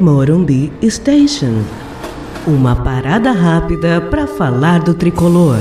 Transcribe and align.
Morumbi 0.00 0.72
Station. 0.90 1.62
Uma 2.46 2.82
parada 2.82 3.30
rápida 3.30 4.00
para 4.00 4.26
falar 4.26 4.82
do 4.82 4.92
tricolor. 4.92 5.58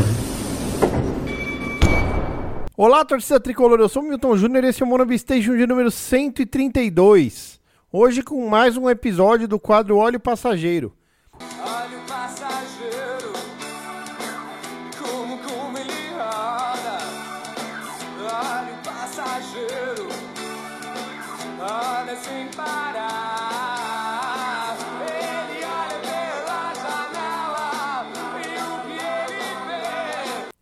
Olá, 2.76 3.06
torcida 3.06 3.40
tricolor. 3.40 3.80
Eu 3.80 3.88
sou 3.88 4.02
Milton 4.02 4.36
Júnior 4.36 4.64
e 4.64 4.70
esse 4.70 4.82
é 4.82 4.86
o 4.86 4.90
Morumbi 4.90 5.18
Station 5.20 5.56
de 5.56 5.68
número 5.68 5.92
132. 5.92 7.60
Hoje 7.92 8.24
com 8.24 8.50
mais 8.50 8.76
um 8.76 8.90
episódio 8.90 9.48
do 9.48 9.60
quadro 9.60 9.98
Óleo 9.98 10.20
Passageiro. 10.20 10.92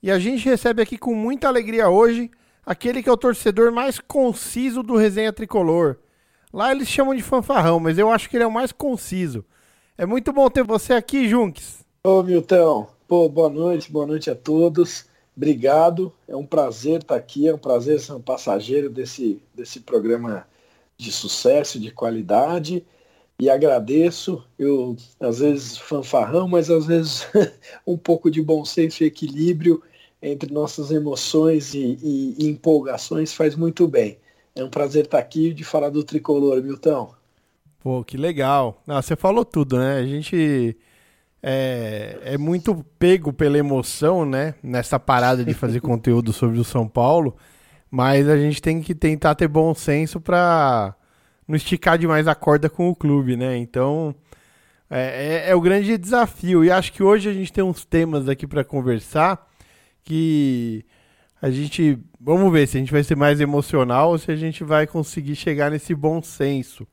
E 0.03 0.09
a 0.09 0.17
gente 0.17 0.49
recebe 0.49 0.81
aqui 0.81 0.97
com 0.97 1.13
muita 1.13 1.47
alegria 1.47 1.87
hoje 1.87 2.31
aquele 2.65 3.03
que 3.03 3.09
é 3.09 3.11
o 3.11 3.17
torcedor 3.17 3.71
mais 3.71 3.99
conciso 3.99 4.81
do 4.81 4.95
Resenha 4.95 5.31
Tricolor. 5.31 5.97
Lá 6.51 6.71
eles 6.71 6.87
chamam 6.87 7.13
de 7.13 7.21
fanfarrão, 7.21 7.79
mas 7.79 7.99
eu 7.99 8.09
acho 8.09 8.27
que 8.27 8.35
ele 8.35 8.43
é 8.43 8.47
o 8.47 8.51
mais 8.51 8.71
conciso. 8.71 9.45
É 9.95 10.03
muito 10.03 10.33
bom 10.33 10.49
ter 10.49 10.63
você 10.63 10.93
aqui, 10.93 11.29
Junks. 11.29 11.85
Ô 12.03 12.23
Milton, 12.23 12.87
pô, 13.07 13.29
boa 13.29 13.49
noite, 13.49 13.91
boa 13.91 14.07
noite 14.07 14.27
a 14.31 14.35
todos. 14.35 15.05
Obrigado, 15.37 16.11
é 16.27 16.35
um 16.35 16.47
prazer 16.47 17.01
estar 17.01 17.15
aqui, 17.15 17.47
é 17.47 17.53
um 17.53 17.59
prazer 17.59 17.99
ser 17.99 18.13
um 18.13 18.21
passageiro 18.21 18.89
desse, 18.89 19.39
desse 19.53 19.81
programa 19.81 20.47
de 20.97 21.11
sucesso, 21.11 21.79
de 21.79 21.91
qualidade. 21.91 22.83
E 23.39 23.51
agradeço, 23.51 24.43
eu 24.57 24.95
às 25.19 25.39
vezes 25.39 25.77
fanfarrão, 25.77 26.47
mas 26.47 26.71
às 26.71 26.87
vezes 26.87 27.27
um 27.85 27.97
pouco 27.97 28.31
de 28.31 28.41
bom 28.41 28.65
senso 28.65 29.03
e 29.03 29.07
equilíbrio 29.07 29.81
entre 30.21 30.51
nossas 30.53 30.91
emoções 30.91 31.73
e, 31.73 31.79
e- 32.01 32.35
e 32.39 32.47
empolgações 32.49 33.33
faz 33.33 33.55
muito 33.55 33.87
bem. 33.87 34.19
É 34.55 34.63
um 34.63 34.69
prazer 34.69 35.05
estar 35.05 35.19
aqui 35.19 35.53
de 35.53 35.63
falar 35.63 35.89
do 35.89 36.03
tricolor, 36.03 36.61
Milton. 36.63 37.13
Pô, 37.79 38.03
que 38.03 38.17
legal. 38.17 38.81
Não, 38.85 39.01
você 39.01 39.15
falou 39.15 39.43
tudo, 39.43 39.77
né? 39.79 39.97
A 39.97 40.05
gente 40.05 40.77
é, 41.43 42.19
é 42.23 42.37
muito 42.37 42.85
pego 42.99 43.33
pela 43.33 43.57
emoção, 43.57 44.25
né? 44.25 44.55
Nessa 44.63 44.99
parada 44.99 45.45
de 45.45 45.53
fazer 45.55 45.81
conteúdo 45.81 46.33
sobre 46.33 46.59
o 46.59 46.63
São 46.65 46.87
Paulo. 46.87 47.35
Mas 47.91 48.29
a 48.29 48.37
gente 48.37 48.61
tem 48.61 48.81
que 48.81 48.95
tentar 48.95 49.35
ter 49.35 49.47
bom 49.49 49.73
senso 49.75 50.21
pra 50.21 50.95
não 51.47 51.55
esticar 51.55 51.97
demais 51.99 52.27
a 52.27 52.35
corda 52.35 52.69
com 52.69 52.89
o 52.89 52.95
clube, 52.95 53.37
né? 53.37 53.57
Então 53.57 54.15
é, 54.89 55.45
é- 55.47 55.51
é 55.51 55.55
o 55.55 55.61
grande 55.61 55.97
desafio. 55.97 56.63
E 56.65 56.71
acho 56.71 56.93
que 56.93 57.03
hoje 57.03 57.29
a 57.29 57.33
gente 57.33 57.53
tem 57.53 57.63
uns 57.63 57.85
temas 57.85 58.29
aqui 58.29 58.47
pra 58.47 58.63
conversar 58.63 59.47
que 60.03 60.85
a 61.41 61.49
gente. 61.49 61.97
Vamos 62.19 62.51
ver 62.51 62.67
se 62.67 62.77
a 62.77 62.79
gente 62.79 62.91
vai 62.91 63.03
ser 63.03 63.15
mais 63.15 63.41
emocional 63.41 64.11
ou 64.11 64.17
se 64.17 64.31
a 64.31 64.35
gente 64.35 64.63
vai 64.63 64.85
conseguir 64.85 65.35
chegar 65.35 65.71
nesse 65.71 65.95
bom 65.95 66.21
senso. 66.21 66.87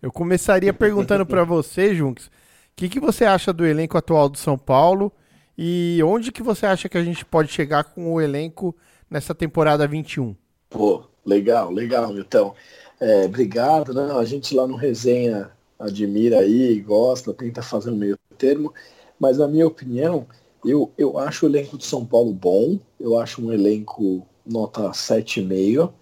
Eu 0.00 0.12
começaria 0.12 0.72
perguntando 0.72 1.26
pra 1.26 1.42
você, 1.42 1.94
Junks, 1.94 2.26
o 2.26 2.30
que, 2.76 2.88
que 2.88 3.00
você 3.00 3.24
acha 3.24 3.52
do 3.52 3.66
elenco 3.66 3.98
atual 3.98 4.28
do 4.28 4.38
São 4.38 4.56
Paulo 4.56 5.12
e 5.56 6.00
onde 6.04 6.30
que 6.30 6.42
você 6.42 6.66
acha 6.66 6.88
que 6.88 6.96
a 6.96 7.02
gente 7.02 7.24
pode 7.24 7.50
chegar 7.50 7.82
com 7.82 8.12
o 8.12 8.20
elenco 8.20 8.76
nessa 9.10 9.34
temporada 9.34 9.88
21? 9.88 10.36
Pô, 10.70 11.02
legal, 11.26 11.72
legal, 11.72 12.12
Milton. 12.12 12.54
É, 13.00 13.24
obrigado, 13.24 13.92
né? 13.92 14.12
A 14.12 14.24
gente 14.24 14.54
lá 14.54 14.68
no 14.68 14.76
Resenha 14.76 15.50
admira 15.76 16.38
aí, 16.38 16.80
gosta, 16.80 17.34
tenta 17.34 17.60
fazer 17.62 17.90
um 17.90 17.96
meio 17.96 18.16
termo, 18.36 18.72
mas 19.18 19.38
na 19.38 19.48
minha 19.48 19.66
opinião, 19.66 20.26
eu, 20.64 20.90
eu 20.96 21.18
acho 21.18 21.46
o 21.46 21.48
elenco 21.48 21.78
de 21.78 21.84
São 21.84 22.04
Paulo 22.04 22.32
bom, 22.32 22.78
eu 22.98 23.18
acho 23.18 23.44
um 23.44 23.52
elenco 23.52 24.26
nota 24.44 24.90
7,5, 24.90 25.92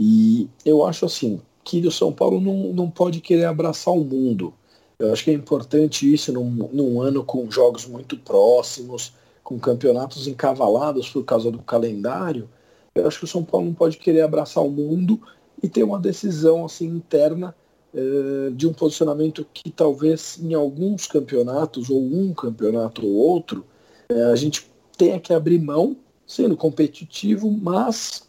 e 0.00 0.48
eu 0.64 0.84
acho 0.84 1.04
assim, 1.04 1.40
que 1.64 1.86
o 1.86 1.92
São 1.92 2.12
Paulo 2.12 2.40
não, 2.40 2.72
não 2.72 2.90
pode 2.90 3.20
querer 3.20 3.44
abraçar 3.44 3.94
o 3.94 4.04
mundo. 4.04 4.54
Eu 4.98 5.12
acho 5.12 5.24
que 5.24 5.30
é 5.30 5.34
importante 5.34 6.12
isso 6.12 6.32
num, 6.32 6.50
num 6.72 7.00
ano 7.00 7.24
com 7.24 7.50
jogos 7.50 7.86
muito 7.86 8.16
próximos, 8.16 9.12
com 9.42 9.58
campeonatos 9.58 10.26
encavalados 10.26 11.10
por 11.10 11.24
causa 11.24 11.50
do 11.50 11.58
calendário, 11.58 12.48
eu 12.94 13.06
acho 13.06 13.18
que 13.18 13.24
o 13.24 13.28
São 13.28 13.42
Paulo 13.42 13.66
não 13.66 13.74
pode 13.74 13.96
querer 13.96 14.20
abraçar 14.20 14.62
o 14.62 14.70
mundo 14.70 15.20
e 15.62 15.68
ter 15.68 15.82
uma 15.82 15.98
decisão 15.98 16.64
assim 16.64 16.86
interna 16.86 17.54
eh, 17.94 18.50
de 18.54 18.66
um 18.66 18.72
posicionamento 18.72 19.46
que 19.52 19.70
talvez 19.70 20.38
em 20.42 20.52
alguns 20.52 21.06
campeonatos 21.06 21.88
ou 21.88 22.02
um 22.02 22.34
campeonato 22.34 23.06
ou 23.06 23.12
outro 23.12 23.64
eh, 24.12 24.32
a 24.32 24.36
gente 24.36 24.66
tenha 24.96 25.18
que 25.18 25.32
abrir 25.32 25.58
mão 25.58 25.96
sendo 26.26 26.56
competitivo, 26.56 27.50
mas 27.50 28.28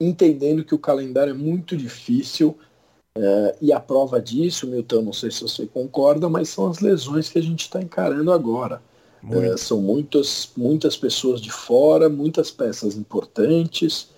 entendendo 0.00 0.64
que 0.64 0.74
o 0.74 0.78
calendário 0.78 1.32
é 1.32 1.34
muito 1.34 1.76
difícil 1.76 2.56
eh, 3.16 3.56
e 3.60 3.72
a 3.72 3.80
prova 3.80 4.20
disso, 4.20 4.66
Milton, 4.66 5.02
não 5.02 5.12
sei 5.12 5.30
se 5.30 5.42
você 5.42 5.66
concorda, 5.66 6.28
mas 6.28 6.48
são 6.48 6.68
as 6.68 6.80
lesões 6.80 7.28
que 7.28 7.38
a 7.38 7.42
gente 7.42 7.62
está 7.62 7.80
encarando 7.80 8.32
agora. 8.32 8.82
É, 9.30 9.56
são 9.56 9.80
muitas, 9.80 10.50
muitas 10.54 10.98
pessoas 10.98 11.40
de 11.40 11.50
fora, 11.50 12.10
muitas 12.10 12.50
peças 12.50 12.94
importantes, 12.94 14.10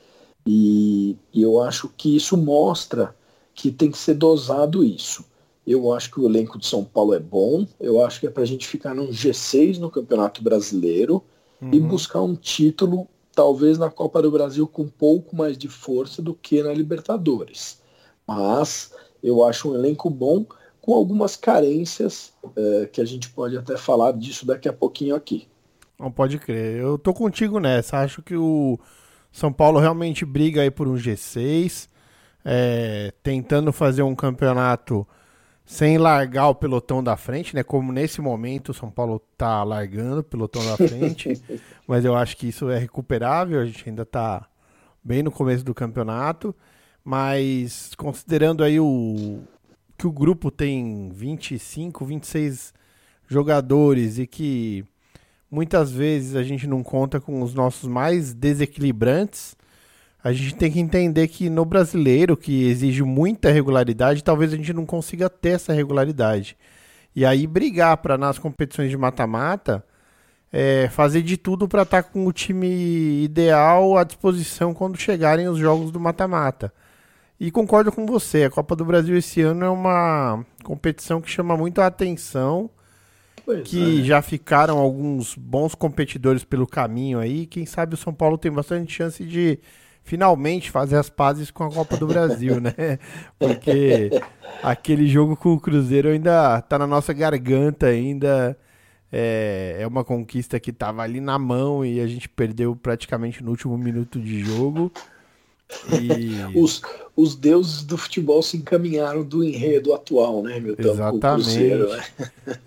e, 0.44 1.16
e 1.32 1.42
eu 1.42 1.62
acho 1.62 1.88
que 1.96 2.16
isso 2.16 2.36
mostra 2.36 3.14
que 3.54 3.70
tem 3.70 3.90
que 3.90 3.98
ser 3.98 4.14
dosado 4.14 4.82
isso. 4.82 5.24
Eu 5.66 5.92
acho 5.92 6.10
que 6.10 6.20
o 6.20 6.26
elenco 6.26 6.58
de 6.58 6.66
São 6.66 6.84
Paulo 6.84 7.12
é 7.12 7.18
bom, 7.18 7.66
eu 7.80 8.04
acho 8.04 8.20
que 8.20 8.26
é 8.26 8.30
para 8.30 8.44
a 8.44 8.46
gente 8.46 8.66
ficar 8.66 8.94
num 8.94 9.08
G6 9.08 9.78
no 9.78 9.90
Campeonato 9.90 10.42
Brasileiro 10.42 11.24
e 11.72 11.80
buscar 11.80 12.22
um 12.22 12.36
título, 12.36 13.08
talvez 13.34 13.78
na 13.78 13.90
Copa 13.90 14.22
do 14.22 14.30
Brasil, 14.30 14.66
com 14.66 14.82
um 14.82 14.88
pouco 14.88 15.34
mais 15.34 15.58
de 15.58 15.68
força 15.68 16.22
do 16.22 16.34
que 16.34 16.62
na 16.62 16.72
Libertadores. 16.72 17.80
Mas 18.26 18.92
eu 19.22 19.44
acho 19.44 19.70
um 19.70 19.74
elenco 19.74 20.08
bom 20.10 20.44
com 20.80 20.94
algumas 20.94 21.34
carências 21.34 22.32
eh, 22.56 22.88
que 22.92 23.00
a 23.00 23.04
gente 23.04 23.30
pode 23.30 23.56
até 23.56 23.76
falar 23.76 24.12
disso 24.12 24.46
daqui 24.46 24.68
a 24.68 24.72
pouquinho 24.72 25.16
aqui. 25.16 25.48
Não 25.98 26.12
pode 26.12 26.38
crer. 26.38 26.80
Eu 26.80 26.98
tô 26.98 27.12
contigo 27.12 27.58
nessa. 27.58 27.98
Acho 27.98 28.22
que 28.22 28.36
o 28.36 28.78
São 29.32 29.52
Paulo 29.52 29.80
realmente 29.80 30.24
briga 30.24 30.60
aí 30.62 30.70
por 30.70 30.86
um 30.86 30.94
G6, 30.94 31.88
é, 32.44 33.12
tentando 33.22 33.72
fazer 33.72 34.02
um 34.02 34.14
campeonato 34.14 35.06
sem 35.66 35.98
largar 35.98 36.48
o 36.48 36.54
pelotão 36.54 37.02
da 37.02 37.16
frente, 37.16 37.52
né? 37.54 37.64
Como 37.64 37.92
nesse 37.92 38.20
momento 38.20 38.68
o 38.68 38.74
São 38.74 38.88
Paulo 38.88 39.20
tá 39.36 39.64
largando 39.64 40.20
o 40.20 40.24
pelotão 40.24 40.64
da 40.64 40.76
frente, 40.76 41.42
mas 41.88 42.04
eu 42.04 42.14
acho 42.14 42.36
que 42.36 42.46
isso 42.46 42.70
é 42.70 42.78
recuperável. 42.78 43.60
A 43.60 43.66
gente 43.66 43.88
ainda 43.88 44.06
tá 44.06 44.48
bem 45.02 45.24
no 45.24 45.30
começo 45.32 45.64
do 45.64 45.74
campeonato, 45.74 46.54
mas 47.04 47.90
considerando 47.96 48.62
aí 48.62 48.78
o 48.78 49.40
que 49.98 50.06
o 50.06 50.12
grupo 50.12 50.52
tem 50.52 51.10
25, 51.12 52.04
26 52.04 52.72
jogadores 53.26 54.18
e 54.18 54.26
que 54.26 54.84
muitas 55.50 55.90
vezes 55.90 56.36
a 56.36 56.44
gente 56.44 56.66
não 56.68 56.82
conta 56.82 57.20
com 57.20 57.42
os 57.42 57.54
nossos 57.54 57.88
mais 57.88 58.32
desequilibrantes, 58.32 59.55
a 60.22 60.32
gente 60.32 60.54
tem 60.54 60.70
que 60.70 60.80
entender 60.80 61.28
que 61.28 61.48
no 61.48 61.64
brasileiro, 61.64 62.36
que 62.36 62.68
exige 62.68 63.02
muita 63.02 63.50
regularidade, 63.50 64.24
talvez 64.24 64.52
a 64.52 64.56
gente 64.56 64.72
não 64.72 64.84
consiga 64.84 65.30
ter 65.30 65.50
essa 65.50 65.72
regularidade. 65.72 66.56
E 67.14 67.24
aí 67.24 67.46
brigar 67.46 67.96
para 67.98 68.18
nas 68.18 68.38
competições 68.38 68.90
de 68.90 68.96
mata-mata, 68.96 69.84
é, 70.52 70.88
fazer 70.88 71.22
de 71.22 71.36
tudo 71.36 71.68
para 71.68 71.82
estar 71.82 72.02
com 72.02 72.26
o 72.26 72.32
time 72.32 73.22
ideal 73.22 73.96
à 73.96 74.04
disposição 74.04 74.74
quando 74.74 74.98
chegarem 74.98 75.48
os 75.48 75.58
jogos 75.58 75.90
do 75.90 76.00
mata-mata. 76.00 76.72
E 77.38 77.50
concordo 77.50 77.92
com 77.92 78.06
você, 78.06 78.44
a 78.44 78.50
Copa 78.50 78.74
do 78.74 78.84
Brasil 78.84 79.16
esse 79.16 79.42
ano 79.42 79.64
é 79.64 79.70
uma 79.70 80.44
competição 80.64 81.20
que 81.20 81.30
chama 81.30 81.56
muito 81.56 81.80
a 81.80 81.86
atenção 81.86 82.70
Pois 83.46 83.62
que 83.62 84.00
é. 84.00 84.02
já 84.02 84.20
ficaram 84.20 84.76
alguns 84.76 85.36
bons 85.36 85.72
competidores 85.72 86.42
pelo 86.42 86.66
caminho 86.66 87.20
aí. 87.20 87.46
Quem 87.46 87.64
sabe 87.64 87.94
o 87.94 87.96
São 87.96 88.12
Paulo 88.12 88.36
tem 88.36 88.50
bastante 88.50 88.92
chance 88.92 89.24
de 89.24 89.60
finalmente 90.06 90.70
fazer 90.70 90.96
as 90.96 91.10
pazes 91.10 91.50
com 91.50 91.64
a 91.64 91.70
Copa 91.70 91.96
do 91.96 92.06
Brasil, 92.06 92.60
né? 92.60 92.72
Porque 93.38 94.08
aquele 94.62 95.08
jogo 95.08 95.36
com 95.36 95.52
o 95.52 95.60
Cruzeiro 95.60 96.08
ainda 96.08 96.62
tá 96.62 96.78
na 96.78 96.86
nossa 96.86 97.12
garganta 97.12 97.86
ainda. 97.86 98.56
É, 99.12 99.78
é 99.80 99.86
uma 99.86 100.04
conquista 100.04 100.58
que 100.58 100.72
tava 100.72 101.02
ali 101.02 101.20
na 101.20 101.38
mão 101.38 101.84
e 101.84 102.00
a 102.00 102.06
gente 102.06 102.28
perdeu 102.28 102.74
praticamente 102.76 103.42
no 103.42 103.50
último 103.50 103.76
minuto 103.76 104.20
de 104.20 104.40
jogo. 104.40 104.92
E... 106.00 106.36
Os, 106.56 106.80
os 107.16 107.34
deuses 107.34 107.82
do 107.82 107.98
futebol 107.98 108.40
se 108.42 108.56
encaminharam 108.56 109.24
do 109.24 109.42
enredo 109.42 109.92
atual, 109.92 110.42
né, 110.42 110.60
meu? 110.60 110.76
Exatamente. 110.78 111.20
Cruzeiro, 111.20 111.90
né? 111.90 112.04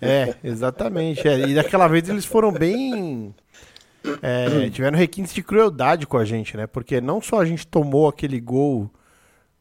É, 0.00 0.34
exatamente. 0.44 1.26
é. 1.26 1.48
E 1.48 1.54
daquela 1.54 1.88
vez 1.88 2.06
eles 2.08 2.26
foram 2.26 2.52
bem. 2.52 3.34
É, 4.22 4.70
tiveram 4.70 4.98
requintes 4.98 5.32
de 5.32 5.42
crueldade 5.42 6.06
com 6.06 6.16
a 6.16 6.24
gente, 6.24 6.56
né? 6.56 6.66
Porque 6.66 7.00
não 7.00 7.20
só 7.20 7.40
a 7.40 7.44
gente 7.44 7.66
tomou 7.66 8.08
aquele 8.08 8.40
gol 8.40 8.90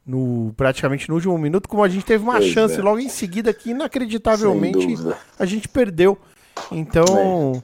no 0.06 0.54
praticamente 0.58 1.08
no 1.08 1.16
último 1.16 1.38
minuto, 1.38 1.70
como 1.70 1.84
a 1.84 1.90
gente 1.90 2.06
teve 2.06 2.24
uma 2.24 2.38
Pois 2.38 2.52
chance 2.52 2.80
é. 2.80 2.82
logo 2.82 3.00
em 3.00 3.10
seguida 3.10 3.54
que 3.54 3.72
inacreditavelmente 3.72 4.98
a 5.38 5.46
gente 5.46 5.68
perdeu. 5.68 6.18
Então, 6.72 7.64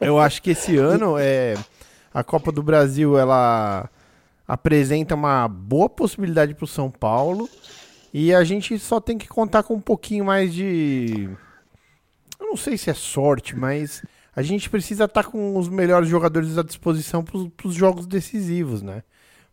eu 0.00 0.18
acho 0.18 0.42
que 0.42 0.50
esse 0.50 0.76
ano 0.76 1.16
é 1.18 1.54
a 2.12 2.24
Copa 2.24 2.50
do 2.50 2.62
Brasil 2.62 3.18
ela 3.18 3.88
apresenta 4.46 5.14
uma 5.14 5.48
boa 5.48 5.88
possibilidade 5.88 6.54
para 6.54 6.64
o 6.64 6.68
São 6.68 6.90
Paulo 6.90 7.48
e 8.12 8.34
a 8.34 8.44
gente 8.44 8.78
só 8.78 9.00
tem 9.00 9.16
que 9.16 9.28
contar 9.28 9.62
com 9.62 9.74
um 9.74 9.80
pouquinho 9.80 10.24
mais 10.24 10.52
de 10.52 11.28
eu 12.38 12.48
não 12.48 12.56
sei 12.56 12.76
se 12.76 12.90
é 12.90 12.94
sorte, 12.94 13.56
mas 13.56 14.02
a 14.34 14.42
gente 14.42 14.68
precisa 14.68 15.04
estar 15.04 15.24
com 15.24 15.56
os 15.56 15.68
melhores 15.68 16.08
jogadores 16.08 16.58
à 16.58 16.62
disposição 16.62 17.22
para 17.24 17.68
os 17.68 17.74
jogos 17.74 18.06
decisivos, 18.06 18.82
né? 18.82 19.02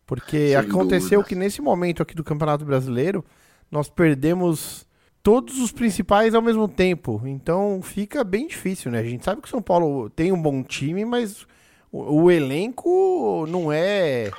Porque 0.06 0.48
Sem 0.48 0.56
aconteceu 0.56 1.20
dúvida. 1.20 1.28
que 1.28 1.34
nesse 1.34 1.62
momento 1.62 2.02
aqui 2.02 2.14
do 2.14 2.24
Campeonato 2.24 2.64
Brasileiro 2.64 3.24
nós 3.70 3.88
perdemos 3.88 4.86
todos 5.22 5.58
os 5.60 5.70
principais 5.72 6.34
ao 6.34 6.42
mesmo 6.42 6.66
tempo. 6.68 7.22
Então 7.24 7.80
fica 7.82 8.24
bem 8.24 8.46
difícil, 8.46 8.90
né? 8.90 8.98
A 8.98 9.04
gente 9.04 9.24
sabe 9.24 9.40
que 9.40 9.48
o 9.48 9.50
São 9.50 9.62
Paulo 9.62 10.10
tem 10.10 10.32
um 10.32 10.40
bom 10.42 10.62
time, 10.62 11.04
mas 11.04 11.46
o, 11.90 12.22
o 12.24 12.30
elenco 12.30 13.46
não 13.48 13.72
é 13.72 14.30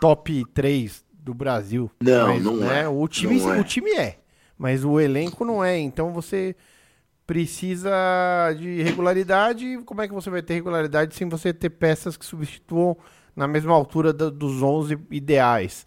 top 0.00 0.44
3 0.52 1.04
do 1.12 1.32
Brasil. 1.34 1.90
Não, 2.00 2.28
Mas, 2.28 2.44
não 2.44 2.56
né, 2.56 2.82
é. 2.82 2.88
O 2.88 3.06
time, 3.08 3.40
Não 3.40 3.54
é. 3.54 3.60
o 3.60 3.64
time 3.64 3.90
é, 3.94 4.18
mas 4.58 4.84
o 4.84 5.00
elenco 5.00 5.44
não 5.44 5.62
é. 5.64 5.78
Então 5.78 6.12
você 6.12 6.54
precisa 7.26 7.90
de 8.58 8.82
regularidade. 8.82 9.78
Como 9.84 10.00
é 10.02 10.08
que 10.08 10.14
você 10.14 10.30
vai 10.30 10.42
ter 10.42 10.54
regularidade 10.54 11.14
sem 11.14 11.28
você 11.28 11.52
ter 11.52 11.70
peças 11.70 12.16
que 12.16 12.24
substituam 12.24 12.96
na 13.34 13.48
mesma 13.48 13.74
altura 13.74 14.12
da- 14.12 14.30
dos 14.30 14.62
11 14.62 14.98
ideais? 15.10 15.84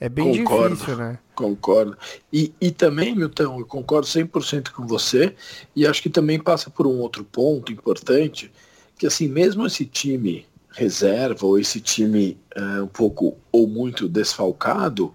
É 0.00 0.08
bem 0.08 0.32
Concordo. 0.32 0.74
difícil, 0.74 0.96
né? 0.96 1.18
Concordo. 1.34 1.96
E, 2.32 2.52
e 2.60 2.70
também, 2.70 3.14
Milton, 3.14 3.58
eu 3.60 3.66
concordo 3.66 4.06
100% 4.06 4.70
com 4.72 4.86
você, 4.86 5.34
e 5.74 5.86
acho 5.86 6.02
que 6.02 6.08
também 6.10 6.38
passa 6.38 6.70
por 6.70 6.86
um 6.86 6.98
outro 7.00 7.24
ponto 7.24 7.72
importante, 7.72 8.50
que 8.96 9.06
assim, 9.06 9.28
mesmo 9.28 9.66
esse 9.66 9.84
time 9.84 10.46
reserva, 10.70 11.44
ou 11.46 11.58
esse 11.58 11.80
time 11.80 12.38
eh, 12.54 12.82
um 12.82 12.86
pouco 12.86 13.36
ou 13.50 13.66
muito 13.66 14.08
desfalcado, 14.08 15.12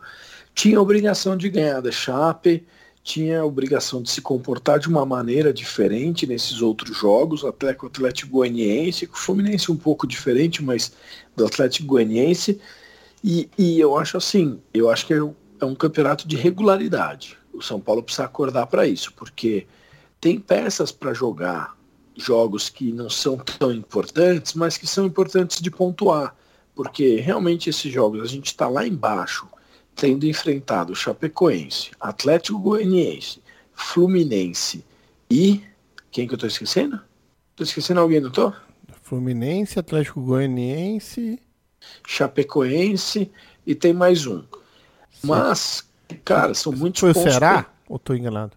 tinha 0.53 0.77
a 0.77 0.81
obrigação 0.81 1.37
de 1.37 1.49
ganhar 1.49 1.81
da 1.81 1.91
Chape, 1.91 2.65
tinha 3.03 3.41
a 3.41 3.45
obrigação 3.45 4.01
de 4.01 4.09
se 4.09 4.21
comportar 4.21 4.79
de 4.79 4.87
uma 4.87 5.05
maneira 5.05 5.53
diferente 5.53 6.25
nesses 6.25 6.61
outros 6.61 6.97
jogos, 6.97 7.43
até 7.43 7.73
com 7.73 7.85
o 7.85 7.89
Atlético 7.89 8.31
Goianiense, 8.31 9.05
com 9.05 9.15
o 9.15 9.19
Fluminense 9.19 9.71
um 9.71 9.75
pouco 9.75 10.07
diferente, 10.07 10.63
mas 10.63 10.93
do 11.35 11.45
Atlético 11.45 11.87
Goianiense, 11.87 12.61
e, 13.21 13.49
e 13.57 13.79
eu 13.79 13.97
acho 13.97 14.15
assim, 14.15 14.59
eu 14.73 14.89
acho 14.89 15.05
que 15.05 15.13
é 15.13 15.21
um, 15.21 15.35
é 15.59 15.65
um 15.65 15.75
campeonato 15.75 16.27
de 16.27 16.37
regularidade. 16.37 17.37
O 17.53 17.61
São 17.61 17.79
Paulo 17.79 18.01
precisa 18.01 18.25
acordar 18.25 18.67
para 18.67 18.87
isso, 18.87 19.13
porque 19.13 19.67
tem 20.19 20.39
peças 20.39 20.91
para 20.91 21.13
jogar 21.13 21.77
jogos 22.15 22.69
que 22.69 22.91
não 22.91 23.09
são 23.09 23.37
tão 23.37 23.71
importantes, 23.71 24.53
mas 24.53 24.77
que 24.77 24.87
são 24.87 25.05
importantes 25.05 25.59
de 25.59 25.69
pontuar. 25.69 26.35
Porque 26.75 27.17
realmente 27.17 27.69
esses 27.69 27.91
jogos, 27.91 28.21
a 28.21 28.25
gente 28.25 28.47
está 28.47 28.67
lá 28.67 28.87
embaixo, 28.87 29.47
tendo 29.95 30.25
enfrentado 30.25 30.95
Chapecoense, 30.95 31.91
Atlético 31.99 32.59
Goianiense, 32.59 33.41
Fluminense 33.73 34.83
e. 35.29 35.61
Quem 36.11 36.27
que 36.27 36.33
eu 36.33 36.35
estou 36.35 36.47
esquecendo? 36.47 36.99
Estou 37.51 37.65
esquecendo 37.65 37.99
alguém, 37.99 38.19
não 38.19 38.29
tô? 38.29 38.53
Fluminense, 39.01 39.79
Atlético 39.79 40.21
Goianiense. 40.21 41.39
Chapecoense 42.07 43.31
e 43.65 43.73
tem 43.75 43.93
mais 43.93 44.25
um. 44.27 44.43
Mas, 45.23 45.83
cara, 46.23 46.53
são 46.53 46.71
muitos 46.71 46.99
Foi 46.99 47.11
o 47.11 47.13
pontos. 47.13 47.31
Ceará? 47.31 47.71
Ou 47.89 47.97
tô 47.97 48.13
enganado? 48.13 48.53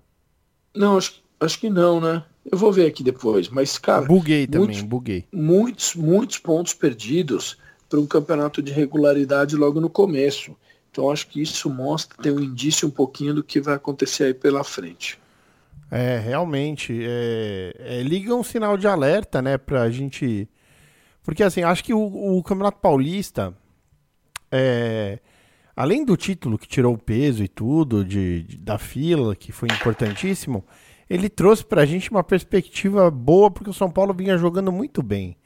Não, 0.74 0.98
acho, 0.98 1.22
acho 1.40 1.58
que 1.58 1.70
não, 1.70 2.00
né? 2.00 2.22
Eu 2.50 2.58
vou 2.58 2.70
ver 2.72 2.86
aqui 2.86 3.02
depois. 3.02 3.48
Mas, 3.48 3.78
cara, 3.78 4.04
buguei 4.06 4.46
também, 4.46 4.66
muitos- 4.68 4.82
buguei. 4.82 5.24
muitos, 5.32 5.94
muitos 5.94 6.38
pontos 6.38 6.74
perdidos 6.74 7.56
para 7.88 7.98
um 8.00 8.06
campeonato 8.06 8.60
de 8.60 8.72
regularidade 8.72 9.56
logo 9.56 9.80
no 9.80 9.88
começo. 9.88 10.54
Então, 10.96 11.10
acho 11.10 11.26
que 11.28 11.43
isso 11.43 11.69
mostra, 11.69 12.16
tem 12.22 12.32
um 12.32 12.40
indício 12.40 12.88
um 12.88 12.90
pouquinho 12.90 13.34
do 13.34 13.44
que 13.44 13.60
vai 13.60 13.75
acontecer 13.75 14.25
aí 14.25 14.32
pela 14.32 14.64
frente. 14.64 15.19
É, 15.90 16.19
realmente. 16.19 16.98
É, 17.02 17.76
é, 17.78 18.02
liga 18.02 18.34
um 18.34 18.43
sinal 18.43 18.78
de 18.78 18.87
alerta, 18.88 19.43
né, 19.43 19.58
pra 19.58 19.90
gente. 19.90 20.48
Porque, 21.22 21.43
assim, 21.43 21.62
acho 21.62 21.84
que 21.84 21.93
o, 21.93 22.38
o 22.38 22.43
Campeonato 22.43 22.78
Paulista, 22.81 23.54
é, 24.50 25.19
além 25.76 26.02
do 26.02 26.16
título 26.16 26.56
que 26.56 26.66
tirou 26.66 26.94
o 26.94 26.98
peso 26.98 27.44
e 27.44 27.48
tudo, 27.48 28.02
de, 28.02 28.44
de- 28.44 28.56
da 28.56 28.78
fila, 28.78 29.37
que 29.37 29.52
foi 29.52 29.69
importantíssimo, 29.70 30.64
ele 31.10 31.28
trouxe 31.28 31.62
pra 31.62 31.84
gente 31.84 32.10
uma 32.10 32.25
perspectiva 32.25 33.10
boa, 33.10 33.50
porque 33.50 33.69
o 33.69 33.75
São 33.75 33.90
Paulo 33.90 34.14
vinha 34.14 34.38
jogando 34.38 34.72
muito 34.72 35.02
bem. 35.02 35.37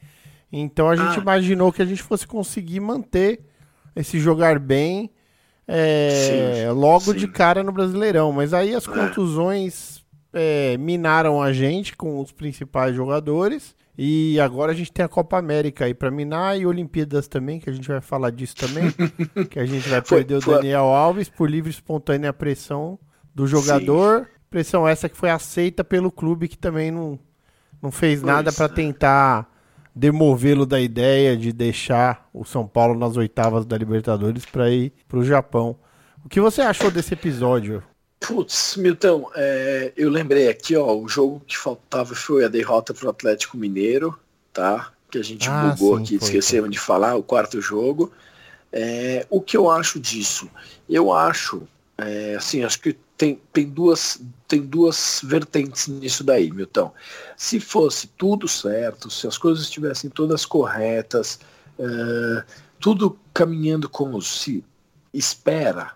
Então 0.49 0.89
a 0.89 0.95
gente 0.95 1.19
Ah. 1.19 1.21
imaginou 1.21 1.73
que 1.73 1.81
a 1.81 1.85
gente 1.85 2.01
fosse 2.01 2.25
conseguir 2.25 2.79
manter 2.79 3.41
esse 3.93 4.17
jogar 4.17 4.57
bem 4.57 5.11
é, 5.73 6.65
Sim, 6.67 6.71
logo 6.73 7.13
sim. 7.13 7.13
de 7.13 7.27
cara 7.29 7.63
no 7.63 7.71
Brasileirão. 7.71 8.33
Mas 8.33 8.53
aí 8.53 8.75
as 8.75 8.85
contusões 8.85 10.03
é, 10.33 10.75
minaram 10.77 11.41
a 11.41 11.53
gente 11.53 11.95
com 11.95 12.19
os 12.19 12.33
principais 12.33 12.93
jogadores. 12.93 13.73
E 13.97 14.37
agora 14.39 14.73
a 14.73 14.75
gente 14.75 14.91
tem 14.91 15.05
a 15.05 15.07
Copa 15.07 15.37
América 15.37 15.85
aí 15.85 15.93
pra 15.93 16.11
minar 16.11 16.59
e 16.59 16.65
Olimpíadas 16.65 17.27
também, 17.27 17.59
que 17.59 17.69
a 17.69 17.73
gente 17.73 17.87
vai 17.87 18.01
falar 18.01 18.31
disso 18.31 18.55
também. 18.55 18.91
que 19.49 19.59
a 19.59 19.65
gente 19.65 19.87
vai 19.87 20.01
perder 20.01 20.35
o 20.35 20.39
Daniel 20.39 20.85
Alves 20.85 21.29
por 21.29 21.49
livre 21.49 21.69
e 21.69 21.73
espontânea 21.73 22.33
pressão 22.33 22.99
do 23.33 23.47
jogador. 23.47 24.27
Pressão 24.49 24.85
essa 24.85 25.07
que 25.07 25.15
foi 25.15 25.29
aceita 25.29 25.83
pelo 25.83 26.11
clube 26.11 26.49
que 26.49 26.57
também 26.57 26.91
não, 26.91 27.17
não 27.81 27.91
fez 27.91 28.21
nada 28.21 28.51
Pois 28.51 28.55
pra 28.55 28.65
é. 28.65 28.69
tentar 28.69 29.50
demovê-lo 29.93 30.65
da 30.65 30.79
ideia 30.79 31.35
de 31.35 31.51
deixar 31.51 32.29
o 32.33 32.45
São 32.45 32.67
Paulo 32.67 32.97
nas 32.97 33.17
oitavas 33.17 33.65
da 33.65 33.77
Libertadores 33.77 34.45
pra 34.45 34.69
ir 34.69 34.93
pro 35.07 35.23
Japão. 35.23 35.77
O 36.23 36.29
que 36.29 36.39
você 36.39 36.61
achou 36.61 36.91
desse 36.91 37.13
episódio? 37.13 37.83
Putz, 38.19 38.75
Milton, 38.77 39.29
é, 39.35 39.91
eu 39.97 40.09
lembrei 40.09 40.47
aqui, 40.47 40.75
ó, 40.75 40.95
o 40.95 41.07
jogo 41.07 41.41
que 41.45 41.57
faltava 41.57 42.13
foi 42.13 42.45
a 42.45 42.47
derrota 42.47 42.93
pro 42.93 43.09
Atlético 43.09 43.57
Mineiro, 43.57 44.17
tá? 44.53 44.91
Que 45.09 45.17
a 45.17 45.23
gente 45.23 45.49
Ah, 45.49 45.69
bugou 45.75 45.97
sim, 45.97 46.03
aqui, 46.03 46.19
foi, 46.19 46.27
esquecemos 46.27 46.69
de 46.69 46.79
falar, 46.79 47.15
o 47.15 47.23
quarto 47.23 47.59
jogo. 47.59 48.11
É, 48.71 49.25
o 49.29 49.41
que 49.41 49.57
eu 49.57 49.69
acho 49.69 49.99
disso? 49.99 50.49
Eu 50.87 51.11
acho, 51.11 51.63
é, 51.97 52.35
assim, 52.35 52.63
acho 52.63 52.79
que 52.79 52.95
tem, 53.17 53.41
tem, 53.51 53.67
duas, 53.67 54.21
tem 54.51 54.61
duas 54.61 55.21
vertentes 55.23 55.87
nisso 55.87 56.25
daí, 56.25 56.51
Milton. 56.51 56.91
Se 57.37 57.57
fosse 57.57 58.07
tudo 58.17 58.49
certo, 58.49 59.09
se 59.09 59.25
as 59.25 59.37
coisas 59.37 59.63
estivessem 59.63 60.09
todas 60.09 60.45
corretas, 60.45 61.39
é, 61.79 62.43
tudo 62.77 63.17
caminhando 63.33 63.87
como 63.87 64.21
se 64.21 64.61
espera, 65.13 65.93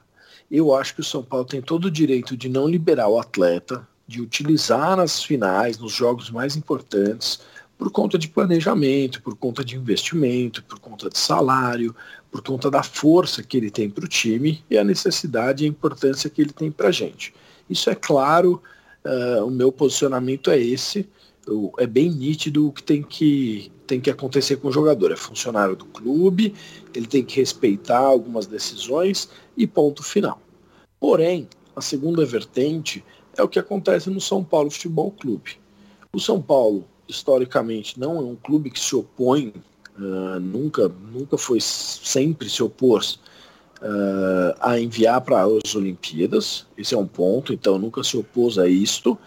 eu 0.50 0.74
acho 0.74 0.96
que 0.96 1.02
o 1.02 1.04
São 1.04 1.22
Paulo 1.22 1.46
tem 1.46 1.62
todo 1.62 1.86
o 1.86 1.92
direito 1.92 2.38
de 2.38 2.48
não 2.48 2.66
liberar 2.66 3.10
o 3.10 3.20
atleta, 3.20 3.86
de 4.08 4.22
utilizar 4.22 4.96
nas 4.96 5.22
finais, 5.22 5.78
nos 5.78 5.92
jogos 5.92 6.30
mais 6.30 6.56
importantes, 6.56 7.42
por 7.78 7.92
conta 7.92 8.18
de 8.18 8.30
planejamento, 8.30 9.22
por 9.22 9.36
conta 9.36 9.66
de 9.66 9.76
investimento, 9.76 10.64
por 10.64 10.80
conta 10.80 11.10
de 11.10 11.18
salário, 11.18 11.94
por 12.32 12.42
conta 12.42 12.72
da 12.72 12.84
força 12.84 13.44
que 13.44 13.58
ele 13.58 13.70
tem 13.70 13.90
para 13.90 14.06
o 14.06 14.08
time 14.08 14.64
e 14.70 14.78
a 14.78 14.84
necessidade 14.84 15.64
e 15.64 15.68
a 15.68 15.70
importância 15.70 16.30
que 16.30 16.42
ele 16.42 16.54
tem 16.54 16.72
para 16.72 16.88
a 16.88 16.92
gente. 16.92 17.34
Isso 17.70 17.90
é 17.90 17.96
claro, 17.96 18.62
uh, 19.06 19.46
o 19.46 19.52
meu 19.52 19.72
posicionamento 19.72 20.52
é 20.52 20.60
esse, 20.60 21.08
eu, 21.46 21.72
é 21.78 21.86
bem 21.86 22.10
nítido 22.10 22.68
o 22.68 22.72
que 22.72 22.84
tem 22.84 23.04
que, 23.04 23.72
tem 23.86 24.00
que 24.00 24.10
acontecer 24.10 24.58
com 24.58 24.68
o 24.68 24.72
jogador. 24.72 25.12
É 25.12 25.16
funcionário 25.16 25.76
do 25.76 25.86
clube, 25.86 26.54
ele 26.94 27.08
tem 27.08 27.24
que 27.24 27.36
respeitar 27.38 28.00
algumas 28.00 28.48
decisões 28.48 29.30
e 29.56 29.68
ponto 29.68 30.04
final. 30.04 30.40
Porém, 31.00 31.48
a 31.76 31.82
segunda 31.82 32.26
vertente 32.26 33.04
é 33.38 33.44
o 33.44 33.48
que 33.48 33.60
acontece 33.60 34.10
no 34.10 34.22
São 34.22 34.44
Paulo 34.44 34.72
Futebol 34.72 35.12
Clube. 35.12 35.58
O 36.14 36.20
São 36.20 36.42
Paulo, 36.42 36.86
historicamente, 37.08 38.00
não 38.00 38.18
é 38.18 38.22
um 38.22 38.36
clube 38.36 38.70
que 38.70 38.80
se 38.80 38.96
opõe, 38.96 39.54
uh, 39.98 40.40
nunca, 40.40 40.90
nunca 41.12 41.38
foi, 41.38 41.60
sempre 41.62 42.50
se 42.50 42.64
opôs 42.64 43.20
uh, 43.82 44.56
a 44.60 44.80
enviar 44.80 45.22
para 45.22 45.44
as 45.44 45.76
Olimpíadas. 45.76 46.66
Esse 46.78 46.94
é 46.96 46.98
um 46.98 47.08
ponto, 47.08 47.54
então 47.54 47.78
nunca 47.78 48.04
se 48.04 48.18
opôs 48.18 48.58
a 48.58 48.68
isto. 48.68 49.18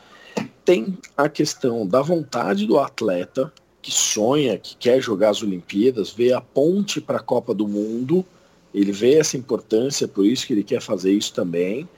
Tem 0.64 0.96
a 1.16 1.28
questão 1.28 1.86
da 1.86 2.02
vontade 2.02 2.66
do 2.66 2.78
atleta 2.78 3.52
que 3.80 3.90
sonha, 3.90 4.58
que 4.58 4.76
quer 4.76 5.00
jogar 5.00 5.30
as 5.30 5.42
Olimpíadas, 5.42 6.10
vê 6.10 6.32
a 6.32 6.40
ponte 6.40 7.00
para 7.00 7.18
a 7.18 7.22
Copa 7.22 7.54
do 7.54 7.66
Mundo, 7.66 8.24
ele 8.74 8.92
vê 8.92 9.14
essa 9.14 9.36
importância, 9.36 10.06
por 10.06 10.26
isso 10.26 10.46
que 10.46 10.52
ele 10.52 10.62
quer 10.62 10.80
fazer 10.80 11.12
isso 11.12 11.32
também. 11.32 11.88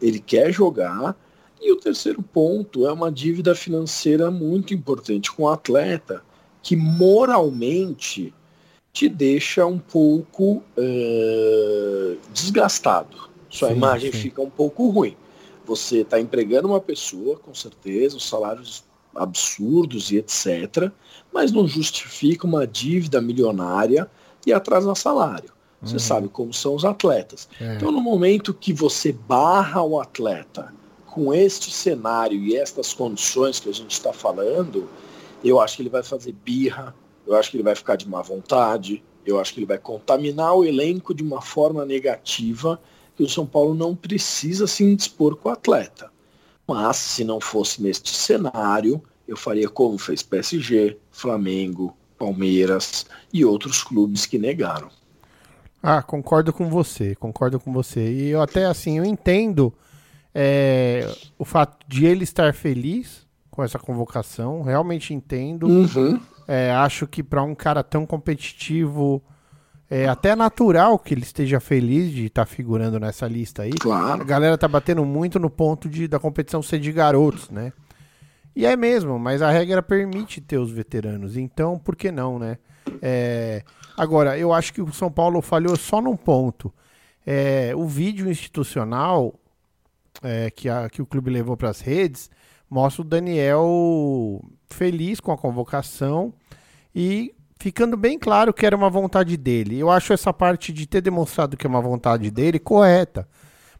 Ele 0.00 0.18
quer 0.18 0.52
jogar. 0.52 1.16
E 1.60 1.72
o 1.72 1.76
terceiro 1.76 2.22
ponto 2.22 2.86
é 2.86 2.92
uma 2.92 3.10
dívida 3.10 3.54
financeira 3.54 4.30
muito 4.30 4.74
importante 4.74 5.32
com 5.32 5.44
o 5.44 5.48
atleta, 5.48 6.22
que 6.62 6.76
moralmente 6.76 8.32
te 8.96 9.10
deixa 9.10 9.66
um 9.66 9.78
pouco 9.78 10.62
uh, 10.74 12.18
desgastado. 12.32 13.28
Sua 13.50 13.68
Sim, 13.68 13.74
imagem 13.74 14.10
sim. 14.10 14.18
fica 14.18 14.40
um 14.40 14.48
pouco 14.48 14.88
ruim. 14.88 15.14
Você 15.66 15.98
está 15.98 16.18
empregando 16.18 16.68
uma 16.68 16.80
pessoa, 16.80 17.36
com 17.36 17.54
certeza, 17.54 18.16
os 18.16 18.26
salários 18.26 18.82
absurdos 19.14 20.10
e 20.10 20.16
etc., 20.16 20.90
mas 21.30 21.52
não 21.52 21.68
justifica 21.68 22.46
uma 22.46 22.66
dívida 22.66 23.20
milionária 23.20 24.10
e 24.46 24.52
atrasa 24.54 24.94
salário. 24.94 25.52
Você 25.82 25.98
sabe 25.98 26.28
como 26.28 26.54
são 26.54 26.74
os 26.74 26.84
atletas. 26.86 27.50
É. 27.60 27.76
Então, 27.76 27.92
no 27.92 28.00
momento 28.00 28.54
que 28.54 28.72
você 28.72 29.12
barra 29.12 29.82
o 29.82 30.00
atleta 30.00 30.72
com 31.04 31.34
este 31.34 31.70
cenário 31.70 32.38
e 32.38 32.56
estas 32.56 32.94
condições 32.94 33.60
que 33.60 33.68
a 33.68 33.74
gente 33.74 33.90
está 33.90 34.12
falando, 34.14 34.88
eu 35.44 35.60
acho 35.60 35.76
que 35.76 35.82
ele 35.82 35.90
vai 35.90 36.02
fazer 36.02 36.32
birra, 36.32 36.94
eu 37.26 37.34
acho 37.34 37.50
que 37.50 37.56
ele 37.56 37.64
vai 37.64 37.74
ficar 37.74 37.96
de 37.96 38.08
má 38.08 38.22
vontade, 38.22 39.02
eu 39.24 39.40
acho 39.40 39.52
que 39.52 39.60
ele 39.60 39.66
vai 39.66 39.78
contaminar 39.78 40.54
o 40.54 40.64
elenco 40.64 41.12
de 41.12 41.22
uma 41.22 41.42
forma 41.42 41.84
negativa 41.84 42.80
que 43.16 43.22
o 43.22 43.28
São 43.28 43.46
Paulo 43.46 43.74
não 43.74 43.96
precisa 43.96 44.66
se 44.66 44.84
indispor 44.84 45.36
com 45.36 45.48
o 45.48 45.52
atleta. 45.52 46.10
Mas 46.66 46.96
se 46.96 47.24
não 47.24 47.40
fosse 47.40 47.82
neste 47.82 48.10
cenário, 48.10 49.02
eu 49.26 49.36
faria 49.36 49.68
como 49.68 49.98
fez 49.98 50.22
PSG, 50.22 50.96
Flamengo, 51.10 51.96
Palmeiras 52.18 53.06
e 53.32 53.44
outros 53.44 53.82
clubes 53.82 54.26
que 54.26 54.38
negaram. 54.38 54.88
Ah, 55.82 56.02
concordo 56.02 56.52
com 56.52 56.68
você, 56.68 57.14
concordo 57.14 57.60
com 57.60 57.72
você. 57.72 58.12
E 58.12 58.28
eu 58.28 58.42
até 58.42 58.66
assim, 58.66 58.98
eu 58.98 59.04
entendo 59.04 59.72
é, 60.34 61.08
o 61.38 61.44
fato 61.44 61.78
de 61.88 62.04
ele 62.04 62.24
estar 62.24 62.52
feliz 62.52 63.26
com 63.50 63.62
essa 63.62 63.78
convocação, 63.78 64.62
realmente 64.62 65.14
entendo. 65.14 65.66
Uhum. 65.66 66.20
É, 66.48 66.70
acho 66.72 67.06
que 67.06 67.22
para 67.22 67.42
um 67.42 67.54
cara 67.54 67.82
tão 67.82 68.06
competitivo, 68.06 69.22
é 69.90 70.06
até 70.08 70.34
natural 70.36 70.98
que 70.98 71.14
ele 71.14 71.22
esteja 71.22 71.58
feliz 71.60 72.10
de 72.12 72.26
estar 72.26 72.46
figurando 72.46 72.98
nessa 73.00 73.26
lista 73.26 73.62
aí. 73.62 73.72
A 73.74 73.80
Claro. 73.82 74.24
galera 74.24 74.56
tá 74.58 74.68
batendo 74.68 75.04
muito 75.04 75.38
no 75.38 75.50
ponto 75.50 75.88
de, 75.88 76.06
da 76.08 76.18
competição 76.18 76.62
ser 76.62 76.78
de 76.78 76.92
garotos, 76.92 77.50
né? 77.50 77.72
E 78.54 78.64
é 78.64 78.74
mesmo, 78.76 79.18
mas 79.18 79.42
a 79.42 79.50
regra 79.50 79.82
permite 79.82 80.40
ter 80.40 80.56
os 80.58 80.70
veteranos, 80.70 81.36
então 81.36 81.78
por 81.78 81.94
que 81.94 82.10
não, 82.10 82.38
né? 82.38 82.58
É, 83.02 83.62
agora, 83.96 84.38
eu 84.38 84.52
acho 84.52 84.72
que 84.72 84.80
o 84.80 84.92
São 84.92 85.10
Paulo 85.10 85.42
falhou 85.42 85.76
só 85.76 86.00
num 86.00 86.16
ponto. 86.16 86.72
É, 87.26 87.72
o 87.76 87.86
vídeo 87.86 88.30
institucional 88.30 89.34
é, 90.22 90.50
que, 90.50 90.68
a- 90.68 90.88
que 90.88 91.02
o 91.02 91.06
clube 91.06 91.30
levou 91.30 91.56
para 91.56 91.68
as 91.68 91.80
redes 91.80 92.30
mostra 92.68 93.02
o 93.02 93.04
Daniel 93.04 94.42
feliz 94.68 95.20
com 95.20 95.32
a 95.32 95.38
convocação 95.38 96.32
e 96.94 97.34
ficando 97.58 97.96
bem 97.96 98.18
claro 98.18 98.52
que 98.52 98.66
era 98.66 98.76
uma 98.76 98.90
vontade 98.90 99.36
dele. 99.36 99.78
Eu 99.78 99.90
acho 99.90 100.12
essa 100.12 100.32
parte 100.32 100.72
de 100.72 100.86
ter 100.86 101.00
demonstrado 101.00 101.56
que 101.56 101.66
é 101.66 101.70
uma 101.70 101.80
vontade 101.80 102.30
dele 102.30 102.58
correta. 102.58 103.28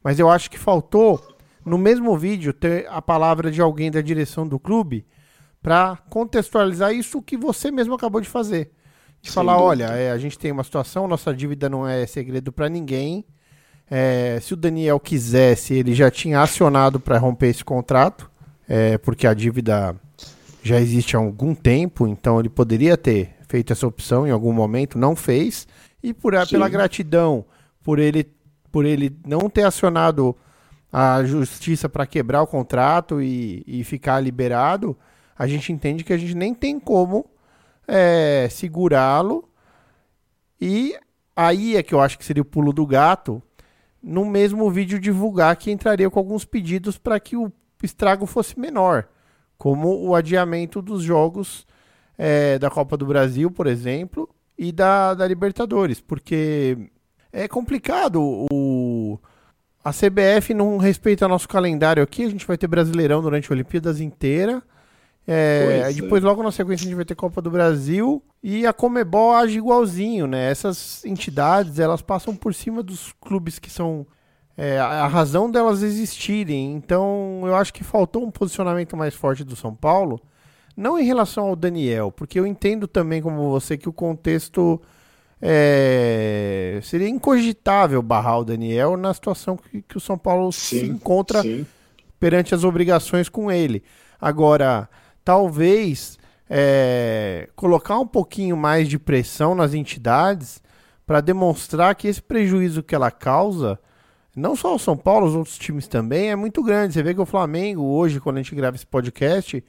Mas 0.03 0.19
eu 0.19 0.31
acho 0.31 0.51
que 0.51 0.59
faltou, 0.59 1.21
no 1.65 1.77
mesmo 1.77 2.17
vídeo, 2.17 2.53
ter 2.53 2.87
a 2.89 3.03
palavra 3.03 3.51
de 3.51 3.61
alguém 3.61 3.91
da 3.91 4.01
direção 4.01 4.47
do 4.47 4.59
clube 4.59 5.05
para 5.61 5.97
contextualizar 6.09 6.93
isso 6.93 7.21
que 7.21 7.37
você 7.37 7.71
mesmo 7.71 7.95
acabou 7.95 8.21
de 8.21 8.29
fazer. 8.29 8.71
De 9.21 9.29
Sem 9.29 9.35
falar, 9.35 9.55
dúvida. 9.55 9.69
olha, 9.69 9.85
é, 9.97 10.13
a 10.13 10.19
gente 10.19 10.39
tem 10.39 10.53
uma 10.53 10.63
situação, 10.63 11.09
nossa 11.09 11.35
dívida 11.35 11.69
não 11.69 11.87
é 11.87 12.07
segredo 12.07 12.53
para 12.53 12.69
ninguém. 12.69 13.25
É, 13.91 14.39
se 14.41 14.55
o 14.55 14.57
Daniel 14.57 15.01
quisesse, 15.01 15.75
ele 15.75 15.95
já 15.95 16.11
tinha 16.11 16.41
acionado 16.41 17.01
para 17.01 17.19
romper 17.19 17.49
esse 17.49 17.65
contrato, 17.65 18.31
é, 18.69 18.99
porque 18.99 19.27
a 19.27 19.35
dívida 19.35 19.95
já 20.63 20.81
existe 20.81 21.17
há 21.17 21.21
algum 21.21 21.55
tempo, 21.55 22.07
então 22.07 22.41
ele 22.41 22.49
poderia 22.49 22.97
ter 22.97 23.37
feito 23.49 23.73
essa 23.73 23.87
opção 23.87 24.27
em 24.27 24.31
algum 24.31 24.53
momento, 24.53 24.99
não 24.99 25.15
fez. 25.15 25.67
E 26.03 26.13
por, 26.13 26.35
Sim. 26.45 26.53
pela 26.53 26.69
gratidão, 26.69 27.45
por 27.83 27.99
ele, 27.99 28.29
por 28.73 28.85
ele 28.85 29.17
não 29.25 29.49
ter 29.49 29.63
acionado 29.63 30.37
a 30.93 31.23
justiça 31.25 31.89
para 31.89 32.07
quebrar 32.07 32.43
o 32.43 32.47
contrato 32.47 33.21
e, 33.23 33.63
e 33.67 33.85
ficar 33.85 34.21
liberado, 34.21 34.97
a 35.39 35.47
gente 35.47 35.73
entende 35.73 36.03
que 36.03 36.13
a 36.13 36.19
gente 36.19 36.35
nem 36.35 36.55
tem 36.55 36.81
como 36.81 37.27
é, 37.87 38.49
segurá-lo. 38.51 39.49
E 40.61 40.97
aí 41.35 41.77
é 41.77 41.83
que 41.83 41.95
eu 41.95 42.01
acho 42.01 42.19
que 42.19 42.25
seria 42.25 42.43
o 42.43 42.47
pulo 42.47 42.73
do 42.73 42.87
gato, 42.87 43.43
no 44.03 44.25
mesmo 44.25 44.71
vídeo 44.71 44.99
divulgar 44.99 45.55
que 45.57 45.71
entraria 45.71 46.09
com 46.09 46.19
alguns 46.19 46.45
pedidos 46.45 46.97
para 46.97 47.21
que 47.21 47.37
o 47.37 47.53
estrago 47.87 48.27
fosse 48.27 48.59
menor, 48.59 49.09
como 49.57 50.07
o 50.07 50.15
adiamento 50.15 50.83
dos 50.83 51.03
jogos 51.03 51.67
é, 52.19 52.59
da 52.59 52.71
Copa 52.71 52.97
do 52.97 53.07
Brasil, 53.07 53.51
por 53.51 53.67
exemplo, 53.67 54.29
e 54.59 54.73
da, 54.73 55.15
da 55.15 55.27
Libertadores, 55.27 56.01
porque 56.01 56.91
é 57.33 57.47
complicado. 57.49 58.21
O, 58.51 59.19
a 59.85 59.93
CBF 59.93 60.53
não 60.53 60.79
respeita 60.79 61.29
nosso 61.29 61.49
calendário 61.49 62.03
aqui, 62.03 62.25
a 62.25 62.31
gente 62.31 62.47
vai 62.47 62.59
ter 62.59 62.67
Brasileirão 62.67 63.23
durante 63.23 63.51
a 63.51 63.55
Olimpíadas 63.55 64.01
inteira. 64.01 64.63
É, 65.29 65.83
é. 65.87 65.93
depois, 65.93 66.23
logo 66.23 66.43
na 66.43 66.53
sequência, 66.53 66.85
a 66.85 66.89
gente 66.89 66.97
vai 66.97 67.05
ter 67.05 67.17
Copa 67.17 67.43
do 67.43 67.51
Brasil 67.51 68.23
e 68.43 68.65
a 68.65 68.73
Comebol 68.73 69.35
age 69.35 69.59
igualzinho, 69.59 70.27
né? 70.27 70.51
Essas 70.51 71.05
entidades, 71.05 71.79
elas 71.81 72.01
passam 72.01 72.35
por 72.35 72.55
cima 72.55 72.83
dos 72.83 73.13
clubes 73.21 73.59
que 73.59 73.69
são 73.69 74.07
é, 74.57 74.79
a 74.79 75.07
razão 75.07 75.51
delas 75.51 75.83
existirem. 75.83 76.73
Então, 76.75 77.43
eu 77.45 77.55
acho 77.55 77.73
que 77.73 77.85
faltou 77.85 78.25
um 78.25 78.31
posicionamento 78.31 78.97
mais 78.97 79.15
forte 79.15 79.45
do 79.45 79.55
São 79.55 79.75
Paulo, 79.75 80.21
não 80.77 80.99
em 80.99 81.05
relação 81.05 81.49
ao 81.49 81.57
Daniel, 81.57 82.11
porque 82.11 82.39
eu 82.39 82.47
entendo 82.47 82.87
também, 82.87 83.21
como 83.21 83.51
você, 83.51 83.77
que 83.77 83.89
o 83.89 83.93
contexto 83.93 84.81
é, 85.41 86.79
seria 86.83 87.09
incogitável 87.09 88.03
barrar 88.03 88.41
o 88.41 88.45
Daniel 88.45 88.97
na 88.97 89.13
situação 89.13 89.57
que, 89.57 89.83
que 89.83 89.97
o 89.97 90.01
São 90.01 90.17
Paulo 90.17 90.51
se 90.53 90.81
Sim, 90.81 90.87
encontra 90.87 91.43
sim. 91.43 91.67
perante 92.19 92.55
as 92.55 92.65
obrigações 92.65 93.29
com 93.29 93.51
ele. 93.51 93.83
Agora, 94.21 94.89
talvez 95.25 96.19
é, 96.49 97.49
colocar 97.55 97.99
um 97.99 98.07
pouquinho 98.07 98.57
mais 98.57 98.89
de 98.89 98.99
pressão 98.99 99.55
nas 99.55 99.75
entidades 99.75 100.63
para 101.07 101.21
demonstrar 101.21 101.95
que 101.95 102.09
esse 102.09 102.23
prejuízo 102.23 102.83
que 102.83 102.95
ela 102.95 103.11
causa, 103.11 103.79
não 104.37 104.55
só 104.55 104.75
o 104.75 104.79
São 104.79 104.97
Paulo, 104.97 105.27
os 105.27 105.35
outros 105.35 105.57
times 105.57 105.89
também, 105.89 106.31
é 106.31 106.37
muito 106.37 106.63
grande. 106.63 106.93
Você 106.93 107.03
vê 107.03 107.15
que 107.15 107.21
o 107.21 107.27
Flamengo, 107.27 107.83
hoje, 107.83 108.21
quando 108.21 108.37
a 108.37 108.43
gente 108.43 108.55
grava 108.55 108.77
esse 108.77 108.87
podcast, 108.87 109.65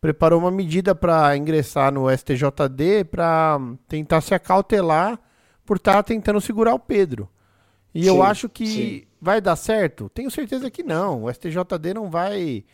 preparou 0.00 0.38
uma 0.38 0.52
medida 0.52 0.94
para 0.94 1.36
ingressar 1.36 1.92
no 1.92 2.08
STJD 2.08 3.04
para 3.10 3.60
tentar 3.88 4.20
se 4.20 4.32
acautelar 4.32 5.18
por 5.66 5.78
estar 5.78 6.00
tentando 6.04 6.40
segurar 6.40 6.74
o 6.74 6.78
Pedro. 6.78 7.28
E 7.92 8.06
eu 8.06 8.14
Sim, 8.14 8.22
acho 8.22 8.48
que 8.48 8.66
sim. 8.66 9.02
vai 9.20 9.40
dar 9.40 9.56
certo? 9.56 10.08
Tenho 10.10 10.30
certeza 10.30 10.70
que 10.70 10.84
não. 10.84 11.24
O 11.24 11.32
STJD 11.32 11.94
não 11.94 12.08
vai 12.08 12.64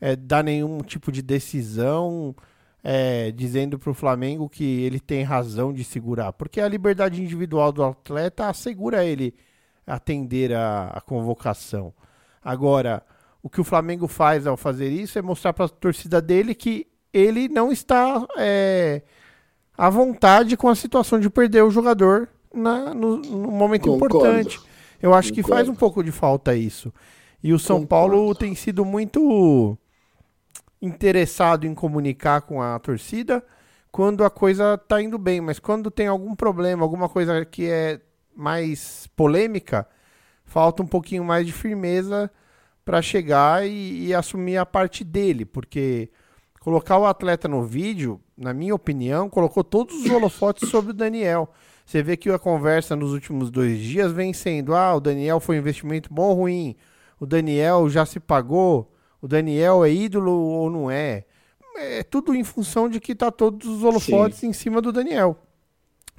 é, 0.00 0.16
dar 0.16 0.42
nenhum 0.42 0.78
tipo 0.78 1.12
de 1.12 1.20
decisão 1.20 2.34
é, 2.82 3.30
dizendo 3.32 3.78
para 3.78 3.90
o 3.90 3.94
Flamengo 3.94 4.48
que 4.48 4.82
ele 4.82 4.98
tem 4.98 5.22
razão 5.22 5.72
de 5.74 5.84
segurar, 5.84 6.32
porque 6.32 6.60
a 6.60 6.68
liberdade 6.68 7.22
individual 7.22 7.70
do 7.70 7.84
atleta 7.84 8.48
assegura 8.48 9.04
ele 9.04 9.34
atender 9.90 10.52
a, 10.54 10.88
a 10.94 11.00
convocação. 11.00 11.92
Agora, 12.42 13.02
o 13.42 13.50
que 13.50 13.60
o 13.60 13.64
Flamengo 13.64 14.06
faz 14.06 14.46
ao 14.46 14.56
fazer 14.56 14.88
isso 14.90 15.18
é 15.18 15.22
mostrar 15.22 15.52
para 15.52 15.64
a 15.66 15.68
torcida 15.68 16.20
dele 16.22 16.54
que 16.54 16.86
ele 17.12 17.48
não 17.48 17.72
está 17.72 18.26
é, 18.38 19.02
à 19.76 19.90
vontade 19.90 20.56
com 20.56 20.68
a 20.68 20.74
situação 20.74 21.18
de 21.18 21.28
perder 21.28 21.62
o 21.64 21.70
jogador 21.70 22.28
na- 22.54 22.94
no, 22.94 23.16
no 23.16 23.50
momento 23.50 23.88
Concordo. 23.90 24.16
importante. 24.18 24.60
Eu 25.02 25.12
acho 25.14 25.32
que 25.32 25.42
faz 25.42 25.52
Concordo. 25.66 25.72
um 25.72 25.74
pouco 25.74 26.04
de 26.04 26.12
falta 26.12 26.54
isso. 26.54 26.92
E 27.42 27.52
o 27.52 27.58
São 27.58 27.80
Concordo. 27.80 28.14
Paulo 28.16 28.34
tem 28.34 28.54
sido 28.54 28.84
muito 28.84 29.76
interessado 30.80 31.66
em 31.66 31.74
comunicar 31.74 32.42
com 32.42 32.62
a 32.62 32.78
torcida 32.78 33.42
quando 33.92 34.24
a 34.24 34.30
coisa 34.30 34.78
tá 34.78 35.02
indo 35.02 35.18
bem, 35.18 35.40
mas 35.40 35.58
quando 35.58 35.90
tem 35.90 36.06
algum 36.06 36.34
problema, 36.34 36.82
alguma 36.84 37.08
coisa 37.08 37.44
que 37.44 37.68
é 37.68 38.00
mais 38.40 39.06
polêmica, 39.14 39.86
falta 40.44 40.82
um 40.82 40.86
pouquinho 40.86 41.22
mais 41.24 41.46
de 41.46 41.52
firmeza 41.52 42.30
para 42.84 43.02
chegar 43.02 43.66
e, 43.66 44.06
e 44.06 44.14
assumir 44.14 44.56
a 44.56 44.66
parte 44.66 45.04
dele, 45.04 45.44
porque 45.44 46.10
colocar 46.60 46.98
o 46.98 47.06
atleta 47.06 47.46
no 47.46 47.62
vídeo, 47.62 48.20
na 48.36 48.54
minha 48.54 48.74
opinião, 48.74 49.28
colocou 49.28 49.62
todos 49.62 49.94
os 50.04 50.10
holofotes 50.10 50.68
sobre 50.70 50.90
o 50.90 50.94
Daniel. 50.94 51.50
Você 51.84 52.02
vê 52.02 52.16
que 52.16 52.30
a 52.30 52.38
conversa 52.38 52.96
nos 52.96 53.12
últimos 53.12 53.50
dois 53.50 53.78
dias 53.78 54.12
vem 54.12 54.32
sendo: 54.32 54.74
ah, 54.74 54.94
o 54.94 55.00
Daniel 55.00 55.38
foi 55.38 55.56
um 55.56 55.60
investimento 55.60 56.12
bom 56.12 56.28
ou 56.28 56.34
ruim, 56.34 56.76
o 57.18 57.26
Daniel 57.26 57.88
já 57.90 58.06
se 58.06 58.18
pagou, 58.18 58.90
o 59.20 59.28
Daniel 59.28 59.84
é 59.84 59.92
ídolo 59.92 60.32
ou 60.32 60.70
não 60.70 60.90
é. 60.90 61.24
É 61.76 62.02
tudo 62.02 62.34
em 62.34 62.42
função 62.42 62.88
de 62.88 63.00
que 63.00 63.14
tá 63.14 63.30
todos 63.30 63.68
os 63.68 63.84
holofotes 63.84 64.42
em 64.42 64.52
cima 64.52 64.80
do 64.80 64.92
Daniel. 64.92 65.36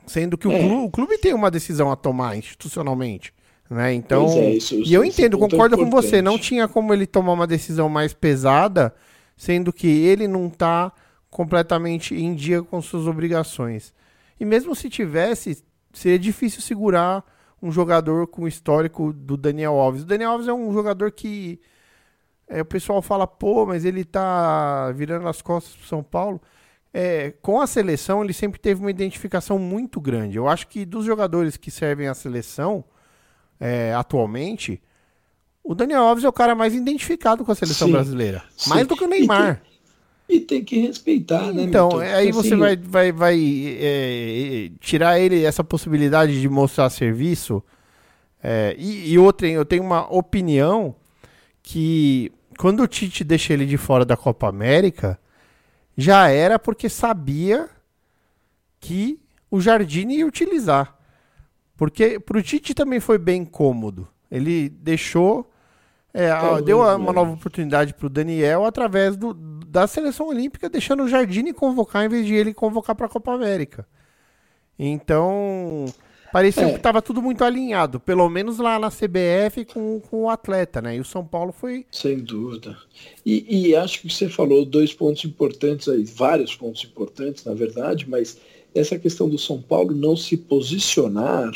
Sendo 0.06 0.38
que 0.38 0.48
o, 0.48 0.52
É. 0.52 0.60
clube, 0.60 0.76
o 0.86 0.90
clube 0.90 1.18
tem 1.18 1.34
uma 1.34 1.50
decisão 1.52 1.92
a 1.92 1.96
tomar 1.96 2.36
institucionalmente. 2.38 3.34
Né? 3.70 3.94
Então, 3.94 4.28
é, 4.28 4.52
isso- 4.52 4.76
e 4.76 4.94
eu 4.94 5.04
esse 5.04 5.22
entendo, 5.22 5.38
é 5.38 5.40
concordo 5.40 5.78
com 5.78 5.90
você. 5.90 6.22
Não 6.22 6.38
tinha 6.38 6.68
como 6.68 6.94
ele 6.94 7.06
tomar 7.08 7.32
uma 7.34 7.48
decisão 7.48 7.88
mais 7.88 8.14
pesada, 8.14 8.94
sendo 9.38 9.72
que 9.72 9.88
ele 9.88 10.28
não 10.28 10.50
tá 10.50 10.92
completamente 11.30 12.14
em 12.14 12.36
dia 12.36 12.62
com 12.62 12.82
suas 12.82 13.08
obrigações. 13.08 13.94
E 14.40 14.44
mesmo 14.44 14.76
se 14.76 14.90
tivesse, 14.90 15.64
seria 15.94 16.20
difícil 16.20 16.62
segurar 16.62 17.24
um 17.62 17.72
jogador 17.72 18.28
com 18.28 18.42
o 18.44 18.48
histórico 18.48 19.14
do 19.14 19.38
Daniel 19.38 19.76
Alves. 19.80 20.02
O 20.02 20.06
Daniel 20.06 20.32
Alves 20.32 20.48
é 20.50 20.54
um 20.54 20.74
jogador 20.74 21.12
que 21.12 21.60
é, 22.50 22.62
o 22.62 22.66
pessoal 22.66 23.02
fala, 23.02 23.26
pô, 23.26 23.66
mas 23.66 23.86
ele 23.86 24.04
tá 24.04 24.92
virando 24.92 25.26
as 25.30 25.42
costas 25.42 25.74
pro 25.78 25.88
São 25.88 26.04
Paulo. 26.04 26.42
É, 26.94 27.34
com 27.42 27.62
a 27.62 27.68
seleção, 27.68 28.24
ele 28.24 28.34
sempre 28.34 28.60
teve 28.60 28.82
uma 28.82 28.92
identificação 28.92 29.58
muito 29.58 30.02
grande. 30.02 30.38
Eu 30.38 30.48
acho 30.48 30.68
que 30.68 30.86
dos 30.86 31.06
jogadores 31.06 31.56
que 31.56 31.72
servem 31.72 32.08
à 32.08 32.14
seleção 32.14 32.84
é, 33.60 33.94
atualmente, 33.94 34.82
o 35.64 35.74
Daniel 35.74 36.04
Alves 36.04 36.24
é 36.24 36.30
o 36.30 36.34
cara 36.34 36.56
mais 36.56 36.74
identificado 36.74 37.46
com 37.46 37.52
a 37.52 37.56
seleção 37.56 37.88
Sim, 37.88 37.94
brasileira. 37.94 38.44
sim. 38.58 38.70
Mais 38.70 38.88
do 38.88 38.96
que 38.96 39.04
o 39.04 39.08
Neymar. 39.08 39.62
E 40.28 40.40
tem 40.40 40.64
que 40.64 40.80
respeitar, 40.80 41.52
né? 41.52 41.64
Então, 41.64 41.90
Milton? 41.90 42.06
aí 42.06 42.32
você 42.32 42.50
assim, 42.50 42.58
vai, 42.58 42.78
vai, 42.78 43.12
vai 43.12 43.38
é, 43.80 44.72
tirar 44.80 45.20
ele 45.20 45.44
essa 45.44 45.64
possibilidade 45.64 46.40
de 46.40 46.48
mostrar 46.48 46.90
serviço. 46.90 47.62
É, 48.42 48.74
e, 48.78 49.12
e 49.12 49.20
outra, 49.20 49.48
eu 49.48 49.66
tenho 49.66 49.84
uma 49.84 50.12
opinião 50.12 50.96
que 51.62 52.32
quando 52.58 52.82
o 52.82 52.88
Tite 52.88 53.24
deixa 53.24 53.54
ele 53.54 53.66
de 53.66 53.78
fora 53.78 54.06
da 54.06 54.16
Copa 54.16 54.48
América, 54.48 55.20
já 55.98 56.28
era 56.30 56.58
porque 56.58 56.90
sabia 56.90 57.70
que 58.80 59.20
o 59.50 59.60
Jardine 59.62 60.18
ia 60.18 60.26
utilizar. 60.28 60.98
Porque 61.76 62.20
pro 62.20 62.42
Tite 62.42 62.74
também 62.74 63.00
foi 63.00 63.18
bem 63.18 63.44
cômodo. 63.44 64.08
Ele 64.30 64.70
deixou. 64.70 65.52
é, 66.14 66.30
Talvez, 66.30 66.66
deu 66.66 66.82
a- 66.84 66.98
né? 66.98 67.04
uma 67.04 67.14
nova 67.14 67.32
oportunidade 67.34 67.94
pro 67.94 68.10
Daniel 68.10 68.66
através 68.66 69.16
do, 69.18 69.34
da 69.34 69.88
seleção 69.88 70.28
olímpica, 70.28 70.70
deixando 70.70 71.04
o 71.04 71.08
Jardine 71.08 71.54
convocar 71.54 72.06
em 72.06 72.10
vez 72.10 72.26
de 72.26 72.34
ele 72.34 72.54
convocar 72.54 72.96
para 72.96 73.06
a 73.08 73.10
Copa 73.10 73.34
América. 73.34 73.88
Então, 74.78 75.86
parecia 76.32 76.64
É. 76.64 76.70
que 76.72 76.78
estava 76.78 77.02
tudo 77.02 77.22
muito 77.22 77.44
alinhado, 77.44 78.00
pelo 78.00 78.30
menos 78.30 78.58
lá 78.58 78.80
na 78.80 78.90
CBF 78.90 79.66
com, 79.66 80.00
com 80.00 80.24
o 80.24 80.30
atleta, 80.30 80.82
né? 80.82 80.96
E 80.96 81.00
o 81.00 81.06
São 81.06 81.26
Paulo 81.26 81.52
foi. 81.52 81.86
Sem 81.92 82.20
dúvida. 82.20 82.78
E, 83.26 83.70
e 83.70 83.76
acho 83.76 84.02
que 84.02 84.10
você 84.10 84.30
falou 84.30 84.66
dois 84.66 84.94
pontos 84.94 85.24
importantes 85.26 85.88
aí, 85.88 86.04
vários 86.04 86.56
pontos 86.56 86.84
importantes, 86.84 87.44
na 87.46 87.54
verdade, 87.54 88.10
mas 88.10 88.38
essa 88.74 88.98
questão 88.98 89.30
do 89.30 89.38
São 89.38 89.62
Paulo 89.62 89.94
não 89.94 90.16
se 90.16 90.38
posicionar 90.38 91.52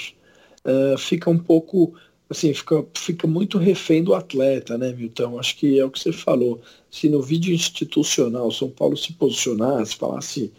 ah, 0.65 0.97
fica 0.97 1.29
um 1.29 1.37
pouco, 1.37 1.93
assim, 2.29 2.53
fica, 2.53 2.83
fica 2.95 3.27
muito 3.27 3.57
refém 3.57 4.03
do 4.03 4.15
atleta, 4.15 4.77
né, 4.77 4.91
Milton? 4.91 5.39
Acho 5.39 5.55
que 5.57 5.79
é 5.79 5.85
o 5.85 5.91
que 5.91 5.99
você 5.99 6.11
falou. 6.11 6.59
Se 6.89 7.07
no 7.07 7.21
vídeo 7.21 7.53
institucional 7.53 8.47
o 8.47 8.51
São 8.51 8.69
Paulo 8.69 8.97
se 8.97 9.13
posicionasse, 9.13 9.95
falasse 9.95 10.51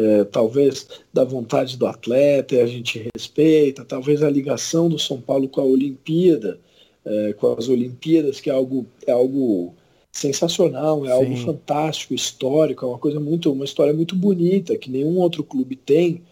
eh, 0.00 0.24
talvez 0.24 0.88
da 1.12 1.24
vontade 1.24 1.76
do 1.76 1.86
atleta 1.86 2.54
e 2.54 2.60
a 2.60 2.66
gente 2.66 3.06
respeita, 3.14 3.84
talvez 3.84 4.22
a 4.22 4.30
ligação 4.30 4.88
do 4.88 4.98
São 4.98 5.20
Paulo 5.20 5.46
com 5.46 5.60
a 5.60 5.64
Olimpíada, 5.64 6.58
eh, 7.04 7.34
com 7.34 7.52
as 7.52 7.68
Olimpíadas, 7.68 8.40
que 8.40 8.48
é 8.48 8.52
algo, 8.52 8.86
é 9.06 9.12
algo 9.12 9.74
sensacional, 10.10 11.04
é 11.04 11.12
algo 11.12 11.36
Sim. 11.36 11.44
fantástico, 11.44 12.14
histórico, 12.14 12.86
é 12.86 12.88
uma 12.88 12.98
coisa 12.98 13.20
muito, 13.20 13.52
uma 13.52 13.66
história 13.66 13.92
muito 13.92 14.16
bonita 14.16 14.78
que 14.78 14.90
nenhum 14.90 15.18
outro 15.18 15.44
clube 15.44 15.76
tem, 15.76 16.22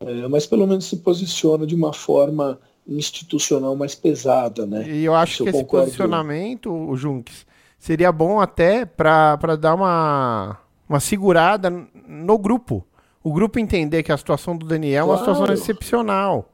eh, 0.00 0.26
mas 0.28 0.46
pelo 0.46 0.66
menos 0.66 0.86
se 0.86 0.96
posiciona 0.96 1.66
de 1.66 1.74
uma 1.74 1.92
forma 1.92 2.58
institucional 2.88 3.76
mais 3.76 3.94
pesada, 3.94 4.64
né? 4.64 4.88
E 4.88 5.04
eu 5.04 5.14
acho 5.14 5.42
eu 5.42 5.44
que 5.44 5.50
esse 5.50 5.60
concordo. 5.60 5.86
posicionamento, 5.86 6.72
o 6.72 6.96
Junks, 6.96 7.44
seria 7.78 8.10
bom 8.10 8.40
até 8.40 8.86
para 8.86 9.56
dar 9.60 9.74
uma, 9.74 10.58
uma 10.88 11.00
segurada 11.00 11.70
no 12.08 12.38
grupo. 12.38 12.86
O 13.22 13.32
grupo 13.32 13.58
entender 13.58 14.02
que 14.02 14.12
a 14.12 14.16
situação 14.16 14.56
do 14.56 14.66
Daniel 14.66 15.02
é 15.06 15.08
uma 15.10 15.18
Claro. 15.18 15.34
situação 15.34 15.54
excepcional. 15.54 16.50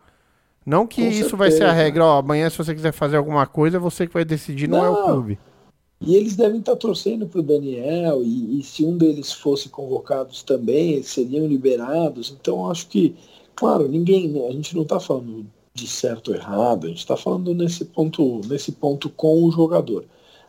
Não 0.64 0.86
que 0.86 1.02
Com 1.02 1.08
isso 1.08 1.36
vai 1.36 1.50
ser 1.50 1.64
a 1.64 1.68
certeza. 1.68 1.72
regra, 1.72 2.04
ó, 2.04 2.18
amanhã 2.18 2.50
se 2.50 2.58
você 2.58 2.74
quiser 2.74 2.92
fazer 2.92 3.16
alguma 3.16 3.46
coisa, 3.46 3.78
você 3.78 4.06
que 4.06 4.12
vai 4.14 4.24
decidir, 4.24 4.68
não, 4.68 4.84
é 4.84 4.90
o 4.90 4.92
Não. 4.94 5.04
clube. 5.04 5.38
E 6.00 6.14
eles 6.16 6.36
devem 6.36 6.60
estar 6.60 6.76
torcendo 6.76 7.26
para 7.26 7.40
o 7.40 7.42
Daniel, 7.42 8.22
e, 8.22 8.60
e 8.60 8.62
se 8.62 8.84
um 8.84 8.98
deles 8.98 9.32
fosse 9.32 9.68
convocados 9.68 10.42
também, 10.42 10.92
eles 10.94 11.06
seriam 11.08 11.46
liberados. 11.46 12.30
Então, 12.38 12.70
acho 12.70 12.88
que, 12.88 13.14
claro, 13.54 13.88
ninguém, 13.88 14.28
né, 14.28 14.46
a 14.48 14.52
gente 14.52 14.74
não 14.74 14.82
está 14.82 15.00
falando 15.00 15.46
de 15.72 15.86
certo 15.86 16.28
ou 16.28 16.34
errado, 16.36 16.86
a 16.86 16.88
gente 16.88 16.98
está 16.98 17.16
falando 17.16 17.54
nesse 17.54 17.84
ponto, 17.84 18.40
nesse 18.46 18.72
ponto 18.72 19.08
com 19.08 19.42
o 19.44 19.50
jogador. 19.50 20.04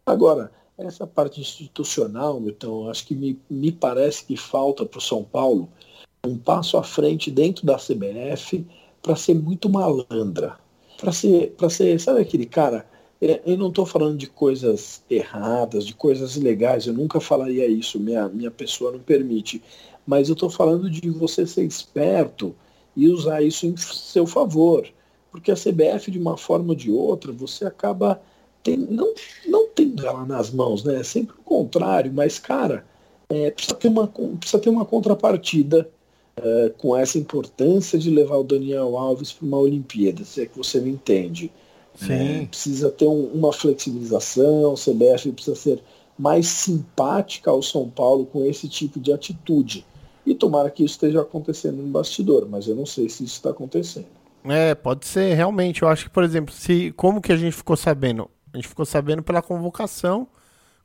Agora, 0.05 0.51
essa 0.77 1.07
parte 1.07 1.39
institucional, 1.41 2.41
então, 2.45 2.89
acho 2.89 3.05
que 3.07 3.15
me, 3.15 3.39
me 3.49 3.71
parece 3.71 4.25
que 4.25 4.35
falta 4.35 4.85
para 4.85 4.99
o 4.99 5.01
São 5.01 5.23
Paulo 5.23 5.69
um 6.27 6.37
passo 6.37 6.77
à 6.77 6.83
frente 6.83 7.31
dentro 7.31 7.65
da 7.65 7.77
CBF 7.77 8.65
para 9.01 9.15
ser 9.15 9.35
muito 9.35 9.69
malandra. 9.69 10.57
Para 10.97 11.11
ser, 11.11 11.55
ser, 11.69 11.99
sabe 11.99 12.21
aquele 12.21 12.45
cara 12.45 12.85
é, 13.21 13.41
eu 13.45 13.57
não 13.57 13.69
estou 13.69 13.85
falando 13.85 14.17
de 14.17 14.27
coisas 14.27 15.01
erradas, 15.09 15.85
de 15.85 15.93
coisas 15.93 16.35
ilegais, 16.35 16.85
eu 16.85 16.93
nunca 16.93 17.19
falaria 17.19 17.65
isso, 17.67 17.99
minha, 17.99 18.29
minha 18.29 18.51
pessoa 18.51 18.91
não 18.91 18.99
permite. 18.99 19.61
Mas 20.05 20.29
eu 20.29 20.33
estou 20.33 20.49
falando 20.49 20.89
de 20.89 21.09
você 21.09 21.45
ser 21.45 21.63
esperto 21.63 22.55
e 22.95 23.09
usar 23.09 23.41
isso 23.41 23.65
em 23.65 23.75
seu 23.75 24.25
favor. 24.25 24.87
Porque 25.31 25.51
a 25.51 25.55
CBF, 25.55 26.11
de 26.11 26.19
uma 26.19 26.37
forma 26.37 26.69
ou 26.69 26.75
de 26.75 26.91
outra, 26.91 27.31
você 27.31 27.65
acaba 27.65 28.21
tem, 28.63 28.77
não, 28.77 29.13
não 29.47 29.67
tendo 29.67 30.05
ela 30.05 30.25
nas 30.25 30.51
mãos, 30.51 30.83
né? 30.83 30.99
É 30.99 31.03
sempre 31.03 31.35
o 31.37 31.43
contrário, 31.43 32.11
mas, 32.13 32.39
cara, 32.39 32.85
é, 33.29 33.51
precisa, 33.51 33.75
ter 33.75 33.87
uma, 33.87 34.07
precisa 34.07 34.59
ter 34.59 34.69
uma 34.69 34.85
contrapartida 34.85 35.89
é, 36.37 36.71
com 36.77 36.95
essa 36.95 37.17
importância 37.17 37.97
de 37.97 38.09
levar 38.09 38.37
o 38.37 38.43
Daniel 38.43 38.97
Alves 38.97 39.31
para 39.33 39.45
uma 39.45 39.57
Olimpíada, 39.57 40.23
se 40.23 40.41
é 40.41 40.45
que 40.45 40.57
você 40.57 40.79
me 40.79 40.89
entende. 40.89 41.51
É, 42.09 42.45
precisa 42.45 42.91
ter 42.91 43.07
um- 43.07 43.25
uma 43.33 43.51
flexibilização, 43.51 44.73
a 44.73 44.77
CBF 44.77 45.31
precisa 45.31 45.55
ser 45.55 45.81
mais 46.17 46.47
simpática 46.47 47.49
ao 47.49 47.61
São 47.63 47.89
Paulo 47.89 48.25
com 48.25 48.45
esse 48.45 48.67
tipo 48.67 48.99
de 48.99 49.11
atitude. 49.11 49.85
E 50.25 50.35
tomara 50.35 50.69
que 50.69 50.83
isso 50.83 50.93
esteja 50.95 51.21
acontecendo 51.21 51.77
no 51.77 51.87
bastidor, 51.87 52.47
mas 52.49 52.67
eu 52.67 52.75
não 52.75 52.85
sei 52.85 53.09
se 53.09 53.23
isso 53.23 53.35
está 53.35 53.49
acontecendo. 53.49 54.05
É, 54.43 54.75
pode 54.75 55.05
ser, 55.07 55.33
realmente. 55.33 55.81
Eu 55.81 55.87
acho 55.87 56.05
que, 56.05 56.09
por 56.09 56.23
exemplo, 56.23 56.53
se 56.53 56.91
como 56.91 57.21
que 57.21 57.31
a 57.31 57.37
gente 57.37 57.53
ficou 57.55 57.75
sabendo? 57.75 58.29
A 58.53 58.57
gente 58.57 58.67
ficou 58.67 58.85
sabendo 58.85 59.23
pela 59.23 59.41
convocação 59.41 60.27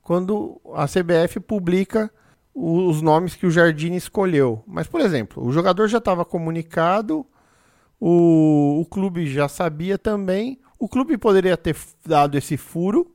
quando 0.02 0.60
a 0.74 0.86
CBF 0.86 1.40
publica 1.40 2.06
o- 2.06 2.10
os 2.54 3.00
nomes 3.02 3.34
que 3.34 3.46
o 3.46 3.50
Jardine 3.50 3.96
escolheu. 3.96 4.62
Mas, 4.66 4.86
por 4.86 5.00
exemplo, 5.00 5.44
o 5.44 5.52
jogador 5.52 5.88
já 5.88 5.98
estava 5.98 6.24
comunicado, 6.24 7.26
o, 8.00 8.80
o 8.80 8.86
clube 8.86 9.26
já 9.26 9.48
sabia 9.48 9.98
também. 9.98 10.60
O 10.78 10.88
clube 10.88 11.16
poderia 11.16 11.56
ter 11.56 11.76
dado 12.04 12.36
esse 12.36 12.56
furo 12.56 13.14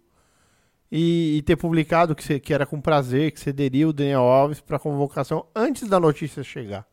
e, 0.92 1.38
e 1.38 1.42
ter 1.42 1.56
publicado 1.58 2.16
que, 2.16 2.24
se- 2.24 2.40
que 2.40 2.54
era 2.54 2.66
com 2.66 2.80
prazer, 2.82 3.32
que 3.32 3.40
cederia 3.40 3.88
o 3.88 3.94
Daniel 3.94 4.22
Alves 4.22 4.62
para 4.62 4.80
convocação 4.80 5.46
antes 5.56 5.88
da 5.88 6.00
notícia 6.00 6.44
chegar. 6.44 6.88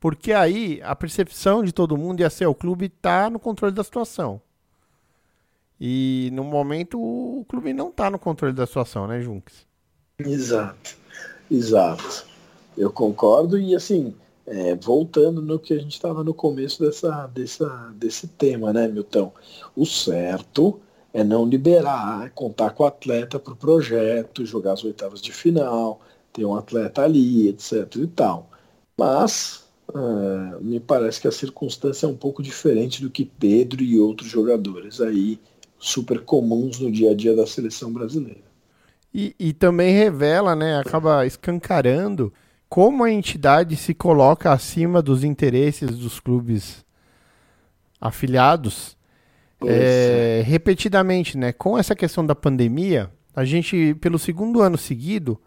Porque 0.00 0.32
aí 0.32 0.80
a 0.82 0.96
percepção 0.96 1.62
de 1.62 1.72
todo 1.72 1.96
mundo 1.98 2.20
ia 2.20 2.30
ser 2.30 2.46
o 2.46 2.54
clube 2.54 2.88
tá 2.88 3.28
no 3.28 3.38
controle 3.38 3.74
da 3.74 3.84
situação. 3.84 4.40
E 5.78 6.30
no 6.32 6.44
momento 6.44 6.98
o 7.00 7.44
clube 7.48 7.72
não 7.72 7.90
tá 7.90 8.10
no 8.10 8.18
controle 8.18 8.54
da 8.54 8.66
situação, 8.66 9.06
né, 9.06 9.20
Junks? 9.20 9.66
Exato, 10.18 10.96
exato. 11.50 12.26
Eu 12.76 12.90
concordo 12.90 13.58
e 13.58 13.74
assim, 13.74 14.14
é, 14.46 14.74
voltando 14.76 15.42
no 15.42 15.58
que 15.58 15.74
a 15.74 15.78
gente 15.78 15.92
estava 15.92 16.24
no 16.24 16.34
começo 16.34 16.82
dessa, 16.82 17.26
dessa, 17.28 17.92
desse 17.96 18.28
tema, 18.28 18.72
né, 18.72 18.88
Milton? 18.88 19.32
O 19.76 19.84
certo 19.84 20.80
é 21.12 21.24
não 21.24 21.44
liberar, 21.46 22.26
é 22.26 22.30
contar 22.30 22.70
com 22.70 22.84
o 22.84 22.86
atleta 22.86 23.38
para 23.38 23.52
o 23.52 23.56
projeto, 23.56 24.46
jogar 24.46 24.72
as 24.72 24.84
oitavas 24.84 25.20
de 25.20 25.32
final, 25.32 26.00
ter 26.32 26.44
um 26.44 26.54
atleta 26.54 27.02
ali, 27.02 27.48
etc 27.48 27.96
e 27.96 28.06
tal. 28.06 28.48
Mas 28.96 29.64
ah, 29.94 30.58
me 30.60 30.78
parece 30.80 31.20
que 31.20 31.28
a 31.28 31.32
circunstância 31.32 32.06
é 32.06 32.08
um 32.08 32.16
pouco 32.16 32.42
diferente 32.42 33.02
do 33.02 33.10
que 33.10 33.24
Pedro 33.24 33.82
e 33.82 33.98
outros 33.98 34.28
jogadores 34.28 35.00
aí 35.00 35.40
super 35.78 36.20
comuns 36.20 36.78
no 36.78 36.90
dia 36.90 37.10
a 37.10 37.14
dia 37.14 37.34
da 37.34 37.46
seleção 37.46 37.92
brasileira. 37.92 38.49
E, 39.12 39.34
e 39.38 39.52
também 39.52 39.92
revela, 39.92 40.54
né, 40.54 40.78
acaba 40.78 41.26
escancarando 41.26 42.32
como 42.68 43.02
a 43.02 43.10
entidade 43.10 43.74
se 43.76 43.92
coloca 43.92 44.52
acima 44.52 45.02
dos 45.02 45.24
interesses 45.24 45.98
dos 45.98 46.20
clubes 46.20 46.84
afiliados 48.00 48.96
Pois 49.60 49.72
é, 49.74 50.42
repetidamente, 50.44 51.36
né? 51.36 51.52
Com 51.52 51.76
essa 51.76 51.94
questão 51.94 52.24
da 52.24 52.34
pandemia, 52.34 53.10
a 53.36 53.44
gente, 53.44 53.94
pelo 54.00 54.18
segundo 54.18 54.62
ano 54.62 54.78
seguido, 54.78 55.38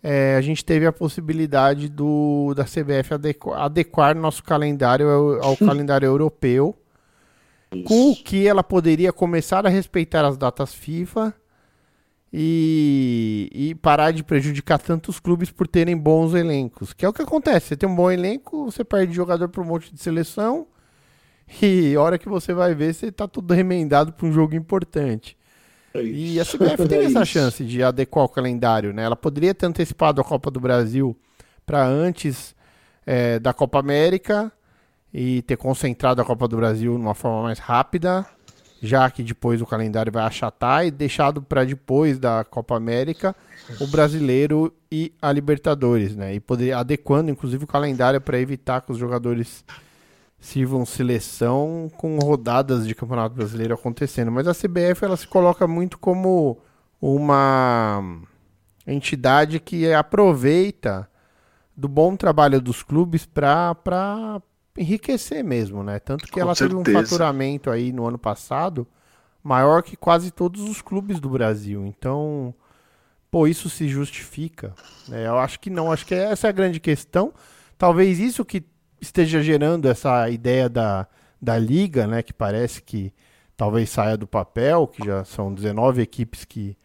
é, 0.00 0.36
a 0.36 0.40
gente 0.40 0.64
teve 0.64 0.86
a 0.86 0.92
possibilidade 0.92 1.88
do, 1.88 2.54
da 2.54 2.64
CBF 2.64 3.14
adequ- 3.14 3.52
adequar 3.52 4.14
nosso 4.14 4.44
calendário 4.44 5.08
ao, 5.08 5.42
ao 5.46 5.56
calendário 5.58 6.06
europeu, 6.06 6.78
com 7.84 8.12
o 8.12 8.14
que 8.14 8.46
ela 8.46 8.62
poderia 8.62 9.12
começar 9.12 9.66
a 9.66 9.68
respeitar 9.68 10.24
as 10.24 10.38
datas 10.38 10.72
FIFA 10.72 11.34
e, 12.36 13.48
e 13.52 13.74
parar 13.76 14.10
de 14.10 14.24
prejudicar 14.24 14.80
tantos 14.80 15.20
clubes 15.20 15.52
por 15.52 15.68
terem 15.68 15.96
bons 15.96 16.34
elencos. 16.34 16.92
Que 16.92 17.06
é 17.06 17.08
o 17.08 17.12
que 17.12 17.22
acontece. 17.22 17.68
Você 17.68 17.76
tem 17.76 17.88
um 17.88 17.94
bom 17.94 18.10
elenco, 18.10 18.64
você 18.64 18.82
perde 18.82 19.12
jogador 19.12 19.48
para 19.48 19.62
um 19.62 19.64
monte 19.64 19.94
de 19.94 20.00
seleção 20.00 20.66
E 21.62 21.94
a 21.94 22.00
hora 22.00 22.18
que 22.18 22.28
você 22.28 22.52
vai 22.52 22.74
ver, 22.74 22.92
você 22.92 23.12
tá 23.12 23.28
tudo 23.28 23.54
remendado 23.54 24.12
para 24.12 24.26
um 24.26 24.32
jogo 24.32 24.56
importante. 24.56 25.36
E 25.94 26.40
a 26.40 26.44
CBF 26.44 26.86
tem 26.88 26.98
É 26.98 27.04
essa 27.04 27.24
chance 27.24 27.64
de 27.64 27.84
adequar 27.84 28.24
o 28.24 28.28
calendário, 28.28 28.92
né? 28.92 29.04
Ela 29.04 29.14
poderia 29.14 29.54
ter 29.54 29.66
antecipado 29.66 30.20
a 30.20 30.24
Copa 30.24 30.50
do 30.50 30.58
Brasil 30.58 31.16
para 31.64 31.86
antes 31.86 32.52
é, 33.06 33.38
da 33.38 33.52
Copa 33.52 33.78
América 33.78 34.50
e 35.12 35.42
ter 35.42 35.56
concentrado 35.56 36.20
a 36.20 36.24
Copa 36.24 36.48
do 36.48 36.56
Brasil 36.56 36.96
de 36.96 37.00
uma 37.00 37.14
forma 37.14 37.44
mais 37.44 37.60
rápida, 37.60 38.26
já 38.84 39.10
que 39.10 39.22
depois 39.22 39.62
o 39.62 39.66
calendário 39.66 40.12
vai 40.12 40.24
achatar 40.24 40.86
e 40.86 40.90
deixado 40.90 41.40
para 41.40 41.64
depois 41.64 42.18
da 42.18 42.44
Copa 42.44 42.76
América 42.76 43.34
o 43.80 43.86
Brasileiro 43.86 44.72
e 44.92 45.10
a 45.22 45.32
Libertadores, 45.32 46.14
né? 46.14 46.34
E 46.34 46.40
poder 46.40 46.72
adequando 46.72 47.30
inclusive 47.30 47.64
o 47.64 47.66
calendário 47.66 48.20
para 48.20 48.38
evitar 48.38 48.82
que 48.82 48.92
os 48.92 48.98
jogadores 48.98 49.64
sirvam 50.38 50.84
seleção 50.84 51.90
com 51.96 52.18
rodadas 52.18 52.86
de 52.86 52.94
Campeonato 52.94 53.34
Brasileiro 53.34 53.72
acontecendo. 53.72 54.30
Mas 54.30 54.46
a 54.46 54.52
CBF 54.52 55.02
ela 55.02 55.16
se 55.16 55.26
coloca 55.26 55.66
muito 55.66 55.98
como 55.98 56.58
uma 57.00 58.20
entidade 58.86 59.58
que 59.58 59.90
aproveita 59.94 61.08
do 61.74 61.88
bom 61.88 62.14
trabalho 62.16 62.60
dos 62.60 62.82
clubes 62.82 63.24
para 63.24 63.74
enriquecer 64.76 65.44
mesmo, 65.44 65.82
né? 65.82 65.98
Tanto 65.98 66.24
que 66.26 66.32
Com 66.32 66.40
ela 66.40 66.54
teve 66.54 66.74
um 66.74 66.84
certeza. 66.84 67.02
faturamento 67.02 67.70
aí 67.70 67.92
no 67.92 68.06
ano 68.06 68.18
passado 68.18 68.86
maior 69.44 69.82
que 69.82 69.94
quase 69.94 70.30
todos 70.30 70.62
os 70.62 70.80
clubes 70.80 71.20
do 71.20 71.28
Brasil. 71.28 71.84
Então, 71.86 72.54
pô, 73.30 73.46
isso 73.46 73.68
se 73.68 73.86
justifica? 73.86 74.74
né? 75.06 75.26
eu 75.26 75.38
acho 75.38 75.60
que 75.60 75.68
não. 75.68 75.92
Acho 75.92 76.06
que 76.06 76.14
essa 76.14 76.46
é 76.46 76.50
a 76.50 76.52
grande 76.52 76.80
questão. 76.80 77.32
Talvez 77.76 78.18
isso 78.18 78.44
que 78.44 78.64
esteja 79.00 79.42
gerando 79.42 79.86
essa 79.86 80.30
ideia 80.30 80.68
da, 80.68 81.06
da 81.40 81.58
liga, 81.58 82.06
né? 82.06 82.22
Que 82.22 82.32
parece 82.32 82.82
que 82.82 83.12
talvez 83.54 83.90
saia 83.90 84.16
do 84.16 84.26
papel, 84.26 84.88
que 84.88 85.04
já 85.04 85.24
são 85.24 85.52
19 85.52 86.00
equipes 86.00 86.44
que, 86.46 86.76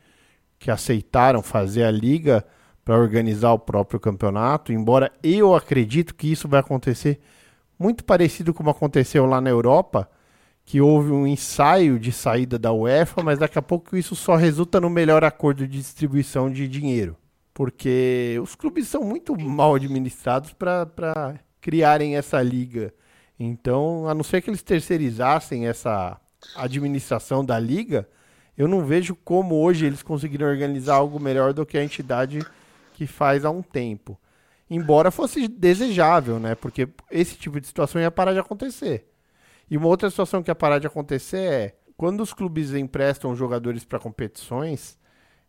que 0.60 0.70
aceitaram 0.70 1.42
fazer 1.42 1.84
a 1.84 1.92
liga 1.92 2.46
para 2.84 2.98
organizar 2.98 3.54
o 3.54 3.60
próprio 3.60 4.00
campeonato. 4.00 4.74
Embora 4.74 5.12
eu 5.24 5.56
acredito 5.56 6.14
que 6.14 6.30
isso 6.30 6.48
vai 6.48 6.60
acontecer 6.60 7.22
muito 7.80 8.04
parecido 8.04 8.54
como 8.54 8.70
aconteceu 8.70 9.26
lá 9.26 9.40
na 9.40 9.50
Europa, 9.50 10.10
que 10.66 10.82
houve 10.82 11.12
um 11.12 11.26
ensaio 11.26 11.98
de 11.98 12.12
saída 12.12 12.60
da 12.60 12.72
UEFA, 12.72 13.24
mas 13.24 13.40
daqui 13.40 13.58
a 13.58 13.62
pouco 13.62 13.98
isso 13.98 14.16
só 14.16 14.36
resulta 14.36 14.80
no 14.80 14.90
melhor 14.90 15.24
acordo 15.24 15.66
de 15.66 15.80
distribuição 15.80 16.52
de 16.52 16.68
dinheiro. 16.68 17.16
Porque 17.54 18.38
os 18.44 18.54
clubes 18.54 18.88
são 18.88 19.04
muito 19.04 19.36
mal 19.40 19.76
administrados 19.76 20.54
para 20.54 21.40
criarem 21.60 22.18
essa 22.18 22.42
liga. 22.42 22.94
Então, 23.40 24.08
a 24.08 24.14
não 24.14 24.24
ser 24.24 24.42
que 24.42 24.50
eles 24.50 24.62
terceirizassem 24.62 25.68
essa 25.68 26.20
administração 26.56 27.44
da 27.44 27.58
liga, 27.58 28.08
eu 28.58 28.68
não 28.68 28.86
vejo 28.86 29.16
como 29.16 29.56
hoje 29.56 29.86
eles 29.86 30.04
conseguiram 30.04 30.48
organizar 30.48 30.96
algo 30.96 31.20
melhor 31.20 31.54
do 31.54 31.66
que 31.66 31.78
a 31.78 31.84
entidade 31.84 32.46
que 32.94 33.08
faz 33.08 33.46
há 33.46 33.50
um 33.50 33.62
tempo. 33.62 34.20
Embora 34.70 35.10
fosse 35.12 35.48
desejável, 35.48 36.40
né? 36.40 36.54
Porque 36.56 36.88
esse 37.10 37.36
tipo 37.36 37.60
de 37.60 37.66
situação 37.68 38.00
ia 38.02 38.12
parar 38.12 38.34
de 38.34 38.40
acontecer. 38.40 39.08
E 39.70 39.78
uma 39.78 39.88
outra 39.88 40.10
situação 40.10 40.44
que 40.44 40.50
ia 40.52 40.56
parar 40.56 40.80
de 40.80 40.88
acontecer 40.88 41.38
é 41.38 41.76
quando 41.98 42.22
os 42.22 42.34
clubes 42.34 42.74
emprestam 42.74 43.36
jogadores 43.36 43.84
para 43.84 44.00
competições, 44.00 44.98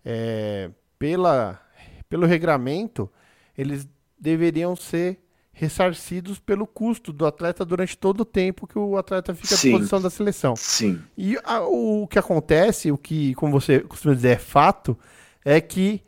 é, 0.05 0.71
pela, 0.99 1.61
pelo 2.09 2.27
regramento, 2.27 3.11
eles 3.57 3.87
deveriam 4.19 4.75
ser 4.75 5.19
ressarcidos 5.53 6.39
pelo 6.39 6.67
custo 6.67 7.13
do 7.13 7.27
atleta 7.27 7.65
durante 7.65 7.97
todo 7.97 8.23
o 8.23 8.25
tempo 8.25 8.67
que 8.67 8.79
o 8.79 8.97
atleta 8.97 9.35
fica 9.35 9.55
à 9.55 9.59
disposição 9.59 10.01
da 10.01 10.09
seleção. 10.09 10.57
Sim. 10.57 11.01
E 11.17 11.37
a- 11.45 11.63
o 11.63 12.07
que 12.09 12.19
acontece, 12.19 12.91
o 12.91 12.97
que, 12.97 13.35
como 13.35 13.53
você 13.61 13.81
costuma 13.81 14.15
dizer, 14.15 14.31
é 14.31 14.39
fato, 14.39 14.99
é 15.45 15.61
que 15.61 16.03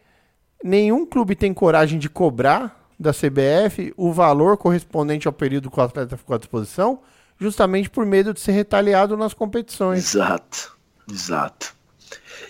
nenhum 0.65 1.05
clube 1.05 1.35
tem 1.37 1.53
coragem 1.53 1.99
de 1.99 2.09
cobrar 2.09 2.82
da 3.03 3.13
CBF 3.13 3.93
o 3.97 4.13
valor 4.13 4.57
correspondente 4.57 5.27
ao 5.27 5.33
período 5.33 5.71
que 5.71 5.79
o 5.79 5.83
atleta 5.83 6.17
ficou 6.17 6.35
à 6.35 6.39
disposição, 6.39 7.01
justamente 7.39 7.91
por 7.91 8.07
medo 8.07 8.33
de 8.33 8.41
ser 8.41 8.53
retaliado 8.53 9.17
nas 9.17 9.35
competições. 9.35 10.15
Exato, 10.15 10.77
exato. 11.11 11.75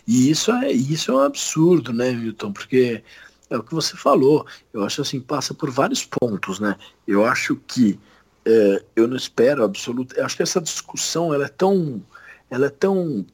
E 0.07 0.31
isso 0.31 0.53
é, 0.53 0.71
isso 0.71 1.11
é 1.11 1.15
um 1.15 1.21
absurdo, 1.21 1.93
né, 1.93 2.13
Milton? 2.13 2.53
Porque 2.53 3.03
é 3.49 3.57
o 3.57 3.63
que 3.63 3.75
você 3.75 3.97
falou. 3.97 4.47
Eu 4.73 4.85
acho 4.85 5.03
assim, 5.03 5.21
passa 5.21 5.55
por 5.55 5.71
vários 5.71 6.05
pontos, 6.05 6.59
né? 6.59 6.77
Eu 7.07 7.25
acho 7.25 7.57
que 7.67 7.99
é, 8.45 8.85
eu 8.97 9.07
não 9.07 9.17
espero 9.17 9.65
absoluto. 9.65 10.17
Eu 10.17 10.25
acho 10.25 10.37
que 10.37 10.43
essa 10.43 10.61
discussão 10.61 11.33
ela 11.33 11.47
é 11.47 11.49
tão, 11.49 12.03
ela 12.51 12.67
é 12.67 12.71
tão 12.71 13.25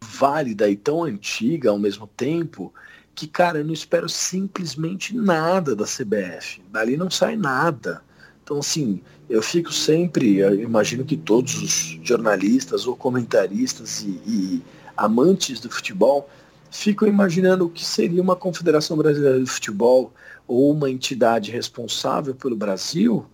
válida 0.00 0.68
e 0.68 0.76
tão 0.76 1.04
antiga 1.04 1.70
ao 1.70 1.78
mesmo 1.78 2.06
tempo 2.06 2.72
que, 3.18 3.26
cara, 3.26 3.58
eu 3.58 3.64
não 3.64 3.72
espero 3.72 4.08
simplesmente 4.08 5.12
nada 5.12 5.74
da 5.74 5.84
CBF. 5.84 6.62
Dali 6.70 6.96
não 6.96 7.10
sai 7.10 7.34
nada. 7.34 8.00
Então, 8.44 8.60
assim, 8.60 9.00
eu 9.28 9.42
fico 9.42 9.72
sempre, 9.72 10.36
eu 10.36 10.54
imagino 10.54 11.04
que 11.04 11.16
todos 11.16 11.60
os 11.60 11.98
jornalistas 12.04 12.86
ou 12.86 12.94
comentaristas 12.94 14.02
e, 14.02 14.20
e 14.24 14.62
amantes 14.96 15.58
do 15.58 15.68
futebol 15.68 16.30
ficam 16.70 17.08
imaginando 17.08 17.66
o 17.66 17.68
que 17.68 17.84
seria 17.84 18.22
uma 18.22 18.36
Confederação 18.36 18.96
Brasileira 18.96 19.40
de 19.40 19.50
Futebol 19.50 20.12
ou 20.46 20.70
uma 20.70 20.88
entidade 20.88 21.50
responsável 21.50 22.36
pelo 22.36 22.54
Brasil 22.54 23.26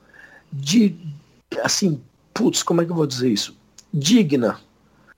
de, 0.50 0.96
assim, 1.62 2.00
putz, 2.32 2.62
como 2.62 2.80
é 2.80 2.86
que 2.86 2.90
eu 2.90 2.96
vou 2.96 3.06
dizer 3.06 3.28
isso? 3.28 3.54
Digna, 3.92 4.58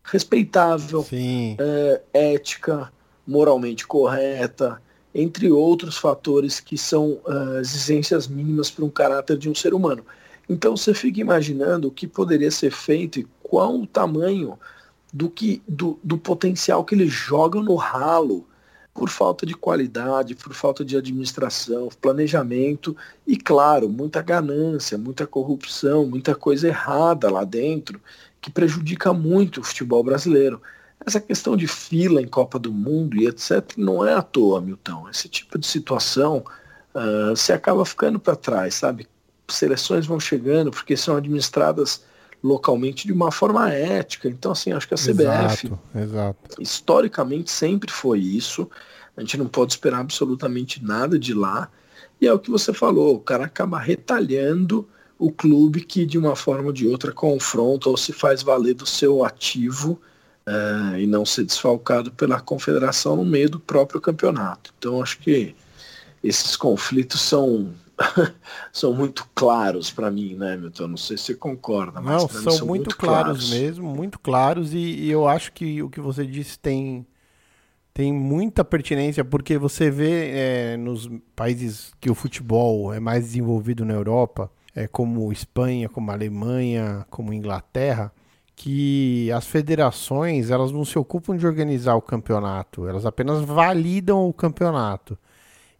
respeitável, 0.03 1.07
é, 1.13 2.03
ética, 2.13 2.91
moralmente 3.27 3.87
correta, 3.87 4.81
entre 5.15 5.51
outros 5.51 5.97
fatores 5.97 6.61
que 6.61 6.77
são 6.77 7.19
ah, 7.27 7.59
exigências 7.61 8.29
mínimas 8.29 8.71
para 8.71 8.85
um 8.85 8.91
caráter 8.91 9.39
de 9.39 9.49
um 9.49 9.55
ser 9.55 9.75
humano. 9.75 10.05
Então 10.49 10.77
você 10.77 10.95
fica 10.95 11.21
imaginando 11.21 11.89
o 11.89 11.91
que 11.91 12.07
poderia 12.07 12.51
ser 12.51 12.71
feito 12.71 13.19
e 13.19 13.27
qual 13.43 13.75
o 13.75 13.87
tamanho 13.87 14.59
do, 15.13 15.31
que, 15.31 15.63
do, 15.67 15.99
do 16.05 16.19
potencial 16.19 16.85
que 16.85 16.95
eles 16.95 17.11
jogam 17.11 17.63
no 17.63 17.75
ralo 17.75 18.47
por 18.97 19.11
falta 19.11 19.45
de 19.45 19.55
qualidade, 19.55 20.35
por 20.35 20.55
falta 20.55 20.85
de 20.85 20.97
administração, 20.97 21.89
planejamento 22.01 22.97
e, 23.27 23.37
claro, 23.37 23.89
muita 23.89 24.23
ganância, 24.23 24.97
muita 24.97 25.27
corrupção, 25.27 26.07
muita 26.07 26.35
coisa 26.35 26.69
errada 26.69 27.31
lá 27.31 27.45
dentro 27.45 28.01
que 28.41 28.51
prejudica 28.51 29.13
muito 29.13 29.61
o 29.61 29.65
futebol 29.65 30.03
brasileiro. 30.03 30.63
Essa 31.07 31.21
questão 31.21 31.57
de 31.57 31.69
fila 31.69 32.21
em 32.21 32.27
Copa 32.27 32.59
do 32.59 32.73
Mundo 32.73 33.17
e 33.17 33.29
etc. 33.29 33.63
não 33.77 34.05
é 34.05 34.13
à 34.13 34.23
toa, 34.23 34.61
Milton. 34.61 35.09
Esse 35.09 35.29
tipo 35.29 35.57
de 35.57 35.67
situação 35.67 36.45
uh, 36.95 37.31
você 37.31 37.53
acaba 37.53 37.85
ficando 37.85 38.19
para 38.19 38.35
trás, 38.35 38.75
sabe? 38.75 39.07
Seleções 39.49 40.05
vão 40.05 40.19
chegando 40.19 40.73
porque 40.73 40.97
são 40.97 41.17
administradas 41.17 42.03
localmente 42.43 43.07
de 43.07 43.13
uma 43.13 43.31
forma 43.31 43.71
ética. 43.73 44.29
Então, 44.29 44.53
assim, 44.53 44.73
acho 44.73 44.89
que 44.89 44.95
a 44.95 44.97
CBF, 44.97 45.67
Exato, 45.67 45.79
exato. 45.95 46.63
historicamente, 46.63 47.51
sempre 47.51 47.91
foi 47.91 48.19
isso. 48.19 48.69
A 49.17 49.21
gente 49.21 49.37
não 49.37 49.47
pode 49.47 49.73
esperar 49.73 50.01
absolutamente 50.01 50.85
nada 50.85 51.19
de 51.19 51.33
lá. 51.33 51.71
E 52.21 52.27
é 52.27 52.33
o 52.33 52.39
que 52.39 52.51
você 52.51 52.73
falou, 52.73 53.15
o 53.15 53.21
cara 53.21 53.45
acaba 53.45 53.79
retalhando 53.79 54.89
o 55.19 55.31
clube 55.31 55.83
que, 55.83 56.05
de 56.05 56.19
uma 56.19 56.37
forma 56.37 56.67
ou 56.67 56.73
de 56.73 56.87
outra, 56.87 57.13
confronta 57.13 57.89
ou 57.89 57.97
se 57.97 58.13
faz 58.13 58.43
valer 58.43 58.75
do 58.75 58.87
seu 58.87 59.25
ativo 59.25 60.01
uh, 60.47 60.97
e 60.99 61.07
não 61.07 61.27
ser 61.27 61.45
desfalcado 61.45 62.11
pela 62.13 62.41
confederação 62.41 63.17
no 63.17 63.25
meio 63.25 63.51
do 63.51 63.61
próprio 63.61 64.01
campeonato. 64.01 64.73
Então, 64.79 65.03
acho 65.03 65.19
que 65.19 65.55
esses 66.23 66.57
conflitos 66.57 67.21
são 67.21 67.73
são 68.73 68.93
muito 68.93 69.27
claros 69.35 69.91
para 69.91 70.11
mim, 70.11 70.35
né, 70.35 70.57
Milton? 70.57 70.89
Não 70.89 70.97
sei 70.97 71.17
se 71.17 71.25
você 71.25 71.35
concorda, 71.35 72.01
mas 72.01 72.23
Não, 72.23 72.29
são, 72.29 72.53
são 72.53 72.67
muito, 72.67 72.95
claros, 72.97 73.51
mesmo, 73.51 73.89
muito 73.89 74.19
claros, 74.19 74.75
e, 74.75 74.79
e 74.79 75.11
eu 75.11 75.27
acho 75.27 75.53
que 75.53 75.83
o 75.83 75.89
que 75.89 76.01
você 76.01 76.27
disse 76.27 76.59
tem, 76.59 77.07
tem 77.95 78.13
muita 78.13 78.63
pertinência, 78.63 79.25
porque 79.25 79.57
você 79.57 79.91
vê 79.91 80.31
é, 80.35 80.77
nos 80.77 81.09
países 81.35 81.93
que 81.99 82.11
o 82.11 82.15
futebol 82.15 82.93
é 82.93 83.01
mais 83.01 83.25
desenvolvido 83.25 83.83
na 83.83 83.95
Europa, 83.95 84.51
é, 84.75 84.87
como 84.87 85.33
Espanha, 85.33 85.89
como 85.89 86.11
Alemanha, 86.11 87.07
como 87.09 87.33
Inglaterra, 87.33 88.13
que 88.57 89.31
as 89.33 89.47
federações 89.47 90.51
elas 90.51 90.73
não 90.73 90.85
se 90.85 90.99
ocupam 90.99 91.37
de 91.37 91.47
organizar 91.47 91.95
o 91.95 92.03
campeonato, 92.03 92.89
elas 92.89 93.05
apenas 93.05 93.45
validam 93.45 94.27
o 94.27 94.33
campeonato. 94.33 95.17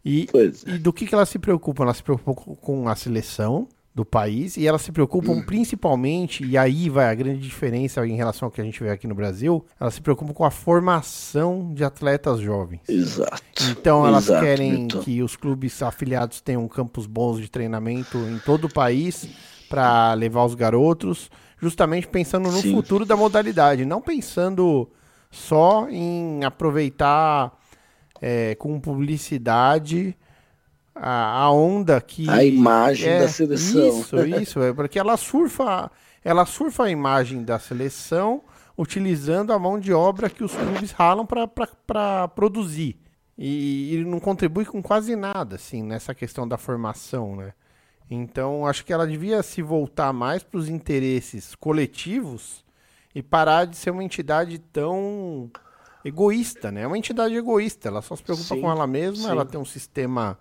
E, 0.05 0.29
é. 0.33 0.75
e 0.75 0.77
do 0.77 0.93
que, 0.93 1.05
que 1.05 1.13
elas 1.13 1.27
se 1.27 1.39
preocupam? 1.39 1.83
Elas 1.83 1.97
se 1.97 2.03
preocupam 2.03 2.55
com 2.55 2.87
a 2.87 2.95
seleção 2.95 3.67
do 3.97 4.05
país 4.05 4.57
e 4.57 4.67
elas 4.67 4.83
se 4.83 4.91
preocupam 4.91 5.41
principalmente, 5.41 6.45
e 6.45 6.55
aí 6.55 6.87
vai 6.87 7.09
a 7.09 7.15
grande 7.15 7.41
diferença 7.41 8.05
em 8.05 8.15
relação 8.15 8.45
ao 8.45 8.51
que 8.51 8.61
a 8.61 8.63
gente 8.63 8.81
vê 8.81 8.91
aqui 8.91 9.07
no 9.07 9.15
Brasil, 9.15 9.65
elas 9.79 9.95
se 9.95 10.01
preocupam 10.01 10.33
com 10.33 10.45
a 10.45 10.51
formação 10.51 11.73
de 11.73 11.83
atletas 11.83 12.39
jovens. 12.39 12.81
Exato. 12.87 13.41
Então 13.71 14.05
elas 14.05 14.25
Exato, 14.25 14.45
querem 14.45 14.87
que 14.87 15.23
os 15.23 15.35
clubes 15.35 15.81
afiliados 15.81 16.41
tenham 16.41 16.67
campos 16.67 17.07
bons 17.07 17.41
de 17.41 17.49
treinamento 17.49 18.19
em 18.19 18.37
todo 18.37 18.65
o 18.65 18.71
país 18.71 19.27
para 19.67 20.13
levar 20.13 20.45
os 20.45 20.53
garotos, 20.53 21.31
justamente 21.59 22.07
pensando 22.07 22.51
no 22.51 22.61
Sim. 22.61 22.71
futuro 22.73 23.05
da 23.05 23.15
modalidade, 23.15 23.85
não 23.85 24.01
pensando 24.01 24.89
só 25.31 25.87
em 25.89 26.43
aproveitar 26.43 27.57
é, 28.21 28.55
com 28.55 28.79
publicidade 28.79 30.15
a, 30.95 31.43
a 31.43 31.51
onda 31.51 31.99
que 32.01 32.29
A 32.29 32.43
imagem 32.43 33.09
é, 33.09 33.19
da 33.21 33.27
seleção. 33.27 33.99
Isso, 33.99 34.25
isso, 34.25 34.61
é 34.61 34.73
porque 34.73 34.97
ela 34.99 35.17
surfa, 35.17 35.91
ela 36.23 36.45
surfa 36.45 36.85
a 36.85 36.89
imagem 36.89 37.43
da 37.43 37.59
seleção 37.59 38.41
utilizando 38.77 39.51
a 39.51 39.59
mão 39.59 39.79
de 39.79 39.91
obra 39.91 40.29
que 40.29 40.43
os 40.43 40.53
clubes 40.53 40.91
ralam 40.91 41.25
para 41.25 42.27
produzir. 42.29 42.99
E, 43.37 43.95
e 43.95 44.05
não 44.05 44.19
contribui 44.19 44.65
com 44.65 44.81
quase 44.81 45.15
nada, 45.15 45.55
assim, 45.55 45.83
nessa 45.83 46.13
questão 46.13 46.47
da 46.47 46.57
formação, 46.57 47.35
né? 47.35 47.53
Então, 48.09 48.65
acho 48.65 48.85
que 48.85 48.93
ela 48.93 49.05
devia 49.05 49.43
se 49.43 49.61
voltar 49.61 50.13
mais 50.13 50.43
para 50.43 50.59
os 50.59 50.69
interesses 50.69 51.55
coletivos 51.55 52.63
e 53.13 53.21
parar 53.21 53.65
de 53.65 53.75
ser 53.75 53.89
uma 53.89 54.03
entidade 54.03 54.57
tão 54.59 55.51
egoísta, 56.05 56.71
né? 56.71 56.81
É 56.83 56.87
uma 56.87 56.97
entidade 56.97 57.35
egoísta, 57.35 57.89
ela 57.89 58.01
só 58.01 58.15
se 58.15 58.23
preocupa 58.23 58.55
Sim, 58.55 58.61
com 58.61 58.71
ela 58.71 58.87
mesma, 58.87 59.25
sim. 59.25 59.29
ela 59.29 59.45
tem 59.45 59.59
um 59.59 59.65
sistema 59.65 60.37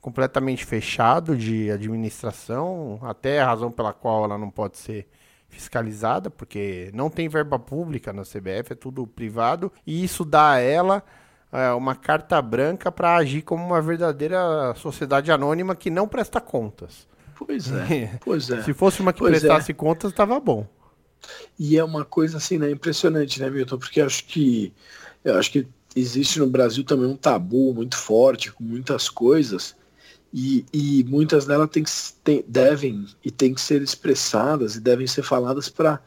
completamente 0.00 0.64
fechado 0.64 1.36
de 1.36 1.70
administração, 1.70 2.98
até 3.02 3.40
a 3.40 3.46
razão 3.46 3.70
pela 3.70 3.92
qual 3.92 4.24
ela 4.24 4.36
não 4.36 4.50
pode 4.50 4.76
ser 4.76 5.08
fiscalizada, 5.48 6.28
porque 6.28 6.90
não 6.92 7.08
tem 7.08 7.28
verba 7.28 7.58
pública 7.58 8.12
na 8.12 8.22
CBF, 8.22 8.72
é 8.72 8.74
tudo 8.74 9.06
privado, 9.06 9.72
e 9.86 10.02
isso 10.02 10.24
dá 10.24 10.52
a 10.52 10.58
ela 10.58 11.02
é, 11.54 11.72
uma 11.72 11.94
carta 11.94 12.42
branca 12.42 12.90
para 12.90 13.16
agir 13.16 13.42
como 13.42 13.64
uma 13.64 13.80
verdadeira 13.80 14.74
sociedade 14.74 15.30
anônima 15.30 15.76
que 15.76 15.88
não 15.88 16.08
presta 16.08 16.40
contas. 16.40 17.06
Pois 17.36 17.70
é, 17.72 18.18
pois 18.24 18.50
é. 18.50 18.62
Se 18.62 18.74
fosse 18.74 19.00
uma 19.00 19.12
que 19.12 19.20
Pois 19.20 19.38
prestasse 19.38 19.72
contas, 19.72 20.10
estava 20.10 20.38
bom. 20.40 20.66
E 21.58 21.78
é 21.78 21.84
uma 21.84 22.04
coisa 22.04 22.38
assim, 22.38 22.58
né, 22.58 22.70
impressionante, 22.70 23.40
né, 23.40 23.48
Milton? 23.48 23.78
Porque 23.78 24.00
acho 24.00 24.24
que 24.24 24.72
eu 25.24 25.38
acho 25.38 25.52
que 25.52 25.66
existe 25.94 26.40
no 26.40 26.48
Brasil 26.48 26.82
também 26.82 27.06
um 27.06 27.16
tabu 27.16 27.72
muito 27.72 27.96
forte 27.96 28.52
com 28.52 28.64
muitas 28.64 29.08
coisas 29.08 29.76
e, 30.32 30.66
e 30.72 31.04
muitas 31.04 31.46
delas 31.46 31.70
tem 31.70 31.84
que, 31.84 31.90
tem, 32.24 32.44
devem 32.48 33.06
e 33.24 33.30
têm 33.30 33.54
que 33.54 33.60
ser 33.60 33.80
expressadas 33.80 34.74
e 34.74 34.80
devem 34.80 35.06
ser 35.06 35.22
faladas 35.22 35.68
para 35.68 36.00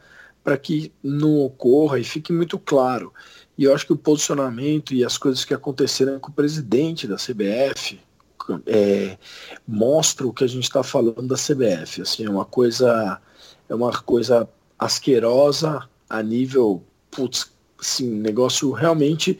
para 0.44 0.56
que 0.56 0.90
não 1.02 1.40
ocorra 1.40 1.98
e 1.98 2.04
fique 2.04 2.32
muito 2.32 2.58
claro. 2.58 3.12
E 3.58 3.64
eu 3.64 3.74
acho 3.74 3.84
que 3.84 3.92
o 3.92 3.96
posicionamento 3.96 4.94
e 4.94 5.04
as 5.04 5.18
coisas 5.18 5.44
que 5.44 5.52
aconteceram 5.52 6.20
com 6.20 6.30
o 6.30 6.34
presidente 6.34 7.08
da 7.08 7.16
CBF 7.16 7.98
é, 8.64 9.18
mostra 9.66 10.26
o 10.26 10.32
que 10.32 10.44
a 10.44 10.46
gente 10.46 10.62
está 10.62 10.84
falando 10.84 11.26
da 11.26 11.34
CBF. 11.34 12.02
Assim, 12.02 12.24
é 12.24 12.30
uma 12.30 12.44
coisa 12.44 13.20
é 13.68 13.74
uma 13.74 13.92
coisa 13.92 14.48
asquerosa 14.78 15.88
a 16.08 16.22
nível 16.22 16.82
putz, 17.10 17.50
assim, 17.78 18.08
negócio 18.08 18.70
realmente 18.70 19.38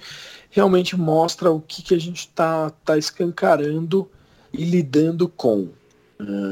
realmente 0.50 0.96
mostra 0.96 1.50
o 1.50 1.60
que, 1.60 1.82
que 1.82 1.94
a 1.94 2.00
gente 2.00 2.20
está 2.20 2.70
tá 2.84 2.98
escancarando 2.98 4.10
e 4.52 4.64
lidando 4.64 5.28
com. 5.28 5.68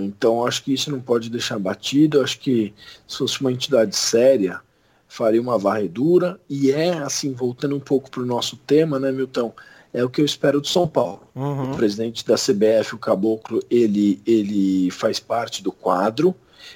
Então 0.04 0.46
acho 0.46 0.62
que 0.62 0.72
isso 0.72 0.90
não 0.90 1.00
pode 1.00 1.28
deixar 1.28 1.58
batido. 1.58 2.22
Acho 2.22 2.38
que 2.38 2.72
se 3.08 3.18
fosse 3.18 3.40
uma 3.40 3.50
entidade 3.50 3.96
séria, 3.96 4.60
faria 5.08 5.40
uma 5.40 5.58
varredura. 5.58 6.40
E 6.48 6.70
é 6.70 6.98
assim, 6.98 7.32
voltando 7.32 7.76
um 7.76 7.80
pouco 7.80 8.10
para 8.10 8.22
o 8.22 8.26
nosso 8.26 8.56
tema, 8.56 8.98
né, 8.98 9.12
Milton? 9.12 9.52
É 9.92 10.04
o 10.04 10.10
que 10.10 10.20
eu 10.20 10.24
espero 10.24 10.60
do 10.60 10.66
São 10.66 10.86
Paulo. 10.86 11.22
Uhum. 11.34 11.72
O 11.72 11.76
presidente 11.76 12.26
da 12.26 12.34
CBF, 12.34 12.94
o 12.94 12.98
Caboclo, 12.98 13.62
ele, 13.70 14.20
ele 14.26 14.90
faz 14.90 15.18
parte 15.18 15.62
do 15.62 15.72
quadro. 15.72 16.34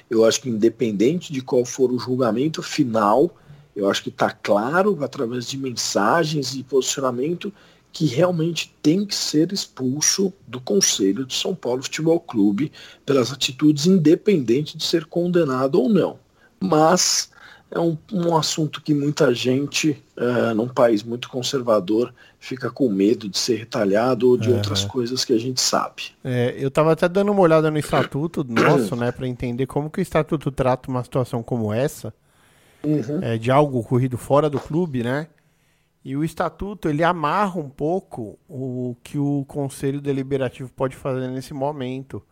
Eu 0.08 0.24
acho 0.24 0.40
que 0.40 0.48
independente 0.48 1.32
de 1.32 1.42
qual 1.42 1.64
for 1.64 1.92
o 1.92 1.98
julgamento 1.98 2.62
final, 2.62 3.36
eu 3.74 3.90
acho 3.90 4.02
que 4.02 4.08
está 4.08 4.30
claro, 4.30 4.96
através 5.02 5.46
de 5.46 5.58
mensagens 5.58 6.54
e 6.54 6.62
posicionamento, 6.62 7.52
que 7.92 8.06
realmente 8.06 8.74
tem 8.80 9.04
que 9.04 9.14
ser 9.14 9.52
expulso 9.52 10.32
do 10.46 10.60
Conselho 10.60 11.26
de 11.26 11.34
São 11.34 11.54
Paulo 11.54 11.82
Futebol 11.82 12.20
Clube 12.20 12.70
pelas 13.04 13.32
atitudes, 13.32 13.86
independente 13.86 14.76
de 14.76 14.84
ser 14.84 15.06
condenado 15.06 15.80
ou 15.80 15.88
não. 15.88 16.18
Mas 16.60 17.30
é 17.70 17.78
um, 17.78 17.96
um 18.12 18.37
assunto 18.37 18.83
que 18.83 18.92
muita 18.92 19.33
gente, 19.33 20.02
uh, 20.16 20.54
num 20.54 20.68
país 20.68 21.02
muito 21.02 21.28
conservador, 21.28 22.12
fica 22.38 22.70
com 22.70 22.88
medo 22.88 23.28
de 23.28 23.38
ser 23.38 23.56
retalhado 23.56 24.28
ou 24.28 24.37
de 24.37 24.48
Uhum. 24.48 24.56
outras 24.56 24.85
coisas 24.85 25.24
que 25.24 25.33
a 25.33 25.38
gente 25.38 25.61
sabe. 25.61 26.04
É, 26.24 26.54
eu 26.59 26.68
estava 26.68 26.92
até 26.92 27.09
dando 27.09 27.30
uma 27.30 27.40
olhada 27.42 27.70
no 27.70 27.78
estatuto 27.78 28.42
nosso, 28.48 28.96
né, 28.96 29.12
para 29.12 29.28
entender 29.28 29.66
como 29.66 29.88
que 29.90 30.00
o 30.00 30.02
estatuto 30.02 30.50
trata 30.50 30.90
uma 30.90 31.02
situação 31.04 31.42
como 31.42 31.72
essa, 31.72 32.12
é, 33.22 33.38
de 33.38 33.50
algo 33.50 33.78
ocorrido 33.78 34.16
fora 34.18 34.48
do 34.50 34.59
clube, 34.59 35.02
né? 35.02 35.28
E 36.02 36.16
o 36.16 36.24
estatuto 36.24 36.88
ele 36.88 37.04
amarra 37.04 37.61
um 37.61 37.68
pouco 37.68 38.38
o 38.48 38.96
que 39.04 39.18
o 39.18 39.44
conselho 39.46 40.00
deliberativo 40.00 40.72
pode 40.72 40.96
fazer 40.96 41.28
nesse 41.28 41.52
momento. 41.52 42.22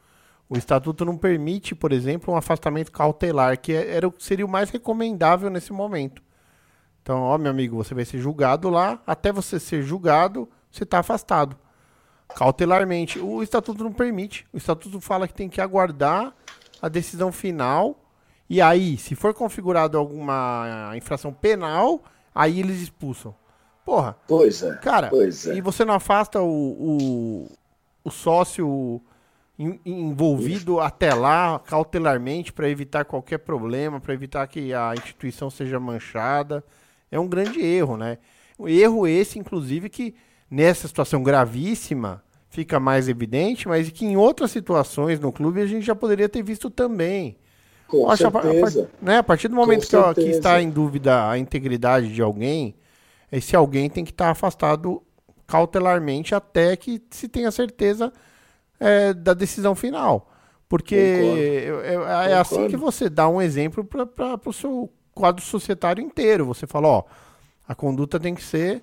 O 0.49 0.57
estatuto 0.57 1.05
não 1.05 1.17
permite, 1.17 1.75
por 1.75 1.93
exemplo, 1.93 2.33
um 2.33 2.37
afastamento 2.37 2.91
cautelar, 2.91 3.59
que 3.61 3.73
é- 3.73 3.95
era 3.97 4.09
o 4.09 4.13
que 4.13 4.25
seria 4.25 4.47
o 4.47 4.49
mais 4.49 4.71
recomendável 4.71 5.51
nesse 5.51 5.73
momento. 5.73 6.23
Então, 7.03 7.21
ó, 7.23 7.37
meu 7.39 7.51
amigo, 7.51 7.77
você 7.77 7.95
vai 7.95 8.05
ser 8.05 8.19
julgado 8.19 8.69
lá, 8.71 9.01
até 9.07 9.31
você 9.33 9.61
ser 9.61 9.83
julgado, 9.83 10.49
você 10.71 10.85
está 10.85 10.99
afastado. 11.01 11.57
Cautelarmente. 12.35 13.19
O 13.19 13.43
estatuto 13.43 13.83
não 13.83 13.93
permite. 13.93 14.47
O 14.53 14.57
estatuto 14.59 15.01
fala 15.01 15.27
que 15.27 15.35
tem 15.35 15.49
que 15.49 15.61
aguardar 15.61 16.35
a 16.81 16.89
decisão 16.89 17.33
final. 17.33 17.99
E 18.49 18.61
aí, 18.61 18.97
se 18.97 19.15
for 19.15 19.33
configurado 19.35 19.97
alguma 19.99 20.93
infração 20.97 21.33
penal, 21.33 22.03
aí 22.35 22.61
eles 22.61 22.81
expulsam. 22.83 23.35
Porra, 23.85 24.17
Pois 24.27 24.63
é. 24.63 24.75
cara, 24.77 25.09
Pois 25.09 25.47
é. 25.47 25.55
e 25.57 25.61
você 25.63 25.85
não 25.85 25.95
afasta 25.95 26.41
o, 26.43 26.47
o, 26.47 27.49
o 28.05 28.11
sócio 28.11 29.01
en- 29.59 29.81
envolvido 29.85 30.81
até 30.81 31.15
lá, 31.15 31.59
cautelarmente, 31.67 32.53
para 32.53 32.69
evitar 32.69 33.05
qualquer 33.05 33.39
problema, 33.39 34.01
para 34.01 34.15
evitar 34.15 34.47
que 34.47 34.73
a 34.73 34.95
instituição 34.95 35.51
seja 35.51 35.81
manchada. 35.81 36.65
É 37.11 37.19
um 37.19 37.29
grande 37.29 37.61
erro, 37.61 37.97
né? 37.97 38.19
Um 38.59 38.69
erro 38.69 39.07
esse, 39.07 39.39
inclusive, 39.39 39.89
que 39.89 40.15
nessa 40.51 40.87
situação 40.89 41.23
gravíssima 41.23 42.23
fica 42.51 42.81
mais 42.81 43.09
evidente, 43.09 43.69
mas 43.69 43.91
que 43.91 44.05
em 44.07 44.17
outras 44.17 44.51
situações 44.51 45.21
no 45.21 45.33
clube 45.33 45.61
a 45.61 45.67
gente 45.67 45.85
já 45.85 45.95
poderia 45.95 46.29
ter 46.29 46.43
visto 46.43 46.71
também. 46.71 47.37
Com 47.87 48.11
acho 48.11 48.27
a 48.27 48.31
par- 48.31 48.47
a 48.47 48.51
certeza. 48.53 48.91
né, 49.01 49.19
a 49.19 49.23
partir 49.23 49.49
do 49.49 49.57
momento 49.57 49.87
que, 49.87 49.97
ó, 49.97 50.13
que 50.15 50.21
certeza. 50.23 50.39
está 50.39 50.61
em 50.63 50.71
dúvida 50.71 51.29
a 51.31 51.39
integridade 51.39 52.13
de 52.13 52.21
alguém, 52.23 52.75
esse 53.33 53.57
alguém 53.57 53.89
tem 53.91 54.05
que 54.05 54.11
estar 54.11 54.31
afastado 54.31 55.03
cautelarmente 55.47 56.35
até 56.35 56.77
que 56.77 57.03
se 57.11 57.29
tenha 57.29 57.51
certeza 57.51 58.13
é, 58.81 59.13
da 59.13 59.35
decisão 59.35 59.75
final. 59.75 60.31
Porque 60.69 60.95
é, 60.95 61.95
é- 62.27 62.31
é 62.33 62.35
assim 62.35 62.69
que 62.69 62.77
você 62.77 63.09
dá 63.09 63.29
um 63.29 63.41
exemplo 63.41 63.85
para 63.85 64.39
o 64.45 64.53
seu 64.53 64.91
quadro 65.15 65.43
societário 65.45 66.03
inteiro. 66.03 66.45
Você 66.47 66.67
fala, 66.67 66.89
ó, 66.89 67.03
a 67.67 67.75
conduta 67.75 68.21
tem 68.21 68.35
que 68.35 68.43
ser 68.43 68.83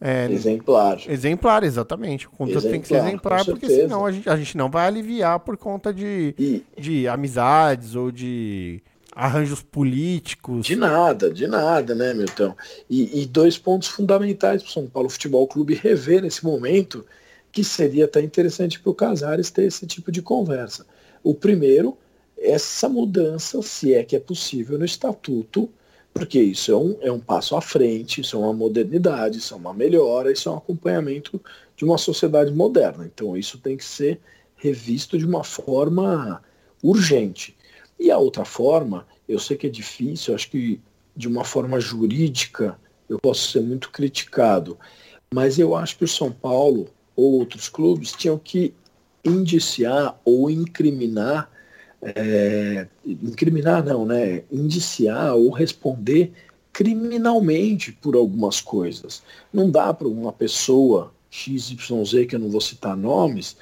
é, 0.00 0.24
Exemplar. 0.32 0.98
exemplar, 1.06 1.62
exatamente. 1.62 2.26
A 2.26 2.30
conduta 2.30 2.62
tem 2.62 2.80
que 2.80 2.88
ser 2.88 2.94
Exemplar, 2.96 3.34
exemplar, 3.40 3.44
porque 3.44 3.66
certeza. 3.66 3.82
senão 3.88 4.04
a 4.06 4.10
gente, 4.10 4.28
a 4.28 4.36
gente 4.36 4.56
não 4.56 4.68
vai 4.70 4.86
aliviar 4.86 5.38
por 5.40 5.56
conta 5.56 5.92
de, 5.94 6.34
E 6.38 6.64
de 6.76 7.06
amizades 7.06 7.94
ou 7.94 8.10
de 8.10 8.82
arranjos 9.14 9.62
políticos. 9.62 10.66
de 10.66 10.74
nada, 10.74 11.30
de 11.30 11.46
nada, 11.46 11.94
né, 11.94 12.14
Milton? 12.14 12.54
E, 12.90 13.22
e 13.22 13.26
dois 13.26 13.56
pontos 13.58 13.86
fundamentais 13.88 14.62
para 14.62 14.70
o 14.70 14.72
São 14.72 14.86
Paulo 14.88 15.08
Futebol 15.10 15.46
Clube 15.46 15.74
rever 15.74 16.22
nesse 16.22 16.42
momento, 16.44 17.04
que 17.52 17.62
seria 17.62 18.06
até 18.06 18.20
interessante 18.22 18.80
para 18.80 18.90
o 18.90 18.94
Casares 18.94 19.50
ter 19.50 19.64
esse 19.64 19.86
tipo 19.86 20.10
de 20.10 20.22
conversa. 20.22 20.86
O 21.22 21.34
primeiro, 21.34 21.96
essa 22.38 22.88
mudança, 22.88 23.60
se 23.60 23.92
é 23.92 24.02
que 24.02 24.16
é 24.16 24.20
possível, 24.20 24.78
no 24.78 24.84
estatuto, 24.84 25.70
porque 26.14 26.40
isso 26.40 26.72
é 26.72 26.76
um, 26.76 26.96
é 27.00 27.12
um 27.12 27.20
passo 27.20 27.54
à 27.54 27.60
frente, 27.60 28.20
isso 28.22 28.36
é 28.36 28.38
uma 28.38 28.52
modernidade, 28.52 29.38
isso 29.38 29.54
é 29.54 29.56
uma 29.56 29.72
melhora, 29.72 30.32
isso 30.32 30.48
é 30.48 30.52
um 30.52 30.56
acompanhamento 30.56 31.40
de 31.76 31.84
uma 31.84 31.98
sociedade 31.98 32.52
moderna. 32.52 33.04
Então 33.06 33.36
isso 33.36 33.58
tem 33.58 33.76
que 33.76 33.84
ser 33.84 34.20
revisto 34.56 35.18
de 35.18 35.26
uma 35.26 35.44
forma 35.44 36.42
urgente. 36.82 37.56
E 37.98 38.10
a 38.10 38.18
outra 38.18 38.44
forma, 38.44 39.06
eu 39.28 39.38
sei 39.38 39.56
que 39.56 39.66
é 39.66 39.70
difícil, 39.70 40.34
acho 40.34 40.50
que 40.50 40.80
de 41.14 41.28
uma 41.28 41.44
forma 41.44 41.78
jurídica 41.78 42.78
eu 43.08 43.18
posso 43.18 43.50
ser 43.50 43.60
muito 43.60 43.90
criticado, 43.90 44.78
mas 45.32 45.58
eu 45.58 45.74
acho 45.74 45.96
que 45.96 46.04
o 46.04 46.08
São 46.08 46.32
Paulo 46.32 46.88
outros 47.16 47.68
clubes 47.68 48.12
tinham 48.12 48.38
que 48.38 48.74
indiciar 49.24 50.18
ou 50.24 50.50
incriminar, 50.50 51.50
é, 52.02 52.86
incriminar 53.04 53.84
não, 53.84 54.04
né? 54.04 54.42
Indiciar 54.50 55.34
ou 55.34 55.50
responder 55.50 56.32
criminalmente 56.72 57.92
por 57.92 58.16
algumas 58.16 58.60
coisas. 58.60 59.22
Não 59.52 59.70
dá 59.70 59.92
para 59.92 60.08
uma 60.08 60.32
pessoa 60.32 61.12
XYZ, 61.30 62.26
que 62.28 62.34
eu 62.34 62.40
não 62.40 62.50
vou 62.50 62.60
citar 62.60 62.96
nomes, 62.96 63.56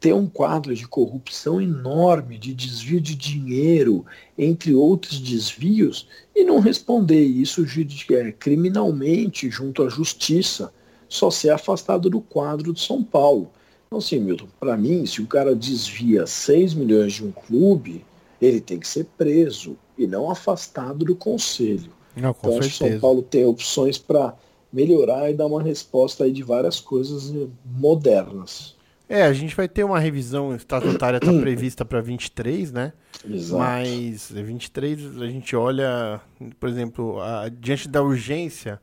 ter 0.00 0.14
um 0.14 0.26
quadro 0.26 0.74
de 0.74 0.88
corrupção 0.88 1.60
enorme, 1.60 2.38
de 2.38 2.54
desvio 2.54 3.00
de 3.00 3.14
dinheiro, 3.14 4.04
entre 4.36 4.74
outros 4.74 5.20
desvios, 5.20 6.08
e 6.34 6.42
não 6.42 6.58
responder 6.58 7.22
isso 7.22 7.66
é, 8.14 8.32
criminalmente 8.32 9.50
junto 9.50 9.82
à 9.82 9.90
justiça, 9.90 10.72
só 11.10 11.30
ser 11.30 11.50
afastado 11.50 12.08
do 12.08 12.20
quadro 12.20 12.72
de 12.72 12.80
São 12.80 13.02
Paulo. 13.02 13.50
Então, 13.86 13.98
assim, 13.98 14.20
Milton, 14.20 14.46
para 14.58 14.76
mim, 14.76 15.04
se 15.04 15.20
o 15.20 15.26
cara 15.26 15.54
desvia 15.54 16.24
6 16.26 16.72
milhões 16.72 17.12
de 17.14 17.24
um 17.24 17.32
clube, 17.32 18.04
ele 18.40 18.60
tem 18.60 18.78
que 18.78 18.86
ser 18.86 19.04
preso 19.18 19.76
e 19.98 20.06
não 20.06 20.30
afastado 20.30 21.04
do 21.04 21.16
conselho. 21.16 21.90
Não, 22.16 22.30
então, 22.30 22.56
acho 22.58 22.70
que. 22.70 22.76
São 22.76 23.00
Paulo 23.00 23.20
tem 23.22 23.44
opções 23.44 23.98
para 23.98 24.34
melhorar 24.72 25.28
e 25.28 25.34
dar 25.34 25.46
uma 25.46 25.60
resposta 25.60 26.22
aí 26.24 26.32
de 26.32 26.44
várias 26.44 26.78
coisas 26.78 27.34
eh, 27.34 27.48
modernas. 27.64 28.76
É, 29.08 29.24
a 29.24 29.32
gente 29.32 29.56
vai 29.56 29.68
ter 29.68 29.82
uma 29.82 29.98
revisão 29.98 30.54
estatutária 30.54 31.18
tá 31.18 31.32
prevista 31.40 31.84
para 31.84 32.00
23, 32.00 32.70
né? 32.70 32.92
Exato. 33.28 33.58
Mas 33.58 34.30
23 34.30 35.20
a 35.20 35.26
gente 35.26 35.56
olha, 35.56 36.20
por 36.60 36.68
exemplo, 36.68 37.20
a- 37.20 37.48
diante 37.48 37.88
da 37.88 38.00
urgência 38.00 38.80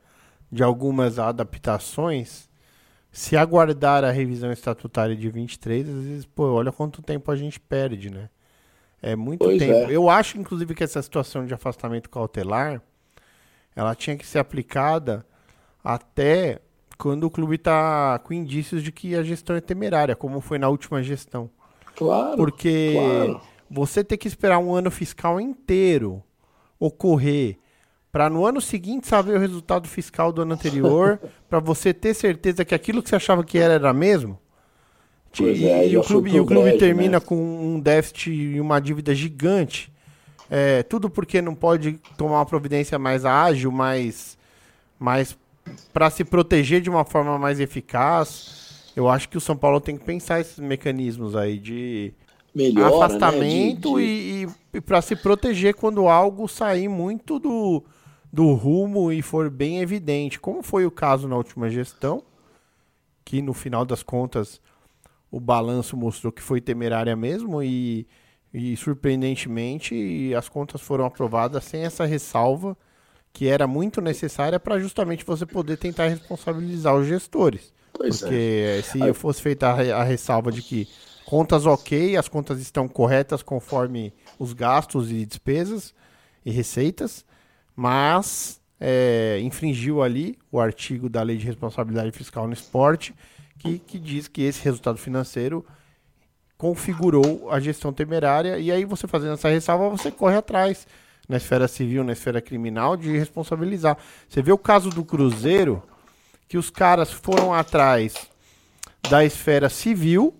de 0.52 0.64
algumas 0.64 1.20
adaptações, 1.20 2.50
se 3.12 3.36
aguardar 3.36 4.04
a 4.04 4.12
revisão 4.12 4.52
estatutária 4.52 5.16
de 5.16 5.30
23, 5.30 5.88
às 5.90 6.04
vezes, 6.04 6.26
pô, 6.26 6.52
olha 6.52 6.72
quanto 6.72 7.02
tempo 7.02 7.32
a 7.32 7.36
gente 7.36 7.60
perde, 7.60 8.10
né? 8.10 8.30
É 9.02 9.16
muito 9.16 9.46
Pois 9.46 9.60
tempo. 9.60 9.92
é. 9.92 9.96
Eu 9.96 10.10
acho, 10.10 10.38
inclusive, 10.38 10.74
que 10.74 10.84
essa 10.84 11.02
situação 11.02 11.46
de 11.46 11.54
afastamento 11.54 12.10
cautelar, 12.10 12.82
ela 13.76 13.94
tinha 13.94 14.18
que 14.18 14.26
ser 14.26 14.40
aplicada 14.40 15.26
até 15.84 16.60
quando 16.98 17.26
o 17.26 17.30
clube 17.30 17.56
está 17.56 18.20
com 18.20 18.34
indícios 18.34 18.82
de 18.82 18.92
que 18.92 19.16
a 19.16 19.22
gestão 19.22 19.56
é 19.56 19.62
temerária, 19.62 20.16
como 20.16 20.42
foi 20.42 20.58
na 20.58 20.68
última 20.68 21.04
gestão. 21.04 21.50
Claro. 21.96 22.38
Porque 22.38 22.94
claro. 22.94 23.42
você 23.70 24.04
ter 24.04 24.18
que 24.18 24.28
esperar 24.28 24.58
um 24.60 24.74
ano 24.74 24.90
fiscal 24.90 25.40
inteiro 25.40 26.24
ocorrer 26.80 27.58
para 28.12 28.30
no 28.30 28.46
ano 28.46 28.62
seguinte 28.62 29.08
saber 29.08 29.36
o 29.36 29.40
resultado 29.40 29.88
fiscal 29.88 30.32
do 30.32 30.42
ano 30.42 30.54
anterior, 30.54 31.20
para 31.50 31.60
você 31.60 31.94
ter 31.94 32.14
certeza 32.14 32.64
que 32.66 32.74
aquilo 32.74 33.02
que 33.04 33.10
você 33.10 33.16
achava 33.16 33.44
que 33.44 33.58
era 33.58 33.74
era 33.74 33.94
mesmo. 33.94 34.40
Pois 35.38 35.60
e, 35.60 35.68
é, 35.68 35.88
e 35.88 35.98
o 35.98 36.04
clube, 36.04 36.32
e 36.32 36.40
o 36.40 36.46
clube 36.46 36.64
brejo, 36.64 36.78
termina 36.80 37.20
né? 37.20 37.26
com 37.26 37.36
um 37.36 37.80
déficit 37.80 38.32
e 38.32 38.60
uma 38.60 38.80
dívida 38.80 39.14
gigante. 39.14 39.92
É, 40.50 40.82
tudo 40.84 41.10
porque 41.10 41.42
não 41.42 41.54
pode 41.54 42.00
tomar 42.18 42.36
uma 42.40 42.46
providência 42.46 42.98
mais 42.98 43.26
ágil, 43.26 43.72
mais, 43.72 44.38
mais 44.98 45.38
para 45.94 46.10
se 46.10 46.24
proteger 46.24 46.82
de 46.82 46.90
uma 46.90 47.04
forma 47.04 47.38
mais 47.38 47.60
eficaz. 47.60 48.92
Eu 48.96 49.08
acho 49.10 49.30
que 49.30 49.38
o 49.38 49.42
São 49.42 49.56
Paulo 49.56 49.80
tem 49.80 49.98
que 49.98 50.06
pensar 50.06 50.40
esses 50.40 50.58
mecanismos 50.58 51.36
aí 51.36 51.60
de 51.60 52.14
Melhora, 52.56 52.96
afastamento 52.96 53.98
né, 53.98 54.02
de- 54.04 54.46
de- 54.48 54.52
e, 54.74 54.78
e, 54.78 54.82
para 54.82 55.02
se 55.02 55.16
proteger 55.16 55.76
quando 55.76 56.08
algo 56.08 56.48
sair 56.48 56.88
muito 56.88 57.38
do, 57.38 57.84
do 58.32 58.54
rumo 58.54 59.12
e 59.12 59.22
for 59.22 59.50
bem 59.50 59.80
evidente, 59.80 60.40
como 60.40 60.62
foi 60.62 60.86
o 60.86 60.92
caso 60.92 61.28
na 61.28 61.36
última 61.36 61.70
gestão, 61.70 62.24
que 63.24 63.42
no 63.42 63.54
final 63.54 63.86
das 63.86 64.04
contas 64.04 64.62
o 65.32 65.40
balanço 65.40 65.98
mostrou 65.98 66.32
que 66.32 66.42
foi 66.42 66.62
temerária 66.62 67.16
mesmo 67.16 67.62
e, 67.62 68.08
e 68.54 68.76
surpreendentemente 68.78 70.34
as 70.36 70.48
contas 70.48 70.82
foram 70.82 71.06
aprovadas 71.06 71.64
sem 71.66 71.84
essa 71.84 72.06
ressalva 72.06 72.78
que 73.34 73.48
era 73.48 73.68
muito 73.68 74.02
necessária 74.02 74.60
para 74.60 74.80
justamente 74.80 75.24
você 75.24 75.46
poder 75.46 75.78
tentar 75.78 76.08
responsabilizar 76.08 76.96
os 76.96 77.06
gestores. 77.06 77.72
Pois 77.94 78.24
é. 78.24 78.26
Porque 78.26 78.82
se 78.84 79.14
fosse 79.14 79.42
feita 79.42 79.68
a, 79.68 80.02
a 80.02 80.04
ressalva 80.04 80.52
de 80.52 80.62
que 80.62 80.88
contas 81.26 81.66
ok, 81.66 82.16
as 82.16 82.28
contas 82.28 82.60
estão 82.60 82.88
corretas 82.88 83.44
conforme 83.44 84.14
os 84.40 84.54
gastos 84.54 85.12
e 85.12 85.26
despesas 85.26 85.94
e 86.46 86.52
receitas, 86.52 87.26
mas 87.78 88.60
é, 88.80 89.40
infringiu 89.44 90.02
ali 90.02 90.36
o 90.52 90.60
artigo 90.60 91.08
da 91.08 91.22
Lei 91.22 91.38
de 91.38 91.46
Responsabilidade 91.46 92.12
Fiscal 92.12 92.48
no 92.48 92.54
Esporte, 92.54 93.14
que, 93.60 93.78
que 93.78 94.00
diz 94.00 94.28
que 94.28 94.42
esse 94.42 94.64
resultado 94.64 94.98
financeiro 94.98 95.64
configurou 96.58 97.52
a 97.52 97.60
gestão 97.60 97.94
temerária, 97.94 98.58
e 98.58 98.72
aí 98.72 98.84
você 98.84 99.08
fazendo 99.08 99.34
essa 99.34 99.48
ressalva, 99.48 99.90
você 99.90 100.10
corre 100.10 100.36
atrás, 100.36 100.88
na 101.30 101.38
esfera 101.38 101.68
civil, 101.68 102.04
na 102.04 102.14
esfera 102.14 102.42
criminal, 102.42 102.98
de 102.98 103.16
responsabilizar. 103.16 103.96
Você 104.28 104.42
vê 104.42 104.52
o 104.52 104.58
caso 104.58 104.90
do 104.90 105.06
Cruzeiro, 105.06 105.84
que 106.48 106.58
os 106.58 106.72
caras 106.72 107.12
foram 107.12 107.54
atrás 107.54 108.28
da 109.08 109.24
esfera 109.24 109.70
civil 109.70 110.34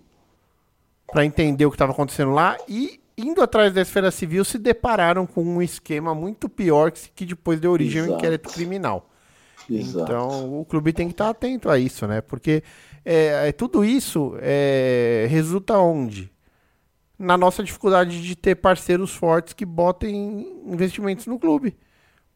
para 1.06 1.24
entender 1.24 1.66
o 1.66 1.70
que 1.70 1.76
estava 1.76 1.92
acontecendo 1.92 2.32
lá 2.32 2.56
e 2.66 2.97
indo 3.18 3.42
atrás 3.42 3.72
da 3.72 3.82
esfera 3.82 4.10
civil 4.10 4.44
se 4.44 4.58
depararam 4.58 5.26
com 5.26 5.42
um 5.42 5.60
esquema 5.60 6.14
muito 6.14 6.48
pior 6.48 6.92
que, 6.92 7.10
que 7.10 7.26
depois 7.26 7.58
deu 7.58 7.72
origem 7.72 8.00
ao 8.00 8.06
Exato. 8.06 8.18
inquérito 8.18 8.48
criminal. 8.50 9.10
Exato. 9.68 10.04
Então 10.04 10.60
o 10.60 10.64
clube 10.64 10.92
tem 10.92 11.08
que 11.08 11.14
estar 11.14 11.28
atento 11.28 11.68
a 11.68 11.78
isso, 11.78 12.06
né? 12.06 12.20
Porque 12.20 12.62
é, 13.04 13.48
é, 13.48 13.52
tudo 13.52 13.84
isso 13.84 14.34
é, 14.40 15.26
resulta 15.28 15.78
onde? 15.78 16.30
Na 17.18 17.36
nossa 17.36 17.62
dificuldade 17.62 18.22
de 18.22 18.36
ter 18.36 18.54
parceiros 18.54 19.12
fortes 19.12 19.52
que 19.52 19.66
botem 19.66 20.62
investimentos 20.66 21.26
no 21.26 21.38
clube. 21.38 21.76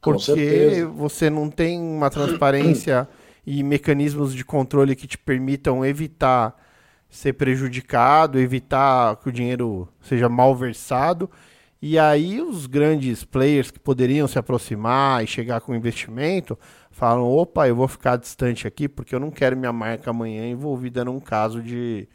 Porque 0.01 0.85
você 0.97 1.31
não 1.31 1.49
tem 1.49 1.81
uma 1.81 2.11
transparência 2.11 3.09
e 3.47 3.63
mecanismos 3.63 4.35
de 4.35 4.45
controle 4.45 4.97
que 4.97 5.07
te 5.07 5.17
permitam 5.17 5.85
evitar 5.87 6.57
ser 7.13 7.35
prejudicado, 7.35 8.41
evitar 8.41 9.17
que 9.17 9.29
o 9.29 9.33
dinheiro 9.33 9.87
seja 10.01 10.31
mal 10.31 10.57
versado. 10.57 11.31
E 11.81 11.99
aí 11.99 12.41
os 12.41 12.67
grandes 12.67 13.23
players 13.23 13.71
que 13.71 13.79
poderiam 13.79 14.27
se 14.27 14.39
aproximar 14.39 15.23
e 15.23 15.27
chegar 15.27 15.61
com 15.61 15.75
investimento 15.75 16.59
falam: 16.91 17.25
opa, 17.25 17.69
eu 17.69 17.77
vou 17.77 17.87
ficar 17.87 18.17
distante 18.17 18.67
aqui 18.67 18.89
porque 18.89 19.15
eu 19.15 19.21
não 19.21 19.31
quero 19.31 19.57
minha 19.57 19.73
marca 19.73 20.11
amanhã 20.11 20.49
envolvida 20.49 21.05
num 21.05 21.21
caso 21.21 21.61
de, 21.61 22.09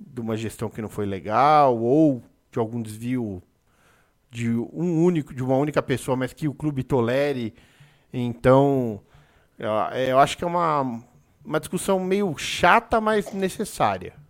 de 0.00 0.20
uma 0.20 0.34
gestão 0.34 0.70
que 0.70 0.80
não 0.80 0.88
foi 0.88 1.04
legal 1.04 1.78
ou 1.78 2.22
de 2.50 2.58
algum 2.58 2.80
desvio 2.80 3.42
de 4.30 4.48
um 4.50 5.04
único, 5.04 5.34
de 5.34 5.44
uma 5.44 5.56
única 5.56 5.82
pessoa, 5.82 6.16
mas 6.16 6.32
que 6.32 6.48
o 6.48 6.54
clube 6.54 6.82
tolere. 6.82 7.52
Então, 8.10 9.02
eu 10.08 10.18
acho 10.18 10.38
que 10.38 10.44
é 10.44 10.46
uma, 10.46 11.02
uma 11.44 11.60
discussão 11.60 12.00
meio 12.00 12.34
chata, 12.38 12.98
mas 12.98 13.30
necessária. 13.34 14.21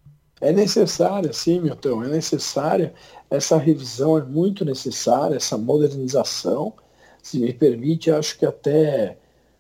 É 0.43 0.53
necessária, 0.53 1.33
sim, 1.33 1.61
Milton, 1.61 2.03
é 2.03 2.09
necessária. 2.09 2.93
Essa 3.31 3.57
revisão 3.57 4.19
é 4.19 4.23
muito 4.23 4.65
necessária, 4.65 5.37
essa 5.37 5.57
modernização. 5.57 6.75
Se 7.23 7.39
me 7.39 7.53
permite, 7.53 8.11
acho 8.11 8.37
que 8.37 8.45
até 8.45 9.17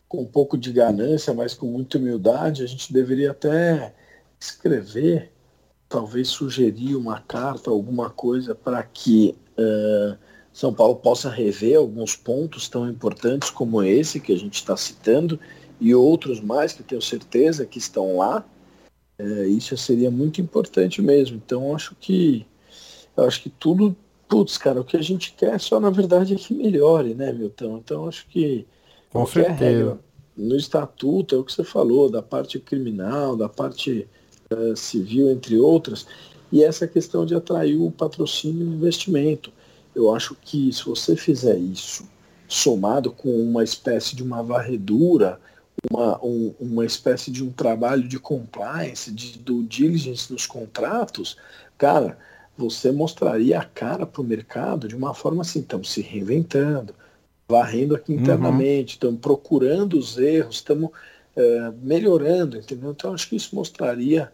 com 0.08 0.22
um 0.22 0.26
pouco 0.26 0.58
de 0.58 0.72
ganância, 0.72 1.32
mas 1.32 1.54
com 1.54 1.66
muita 1.66 1.98
humildade, 1.98 2.64
a 2.64 2.66
gente 2.66 2.92
deveria 2.92 3.30
até 3.30 3.94
escrever, 4.40 5.30
talvez 5.88 6.28
sugerir 6.28 6.96
uma 6.96 7.20
carta, 7.20 7.70
alguma 7.70 8.10
coisa 8.10 8.52
para 8.52 8.82
que 8.82 9.36
eh, 9.56 10.16
São 10.52 10.74
Paulo 10.74 10.96
possa 10.96 11.30
rever 11.30 11.78
alguns 11.78 12.16
pontos 12.16 12.68
tão 12.68 12.90
importantes 12.90 13.50
como 13.50 13.84
esse 13.84 14.18
que 14.18 14.32
a 14.32 14.38
gente 14.38 14.54
está 14.54 14.76
citando 14.76 15.38
e 15.80 15.94
outros 15.94 16.40
mais 16.40 16.72
que 16.72 16.82
tenho 16.82 17.00
certeza 17.00 17.64
que 17.64 17.78
estão 17.78 18.16
lá. 18.16 18.44
É, 19.22 19.46
isso 19.46 19.76
seria 19.76 20.10
muito 20.10 20.40
importante 20.40 21.00
mesmo. 21.00 21.36
Então, 21.36 21.76
acho 21.76 21.94
que 22.00 22.44
acho 23.16 23.42
que 23.42 23.50
tudo, 23.50 23.94
putz, 24.28 24.58
cara, 24.58 24.80
o 24.80 24.84
que 24.84 24.96
a 24.96 25.02
gente 25.02 25.32
quer 25.34 25.60
só 25.60 25.78
na 25.78 25.90
verdade 25.90 26.34
é 26.34 26.36
que 26.36 26.52
melhore, 26.52 27.14
né, 27.14 27.32
Milton? 27.32 27.78
Então, 27.78 28.08
acho 28.08 28.26
que 28.26 28.66
Com 29.12 29.24
certeza. 29.24 29.54
regra 29.54 29.98
no 30.36 30.56
estatuto 30.56 31.34
é 31.34 31.38
o 31.38 31.44
que 31.44 31.52
você 31.52 31.62
falou, 31.62 32.10
da 32.10 32.22
parte 32.22 32.58
criminal, 32.58 33.36
da 33.36 33.48
parte 33.48 34.08
eh, 34.50 34.74
civil, 34.74 35.30
entre 35.30 35.58
outras, 35.58 36.06
e 36.50 36.64
essa 36.64 36.88
questão 36.88 37.24
de 37.24 37.34
atrair 37.34 37.76
o 37.76 37.90
patrocínio 37.90 38.66
e 38.66 38.70
o 38.70 38.74
investimento. 38.74 39.52
Eu 39.94 40.14
acho 40.14 40.34
que 40.34 40.72
se 40.72 40.84
você 40.84 41.14
fizer 41.14 41.58
isso 41.58 42.08
somado 42.48 43.12
com 43.12 43.30
uma 43.30 43.62
espécie 43.62 44.16
de 44.16 44.22
uma 44.22 44.42
varredura, 44.42 45.38
uma, 45.90 46.18
um- 46.24 46.54
uma 46.60 46.84
espécie 46.84 47.30
de 47.30 47.44
um 47.44 47.50
trabalho 47.52 48.06
de 48.08 48.18
compliance, 48.18 49.10
de 49.12 49.38
due 49.38 49.64
diligence 49.66 50.32
nos 50.32 50.46
contratos, 50.46 51.36
cara, 51.78 52.18
você 52.56 52.92
mostraria 52.92 53.58
a 53.60 53.64
cara 53.64 54.06
para 54.06 54.20
o 54.20 54.24
mercado 54.24 54.86
de 54.88 54.94
uma 54.96 55.14
forma 55.14 55.42
assim, 55.42 55.60
estamos 55.60 55.90
se 55.90 56.00
reinventando, 56.02 56.94
varrendo 57.48 57.94
aqui 57.94 58.12
internamente, 58.12 58.94
estamos 58.94 59.20
procurando 59.20 59.98
os 59.98 60.18
erros, 60.18 60.56
estamos 60.56 60.90
eh, 61.36 61.72
melhorando, 61.82 62.56
entendeu? 62.58 62.90
Então 62.92 63.12
acho 63.14 63.28
que 63.28 63.36
isso 63.36 63.54
mostraria 63.54 64.32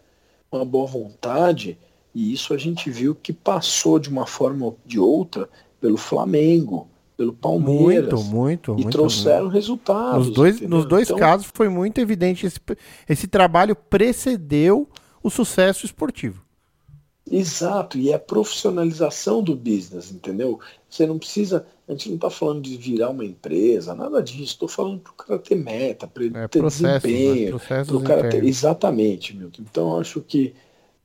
uma 0.51 0.65
boa 0.65 0.87
vontade 0.87 1.77
e 2.13 2.33
isso 2.33 2.53
a 2.53 2.57
gente 2.57 2.89
viu 2.89 3.15
que 3.15 3.31
passou 3.33 3.99
de 3.99 4.09
uma 4.09 4.25
forma 4.25 4.65
ou 4.65 4.79
de 4.85 4.99
outra 4.99 5.49
pelo 5.79 5.97
Flamengo, 5.97 6.87
pelo 7.19 7.33
Palmeiras 7.33 8.23
Muito, 8.23 8.23
muito, 8.23 8.71
e 8.77 8.85
muito. 8.85 8.89
trouxeram 8.89 9.49
resultados. 9.49 10.27
Nos 10.27 10.29
dois, 10.31 10.55
entendeu? 10.55 10.69
nos 10.69 10.85
dois 10.85 11.09
Então, 11.09 11.17
casos 11.17 11.51
foi 11.53 11.67
muito 11.67 11.99
evidente. 11.99 12.45
Esse, 12.45 12.59
esse 13.09 13.27
trabalho 13.27 13.75
precedeu 13.75 14.87
o 15.21 15.29
sucesso 15.29 15.85
esportivo. 15.85 16.41
Exato, 17.31 17.97
e 17.99 18.09
é 18.11 18.15
a 18.15 18.19
profissionalização 18.19 19.43
do 19.43 19.55
business, 19.55 20.11
entendeu? 20.11 20.59
Você 20.89 21.05
não 21.05 21.19
precisa, 21.19 21.67
a 21.87 21.91
gente 21.91 22.09
não 22.09 22.15
está 22.15 22.29
falando 22.29 22.61
de 22.63 22.75
virar 22.75 23.09
uma 23.11 23.23
empresa, 23.23 23.93
nada 23.93 24.21
disso. 24.23 24.43
Estou 24.53 24.67
falando 24.67 24.99
para 25.01 25.11
o 25.11 25.15
cara 25.15 25.39
ter 25.39 25.55
meta, 25.55 26.07
para 26.07 26.23
ele 26.23 26.35
É, 26.35 26.47
ter 26.47 26.59
processos, 26.59 27.21
né? 27.21 27.35
desempenho, 27.35 27.49
Processos 27.49 27.87
pro 27.87 28.01
cara 28.01 28.23
ter... 28.23 28.43
Exatamente, 28.43 29.35
Milton. 29.35 29.61
Então, 29.69 29.91
eu 29.93 29.99
acho 29.99 30.21
que 30.21 30.55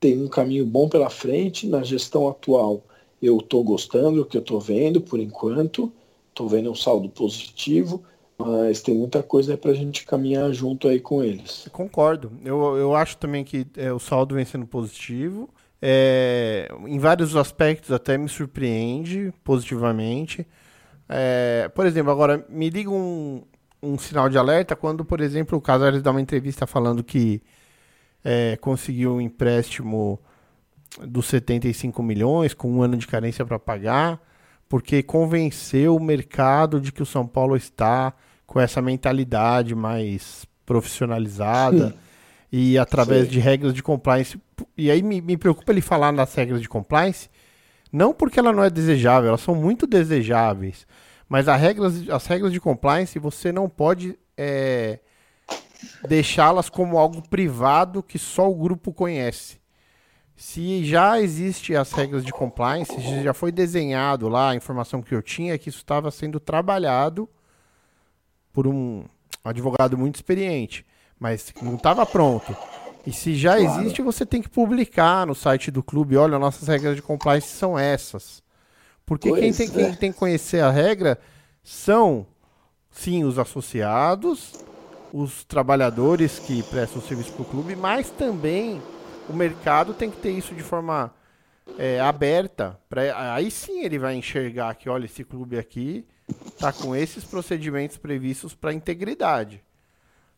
tem 0.00 0.22
um 0.22 0.28
caminho 0.28 0.64
bom 0.66 0.88
pela 0.88 1.10
frente. 1.10 1.66
Na 1.68 1.82
gestão 1.82 2.26
atual, 2.28 2.82
eu 3.20 3.38
estou 3.38 3.62
gostando 3.62 4.18
do 4.18 4.26
que 4.26 4.36
eu 4.36 4.40
estou 4.40 4.60
vendo 4.60 5.00
por 5.02 5.20
enquanto. 5.20 5.92
Estou 6.34 6.48
vendo 6.48 6.68
um 6.68 6.74
saldo 6.74 7.08
positivo, 7.08 8.02
mas 8.36 8.82
tem 8.82 8.92
muita 8.92 9.22
coisa 9.22 9.56
para 9.56 9.70
a 9.70 9.74
gente 9.74 10.04
caminhar 10.04 10.52
junto 10.52 10.88
aí 10.88 10.98
com 10.98 11.22
eles. 11.22 11.68
Concordo. 11.70 12.32
Eu, 12.44 12.76
eu 12.76 12.92
acho 12.92 13.16
também 13.18 13.44
que 13.44 13.64
é, 13.76 13.92
o 13.92 14.00
saldo 14.00 14.34
vem 14.34 14.44
sendo 14.44 14.66
positivo. 14.66 15.48
É, 15.80 16.68
em 16.88 16.98
vários 16.98 17.36
aspectos 17.36 17.92
até 17.92 18.18
me 18.18 18.28
surpreende 18.28 19.32
positivamente. 19.44 20.44
É, 21.08 21.70
por 21.72 21.86
exemplo, 21.86 22.10
agora 22.10 22.44
me 22.48 22.68
liga 22.68 22.90
um, 22.90 23.44
um 23.80 23.96
sinal 23.96 24.28
de 24.28 24.36
alerta 24.36 24.74
quando, 24.74 25.04
por 25.04 25.20
exemplo, 25.20 25.56
o 25.56 25.60
Casares 25.60 26.02
dá 26.02 26.10
uma 26.10 26.20
entrevista 26.20 26.66
falando 26.66 27.04
que 27.04 27.40
é, 28.24 28.56
conseguiu 28.56 29.14
um 29.14 29.20
empréstimo 29.20 30.18
dos 31.06 31.26
75 31.26 32.02
milhões 32.02 32.54
com 32.54 32.68
um 32.72 32.82
ano 32.82 32.96
de 32.96 33.06
carência 33.06 33.46
para 33.46 33.56
pagar, 33.56 34.20
porque 34.68 35.02
convenceu 35.02 35.96
o 35.96 36.02
mercado 36.02 36.80
de 36.80 36.92
que 36.92 37.02
o 37.02 37.06
São 37.06 37.26
Paulo 37.26 37.56
está 37.56 38.12
com 38.46 38.60
essa 38.60 38.80
mentalidade 38.82 39.74
mais 39.74 40.46
profissionalizada 40.66 41.94
e 42.50 42.78
através 42.78 43.24
Sim. 43.24 43.30
de 43.30 43.40
regras 43.40 43.74
de 43.74 43.82
compliance. 43.82 44.40
E 44.76 44.90
aí 44.90 45.02
me, 45.02 45.20
me 45.20 45.36
preocupa 45.36 45.72
ele 45.72 45.80
falar 45.80 46.12
nas 46.12 46.34
regras 46.34 46.62
de 46.62 46.68
compliance, 46.68 47.28
não 47.92 48.14
porque 48.14 48.38
ela 48.38 48.52
não 48.52 48.62
é 48.62 48.70
desejável, 48.70 49.28
elas 49.28 49.40
são 49.40 49.54
muito 49.54 49.86
desejáveis, 49.86 50.86
mas 51.28 51.48
as 51.48 51.60
regras, 51.60 52.08
as 52.08 52.26
regras 52.26 52.52
de 52.52 52.60
compliance 52.60 53.18
você 53.18 53.50
não 53.50 53.68
pode 53.68 54.18
é, 54.36 55.00
deixá-las 56.06 56.68
como 56.68 56.98
algo 56.98 57.22
privado 57.28 58.02
que 58.02 58.18
só 58.18 58.50
o 58.50 58.54
grupo 58.54 58.92
conhece. 58.92 59.63
Se 60.36 60.84
já 60.84 61.20
existe 61.20 61.76
as 61.76 61.92
regras 61.92 62.24
de 62.24 62.32
compliance, 62.32 62.92
se 62.92 63.22
já 63.22 63.32
foi 63.32 63.52
desenhado 63.52 64.28
lá, 64.28 64.50
a 64.50 64.54
informação 64.56 65.00
que 65.00 65.14
eu 65.14 65.22
tinha 65.22 65.54
é 65.54 65.58
que 65.58 65.68
isso 65.68 65.78
estava 65.78 66.10
sendo 66.10 66.40
trabalhado 66.40 67.28
por 68.52 68.66
um 68.66 69.04
advogado 69.44 69.96
muito 69.96 70.16
experiente, 70.16 70.84
mas 71.20 71.52
não 71.62 71.76
estava 71.76 72.04
pronto. 72.04 72.56
E 73.06 73.12
se 73.12 73.36
já 73.36 73.56
Claro. 73.58 73.80
existe, 73.80 74.02
você 74.02 74.26
tem 74.26 74.42
que 74.42 74.48
publicar 74.48 75.26
no 75.26 75.34
site 75.34 75.70
do 75.70 75.82
clube, 75.82 76.16
olha, 76.16 76.38
nossas 76.38 76.66
regras 76.66 76.96
de 76.96 77.02
compliance 77.02 77.48
são 77.48 77.78
essas. 77.78 78.42
Porque 79.06 79.30
quem 79.30 79.52
tem, 79.52 79.66
é. 79.66 79.70
quem 79.70 79.94
tem 79.94 80.12
que 80.12 80.18
conhecer 80.18 80.60
a 80.60 80.70
regra 80.70 81.18
são, 81.62 82.26
sim, 82.90 83.22
os 83.22 83.38
associados, 83.38 84.54
os 85.12 85.44
trabalhadores 85.44 86.38
que 86.38 86.62
prestam 86.64 87.00
serviço 87.02 87.32
para 87.32 87.42
o 87.42 87.44
clube, 87.44 87.76
mas 87.76 88.10
também 88.10 88.80
o 89.28 89.32
mercado 89.32 89.94
tem 89.94 90.10
que 90.10 90.16
ter 90.16 90.30
isso 90.30 90.54
de 90.54 90.62
forma 90.62 91.12
é, 91.78 92.00
aberta. 92.00 92.78
Pra, 92.88 93.34
aí 93.34 93.50
sim 93.50 93.84
ele 93.84 93.98
vai 93.98 94.14
enxergar 94.14 94.74
que, 94.74 94.88
olha, 94.88 95.06
esse 95.06 95.24
clube 95.24 95.58
aqui 95.58 96.06
tá 96.58 96.72
com 96.72 96.94
esses 96.94 97.24
procedimentos 97.24 97.96
previstos 97.96 98.54
para 98.54 98.72
integridade. 98.72 99.62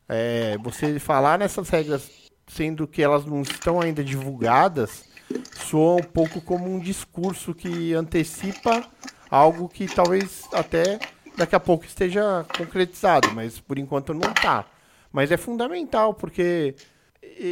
É, 0.09 0.57
você 0.59 0.99
falar 0.99 1.39
nessas 1.39 1.69
regras, 1.69 2.11
sendo 2.47 2.87
que 2.87 3.03
elas 3.03 3.25
não 3.25 3.43
estão 3.43 3.81
ainda 3.81 4.05
divulgadas, 4.05 5.05
soa 5.53 6.01
um 6.01 6.05
pouco 6.05 6.41
como 6.41 6.73
um 6.73 6.79
discurso 6.79 7.55
que 7.55 7.93
antecipa 7.93 8.85
algo 9.29 9.69
que 9.69 9.87
talvez 9.87 10.45
até 10.53 10.99
daqui 11.37 11.55
a 11.55 11.61
pouco 11.61 11.85
esteja 11.85 12.47
concretizado, 12.57 13.33
mas 13.33 13.61
por 13.61 13.79
enquanto 13.79 14.15
não 14.15 14.31
está. 14.31 14.65
Mas 15.13 15.31
é 15.33 15.37
fundamental, 15.37 16.15
porque 16.15 16.75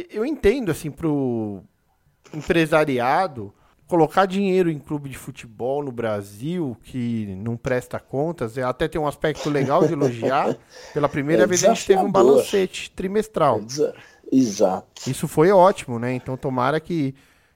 eu 0.09 0.25
entendo, 0.25 0.71
assim, 0.71 0.91
pro 0.91 1.61
empresariado 2.33 3.53
colocar 3.87 4.25
dinheiro 4.25 4.69
em 4.69 4.79
clube 4.79 5.09
de 5.09 5.17
futebol 5.17 5.83
no 5.83 5.91
Brasil 5.91 6.75
que 6.83 7.35
não 7.37 7.55
presta 7.55 7.99
contas, 7.99 8.57
é, 8.57 8.63
até 8.63 8.87
tem 8.87 8.99
um 8.99 9.07
aspecto 9.07 9.47
legal 9.49 9.85
de 9.85 9.93
elogiar. 9.93 10.57
Pela 10.93 11.07
primeira 11.07 11.43
É 11.43 11.47
vez 11.47 11.63
a 11.63 11.67
gente 11.73 11.85
teve 11.85 12.01
um 12.03 12.11
balancete 12.11 12.89
trimestral. 12.91 13.59
Exa- 13.59 13.93
Exato. 14.31 15.07
Isso 15.09 15.27
foi 15.27 15.51
ótimo, 15.51 15.99
né? 15.99 16.13
Então 16.13 16.35
tomara 16.35 16.79
que 16.79 17.13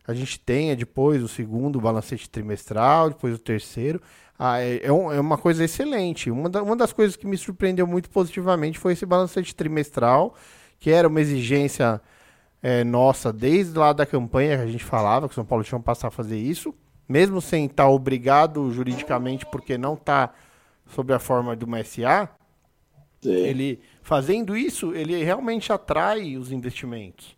a 0.07 0.13
gente 0.13 0.39
tenha 0.39 0.75
depois 0.75 1.23
o 1.23 1.27
segundo 1.27 1.81
balancete 1.81 2.29
trimestral, 2.29 3.09
depois 3.09 3.33
o 3.33 3.39
terceiro. 3.39 3.99
Ah, 4.37 4.61
é, 4.61 4.75
é 4.75 4.87
é 4.87 4.91
uma 5.19 5.37
coisa 5.37 5.63
excelente. 5.63 6.29
Uma, 6.29 6.47
da- 6.47 6.61
uma 6.61 6.75
das 6.75 6.93
coisas 6.93 7.15
que 7.15 7.25
me 7.25 7.37
surpreendeu 7.37 7.87
muito 7.87 8.09
positivamente 8.09 8.77
foi 8.77 8.93
esse 8.93 9.05
balancete 9.05 9.53
trimestral, 9.55 10.35
que 10.79 10.89
era 10.89 11.07
uma 11.07 11.21
exigência 11.21 12.01
é, 12.61 12.83
nossa 12.83 13.31
desde 13.31 13.77
lá 13.77 13.93
da 13.93 14.05
campanha 14.05 14.57
que 14.57 14.63
a 14.63 14.67
gente 14.67 14.83
falava 14.83 15.27
que 15.27 15.33
o 15.33 15.35
São 15.35 15.45
Paulo 15.45 15.63
tinha 15.63 15.79
que 15.79 15.85
passar 15.85 16.07
a 16.07 16.11
fazer 16.11 16.37
isso, 16.37 16.73
mesmo 17.07 17.41
sem 17.41 17.65
estar 17.65 17.89
obrigado 17.89 18.71
juridicamente, 18.71 19.45
porque 19.45 19.77
não 19.77 19.93
está 19.93 20.33
sob 20.87 21.13
a 21.13 21.19
forma 21.19 21.55
de 21.55 21.65
uma 21.65 21.83
SA, 21.83 22.29
Sim. 23.21 23.31
ele 23.31 23.79
fazendo 24.01 24.55
isso, 24.55 24.93
ele 24.93 25.23
realmente 25.23 25.71
atrai 25.71 26.37
os 26.37 26.51
investimentos. 26.51 27.35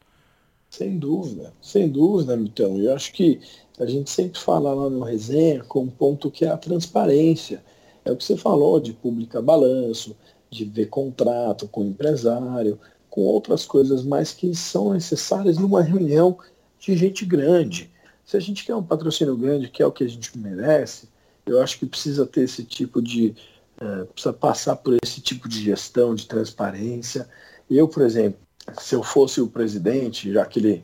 Sem 0.69 0.97
dúvida, 0.97 1.53
sem 1.61 1.89
dúvida, 1.89 2.37
Milton. 2.37 2.77
Eu 2.77 2.95
acho 2.95 3.11
que 3.11 3.41
a 3.77 3.85
gente 3.85 4.09
sempre 4.09 4.39
fala 4.39 4.73
lá 4.73 4.89
no 4.89 5.03
resenha 5.03 5.63
com 5.65 5.81
um 5.81 5.89
ponto 5.89 6.31
que 6.31 6.45
é 6.45 6.49
a 6.49 6.57
transparência. 6.57 7.61
É 8.05 8.11
o 8.11 8.15
que 8.15 8.23
você 8.23 8.37
falou 8.37 8.79
de 8.79 8.93
publicar 8.93 9.41
balanço, 9.41 10.15
de 10.49 10.63
ver 10.63 10.87
contrato 10.87 11.67
com 11.67 11.81
o 11.81 11.87
empresário, 11.89 12.79
com 13.11 13.21
outras 13.21 13.65
coisas 13.65 14.03
mais 14.03 14.31
que 14.31 14.55
são 14.55 14.93
necessárias 14.93 15.57
numa 15.57 15.83
reunião 15.83 16.39
de 16.79 16.95
gente 16.95 17.25
grande. 17.25 17.91
Se 18.25 18.37
a 18.37 18.39
gente 18.39 18.65
quer 18.65 18.73
um 18.73 18.81
patrocínio 18.81 19.35
grande, 19.35 19.69
que 19.69 19.83
é 19.83 19.85
o 19.85 19.91
que 19.91 20.05
a 20.05 20.09
gente 20.09 20.35
merece, 20.37 21.09
eu 21.45 21.61
acho 21.61 21.77
que 21.77 21.85
precisa 21.85 22.25
ter 22.25 22.43
esse 22.43 22.63
tipo 22.63 23.01
de. 23.01 23.35
eh, 23.81 24.05
precisa 24.05 24.33
passar 24.33 24.77
por 24.77 24.97
esse 25.03 25.19
tipo 25.21 25.49
de 25.49 25.61
gestão, 25.61 26.15
de 26.15 26.25
transparência. 26.25 27.29
Eu, 27.69 27.87
por 27.87 28.01
exemplo, 28.03 28.39
se 28.79 28.95
eu 28.95 29.03
fosse 29.03 29.41
o 29.41 29.47
presidente, 29.47 30.31
já 30.31 30.45
que 30.45 30.59
ele, 30.59 30.83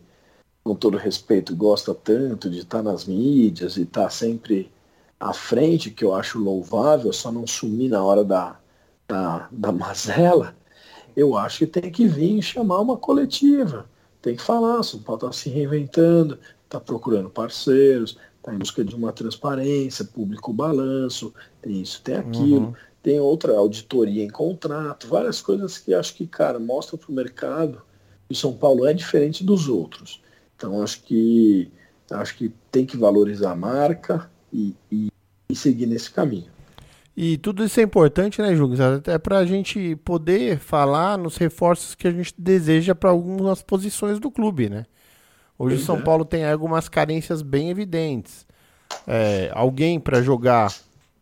com 0.63 0.75
todo 0.75 0.97
respeito, 0.97 1.55
gosta 1.55 1.95
tanto 1.95 2.49
de 2.49 2.59
estar 2.59 2.83
nas 2.83 3.05
mídias 3.05 3.77
e 3.77 3.83
estar 3.83 4.09
sempre 4.09 4.69
à 5.19 5.33
frente, 5.33 5.91
que 5.91 6.03
eu 6.03 6.13
acho 6.13 6.39
louvável, 6.39 7.13
só 7.13 7.31
não 7.31 7.47
sumir 7.47 7.89
na 7.89 8.03
hora 8.03 8.23
da, 8.23 8.59
da, 9.07 9.47
da 9.51 9.71
mazela, 9.73 10.56
eu 11.17 11.35
acho 11.35 11.57
que 11.57 11.65
tem 11.67 11.91
que 11.91 12.07
vir 12.07 12.39
chamar 12.43 12.79
uma 12.79 12.95
coletiva. 12.95 13.89
Tem 14.21 14.35
que 14.35 14.41
falar, 14.41 14.83
São 14.83 14.99
Paulo 15.01 15.21
está 15.25 15.31
se 15.31 15.49
reinventando, 15.49 16.37
está 16.63 16.79
procurando 16.79 17.27
parceiros, 17.27 18.17
está 18.37 18.53
em 18.53 18.59
busca 18.59 18.85
de 18.85 18.95
uma 18.95 19.11
transparência, 19.11 20.05
público 20.05 20.53
balanço, 20.53 21.33
tem 21.59 21.81
isso, 21.81 22.01
tem 22.03 22.15
aquilo, 22.17 22.67
Uhum. 22.67 22.73
tem 23.01 23.19
outra 23.19 23.57
auditoria 23.57 24.23
em 24.23 24.29
contrato, 24.29 25.07
várias 25.07 25.41
coisas 25.41 25.79
que 25.79 25.91
acho 25.93 26.13
que, 26.13 26.27
cara, 26.27 26.59
mostra 26.59 26.95
para 26.97 27.11
o 27.11 27.15
mercado 27.15 27.81
que 28.29 28.35
São 28.35 28.53
Paulo 28.53 28.85
é 28.85 28.93
diferente 28.93 29.43
dos 29.43 29.67
outros. 29.67 30.21
Então 30.55 30.83
acho 30.83 31.01
que 31.01 31.71
acho 32.11 32.37
que 32.37 32.51
tem 32.71 32.85
que 32.85 32.95
valorizar 32.95 33.51
a 33.51 33.55
marca 33.55 34.29
e, 34.53 34.75
e- 34.91 35.07
e 35.49 35.55
seguir 35.55 35.87
nesse 35.87 36.11
caminho. 36.11 36.51
E 37.19 37.35
tudo 37.35 37.65
isso 37.65 37.79
é 37.79 37.83
importante, 37.83 38.39
né, 38.43 38.55
Jugos? 38.55 38.79
Até 38.79 39.17
para 39.17 39.39
a 39.39 39.45
gente 39.45 39.95
poder 40.05 40.59
falar 40.59 41.17
nos 41.17 41.35
reforços 41.35 41.95
que 41.95 42.07
a 42.07 42.11
gente 42.11 42.31
deseja 42.37 42.93
para 42.93 43.09
algumas 43.09 43.63
posições 43.63 44.19
do 44.19 44.29
clube, 44.29 44.69
né? 44.69 44.85
Hoje 45.57 45.77
o 45.77 45.79
São. 45.79 45.99
Paulo 45.99 46.23
tem 46.23 46.45
algumas 46.45 46.87
carências 46.87 47.41
bem 47.41 47.71
evidentes. 47.71 48.45
É, 49.07 49.49
alguém 49.55 49.99
para 49.99 50.21
jogar 50.21 50.71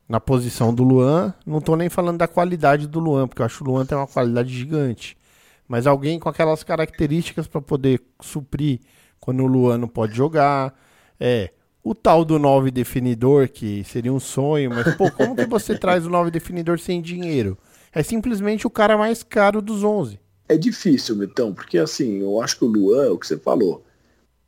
na 0.10 0.20
posição 0.20 0.74
do 0.74 0.84
Luan, 0.84 1.34
não 1.46 1.62
tô 1.62 1.78
nem 1.78 1.88
falando 1.88 2.18
da 2.18 2.28
qualidade 2.28 2.88
do 2.88 3.00
Luan, 3.00 3.26
porque 3.26 3.42
eu 3.42 3.46
acho 3.46 3.60
que 3.60 3.64
o 3.64 3.68
Luan 3.68 3.86
tem 3.86 3.98
uma 3.98 4.06
qualidade 4.06 4.54
gigante. 4.54 5.18
Mas 5.66 5.88
alguém 5.88 6.20
com 6.20 6.28
aquelas 6.28 6.62
características 6.62 7.48
para 7.48 7.62
poder 7.62 8.02
suprir 8.20 8.82
quando 9.18 9.42
o 9.44 9.48
Luan 9.48 9.78
não 9.78 9.88
pode 9.88 10.14
jogar. 10.14 10.74
É, 11.18 11.52
o 11.86 11.94
tal 11.94 12.26
do 12.26 12.40
9 12.40 12.72
definidor, 12.72 13.48
que 13.48 13.84
seria 13.84 14.12
um 14.12 14.20
sonho, 14.20 14.72
mas 14.72 14.96
pô, 14.96 15.12
como 15.12 15.36
que 15.36 15.46
você 15.46 15.78
traz 15.78 16.04
o 16.04 16.10
9 16.10 16.32
definidor 16.32 16.80
sem 16.80 17.00
dinheiro? 17.00 17.56
É 17.94 18.02
simplesmente 18.02 18.66
o 18.66 18.72
cara 18.72 18.98
mais 18.98 19.22
caro 19.22 19.62
dos 19.62 19.84
11. 19.84 20.20
É 20.50 20.58
difícil, 20.58 21.16
Mitão, 21.16 21.54
porque 21.54 21.78
assim, 21.78 22.22
eu 22.22 22.42
acho 22.42 22.58
que 22.58 22.66
o 22.66 22.68
Luan, 22.68 23.12
o 23.12 23.20
que 23.20 23.28
você 23.28 23.38
falou, 23.38 23.86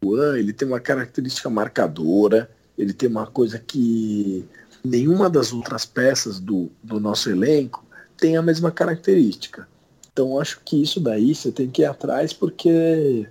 o 0.02 0.10
Luan, 0.10 0.40
ele 0.40 0.52
tem 0.52 0.68
uma 0.68 0.80
característica 0.80 1.48
marcadora, 1.48 2.50
ele 2.76 2.92
tem 2.92 3.08
uma 3.08 3.28
coisa 3.28 3.60
que 3.60 4.44
nenhuma 4.84 5.30
das 5.30 5.54
outras 5.54 5.86
peças 5.86 6.40
do, 6.40 6.72
do 6.84 7.00
nosso 7.00 7.30
elenco 7.30 7.86
tem 8.18 8.36
a 8.36 8.42
mesma 8.42 8.72
característica. 8.72 9.68
Então 10.12 10.32
eu 10.32 10.42
acho 10.42 10.60
que 10.66 10.82
isso 10.82 11.00
daí 11.00 11.36
você 11.36 11.52
tem 11.52 11.70
que 11.70 11.84
ir 11.84 11.86
atrás 11.86 12.34
porque 12.34 13.28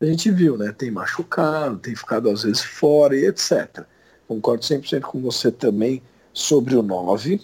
a 0.00 0.04
gente 0.04 0.30
viu, 0.30 0.56
né? 0.58 0.72
Tem 0.72 0.90
machucado, 0.90 1.78
tem 1.78 1.94
ficado 1.94 2.28
às 2.30 2.42
vezes 2.42 2.62
fora 2.62 3.16
e 3.16 3.26
etc. 3.26 3.84
Concordo 4.28 4.62
100% 4.62 5.00
com 5.02 5.20
você 5.20 5.50
também 5.50 6.02
sobre 6.32 6.76
o 6.76 6.82
9. 6.82 7.40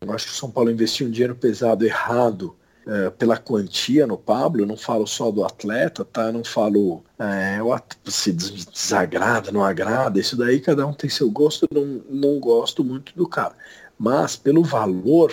Eu 0.00 0.12
acho 0.12 0.26
que 0.26 0.32
o 0.32 0.36
São 0.36 0.50
Paulo 0.50 0.70
investiu 0.70 1.06
um 1.06 1.10
dinheiro 1.10 1.34
pesado 1.34 1.84
errado 1.84 2.54
é, 2.86 3.10
pela 3.10 3.36
quantia 3.36 4.06
no 4.06 4.18
Pablo. 4.18 4.62
Eu 4.62 4.66
não 4.66 4.76
falo 4.76 5.06
só 5.06 5.30
do 5.30 5.44
atleta, 5.44 6.04
tá? 6.04 6.24
Eu 6.24 6.32
não 6.32 6.44
falo 6.44 7.02
é, 7.18 7.58
se 8.06 8.32
desagrada, 8.32 9.52
não 9.52 9.64
agrada. 9.64 10.18
Isso 10.18 10.36
daí 10.36 10.60
cada 10.60 10.86
um 10.86 10.92
tem 10.92 11.08
seu 11.08 11.30
gosto. 11.30 11.66
Eu 11.70 11.80
não, 11.80 12.02
não 12.10 12.40
gosto 12.40 12.82
muito 12.82 13.14
do 13.14 13.28
cara. 13.28 13.54
Mas 13.98 14.36
pelo 14.36 14.62
valor, 14.62 15.32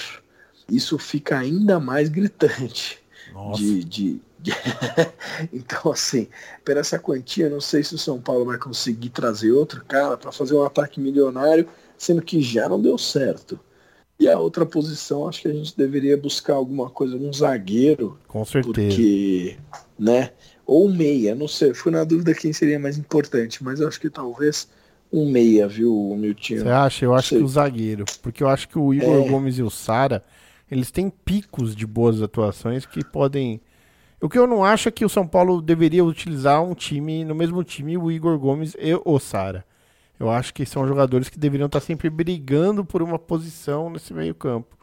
isso 0.70 0.98
fica 0.98 1.38
ainda 1.38 1.80
mais 1.80 2.10
gritante. 2.10 3.00
De, 3.56 3.84
de... 3.84 4.22
então, 5.54 5.92
assim, 5.92 6.28
por 6.64 6.78
essa 6.78 7.00
quantia, 7.00 7.50
não 7.50 7.62
sei 7.62 7.84
se 7.84 7.96
o 7.96 7.98
São 7.98 8.20
Paulo 8.20 8.46
vai 8.46 8.58
conseguir 8.58 9.10
trazer 9.10 9.52
outro 9.52 9.84
cara 9.86 10.18
para 10.18 10.32
fazer 10.32 10.56
um 10.56 10.64
ataque 10.64 11.00
milionário, 11.00 11.68
sendo 11.98 12.22
que 12.22 12.42
já 12.42 12.68
não 12.68 12.82
deu 12.82 12.98
certo. 12.98 13.60
E 14.20 14.28
a 14.28 14.40
outra 14.40 14.66
posição, 14.66 15.28
acho 15.28 15.42
que 15.42 15.48
a 15.48 15.54
gente 15.54 15.78
deveria 15.78 16.18
buscar 16.18 16.56
alguma 16.56 16.90
coisa, 16.90 17.16
um 17.16 17.32
zagueiro, 17.32 18.18
Com 18.28 18.44
certeza. 18.44 18.74
porque, 18.74 19.58
né? 19.98 20.32
Ou 20.66 20.88
um 20.88 20.94
meia, 20.94 21.36
não 21.36 21.48
sei, 21.48 21.74
fui 21.74 21.92
na 21.92 22.04
dúvida 22.04 22.34
quem 22.34 22.52
seria 22.52 22.80
mais 22.80 22.98
importante, 22.98 23.64
mas 23.64 23.80
eu 23.80 23.88
acho 23.88 24.02
que 24.02 24.10
talvez 24.10 24.68
um 25.12 25.30
meia, 25.30 25.68
viu, 25.68 26.16
Miltinho? 26.18 26.62
Você 26.62 26.70
acha? 26.70 27.06
Eu 27.06 27.14
acho 27.14 27.36
que 27.36 27.44
o 27.44 27.48
zagueiro. 27.48 28.06
Porque 28.22 28.44
eu 28.44 28.50
acho 28.50 28.68
que 28.68 28.78
o 28.78 28.94
Igor 28.94 29.26
É. 29.26 29.30
Gomes 29.30 29.58
e 29.58 29.64
o 29.64 29.70
Sara, 29.70 30.24
eles 30.70 30.92
têm 30.92 31.10
picos 31.10 31.76
de 31.76 31.86
boas 31.86 32.22
atuações 32.22 32.86
que 32.86 33.04
podem. 33.04 33.62
O 34.20 34.28
que 34.28 34.38
eu 34.38 34.48
não 34.48 34.64
acho 34.64 34.90
é 34.90 34.92
que 34.92 35.06
o 35.06 35.10
São 35.10 35.28
Paulo 35.28 35.62
deveria 35.62 36.04
utilizar 36.04 36.64
um 36.64 36.74
time, 36.74 37.24
no 37.24 37.36
mesmo 37.36 37.64
time, 37.64 37.98
o 37.98 38.12
Igor 38.12 38.38
Gomes 38.40 38.76
e 38.80 39.00
o 39.06 39.20
Sara. 39.20 39.64
Eu 40.20 40.30
acho 40.30 40.54
que 40.54 40.66
são 40.66 40.88
jogadores 40.88 41.30
que 41.30 41.38
deveriam 41.38 41.68
estar 41.68 41.80
sempre 41.80 42.10
brigando 42.10 42.84
por 42.84 43.04
uma 43.04 43.20
posição 43.20 43.90
nesse 43.92 44.14
meio-campo. 44.14 44.76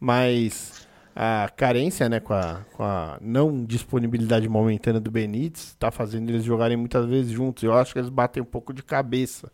Mas 0.00 0.86
a 1.14 1.50
carência, 1.54 2.08
né, 2.08 2.18
com 2.20 2.32
a, 2.32 2.60
com 2.72 2.82
a 2.82 3.18
não 3.20 3.62
disponibilidade 3.64 4.48
momentânea 4.48 5.00
do 5.00 5.10
Benítez, 5.10 5.64
está 5.68 5.90
fazendo 5.90 6.30
eles 6.30 6.42
jogarem 6.42 6.76
muitas 6.76 7.04
vezes 7.04 7.30
juntos. 7.30 7.62
Eu 7.62 7.74
acho 7.74 7.92
que 7.92 7.98
eles 7.98 8.08
batem 8.08 8.42
um 8.42 8.46
pouco 8.46 8.72
de 8.72 8.82
cabeça. 8.82 9.52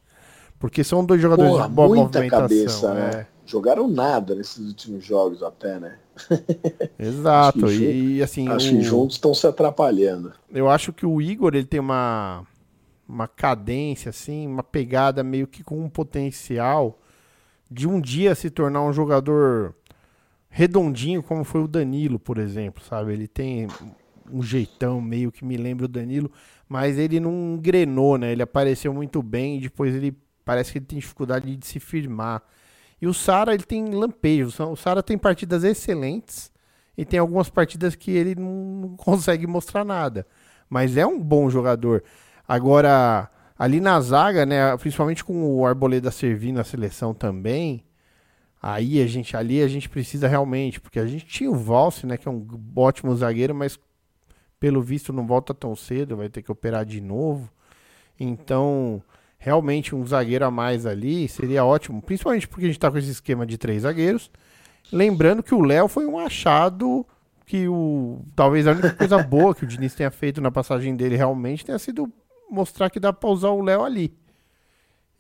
Porque 0.60 0.84
são 0.84 1.04
dois 1.04 1.20
jogadores 1.20 1.50
Porra, 1.52 1.68
de 1.68 1.74
boa 1.74 1.88
muita 1.88 2.20
movimentação. 2.20 2.40
cabeça, 2.40 3.16
é. 3.18 3.26
Jogaram 3.48 3.88
nada 3.88 4.34
nesses 4.34 4.58
últimos 4.68 5.02
jogos 5.04 5.42
até, 5.42 5.80
né? 5.80 5.98
Exato. 6.98 7.66
Que 7.66 8.16
E, 8.18 8.22
assim, 8.22 8.48
Acho 8.48 8.66
o- 8.74 8.78
que 8.78 8.82
juntos 8.82 9.16
estão 9.16 9.32
se 9.32 9.46
atrapalhando. 9.46 10.32
eu 10.50 10.68
acho 10.68 10.92
que 10.92 11.06
o 11.06 11.20
Igor 11.20 11.54
ele 11.54 11.64
tem 11.66 11.80
uma, 11.80 12.46
uma 13.08 13.26
cadência, 13.26 14.10
assim, 14.10 14.46
uma 14.46 14.62
pegada 14.62 15.24
meio 15.24 15.46
que 15.46 15.64
com 15.64 15.82
um 15.82 15.88
potencial 15.88 16.98
de 17.70 17.88
um 17.88 18.00
dia 18.00 18.34
se 18.34 18.50
tornar 18.50 18.82
um 18.82 18.92
jogador 18.92 19.74
redondinho, 20.50 21.22
como 21.22 21.44
foi 21.44 21.62
o 21.62 21.68
Danilo, 21.68 22.18
por 22.18 22.38
exemplo, 22.38 22.82
sabe? 22.84 23.12
Ele 23.12 23.28
tem 23.28 23.66
um 24.30 24.42
jeitão 24.42 25.00
meio 25.00 25.32
que 25.32 25.44
me 25.44 25.56
lembra 25.56 25.86
o 25.86 25.88
Danilo, 25.88 26.30
mas 26.68 26.98
ele 26.98 27.18
não 27.20 27.54
engrenou, 27.54 28.18
né? 28.18 28.32
Ele 28.32 28.42
apareceu 28.42 28.92
muito 28.92 29.22
bem 29.22 29.56
e 29.56 29.60
depois 29.60 29.94
ele 29.94 30.14
parece 30.44 30.72
que 30.72 30.78
ele 30.78 30.86
tem 30.86 30.98
dificuldade 30.98 31.54
de 31.56 31.66
se 31.66 31.80
firmar. 31.80 32.42
E 33.00 33.06
o 33.06 33.14
Sara, 33.14 33.54
ele 33.54 33.62
tem 33.62 33.90
lampejos. 33.90 34.58
O 34.58 34.76
Sara 34.76 35.02
tem 35.02 35.16
partidas 35.16 35.64
excelentes 35.64 36.50
e 36.96 37.04
tem 37.04 37.20
algumas 37.20 37.48
partidas 37.48 37.94
que 37.94 38.10
ele 38.10 38.34
não 38.34 38.94
consegue 38.96 39.46
mostrar 39.46 39.84
nada. 39.84 40.26
Mas 40.68 40.96
é 40.96 41.06
um 41.06 41.20
bom 41.20 41.48
jogador. 41.48 42.02
Agora, 42.46 43.30
ali 43.58 43.80
na 43.80 44.00
zaga, 44.00 44.44
né, 44.44 44.76
principalmente 44.76 45.24
com 45.24 45.56
o 45.56 45.66
Arboleda 45.66 46.10
servindo 46.10 46.60
a 46.60 46.64
seleção 46.64 47.14
também, 47.14 47.84
aí 48.60 49.00
a 49.00 49.06
gente 49.06 49.36
ali 49.36 49.62
a 49.62 49.68
gente 49.68 49.88
precisa 49.88 50.26
realmente, 50.26 50.80
porque 50.80 50.98
a 50.98 51.06
gente 51.06 51.24
tinha 51.24 51.50
o 51.50 51.54
Valse, 51.54 52.06
né, 52.06 52.16
que 52.16 52.26
é 52.26 52.30
um 52.30 52.46
ótimo 52.74 53.14
zagueiro, 53.16 53.54
mas 53.54 53.78
pelo 54.58 54.82
visto 54.82 55.12
não 55.12 55.26
volta 55.26 55.54
tão 55.54 55.76
cedo, 55.76 56.16
vai 56.16 56.28
ter 56.28 56.42
que 56.42 56.50
operar 56.50 56.84
de 56.84 57.00
novo. 57.00 57.48
Então, 58.18 59.00
realmente 59.38 59.94
um 59.94 60.04
zagueiro 60.04 60.44
a 60.44 60.50
mais 60.50 60.84
ali 60.84 61.28
seria 61.28 61.64
ótimo, 61.64 62.02
principalmente 62.02 62.48
porque 62.48 62.64
a 62.64 62.68
gente 62.68 62.78
tá 62.78 62.90
com 62.90 62.98
esse 62.98 63.10
esquema 63.10 63.46
de 63.46 63.56
três 63.56 63.82
zagueiros. 63.82 64.30
Lembrando 64.92 65.42
que 65.42 65.54
o 65.54 65.62
Léo 65.62 65.86
foi 65.86 66.06
um 66.06 66.18
achado 66.18 67.06
que 67.46 67.68
o 67.68 68.20
talvez 68.34 68.66
a 68.66 68.72
única 68.72 68.92
coisa 68.92 69.18
boa 69.22 69.54
que 69.54 69.64
o 69.64 69.66
Diniz 69.66 69.94
tenha 69.94 70.10
feito 70.10 70.40
na 70.40 70.50
passagem 70.50 70.94
dele 70.94 71.16
realmente 71.16 71.64
tenha 71.64 71.78
sido 71.78 72.12
mostrar 72.50 72.90
que 72.90 73.00
dá 73.00 73.12
pra 73.12 73.30
usar 73.30 73.50
o 73.50 73.62
Léo 73.62 73.84
ali. 73.84 74.12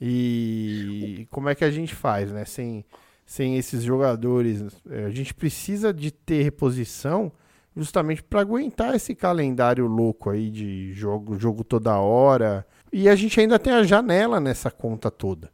E 0.00 1.26
como 1.30 1.48
é 1.48 1.54
que 1.54 1.64
a 1.64 1.70
gente 1.70 1.94
faz, 1.94 2.30
né? 2.30 2.44
Sem, 2.44 2.84
sem 3.26 3.56
esses 3.56 3.82
jogadores, 3.82 4.62
eh, 4.88 5.04
a 5.06 5.10
gente 5.10 5.34
precisa 5.34 5.92
de 5.92 6.10
ter 6.10 6.42
reposição 6.42 7.32
justamente 7.78 8.22
para 8.22 8.40
aguentar 8.40 8.94
esse 8.94 9.14
calendário 9.14 9.86
louco 9.86 10.30
aí 10.30 10.50
de 10.50 10.92
jogo, 10.92 11.38
jogo 11.38 11.62
toda 11.62 11.96
hora. 11.96 12.66
E 12.92 13.08
a 13.08 13.14
gente 13.14 13.38
ainda 13.40 13.58
tem 13.58 13.72
a 13.72 13.84
janela 13.84 14.40
nessa 14.40 14.70
conta 14.70 15.10
toda. 15.10 15.50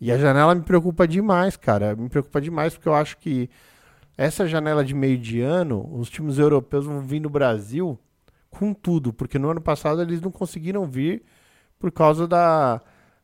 E 0.00 0.10
a 0.10 0.18
janela 0.18 0.54
me 0.54 0.62
preocupa 0.62 1.06
demais, 1.06 1.56
cara. 1.56 1.94
Me 1.94 2.08
preocupa 2.08 2.40
demais 2.40 2.74
porque 2.74 2.88
eu 2.88 2.94
acho 2.94 3.18
que 3.18 3.48
essa 4.16 4.46
janela 4.48 4.84
de 4.84 4.94
meio 4.94 5.16
de 5.16 5.40
ano, 5.40 5.88
os 5.92 6.10
times 6.10 6.38
europeus 6.38 6.84
vão 6.86 7.00
vir 7.00 7.20
no 7.20 7.30
Brasil 7.30 7.98
com 8.50 8.74
tudo, 8.74 9.12
porque 9.12 9.38
no 9.38 9.50
ano 9.50 9.60
passado 9.60 10.02
eles 10.02 10.20
não 10.20 10.30
conseguiram 10.30 10.86
vir 10.86 11.22
por 11.78 11.92
causa 11.92 12.26
da, 12.26 12.80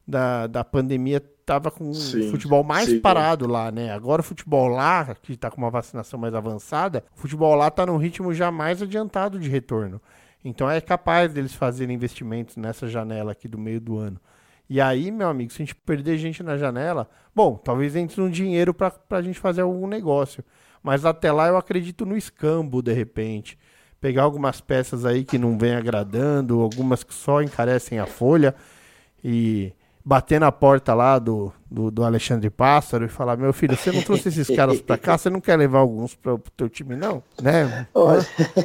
da, 0.07 0.47
da 0.47 0.65
pandemia. 0.65 1.23
Tava 1.47 1.71
com 1.71 1.95
Sim, 1.95 2.27
o 2.27 2.31
futebol 2.33 2.65
mais 2.65 2.89
sim. 2.89 2.99
parado 2.99 3.47
lá, 3.47 3.71
né? 3.71 3.93
Agora 3.93 4.21
o 4.21 4.25
futebol 4.25 4.67
lá, 4.67 5.15
que 5.23 5.37
tá 5.37 5.49
com 5.49 5.59
uma 5.59 5.71
vacinação 5.71 6.19
mais 6.19 6.35
avançada, 6.35 7.05
o 7.17 7.21
futebol 7.21 7.55
lá 7.55 7.71
tá 7.71 7.87
num 7.87 7.97
ritmo 7.99 8.35
já 8.35 8.51
mais 8.51 8.83
adiantado 8.83 9.39
de 9.39 9.49
retorno. 9.49 10.01
Então 10.45 10.69
é 10.69 10.81
capaz 10.81 11.33
deles 11.33 11.55
fazerem 11.55 11.95
investimentos 11.95 12.57
nessa 12.57 12.89
janela 12.89 13.31
aqui 13.31 13.47
do 13.47 13.57
meio 13.57 13.81
do 13.81 13.97
ano. 13.97 14.21
E 14.69 14.81
aí, 14.81 15.13
meu 15.13 15.29
amigo, 15.29 15.53
se 15.53 15.63
a 15.63 15.65
gente 15.65 15.77
perder 15.77 16.19
gente 16.19 16.43
na 16.43 16.57
janela, 16.57 17.09
bom, 17.33 17.55
talvez 17.57 17.95
entre 17.95 18.21
um 18.21 18.29
dinheiro 18.29 18.75
pra, 18.75 18.91
pra 18.91 19.23
gente 19.23 19.39
fazer 19.39 19.61
algum 19.61 19.87
negócio. 19.87 20.43
Mas 20.83 21.05
até 21.05 21.31
lá 21.31 21.47
eu 21.47 21.57
acredito 21.57 22.05
no 22.05 22.17
escambo, 22.17 22.83
de 22.83 22.93
repente. 22.93 23.57
Pegar 24.01 24.25
algumas 24.25 24.61
peças 24.61 25.05
aí 25.05 25.25
que 25.25 25.39
não 25.39 25.57
vem 25.57 25.77
agradando, 25.77 26.61
algumas 26.61 27.05
que 27.05 27.15
só 27.15 27.41
encarecem 27.41 28.01
a 28.01 28.07
folha 28.07 28.53
e 29.23 29.73
bater 30.07 30.39
na 30.39 30.53
porta 30.53 30.95
lá 30.95 31.19
do, 31.19 31.53
do, 31.69 31.91
do 31.91 32.05
Alexandre 32.05 32.49
Pássaro 32.49 33.05
e 33.05 33.09
falar, 33.09 33.37
meu 33.37 33.53
filho, 33.53 33.77
você 33.77 33.91
não 33.91 34.01
trouxe 34.03 34.29
esses 34.29 34.47
caras 34.55 34.81
pra 34.81 34.97
cá, 34.97 35.19
você 35.19 35.29
não 35.29 35.41
quer 35.41 35.57
levar 35.57 35.81
alguns 35.81 36.15
pro, 36.15 36.39
pro 36.39 36.53
teu 36.53 36.69
time, 36.69 36.95
não? 36.95 37.21
Né? 37.43 37.89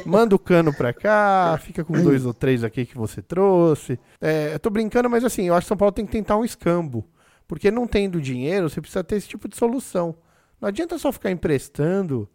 Manda 0.06 0.36
o 0.36 0.38
cano 0.38 0.72
pra 0.72 0.92
cá, 0.92 1.58
fica 1.60 1.84
com 1.84 1.94
dois 2.00 2.24
ou 2.24 2.32
três 2.32 2.62
aqui 2.62 2.86
que 2.86 2.96
você 2.96 3.20
trouxe. 3.20 3.98
É, 4.20 4.54
eu 4.54 4.60
tô 4.60 4.70
brincando, 4.70 5.10
mas 5.10 5.24
assim, 5.24 5.48
eu 5.48 5.54
acho 5.54 5.64
que 5.64 5.68
São 5.68 5.76
Paulo 5.76 5.90
tem 5.90 6.06
que 6.06 6.12
tentar 6.12 6.36
um 6.36 6.44
escambo. 6.44 7.04
Porque 7.48 7.72
não 7.72 7.88
tendo 7.88 8.20
dinheiro, 8.20 8.70
você 8.70 8.80
precisa 8.80 9.02
ter 9.02 9.16
esse 9.16 9.26
tipo 9.26 9.48
de 9.48 9.56
solução. 9.56 10.14
Não 10.60 10.68
adianta 10.68 10.96
só 10.96 11.10
ficar 11.10 11.32
emprestando, 11.32 12.28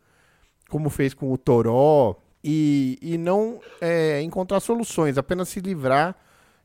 como 0.67 0.89
fez 0.89 1.13
com 1.13 1.31
o 1.31 1.37
Toró, 1.37 2.17
e, 2.43 2.99
e 3.01 3.17
não 3.17 3.61
é, 3.79 4.21
encontrar 4.21 4.59
soluções, 4.59 5.17
apenas 5.17 5.47
se 5.47 5.61
livrar 5.61 6.13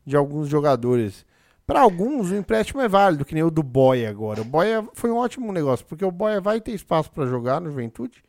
de 0.04 0.16
alguns 0.16 0.48
jogadores. 0.48 1.24
Para 1.72 1.80
alguns, 1.80 2.30
o 2.30 2.36
empréstimo 2.36 2.82
é 2.82 2.88
válido, 2.88 3.24
que 3.24 3.32
nem 3.32 3.42
o 3.42 3.50
do 3.50 3.62
Boia 3.62 4.10
agora. 4.10 4.42
O 4.42 4.44
Boia 4.44 4.86
foi 4.92 5.10
um 5.10 5.16
ótimo 5.16 5.50
negócio, 5.50 5.86
porque 5.86 6.04
o 6.04 6.10
Boia 6.10 6.38
vai 6.38 6.60
ter 6.60 6.72
espaço 6.72 7.10
para 7.10 7.24
jogar 7.24 7.62
no 7.62 7.70
Juventude. 7.70 8.22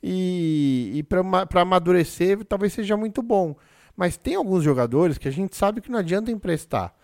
E, 0.00 0.92
e 0.94 1.02
para 1.02 1.60
amadurecer, 1.60 2.44
talvez 2.44 2.72
seja 2.72 2.96
muito 2.96 3.20
bom. 3.20 3.56
Mas 3.96 4.16
tem 4.16 4.36
alguns 4.36 4.62
jogadores 4.62 5.18
que 5.18 5.26
a 5.26 5.32
gente 5.32 5.56
sabe 5.56 5.80
que 5.80 5.90
não 5.90 5.98
adianta 5.98 6.30
emprestar. 6.30 6.94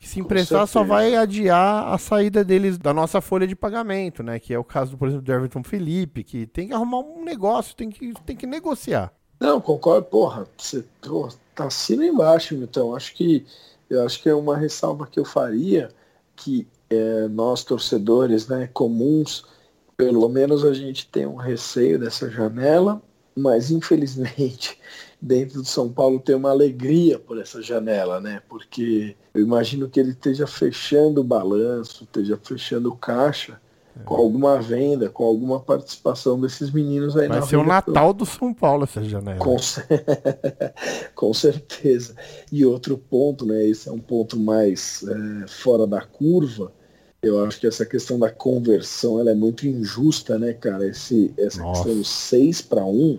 Que 0.00 0.08
se 0.08 0.18
emprestar 0.18 0.66
só 0.66 0.82
vai 0.82 1.14
adiar 1.14 1.92
a 1.92 1.98
saída 1.98 2.42
deles 2.42 2.78
da 2.78 2.94
nossa 2.94 3.20
folha 3.20 3.46
de 3.46 3.54
pagamento, 3.54 4.22
né? 4.22 4.38
Que 4.38 4.54
é 4.54 4.58
o 4.58 4.64
caso, 4.64 4.96
por 4.96 5.08
exemplo, 5.08 5.26
do 5.26 5.30
Everton 5.30 5.62
Felipe, 5.62 6.24
que 6.24 6.46
tem 6.46 6.68
que 6.68 6.72
arrumar 6.72 7.00
um 7.00 7.22
negócio, 7.22 7.76
tem 7.76 7.90
que, 7.90 8.14
tem 8.24 8.34
que 8.34 8.46
negociar. 8.46 9.12
Não, 9.38 9.60
concordo, 9.60 10.06
porra, 10.06 10.46
você 10.56 10.82
pô, 11.02 11.28
tá 11.54 11.66
assina 11.66 12.06
embaixo, 12.06 12.54
então 12.54 12.96
acho 12.96 13.12
que 13.14 13.44
eu 13.92 14.04
acho 14.04 14.22
que 14.22 14.28
é 14.28 14.34
uma 14.34 14.56
ressalva 14.56 15.06
que 15.06 15.20
eu 15.20 15.24
faria 15.24 15.88
que 16.34 16.66
é, 16.88 17.28
nós 17.28 17.62
torcedores, 17.62 18.48
né, 18.48 18.68
comuns, 18.72 19.44
pelo 19.96 20.28
menos 20.28 20.64
a 20.64 20.72
gente 20.72 21.06
tem 21.08 21.26
um 21.26 21.36
receio 21.36 21.98
dessa 21.98 22.30
janela, 22.30 23.02
mas 23.36 23.70
infelizmente 23.70 24.78
dentro 25.20 25.62
do 25.62 25.68
São 25.68 25.92
Paulo 25.92 26.18
tem 26.18 26.34
uma 26.34 26.50
alegria 26.50 27.18
por 27.18 27.38
essa 27.38 27.62
janela, 27.62 28.20
né? 28.20 28.42
Porque 28.48 29.16
eu 29.32 29.42
imagino 29.42 29.88
que 29.88 30.00
ele 30.00 30.10
esteja 30.10 30.46
fechando 30.46 31.20
o 31.20 31.24
balanço, 31.24 32.04
esteja 32.04 32.38
fechando 32.42 32.90
o 32.90 32.96
caixa 32.96 33.60
com 34.04 34.14
alguma 34.14 34.60
venda, 34.60 35.08
com 35.08 35.24
alguma 35.24 35.60
participação 35.60 36.40
desses 36.40 36.70
meninos 36.70 37.16
aí 37.16 37.28
Vai 37.28 37.40
na 37.40 37.46
ser 37.46 37.56
o 37.56 37.64
Natal 37.64 38.12
do 38.12 38.24
São 38.24 38.52
Paulo 38.54 38.84
essa 38.84 39.02
janela. 39.04 39.38
com, 39.38 39.56
com 41.14 41.34
certeza. 41.34 42.14
E 42.50 42.64
outro 42.64 42.96
ponto, 42.96 43.44
né? 43.46 43.66
Esse 43.66 43.88
é 43.88 43.92
um 43.92 43.98
ponto 43.98 44.38
mais 44.38 45.04
é, 45.06 45.46
fora 45.46 45.86
da 45.86 46.00
curva. 46.00 46.72
Eu 47.22 47.44
acho 47.44 47.60
que 47.60 47.66
essa 47.66 47.86
questão 47.86 48.18
da 48.18 48.30
conversão 48.30 49.20
ela 49.20 49.30
é 49.30 49.34
muito 49.34 49.66
injusta, 49.66 50.38
né, 50.38 50.52
cara? 50.54 50.86
Esse, 50.88 51.32
essa 51.38 51.62
Nossa. 51.62 51.82
questão 51.84 51.98
do 52.00 52.04
6 52.04 52.62
para 52.62 52.84
1 52.84 53.18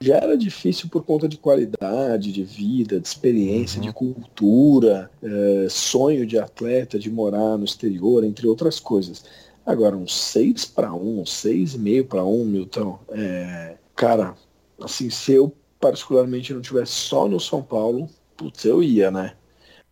já 0.00 0.16
era 0.16 0.36
difícil 0.36 0.88
por 0.88 1.04
conta 1.04 1.28
de 1.28 1.36
qualidade 1.36 2.32
de 2.32 2.42
vida, 2.42 2.98
de 2.98 3.06
experiência, 3.06 3.78
Uhum. 3.80 3.86
de 3.86 3.92
cultura, 3.92 5.10
é, 5.22 5.66
sonho 5.68 6.26
de 6.26 6.38
atleta, 6.38 6.98
de 6.98 7.10
morar 7.10 7.56
no 7.58 7.64
exterior, 7.64 8.24
entre 8.24 8.48
outras 8.48 8.80
coisas. 8.80 9.22
Agora, 9.64 9.96
um 9.96 10.08
6 10.08 10.64
para 10.66 10.92
1, 10.92 11.20
um 11.20 11.24
6,5 11.24 12.06
para 12.08 12.24
1, 12.24 12.44
Milton, 12.44 12.98
é, 13.10 13.76
cara, 13.94 14.34
assim, 14.80 15.08
se 15.10 15.32
eu 15.32 15.54
particularmente 15.80 16.52
não 16.52 16.60
tivesse 16.60 16.92
só 16.92 17.28
no 17.28 17.38
São 17.40 17.62
Paulo, 17.62 18.08
putz, 18.36 18.64
eu 18.64 18.82
ia, 18.82 19.10
né? 19.10 19.34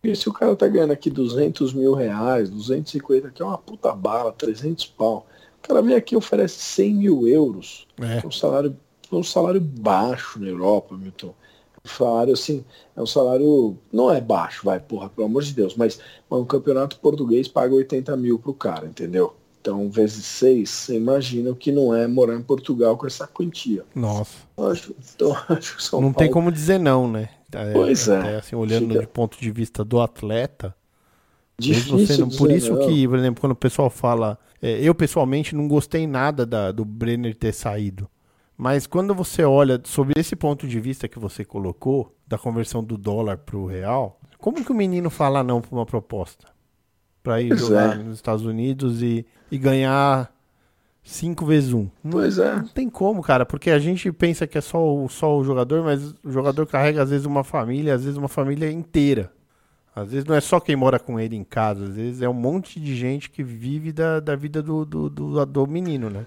Porque 0.01 0.17
se 0.17 0.29
o 0.29 0.33
cara 0.33 0.57
tá 0.57 0.67
ganhando 0.67 0.93
aqui 0.93 1.11
200 1.11 1.73
mil 1.75 1.95
reais, 1.95 2.49
250, 2.51 3.31
que 3.31 3.43
é 3.43 3.45
uma 3.45 3.59
puta 3.59 3.93
bala, 3.93 4.33
300 4.33 4.87
pau, 4.87 5.27
o 5.59 5.61
cara 5.69 5.83
vem 5.83 5.95
aqui 5.95 6.15
e 6.15 6.19
oferece 6.19 6.59
100 6.59 6.95
mil 6.95 7.29
euros, 7.29 7.87
É. 8.01 8.21
é 8.25 8.27
um 8.27 8.31
salário, 8.31 8.77
é 9.13 9.15
um 9.15 9.23
salário 9.23 9.61
baixo 9.61 10.41
na 10.41 10.49
Europa, 10.49 10.97
Milton. 10.97 11.35
Um 11.85 11.89
salário 11.89 12.33
assim, 12.33 12.65
é 12.97 13.01
um 13.03 13.07
salário, 13.07 13.79
não 13.93 14.11
é 14.11 14.21
baixo, 14.21 14.65
vai, 14.65 14.81
porra, 14.81 15.09
pelo 15.11 15.27
amor 15.27 15.43
de 15.43 15.55
Deus, 15.55 15.75
mas, 15.77 16.01
mas 16.29 16.41
um 16.41 16.45
campeonato 16.45 16.99
português 16.99 17.49
paga 17.49 17.75
80 17.75 18.17
mil 18.17 18.39
pro 18.39 18.53
cara, 18.55 18.87
entendeu? 18.87 19.35
Então, 19.61 19.91
vezes 19.91 20.25
seis, 20.25 20.71
você 20.71 20.97
imagina 20.97 21.51
o 21.51 21.55
que 21.55 21.71
não 21.71 21.95
é 21.95 22.07
morar 22.07 22.35
em 22.35 22.43
Portugal 22.43 22.97
com 22.97 23.07
essa 23.07 23.27
quantia. 23.27 23.85
Nossa. 23.95 24.39
Acho, 24.57 24.95
então, 25.15 25.37
acho 25.51 25.77
que 25.77 25.83
São 25.83 26.01
não 26.01 26.13
tem 26.13 26.29
Paulo 26.29 26.33
como 26.33 26.53
dizer 26.53 26.79
não, 26.79 27.11
né? 27.11 27.29
É, 27.53 27.73
Pois 27.73 28.09
é. 28.09 28.19
até, 28.19 28.37
assim, 28.37 28.57
olhando 28.57 28.99
de 28.99 29.07
ponto 29.07 29.39
de 29.39 29.51
vista 29.51 29.85
do 29.85 30.01
atleta, 30.01 30.75
difícil 31.59 32.29
por 32.39 32.51
isso 32.51 32.73
não. 32.75 32.87
que, 32.87 33.07
por 33.07 33.19
exemplo, 33.19 33.41
quando 33.41 33.53
o 33.53 33.57
pessoal 33.57 33.91
fala, 33.91 34.39
é, 34.63 34.81
eu 34.81 34.95
pessoalmente 34.95 35.55
não 35.55 35.69
gostei 35.69 36.07
nada 36.07 36.47
da- 36.47 36.73
do 36.73 36.85
Brenner 36.85 37.35
ter 37.35 37.53
saído. 37.53 38.09
Mas 38.57 38.87
quando 38.87 39.15
você 39.15 39.43
olha 39.43 39.81
sobre 39.85 40.15
esse 40.19 40.37
ponto 40.37 40.67
de 40.67 40.79
vista 40.81 41.09
que 41.09 41.19
você 41.19 41.45
colocou, 41.45 42.15
da 42.27 42.39
conversão 42.39 42.83
do 42.85 42.97
dólar 42.97 43.39
pro 43.39 43.67
real, 43.67 44.21
como 44.39 44.65
que 44.65 44.71
o 44.71 44.75
menino 44.75 45.11
fala 45.11 45.43
não 45.43 45.61
para 45.61 45.75
uma 45.75 45.85
proposta? 45.85 46.47
Para 47.23 47.41
ir 47.41 47.49
Pois 47.49 47.61
jogar 47.61 47.99
é. 47.99 48.03
nos 48.03 48.17
Estados 48.17 48.45
Unidos 48.45 49.03
e, 49.03 49.27
e 49.51 49.59
ganhar 49.59 50.33
cinco 51.03 51.45
vezes 51.45 51.73
um. 51.73 51.89
Não, 52.03 52.13
Pois 52.13 52.39
é. 52.39 52.57
não 52.57 52.69
tem 52.69 52.89
como, 52.89 53.23
cara, 53.23 53.45
porque 53.45 53.71
a 53.71 53.79
gente 53.79 54.11
pensa 54.13 54.47
que 54.47 54.57
é 54.57 54.61
só 54.61 54.83
o, 54.83 55.09
só 55.09 55.37
o 55.39 55.45
jogador, 55.45 55.83
mas 55.85 56.15
o 56.25 56.31
jogador 56.31 56.67
carrega 56.67 57.03
às 57.03 57.11
vezes 57.11 57.27
uma 57.27 57.45
família, 57.45 57.95
às 57.95 58.05
vezes 58.05 58.17
uma 58.17 58.29
família 58.29 58.71
inteira. 58.71 59.33
Às 59.95 60.13
vezes 60.13 60.25
não 60.25 60.37
é 60.37 60.41
só 60.41 60.61
quem 60.61 60.77
mora 60.77 60.99
com 60.99 61.19
ele 61.19 61.37
em 61.37 61.45
casa, 61.45 61.85
às 61.85 61.97
vezes 61.97 62.23
é 62.23 62.29
um 62.29 62.35
monte 62.35 62.79
de 62.81 62.95
gente 62.95 63.29
que 63.29 63.43
vive 63.43 63.93
da, 63.93 64.21
da 64.21 64.37
vida 64.37 64.63
do, 64.63 64.85
do, 64.85 65.11
do, 65.11 65.47
do 65.47 65.67
menino, 65.67 66.09
né? 66.09 66.25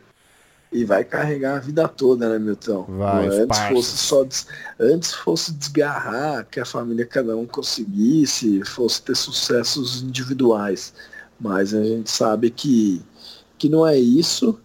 E 0.74 0.84
vai 0.84 1.04
carregar 1.04 1.58
a 1.58 1.60
vida 1.60 1.88
toda, 1.88 2.28
né, 2.28 2.40
Milton? 2.40 2.84
Vai, 2.98 3.30
os 3.30 3.36
antes 3.36 3.60
fosse 3.76 3.98
só 3.98 4.24
des- 4.24 4.48
antes 4.80 5.14
fosse 5.14 5.54
desgarrar, 5.54 6.48
que 6.50 6.60
a 6.60 6.66
família 6.66 7.06
cada 7.06 7.38
um 7.38 7.46
conseguisse, 7.46 8.64
fosse 8.66 9.02
ter 9.04 9.16
sucessos 9.16 10.02
individuais. 10.02 10.94
Mas 11.40 11.74
a 11.76 11.84
gente 11.84 12.10
sabe 12.10 12.50
que, 12.50 13.02
que 13.58 13.70
não 13.70 13.86
é 13.86 13.98
isso. 14.00 14.60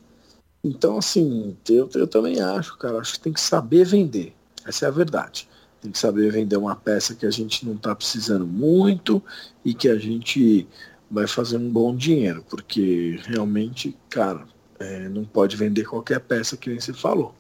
Então, 0.64 0.98
assim, 0.98 1.56
eu, 1.68 1.88
eu 1.94 2.06
também 2.06 2.40
acho, 2.40 2.76
cara, 2.78 2.98
acho 2.98 3.14
que 3.14 3.20
tem 3.20 3.32
que 3.32 3.40
saber 3.40 3.84
vender. 3.84 4.32
Essa 4.66 4.86
é 4.86 4.88
a 4.88 4.92
verdade. 4.92 5.48
Tem 5.80 5.92
que 5.92 5.98
saber 5.98 6.32
vender 6.32 6.56
uma 6.56 6.74
peça 6.74 7.14
que 7.14 7.26
a 7.26 7.30
gente 7.30 7.64
não 7.66 7.74
está 7.74 7.94
precisando 7.94 8.46
muito 8.46 9.22
e 9.64 9.72
que 9.74 9.88
a 9.88 9.96
gente 9.98 10.66
vai 11.10 11.26
fazer 11.26 11.56
um 11.56 11.70
bom 11.70 11.94
dinheiro, 11.94 12.44
porque 12.50 13.18
realmente, 13.24 13.96
cara, 14.10 14.44
é, 14.78 15.08
não 15.08 15.24
pode 15.24 15.56
vender 15.56 15.84
qualquer 15.84 16.20
peça 16.20 16.56
que 16.56 16.70
nem 16.70 16.80
você 16.80 16.92
falou. 16.92 17.34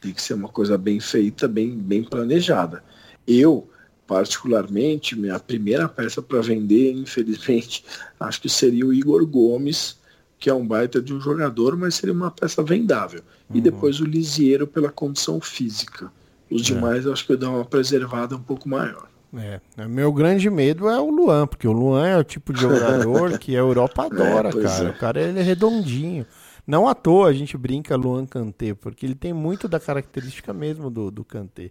Tem 0.00 0.12
que 0.12 0.22
ser 0.22 0.34
uma 0.34 0.48
coisa 0.48 0.76
bem 0.76 1.00
feita, 1.00 1.48
bem, 1.48 1.70
bem 1.70 2.04
planejada. 2.04 2.84
Eu, 3.26 3.68
particularmente, 4.06 5.18
minha 5.18 5.38
primeira 5.38 5.88
peça 5.88 6.20
para 6.20 6.40
vender, 6.40 6.92
infelizmente, 6.92 7.84
acho 8.20 8.40
que 8.40 8.48
seria 8.48 8.86
o 8.86 8.92
Igor 8.92 9.26
Gomes, 9.26 9.98
que 10.38 10.50
é 10.50 10.54
um 10.54 10.66
baita 10.66 11.00
de 11.00 11.14
um 11.14 11.20
jogador, 11.20 11.76
mas 11.76 11.94
seria 11.94 12.12
uma 12.14 12.30
peça 12.30 12.62
vendável. 12.62 13.22
E 13.52 13.60
depois 13.60 14.00
o 14.00 14.04
Lisieiro 14.04 14.66
pela 14.66 14.90
condição 14.90 15.40
física. 15.40 16.10
Os 16.50 16.62
demais 16.62 17.04
eu 17.04 17.12
acho 17.12 17.26
que 17.26 17.32
eu 17.32 17.36
dou 17.38 17.50
uma 17.54 17.64
preservada 17.64 18.36
um 18.36 18.42
pouco 18.42 18.68
maior. 18.68 19.08
É, 19.36 19.60
é, 19.76 19.88
meu 19.88 20.12
grande 20.12 20.48
medo 20.48 20.88
é 20.88 21.00
o 21.00 21.10
Luan, 21.10 21.46
porque 21.46 21.66
o 21.66 21.72
Luan 21.72 22.06
é 22.06 22.16
o 22.16 22.24
tipo 22.24 22.52
de 22.52 22.60
jogador 22.60 23.36
que 23.38 23.56
a 23.56 23.58
Europa 23.58 24.04
adora, 24.06 24.50
É, 24.50 24.52
cara. 24.52 24.84
é. 24.84 24.90
O 24.90 24.98
cara 24.98 25.20
ele 25.20 25.40
é 25.40 25.42
redondinho. 25.42 26.26
Não 26.66 26.88
à 26.88 26.94
toa 26.94 27.28
a 27.28 27.32
gente 27.32 27.56
brinca 27.56 27.96
Luan 27.96 28.26
Kanté, 28.26 28.74
porque 28.74 29.04
ele 29.04 29.14
tem 29.14 29.32
muito 29.32 29.68
da 29.68 29.78
característica 29.78 30.52
mesmo 30.52 30.90
do, 30.90 31.10
do 31.10 31.24
Kanté. 31.24 31.70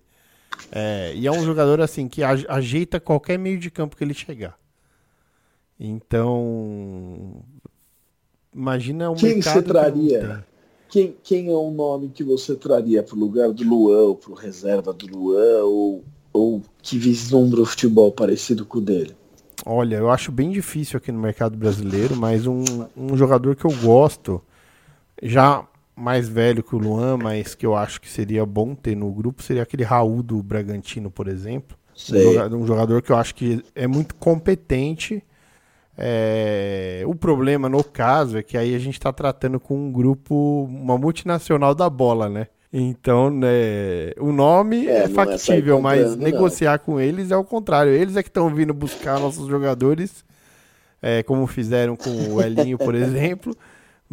É, 0.72 1.14
e 1.16 1.26
é 1.26 1.32
um 1.32 1.44
jogador 1.44 1.82
assim 1.82 2.08
que 2.08 2.24
ajeita 2.24 3.00
qualquer 3.00 3.40
meio 3.40 3.60
de 3.60 3.72
campo 3.72 3.96
que 3.96 4.04
ele 4.04 4.14
chegar. 4.14 4.58
Então, 5.80 7.44
imagina 8.54 9.10
o 9.10 9.16
Quem 9.16 9.36
mercado 9.36 9.54
você 9.54 9.62
que 9.64 9.68
traria? 9.68 10.20
tem. 10.20 10.54
Quem, 10.90 11.16
quem 11.24 11.48
é 11.48 11.58
o 11.58 11.72
nome 11.72 12.10
que 12.10 12.24
você 12.24 12.56
traria 12.56 13.02
para 13.02 13.16
o 13.16 13.20
lugar 13.20 13.52
do 13.52 13.64
Luan, 13.64 14.04
ou 14.04 14.16
para 14.16 14.32
o 14.32 14.36
reserva 14.36 14.94
do 14.94 15.08
Luan, 15.08 15.64
ou, 15.64 16.04
ou 16.32 16.62
que 16.84 17.00
vislumbra 17.00 17.62
o 17.62 17.66
futebol 17.66 18.12
parecido 18.12 18.64
com 18.64 18.78
o 18.78 18.82
dele? 18.82 19.16
Olha, 19.66 19.96
eu 19.96 20.12
acho 20.12 20.32
bem 20.32 20.52
difícil 20.52 20.98
aqui 20.98 21.12
no 21.12 21.20
mercado 21.20 21.58
brasileiro, 21.58 22.16
mas 22.16 22.46
um, 22.46 22.64
um 22.96 23.18
jogador 23.18 23.56
que 23.56 23.66
eu 23.66 23.72
gosto, 23.82 24.40
já 25.24 25.66
mais 25.96 26.28
velho 26.28 26.64
que 26.64 26.76
o 26.76 26.80
Luan, 26.80 27.18
mas 27.18 27.56
que 27.56 27.66
eu 27.66 27.76
acho 27.76 28.02
que 28.02 28.10
seria 28.10 28.46
bom 28.46 28.76
ter 28.76 28.96
no 28.96 29.12
grupo, 29.12 29.44
seria 29.44 29.64
aquele 29.64 29.84
Raul 29.84 30.24
do 30.24 30.42
Bragantino, 30.42 31.12
por 31.12 31.28
exemplo. 31.28 31.78
Um 32.12 32.58
um 32.64 32.68
jogador 32.68 33.02
que 33.02 33.12
eu 33.12 33.16
acho 33.16 33.36
que 33.36 33.64
é 33.76 33.86
muito 33.88 34.16
competente. 34.16 35.24
É, 35.98 37.04
O 37.06 37.14
problema, 37.16 37.70
no 37.70 37.84
caso, 37.84 38.38
é 38.38 38.44
que 38.44 38.58
aí 38.58 38.74
a 38.76 38.80
gente 38.80 38.96
está 38.96 39.14
tratando 39.14 39.60
com 39.60 39.76
um 39.78 39.92
grupo, 39.92 40.64
uma 40.66 40.98
multinacional 40.98 41.76
da 41.76 41.90
bola, 41.90 42.28
né? 42.30 42.48
Então, 42.76 43.30
né, 43.30 44.12
o 44.20 44.32
nome 44.32 44.88
É, 44.88 45.02
é, 45.02 45.04
é 45.04 45.08
factível, 45.08 45.80
mas 45.80 46.00
comprando, 46.02 46.18
não. 46.18 46.24
negociar 46.24 46.80
com 46.80 47.00
eles 47.00 47.30
é 47.30 47.38
o 47.38 47.44
contrário. 47.44 47.92
Eles 47.94 48.16
é 48.16 48.24
que 48.24 48.30
estão 48.30 48.54
vindo 48.54 48.74
buscar 48.74 49.20
nossos 49.20 49.48
jogadores, 49.48 50.26
é, 51.02 51.22
como 51.22 51.46
fizeram 51.46 51.96
com 51.96 52.10
o 52.34 52.42
Elinho, 52.42 52.78
por 52.80 52.96
exemplo. 52.96 53.56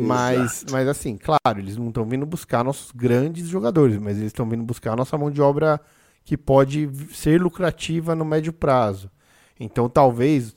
Mas, 0.06 0.64
mas 0.70 0.88
assim, 0.88 1.16
claro, 1.16 1.58
eles 1.58 1.76
não 1.76 1.88
estão 1.88 2.04
vindo 2.04 2.26
buscar 2.26 2.64
nossos 2.64 2.90
grandes 2.92 3.48
jogadores, 3.48 3.98
mas 3.98 4.16
eles 4.16 4.28
estão 4.28 4.48
vindo 4.48 4.62
buscar 4.62 4.92
a 4.92 4.96
nossa 4.96 5.16
mão 5.16 5.30
de 5.30 5.40
obra 5.40 5.80
que 6.24 6.36
pode 6.36 6.88
ser 7.12 7.40
lucrativa 7.40 8.14
no 8.14 8.24
médio 8.24 8.52
prazo. 8.52 9.10
Então, 9.58 9.88
talvez, 9.88 10.56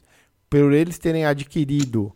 por 0.50 0.72
eles 0.72 0.98
terem 0.98 1.26
adquirido 1.26 2.14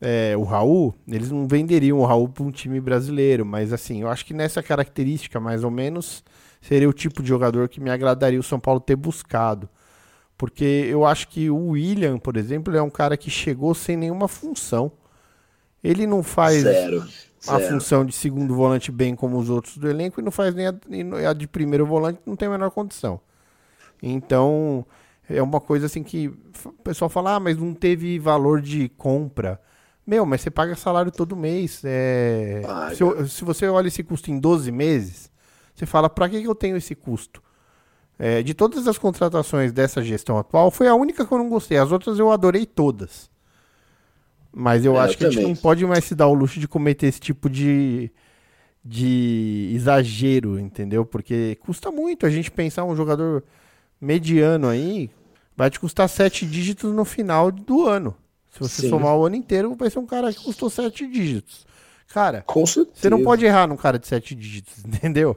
é, 0.00 0.36
o 0.36 0.42
Raul, 0.42 0.94
eles 1.06 1.30
não 1.30 1.46
venderiam 1.46 1.98
o 1.98 2.04
Raul 2.04 2.28
para 2.28 2.44
um 2.44 2.50
time 2.50 2.80
brasileiro, 2.80 3.46
mas 3.46 3.72
assim, 3.72 4.02
eu 4.02 4.08
acho 4.08 4.24
que 4.24 4.34
nessa 4.34 4.62
característica, 4.62 5.40
mais 5.40 5.64
ou 5.64 5.70
menos, 5.70 6.22
seria 6.60 6.88
o 6.88 6.92
tipo 6.92 7.22
de 7.22 7.28
jogador 7.28 7.68
que 7.68 7.80
me 7.80 7.90
agradaria 7.90 8.40
o 8.40 8.42
São 8.42 8.60
Paulo 8.60 8.80
ter 8.80 8.96
buscado. 8.96 9.68
Porque 10.36 10.64
eu 10.64 11.06
acho 11.06 11.28
que 11.28 11.48
o 11.48 11.68
William, 11.68 12.18
por 12.18 12.36
exemplo, 12.36 12.76
é 12.76 12.82
um 12.82 12.90
cara 12.90 13.16
que 13.16 13.30
chegou 13.30 13.74
sem 13.74 13.96
nenhuma 13.96 14.28
função. 14.28 14.92
Ele 15.86 16.06
não 16.06 16.22
faz 16.22 16.62
Zero. 16.62 17.06
a 17.46 17.58
Zero. 17.58 17.74
função 17.74 18.04
de 18.04 18.12
segundo 18.12 18.54
volante 18.54 18.90
bem 18.90 19.14
como 19.14 19.38
os 19.38 19.48
outros 19.48 19.76
do 19.76 19.88
elenco 19.88 20.20
e 20.20 20.24
não 20.24 20.30
faz 20.30 20.54
nem 20.54 20.66
a, 20.66 21.30
a 21.30 21.32
de 21.32 21.46
primeiro 21.46 21.86
volante, 21.86 22.20
não 22.26 22.36
tem 22.36 22.48
a 22.48 22.50
menor 22.50 22.70
condição. 22.70 23.20
Então, 24.02 24.84
é 25.28 25.42
uma 25.42 25.60
coisa 25.60 25.86
assim 25.86 26.02
que 26.02 26.28
o 26.28 26.72
pessoal 26.84 27.08
fala, 27.08 27.36
ah, 27.36 27.40
mas 27.40 27.56
não 27.56 27.74
teve 27.74 28.18
valor 28.18 28.60
de 28.60 28.88
compra. 28.90 29.60
Meu, 30.06 30.24
mas 30.24 30.40
você 30.40 30.50
paga 30.50 30.76
salário 30.76 31.10
todo 31.10 31.36
mês. 31.36 31.82
É... 31.84 32.62
Se, 32.94 33.28
se 33.28 33.44
você 33.44 33.66
olha 33.66 33.88
esse 33.88 34.04
custo 34.04 34.30
em 34.30 34.38
12 34.38 34.70
meses, 34.70 35.30
você 35.74 35.84
fala, 35.84 36.08
pra 36.08 36.28
que, 36.28 36.40
que 36.40 36.48
eu 36.48 36.54
tenho 36.54 36.76
esse 36.76 36.94
custo? 36.94 37.42
É, 38.18 38.42
de 38.42 38.54
todas 38.54 38.88
as 38.88 38.96
contratações 38.96 39.72
dessa 39.72 40.02
gestão 40.02 40.38
atual, 40.38 40.70
foi 40.70 40.88
a 40.88 40.94
única 40.94 41.26
que 41.26 41.32
eu 41.32 41.38
não 41.38 41.48
gostei. 41.48 41.76
As 41.76 41.92
outras 41.92 42.18
eu 42.18 42.30
adorei 42.30 42.64
todas. 42.64 43.30
Mas 44.58 44.84
eu 44.84 44.96
É, 44.96 44.98
acho 44.98 45.14
eu 45.14 45.18
que 45.18 45.24
a 45.26 45.30
gente 45.30 45.40
também. 45.40 45.48
não 45.48 45.56
pode 45.56 45.84
mais 45.86 46.04
se 46.04 46.14
dar 46.14 46.28
o 46.28 46.34
luxo 46.34 46.60
de 46.60 46.68
cometer 46.68 47.06
esse 47.08 47.20
tipo 47.20 47.50
de, 47.50 48.10
de 48.84 49.72
exagero, 49.74 50.58
entendeu? 50.58 51.04
Porque 51.06 51.56
custa 51.56 51.90
muito 51.90 52.26
a 52.26 52.30
gente 52.30 52.50
pensar 52.50 52.84
um 52.84 52.96
jogador 52.96 53.44
mediano 54.00 54.68
aí, 54.68 55.10
vai 55.56 55.70
te 55.70 55.80
custar 55.80 56.08
sete 56.08 56.46
dígitos 56.46 56.94
no 56.94 57.04
final 57.04 57.50
do 57.52 57.86
ano. 57.86 58.16
Se 58.50 58.60
você 58.60 58.82
Sim. 58.82 58.90
somar 58.90 59.16
o 59.16 59.26
ano 59.26 59.36
inteiro, 59.36 59.74
vai 59.76 59.90
ser 59.90 59.98
um 59.98 60.06
cara 60.06 60.32
que 60.32 60.42
custou 60.42 60.70
sete 60.70 61.06
dígitos. 61.06 61.66
Cara, 62.08 62.44
você 62.94 63.10
não 63.10 63.22
pode 63.22 63.44
errar 63.44 63.66
num 63.68 63.76
cara 63.76 63.98
de 63.98 64.06
sete 64.06 64.34
dígitos, 64.34 64.84
entendeu? 64.86 65.36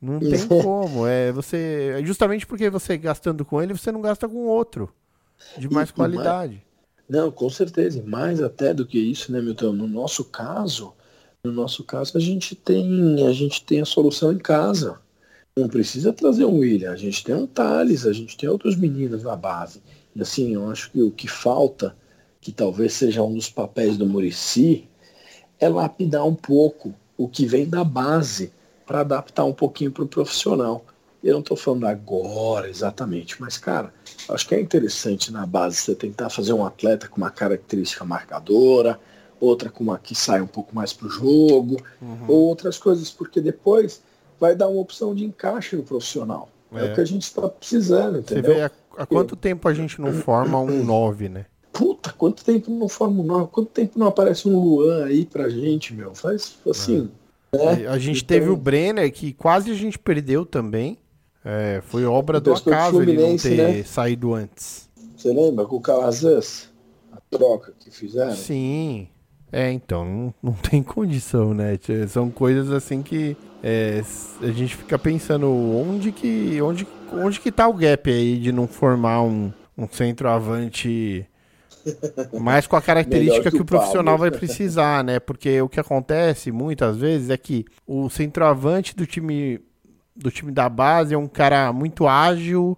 Não 0.00 0.20
tem 0.20 0.46
como. 0.48 1.06
É 1.06 1.32
você. 1.32 1.96
é 2.00 2.04
Justamente 2.06 2.46
porque 2.46 2.70
você 2.70 2.96
gastando 2.98 3.44
com 3.44 3.62
ele, 3.62 3.74
você 3.76 3.92
não 3.92 4.00
gasta 4.00 4.28
com 4.28 4.46
outro. 4.46 4.92
De 5.56 5.68
mais 5.68 5.90
e 5.90 5.92
qualidade. 5.92 6.62
Não, 7.08 7.30
com 7.30 7.48
certeza. 7.48 7.98
E 7.98 8.02
mais 8.02 8.42
até 8.42 8.74
do 8.74 8.86
que 8.86 8.98
isso, 8.98 9.32
né, 9.32 9.40
Milton? 9.40 9.72
No 9.72 9.88
nosso 9.88 10.24
caso, 10.24 10.92
no 11.42 11.52
nosso 11.52 11.84
caso, 11.84 12.16
a 12.16 12.20
gente 12.20 12.54
tem, 12.54 13.26
a 13.26 13.32
gente 13.32 13.64
tem 13.64 13.80
a 13.80 13.86
solução 13.86 14.32
em 14.32 14.38
casa. 14.38 15.00
Não 15.56 15.68
precisa 15.68 16.12
trazer 16.12 16.44
um 16.44 16.58
William. 16.58 16.92
A 16.92 16.96
gente 16.96 17.24
tem 17.24 17.34
um 17.34 17.46
Thales, 17.46 18.06
a 18.06 18.12
gente 18.12 18.36
tem 18.36 18.48
outros 18.48 18.76
meninos 18.76 19.22
na 19.22 19.34
base. 19.34 19.82
E 20.14 20.20
assim, 20.20 20.54
eu 20.54 20.68
acho 20.70 20.90
que 20.90 21.02
o 21.02 21.10
que 21.10 21.26
falta, 21.26 21.96
que 22.40 22.52
talvez 22.52 22.92
seja 22.92 23.22
um 23.22 23.34
dos 23.34 23.48
papéis 23.48 23.96
do 23.96 24.06
Murici, 24.06 24.88
é 25.58 25.68
lapidar 25.68 26.26
um 26.26 26.34
pouco 26.34 26.94
o 27.16 27.28
que 27.28 27.46
vem 27.46 27.68
da 27.68 27.82
base 27.82 28.52
para 28.86 29.00
adaptar 29.00 29.44
um 29.44 29.52
pouquinho 29.52 29.90
para 29.90 30.04
o 30.04 30.08
profissional. 30.08 30.84
Eu 31.22 31.34
não 31.34 31.40
estou 31.40 31.56
falando 31.56 31.86
agora 31.86 32.68
exatamente, 32.70 33.40
mas 33.40 33.58
cara, 33.58 33.92
acho 34.28 34.46
que 34.48 34.54
é 34.54 34.60
interessante 34.60 35.32
na 35.32 35.46
base 35.46 35.76
você 35.76 35.94
tentar 35.94 36.30
fazer 36.30 36.52
um 36.52 36.64
atleta 36.64 37.08
com 37.08 37.16
uma 37.18 37.30
característica 37.30 38.04
marcadora, 38.04 38.98
outra 39.40 39.70
com 39.70 39.84
uma 39.84 39.98
que 39.98 40.14
sai 40.14 40.40
um 40.40 40.46
pouco 40.46 40.74
mais 40.74 40.92
para 40.92 41.06
o 41.06 41.10
jogo, 41.10 41.76
Uhum. 42.02 42.24
ou 42.28 42.36
outras 42.48 42.76
coisas, 42.78 43.10
porque 43.10 43.40
depois 43.40 44.02
vai 44.40 44.54
dar 44.54 44.68
uma 44.68 44.80
opção 44.80 45.14
de 45.14 45.24
encaixe 45.24 45.76
no 45.76 45.82
profissional. 45.82 46.48
É, 46.72 46.86
É. 46.86 46.90
o 46.90 46.94
que 46.94 47.00
a 47.00 47.04
gente 47.04 47.22
está 47.22 47.48
precisando, 47.48 48.14
Você 48.16 48.34
entendeu? 48.38 48.54
vê 48.54 48.62
há, 48.62 48.70
há 48.98 49.06
quanto 49.06 49.34
tempo 49.36 49.66
a 49.68 49.74
gente 49.74 50.00
não 50.00 50.12
forma 50.12 50.60
um 50.60 50.84
9, 50.84 51.28
né? 51.28 51.46
Puta, 51.72 52.12
quanto 52.12 52.44
tempo 52.44 52.70
não 52.70 52.88
forma 52.88 53.22
um 53.22 53.24
nove? 53.24 53.48
Quanto 53.52 53.68
tempo 53.70 53.98
não 53.98 54.08
aparece 54.08 54.48
um 54.48 54.58
Luan 54.58 55.04
aí 55.04 55.24
pra 55.24 55.48
gente, 55.48 55.94
meu? 55.94 56.12
Faz 56.14 56.56
assim. 56.68 57.08
né? 57.52 57.86
A 57.88 57.96
gente 57.98 58.22
Então, 58.24 58.36
teve 58.36 58.50
o 58.50 58.56
Brenner, 58.56 59.10
que 59.12 59.32
quase 59.32 59.70
a 59.70 59.74
gente 59.74 59.98
perdeu 59.98 60.44
também. 60.44 60.98
É, 61.44 61.80
foi 61.86 62.04
obra 62.04 62.40
do 62.40 62.52
acaso 62.52 63.00
ele 63.02 63.14
não 63.14 63.36
ter 63.36 63.56
né? 63.56 63.82
saído 63.82 64.34
antes. 64.34 64.88
Você 65.16 65.32
lembra 65.32 65.64
com 65.66 65.76
o 65.76 65.80
Calazans? 65.80 66.68
A 67.12 67.20
troca 67.30 67.72
que 67.78 67.90
fizeram? 67.90 68.34
Sim. 68.34 69.08
É, 69.50 69.70
então, 69.72 70.04
não, 70.04 70.34
não 70.42 70.52
tem 70.52 70.82
condição, 70.82 71.54
né? 71.54 71.78
São 72.08 72.30
coisas 72.30 72.70
assim 72.70 73.02
que 73.02 73.36
é, 73.62 74.02
a 74.42 74.50
gente 74.50 74.76
fica 74.76 74.98
pensando 74.98 75.48
onde 75.50 76.12
que, 76.12 76.60
onde, 76.60 76.86
onde 77.12 77.40
que 77.40 77.50
tá 77.50 77.66
o 77.66 77.72
gap 77.72 78.10
aí 78.10 78.38
de 78.38 78.52
não 78.52 78.68
formar 78.68 79.22
um, 79.22 79.52
um 79.76 79.88
centroavante 79.88 81.26
mais 82.38 82.66
com 82.66 82.76
a 82.76 82.82
característica 82.82 83.50
que, 83.50 83.56
que 83.56 83.62
o 83.62 83.64
profissional 83.64 84.18
vai 84.18 84.30
precisar, 84.30 85.02
né? 85.02 85.18
Porque 85.18 85.60
o 85.62 85.68
que 85.68 85.80
acontece 85.80 86.52
muitas 86.52 86.98
vezes 86.98 87.30
é 87.30 87.36
que 87.36 87.64
o 87.86 88.08
centroavante 88.10 88.94
do 88.94 89.06
time 89.06 89.60
do 90.18 90.30
time 90.30 90.50
da 90.52 90.68
base 90.68 91.14
é 91.14 91.18
um 91.18 91.28
cara 91.28 91.72
muito 91.72 92.06
ágil, 92.08 92.76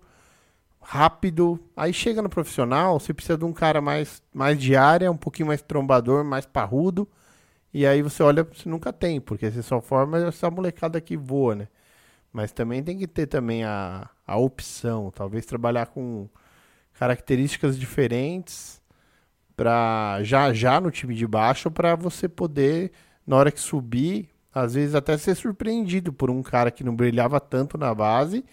rápido. 0.80 1.58
Aí 1.76 1.92
chega 1.92 2.20
no 2.22 2.28
profissional, 2.28 3.00
você 3.00 3.14
precisa 3.14 3.38
de 3.38 3.44
um 3.44 3.52
cara 3.52 3.80
mais, 3.80 4.22
mais 4.32 4.58
de 4.60 4.76
área, 4.76 5.10
um 5.10 5.16
pouquinho 5.16 5.48
mais 5.48 5.62
trombador, 5.62 6.24
mais 6.24 6.46
parrudo. 6.46 7.08
E 7.72 7.86
aí 7.86 8.02
você 8.02 8.22
olha, 8.22 8.44
você 8.44 8.68
nunca 8.68 8.92
tem, 8.92 9.20
porque 9.20 9.50
você 9.50 9.62
só 9.62 9.80
forma 9.80 10.18
essa 10.18 10.50
molecada 10.50 11.00
que 11.00 11.16
voa, 11.16 11.54
né? 11.54 11.68
Mas 12.32 12.52
também 12.52 12.82
tem 12.82 12.98
que 12.98 13.06
ter 13.06 13.26
também 13.26 13.64
a, 13.64 14.08
a 14.26 14.36
opção, 14.36 15.10
talvez 15.14 15.46
trabalhar 15.46 15.86
com 15.86 16.28
características 16.94 17.78
diferentes 17.78 18.80
para 19.56 20.20
já 20.22 20.52
já 20.52 20.80
no 20.80 20.90
time 20.90 21.14
de 21.14 21.26
baixo 21.26 21.70
para 21.70 21.94
você 21.94 22.28
poder 22.28 22.92
na 23.26 23.36
hora 23.36 23.52
que 23.52 23.60
subir, 23.60 24.28
às 24.52 24.74
vezes 24.74 24.94
até 24.94 25.16
ser 25.16 25.34
surpreendido 25.34 26.12
por 26.12 26.30
um 26.30 26.42
cara 26.42 26.70
que 26.70 26.84
não 26.84 26.94
brilhava 26.94 27.40
tanto 27.40 27.78
na 27.78 27.94
base, 27.94 28.44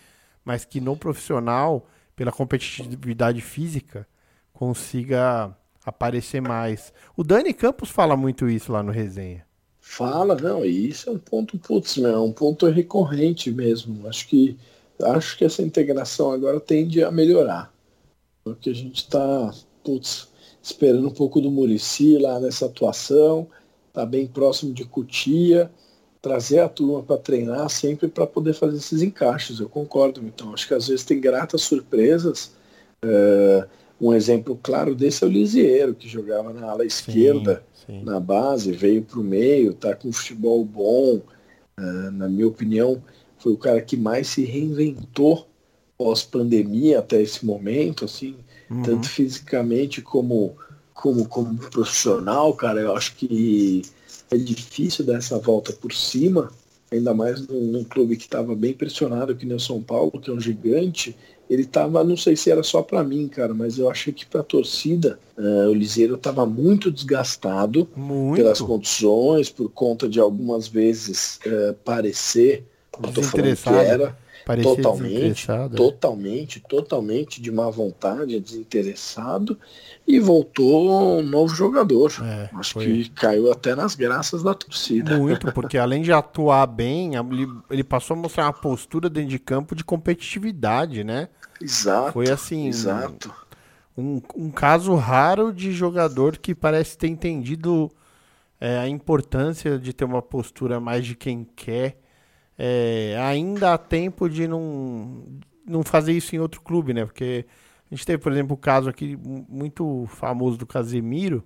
mas 0.43 0.63
que 0.63 0.79
no 0.79 0.95
profissional, 0.95 1.87
pela 2.15 2.31
competitividade 2.31 3.41
física, 3.41 4.07
consiga 4.53 5.55
aparecer 5.85 6.41
mais. 6.41 6.93
O 7.15 7.23
Dani 7.23 7.53
Campos 7.53 7.89
fala 7.89 8.15
muito 8.15 8.49
isso 8.49 8.71
lá 8.71 8.83
no 8.83 8.91
resenha. 8.91 9.45
Fala, 9.79 10.35
não, 10.35 10.65
e 10.65 10.89
isso 10.89 11.09
é 11.09 11.13
um 11.13 11.17
ponto, 11.17 11.57
putz, 11.57 11.97
é 11.97 12.17
um 12.17 12.31
ponto 12.31 12.67
recorrente 12.67 13.49
mesmo. 13.49 14.07
Acho 14.07 14.27
que 14.27 14.57
acho 15.01 15.37
que 15.37 15.45
essa 15.45 15.61
integração 15.61 16.31
agora 16.31 16.59
tende 16.59 17.03
a 17.03 17.11
melhorar. 17.11 17.73
Porque 18.43 18.69
a 18.69 18.73
gente 18.73 18.97
está, 18.97 19.53
putz, 19.83 20.29
esperando 20.61 21.07
um 21.07 21.13
pouco 21.13 21.39
do 21.39 21.51
Murici 21.51 22.17
lá 22.17 22.39
nessa 22.39 22.65
atuação, 22.65 23.47
tá 23.93 24.05
bem 24.05 24.27
próximo 24.27 24.73
de 24.73 24.85
Cutia, 24.85 25.71
trazer 26.27 26.59
a 26.59 26.67
turma 26.67 27.01
para 27.01 27.17
treinar 27.17 27.69
sempre 27.69 28.07
para 28.07 28.27
poder 28.27 28.53
fazer 28.53 28.77
esses 28.77 29.01
encaixes. 29.01 29.59
Eu 29.59 29.69
concordo, 29.69 30.21
então. 30.23 30.53
Acho 30.53 30.67
que 30.67 30.73
às 30.73 30.87
vezes 30.87 31.05
tem 31.05 31.19
gratas 31.19 31.61
surpresas. 31.61 32.51
É, 33.01 33.65
um 33.99 34.13
exemplo 34.13 34.59
claro 34.61 34.93
desse 34.93 35.23
é 35.23 35.27
o 35.27 35.29
Lisieiro, 35.29 35.95
que 35.95 36.07
jogava 36.07 36.51
na 36.53 36.69
ala 36.69 36.85
esquerda 36.85 37.63
Sim. 37.85 38.03
na 38.03 38.19
base, 38.19 38.71
veio 38.71 39.01
para 39.01 39.19
o 39.19 39.23
meio, 39.23 39.73
tá 39.73 39.95
com 39.95 40.11
futebol 40.11 40.63
bom. 40.65 41.21
Ah, 41.77 42.11
na 42.11 42.27
minha 42.27 42.47
opinião, 42.47 43.01
foi 43.39 43.53
o 43.53 43.57
cara 43.57 43.81
que 43.81 43.95
mais 43.95 44.27
se 44.27 44.43
reinventou 44.43 45.47
pós-pandemia 45.97 46.99
até 46.99 47.21
esse 47.21 47.45
momento, 47.45 48.05
assim, 48.05 48.35
Uhum. 48.69 48.83
tanto 48.83 49.07
fisicamente 49.07 50.01
como, 50.01 50.55
como, 50.93 51.25
como 51.27 51.57
profissional, 51.57 52.53
cara. 52.53 52.81
Eu 52.81 52.95
acho 52.95 53.15
que 53.15 53.81
é 54.31 54.37
difícil 54.37 55.05
dar 55.05 55.17
essa 55.17 55.37
volta 55.37 55.73
por 55.73 55.93
cima, 55.93 56.51
ainda 56.91 57.13
mais 57.13 57.45
num, 57.47 57.61
num 57.71 57.83
clube 57.83 58.17
que 58.17 58.23
estava 58.23 58.55
bem 58.55 58.73
pressionado, 58.73 59.35
que 59.35 59.45
nem 59.45 59.55
o 59.55 59.59
São 59.59 59.81
Paulo, 59.81 60.19
que 60.19 60.29
é 60.29 60.33
um 60.33 60.39
gigante. 60.39 61.15
Ele 61.49 61.65
tava, 61.65 62.03
não 62.03 62.17
sei 62.17 62.35
se 62.35 62.51
era 62.51 62.61
só 62.61 62.81
para 62.81 63.03
mim, 63.03 63.27
cara, 63.27 63.53
mas 63.53 63.77
eu 63.77 63.89
achei 63.89 64.11
que 64.11 64.25
para 64.25 64.41
a 64.41 64.43
torcida, 64.43 65.17
ah, 65.37 65.69
o 65.69 65.73
Liseiro 65.73 66.15
estava 66.15 66.45
muito 66.45 66.91
desgastado 66.91 67.87
Muito. 67.95 68.35
pelas 68.35 68.59
condições, 68.59 69.49
por 69.49 69.69
conta 69.69 70.09
de 70.09 70.19
algumas 70.19 70.67
vezes 70.67 71.39
eh, 71.45 71.75
parecer, 71.85 72.65
não 73.01 73.13
tô 73.13 73.21
falando 73.23 73.55
que 73.55 73.69
era, 73.69 74.17
Parecia 74.47 74.75
totalmente, 74.77 75.51
é. 75.51 75.67
totalmente, 75.67 76.59
totalmente 76.61 77.41
de 77.41 77.51
má 77.51 77.69
vontade, 77.69 78.39
desinteressado, 78.39 79.59
e 80.07 80.21
voltou 80.21 81.19
um 81.19 81.21
novo 81.21 81.53
jogador. 81.53 82.13
É, 82.23 82.49
Acho 82.53 82.75
foi. 82.75 82.85
que 82.85 83.09
caiu 83.09 83.51
até 83.51 83.75
nas 83.75 83.93
graças 83.93 84.41
da 84.41 84.53
torcida. 84.53 85.17
Muito, 85.17 85.51
porque 85.51 85.77
além 85.77 86.01
de 86.01 86.13
atuar 86.13 86.65
bem, 86.65 87.15
ele, 87.15 87.45
ele 87.69 87.83
passou 87.83 88.15
a 88.15 88.19
mostrar 88.21 88.45
uma 88.45 88.53
postura 88.53 89.09
dentro 89.09 89.31
de 89.31 89.39
campo 89.39 89.75
de 89.75 89.83
competitividade, 89.83 91.03
né? 91.03 91.27
Exato. 91.59 92.13
Foi 92.13 92.29
assim, 92.29 92.67
Exato. 92.67 93.29
um, 93.97 94.21
um 94.33 94.49
caso 94.49 94.95
raro 94.95 95.51
de 95.51 95.73
jogador 95.73 96.37
que 96.37 96.55
parece 96.55 96.97
ter 96.97 97.09
entendido 97.09 97.91
é, 98.61 98.77
a 98.77 98.87
importância 98.87 99.77
de 99.77 99.91
ter 99.91 100.05
uma 100.05 100.21
postura 100.21 100.79
mais 100.79 101.05
de 101.05 101.15
quem 101.15 101.45
quer. 101.53 101.97
É, 102.57 103.17
ainda 103.21 103.73
há 103.73 103.77
tempo 103.77 104.29
de 104.29 104.47
não, 104.47 105.23
não 105.65 105.83
fazer 105.83 106.13
isso 106.13 106.35
em 106.35 106.39
outro 106.39 106.61
clube, 106.61 106.93
né? 106.93 107.05
Porque 107.05 107.45
a 107.91 107.95
gente 107.95 108.05
teve, 108.05 108.21
por 108.23 108.31
exemplo, 108.31 108.55
o 108.55 108.57
caso 108.59 108.89
aqui 108.89 109.15
mu- 109.15 109.45
muito 109.49 110.05
famoso 110.09 110.57
do 110.57 110.65
Casemiro, 110.65 111.43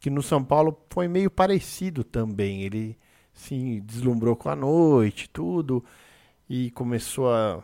que 0.00 0.10
no 0.10 0.22
São 0.22 0.44
Paulo 0.44 0.76
foi 0.90 1.08
meio 1.08 1.30
parecido 1.30 2.04
também. 2.04 2.62
Ele 2.62 2.98
se 3.32 3.80
deslumbrou 3.82 4.36
com 4.36 4.48
a 4.50 4.56
noite, 4.56 5.28
tudo, 5.30 5.84
e 6.48 6.70
começou 6.72 7.32
a 7.32 7.62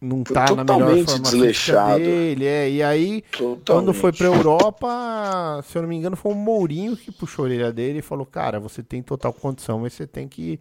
não 0.00 0.22
estar 0.22 0.54
na 0.54 0.64
melhor 0.64 0.96
forma 0.98 1.30
desleixado. 1.30 1.98
dele, 1.98 2.46
é, 2.46 2.70
e 2.70 2.82
aí 2.82 3.22
Totalmente. 3.30 3.64
quando 3.66 3.94
foi 3.94 4.12
pra 4.12 4.26
Europa, 4.26 5.60
se 5.64 5.76
eu 5.78 5.82
não 5.82 5.88
me 5.88 5.96
engano, 5.96 6.16
foi 6.16 6.32
o 6.32 6.34
Mourinho 6.34 6.96
que 6.96 7.10
puxou 7.12 7.44
a 7.44 7.48
orelha 7.48 7.72
dele 7.72 8.00
e 8.00 8.02
falou: 8.02 8.26
Cara, 8.26 8.60
você 8.60 8.82
tem 8.82 9.02
total 9.02 9.32
condição, 9.32 9.80
mas 9.80 9.92
você 9.94 10.06
tem 10.06 10.28
que, 10.28 10.60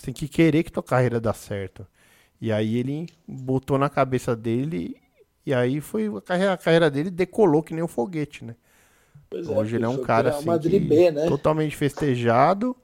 você 0.00 0.06
tem 0.06 0.14
que 0.14 0.28
querer 0.28 0.62
que 0.62 0.72
tua 0.72 0.82
carreira 0.82 1.20
dá 1.20 1.32
certo. 1.34 1.86
E 2.40 2.50
aí 2.50 2.76
ele 2.78 3.06
botou 3.28 3.76
na 3.76 3.90
cabeça 3.90 4.34
dele, 4.34 4.96
e 5.44 5.52
aí 5.52 5.80
foi 5.80 6.06
a 6.06 6.20
carreira, 6.22 6.52
a 6.54 6.56
carreira 6.56 6.90
dele 6.90 7.10
decolou 7.10 7.62
que 7.62 7.74
nem 7.74 7.84
um 7.84 7.88
foguete, 7.88 8.44
né? 8.44 8.56
Pois 9.28 9.46
Hoje 9.46 9.76
ele 9.76 9.84
é 9.84 9.88
um 9.88 10.02
cara 10.02 10.32
pra 10.32 10.54
assim, 10.54 10.80
B, 10.80 11.10
né? 11.10 11.26
totalmente 11.26 11.76
festejado 11.76 12.74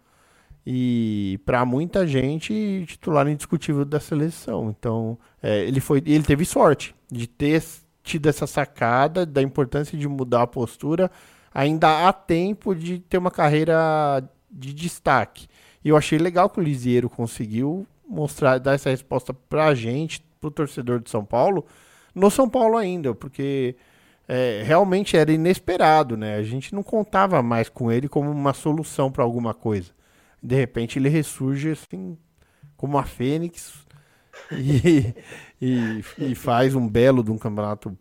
e 0.64 1.40
pra 1.44 1.64
muita 1.64 2.06
gente 2.06 2.84
titular 2.86 3.26
indiscutível 3.28 3.84
da 3.84 3.98
seleção. 3.98 4.74
Então, 4.76 5.18
é, 5.42 5.64
ele 5.64 5.80
foi, 5.80 6.02
ele 6.04 6.22
teve 6.22 6.44
sorte 6.44 6.94
de 7.10 7.26
ter 7.26 7.64
tido 8.02 8.28
essa 8.28 8.46
sacada 8.46 9.24
da 9.24 9.40
importância 9.40 9.96
de 9.96 10.06
mudar 10.06 10.42
a 10.42 10.46
postura. 10.46 11.10
Ainda 11.52 12.06
há 12.06 12.12
tempo 12.12 12.74
de 12.74 12.98
ter 12.98 13.16
uma 13.16 13.30
carreira 13.30 14.22
de 14.50 14.74
destaque. 14.74 15.48
E 15.86 15.88
eu 15.88 15.96
achei 15.96 16.18
legal 16.18 16.50
que 16.50 16.58
o 16.58 16.62
Lisieiro 16.64 17.08
conseguiu 17.08 17.86
mostrar, 18.08 18.58
dar 18.58 18.74
essa 18.74 18.90
resposta 18.90 19.32
pra 19.32 19.72
gente, 19.72 20.20
pro 20.40 20.50
torcedor 20.50 20.98
de 20.98 21.08
São 21.08 21.24
Paulo, 21.24 21.64
no 22.12 22.28
São 22.28 22.50
Paulo 22.50 22.76
ainda, 22.76 23.14
porque 23.14 23.76
é, 24.26 24.64
realmente 24.66 25.16
era 25.16 25.30
inesperado, 25.30 26.16
né? 26.16 26.34
A 26.34 26.42
gente 26.42 26.74
não 26.74 26.82
contava 26.82 27.40
mais 27.40 27.68
com 27.68 27.92
ele 27.92 28.08
como 28.08 28.28
uma 28.28 28.52
solução 28.52 29.12
para 29.12 29.22
alguma 29.22 29.54
coisa. 29.54 29.92
De 30.42 30.56
repente 30.56 30.98
ele 30.98 31.08
ressurge 31.08 31.70
assim, 31.70 32.18
como 32.76 32.98
a 32.98 33.04
Fênix 33.04 33.86
e, 34.50 35.14
e, 35.62 36.04
e 36.18 36.34
faz 36.34 36.74
um 36.74 36.88
belo 36.88 37.22
de 37.22 37.30
um 37.30 37.38
campeonato 37.38 37.96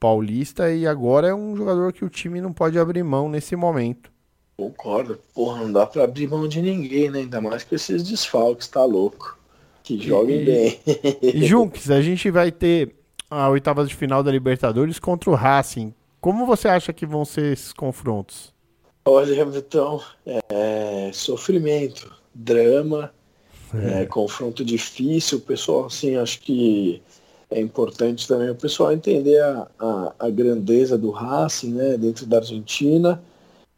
paulista 0.00 0.72
e 0.74 0.88
agora 0.88 1.28
é 1.28 1.34
um 1.36 1.54
jogador 1.54 1.92
que 1.92 2.04
o 2.04 2.10
time 2.10 2.40
não 2.40 2.52
pode 2.52 2.80
abrir 2.80 3.04
mão 3.04 3.28
nesse 3.28 3.54
momento. 3.54 4.11
Concordo. 4.56 5.18
Porra, 5.34 5.62
não 5.62 5.72
dá 5.72 5.86
pra 5.86 6.04
abrir 6.04 6.28
mão 6.28 6.46
de 6.46 6.60
ninguém, 6.62 7.10
né? 7.10 7.20
Ainda 7.20 7.40
mais 7.40 7.64
com 7.64 7.74
esses 7.74 8.02
desfalques, 8.02 8.68
tá 8.68 8.84
louco. 8.84 9.38
Que 9.82 9.98
joguem 10.00 10.42
E- 10.42 10.44
bem. 10.44 10.80
E 11.22 11.44
Junks, 11.44 11.90
a 11.90 12.00
gente 12.00 12.30
vai 12.30 12.52
ter 12.52 12.94
a 13.28 13.48
oitava 13.48 13.84
de 13.84 13.94
final 13.94 14.22
da 14.22 14.30
Libertadores 14.30 14.98
contra 14.98 15.30
o 15.30 15.34
Racing. 15.34 15.92
Como 16.20 16.46
você 16.46 16.68
acha 16.68 16.92
que 16.92 17.04
vão 17.04 17.24
ser 17.24 17.52
esses 17.52 17.72
confrontos? 17.72 18.52
Olha, 19.04 19.34
então, 19.42 20.00
é, 20.24 21.10
sofrimento, 21.12 22.12
drama, 22.32 23.12
é, 23.74 24.06
confronto 24.06 24.64
difícil. 24.64 25.38
O 25.38 25.40
pessoal, 25.40 25.86
assim, 25.86 26.14
acho 26.16 26.40
que 26.40 27.02
é 27.50 27.60
importante 27.60 28.28
também 28.28 28.50
o 28.50 28.54
pessoal 28.54 28.92
entender 28.92 29.42
a, 29.42 29.66
a, 29.78 30.14
a 30.20 30.30
grandeza 30.30 30.96
do 30.96 31.10
Racing, 31.10 31.72
né, 31.72 31.96
dentro 31.96 32.24
da 32.26 32.36
Argentina. 32.36 33.20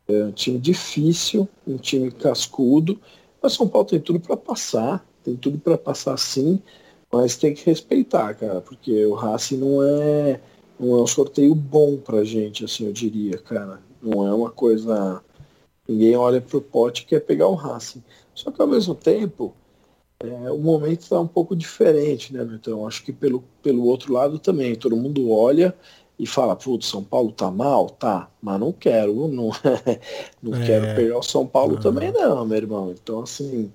É 0.07 0.25
um 0.25 0.33
time 0.33 0.59
difícil, 0.59 1.49
um 1.67 1.77
time 1.77 2.11
cascudo, 2.11 3.01
mas 3.43 3.55
São 3.55 3.67
Paulo 3.69 3.89
tem 3.89 4.01
tudo 4.01 4.21
para 4.21 4.37
passar, 4.37 5.05
tem 5.23 5.35
tudo 5.37 5.59
para 5.59 5.79
passar 5.79 6.17
sim, 6.19 6.61
mas 7.11 7.37
tem 7.37 7.55
que 7.55 7.65
respeitar, 7.65 8.35
cara, 8.35 8.61
porque 8.61 9.07
o 9.07 9.15
Racing 9.15 9.57
não 9.57 9.83
é, 9.83 10.41
não 10.79 10.99
é 10.99 11.03
um 11.03 11.07
sorteio 11.07 11.55
bom 11.55 11.97
pra 11.97 12.25
gente, 12.25 12.65
assim, 12.65 12.87
eu 12.87 12.93
diria, 12.93 13.39
cara. 13.39 13.81
Não 14.03 14.27
é 14.27 14.35
uma 14.35 14.51
coisa. 14.51 15.23
Ninguém 15.89 16.17
olha 16.17 16.41
pro 16.41 16.61
pote 16.61 17.03
e 17.03 17.07
quer 17.07 17.21
pegar 17.21 17.47
o 17.47 17.55
Racing. 17.55 18.03
Só 18.35 18.51
que 18.51 18.61
ao 18.61 18.67
mesmo 18.67 18.95
tempo, 18.95 19.55
é, 20.21 20.51
o 20.51 20.59
momento 20.59 21.03
está 21.03 21.21
um 21.21 21.27
pouco 21.27 21.55
diferente, 21.55 22.33
né, 22.33 22.47
Então 22.55 22.87
Acho 22.87 23.05
que 23.05 23.13
pelo, 23.13 23.45
pelo 23.63 23.85
outro 23.85 24.13
lado 24.13 24.39
também, 24.39 24.75
todo 24.75 24.97
mundo 24.97 25.31
olha 25.31 25.75
e 26.19 26.27
fala, 26.27 26.55
putz, 26.55 26.87
São 26.87 27.03
Paulo 27.03 27.33
tá 27.33 27.51
mal? 27.51 27.91
Tá, 27.91 28.29
mas 28.41 28.61
não 28.61 28.73
quero, 28.73 29.27
não, 29.29 29.51
não 30.43 30.55
É. 30.63 30.67
quero 30.67 30.95
pegar 30.95 31.19
o 31.19 31.23
São 31.23 31.47
Paulo 31.47 31.79
também 31.79 32.13
não, 32.13 32.45
meu 32.47 32.57
irmão. 32.57 32.95
Então, 32.97 33.23
assim, 33.23 33.73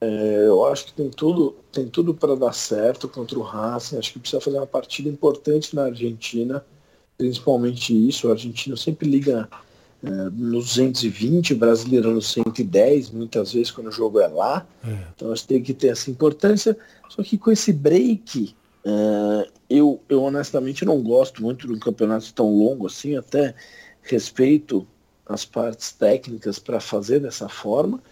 é, 0.00 0.44
eu 0.46 0.64
acho 0.66 0.86
que 0.86 0.92
tem 0.94 1.10
tudo, 1.10 1.54
tem 1.70 1.88
tudo 1.88 2.14
para 2.14 2.34
dar 2.34 2.52
certo 2.52 3.08
contra 3.08 3.38
o 3.38 3.42
Racing. 3.42 3.98
Acho 3.98 4.12
que 4.12 4.18
precisa 4.18 4.40
fazer 4.40 4.56
uma 4.56 4.66
partida 4.66 5.08
importante 5.08 5.74
na 5.74 5.84
Argentina, 5.84 6.64
principalmente 7.18 7.92
isso. 8.08 8.28
O 8.28 8.30
argentino 8.30 8.76
sempre 8.76 9.08
liga 9.08 9.48
é, 10.02 10.10
nos 10.32 10.66
220, 10.76 11.54
o 11.54 11.56
brasileiro 11.56 12.12
nos 12.12 12.32
110, 12.32 13.10
muitas 13.10 13.52
vezes 13.52 13.70
quando 13.70 13.88
o 13.88 13.92
jogo 13.92 14.20
é 14.20 14.26
lá. 14.26 14.66
Então 15.14 15.32
acho 15.32 15.42
que 15.42 15.48
tem 15.48 15.62
que 15.62 15.74
ter 15.74 15.88
essa 15.88 16.10
importância. 16.10 16.76
Só 17.08 17.22
que 17.22 17.38
com 17.38 17.50
esse 17.50 17.72
break, 17.72 18.54
é, 18.84 19.48
eu, 19.68 20.00
eu 20.08 20.22
honestamente 20.22 20.84
não 20.84 21.02
gosto 21.02 21.42
muito 21.42 21.66
de 21.66 21.72
um 21.72 21.78
campeonato 21.78 22.32
tão 22.34 22.50
longo 22.56 22.86
assim, 22.86 23.16
até 23.16 23.54
respeito 24.02 24.86
as 25.26 25.44
partes 25.44 25.92
técnicas 25.92 26.58
para 26.58 26.80
fazer 26.80 27.20
dessa 27.20 27.48
forma, 27.48 28.02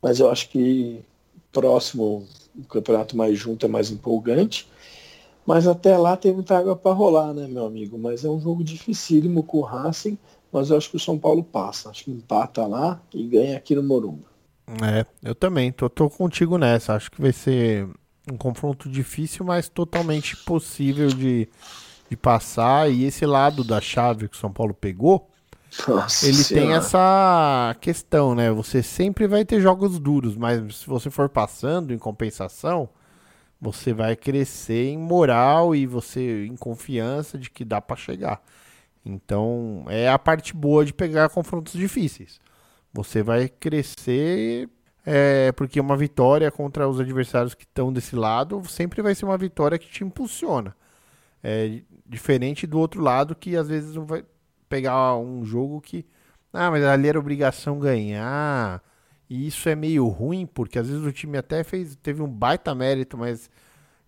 mas 0.00 0.20
eu 0.20 0.30
acho 0.30 0.48
que 0.48 1.04
próximo 1.52 2.26
o 2.58 2.64
campeonato 2.64 3.16
mais 3.16 3.38
junto 3.38 3.66
é 3.66 3.68
mais 3.68 3.90
empolgante. 3.90 4.68
Mas 5.44 5.66
até 5.66 5.96
lá 5.98 6.16
tem 6.16 6.32
muita 6.32 6.56
água 6.56 6.76
para 6.76 6.92
rolar, 6.92 7.34
né, 7.34 7.48
meu 7.48 7.66
amigo? 7.66 7.98
Mas 7.98 8.24
é 8.24 8.28
um 8.28 8.40
jogo 8.40 8.62
dificílimo 8.62 9.42
com 9.42 9.58
o 9.58 9.62
Racing, 9.62 10.16
mas 10.52 10.70
eu 10.70 10.76
acho 10.76 10.88
que 10.88 10.96
o 10.96 11.00
São 11.00 11.18
Paulo 11.18 11.42
passa. 11.42 11.90
Acho 11.90 12.04
que 12.04 12.10
empata 12.10 12.64
lá 12.66 13.00
e 13.12 13.26
ganha 13.26 13.56
aqui 13.56 13.74
no 13.74 13.82
Morumba. 13.82 14.30
É, 14.82 15.04
eu 15.22 15.34
também, 15.34 15.72
tô, 15.72 15.90
tô 15.90 16.08
contigo 16.08 16.56
nessa. 16.56 16.94
Acho 16.94 17.10
que 17.10 17.20
vai 17.20 17.32
ser 17.32 17.88
um 18.30 18.36
confronto 18.36 18.88
difícil, 18.88 19.44
mas 19.44 19.68
totalmente 19.68 20.36
possível 20.36 21.12
de, 21.12 21.48
de 22.08 22.16
passar. 22.16 22.90
E 22.90 23.04
esse 23.04 23.26
lado 23.26 23.64
da 23.64 23.80
chave 23.80 24.28
que 24.28 24.36
o 24.36 24.40
São 24.40 24.52
Paulo 24.52 24.74
pegou, 24.74 25.30
Nossa 25.86 26.28
ele 26.28 26.44
tem 26.44 26.70
Senhora. 26.70 26.76
essa 26.76 27.76
questão, 27.80 28.34
né? 28.34 28.50
Você 28.52 28.82
sempre 28.82 29.26
vai 29.26 29.44
ter 29.44 29.60
jogos 29.60 29.98
duros, 29.98 30.36
mas 30.36 30.76
se 30.76 30.86
você 30.86 31.10
for 31.10 31.28
passando 31.28 31.92
em 31.92 31.98
compensação, 31.98 32.88
você 33.60 33.92
vai 33.92 34.16
crescer 34.16 34.88
em 34.90 34.98
moral 34.98 35.74
e 35.74 35.86
você 35.86 36.46
em 36.46 36.56
confiança 36.56 37.38
de 37.38 37.50
que 37.50 37.64
dá 37.64 37.80
pra 37.80 37.96
chegar. 37.96 38.42
Então, 39.04 39.84
é 39.88 40.08
a 40.08 40.18
parte 40.18 40.54
boa 40.54 40.84
de 40.84 40.92
pegar 40.94 41.28
confrontos 41.30 41.72
difíceis. 41.74 42.40
Você 42.92 43.22
vai 43.22 43.48
crescer 43.48 44.68
é, 45.04 45.50
porque 45.52 45.80
uma 45.80 45.96
vitória 45.96 46.50
contra 46.50 46.88
os 46.88 47.00
adversários 47.00 47.54
que 47.54 47.64
estão 47.64 47.92
desse 47.92 48.14
lado 48.14 48.62
sempre 48.68 49.02
vai 49.02 49.14
ser 49.14 49.24
uma 49.24 49.36
vitória 49.36 49.78
que 49.78 49.88
te 49.88 50.04
impulsiona. 50.04 50.74
É 51.42 51.80
diferente 52.06 52.66
do 52.66 52.78
outro 52.78 53.02
lado 53.02 53.34
que 53.34 53.56
às 53.56 53.68
vezes 53.68 53.94
vai 53.96 54.24
pegar 54.68 55.16
um 55.16 55.44
jogo 55.44 55.80
que 55.80 56.06
ah, 56.52 56.70
mas 56.70 56.84
ali 56.84 57.08
era 57.08 57.18
obrigação 57.18 57.78
ganhar. 57.78 58.82
E 59.28 59.46
isso 59.46 59.68
é 59.68 59.74
meio 59.74 60.06
ruim 60.08 60.46
porque 60.46 60.78
às 60.78 60.88
vezes 60.88 61.04
o 61.04 61.12
time 61.12 61.38
até 61.38 61.64
fez 61.64 61.96
teve 61.96 62.22
um 62.22 62.28
baita 62.28 62.74
mérito, 62.74 63.16
mas 63.16 63.50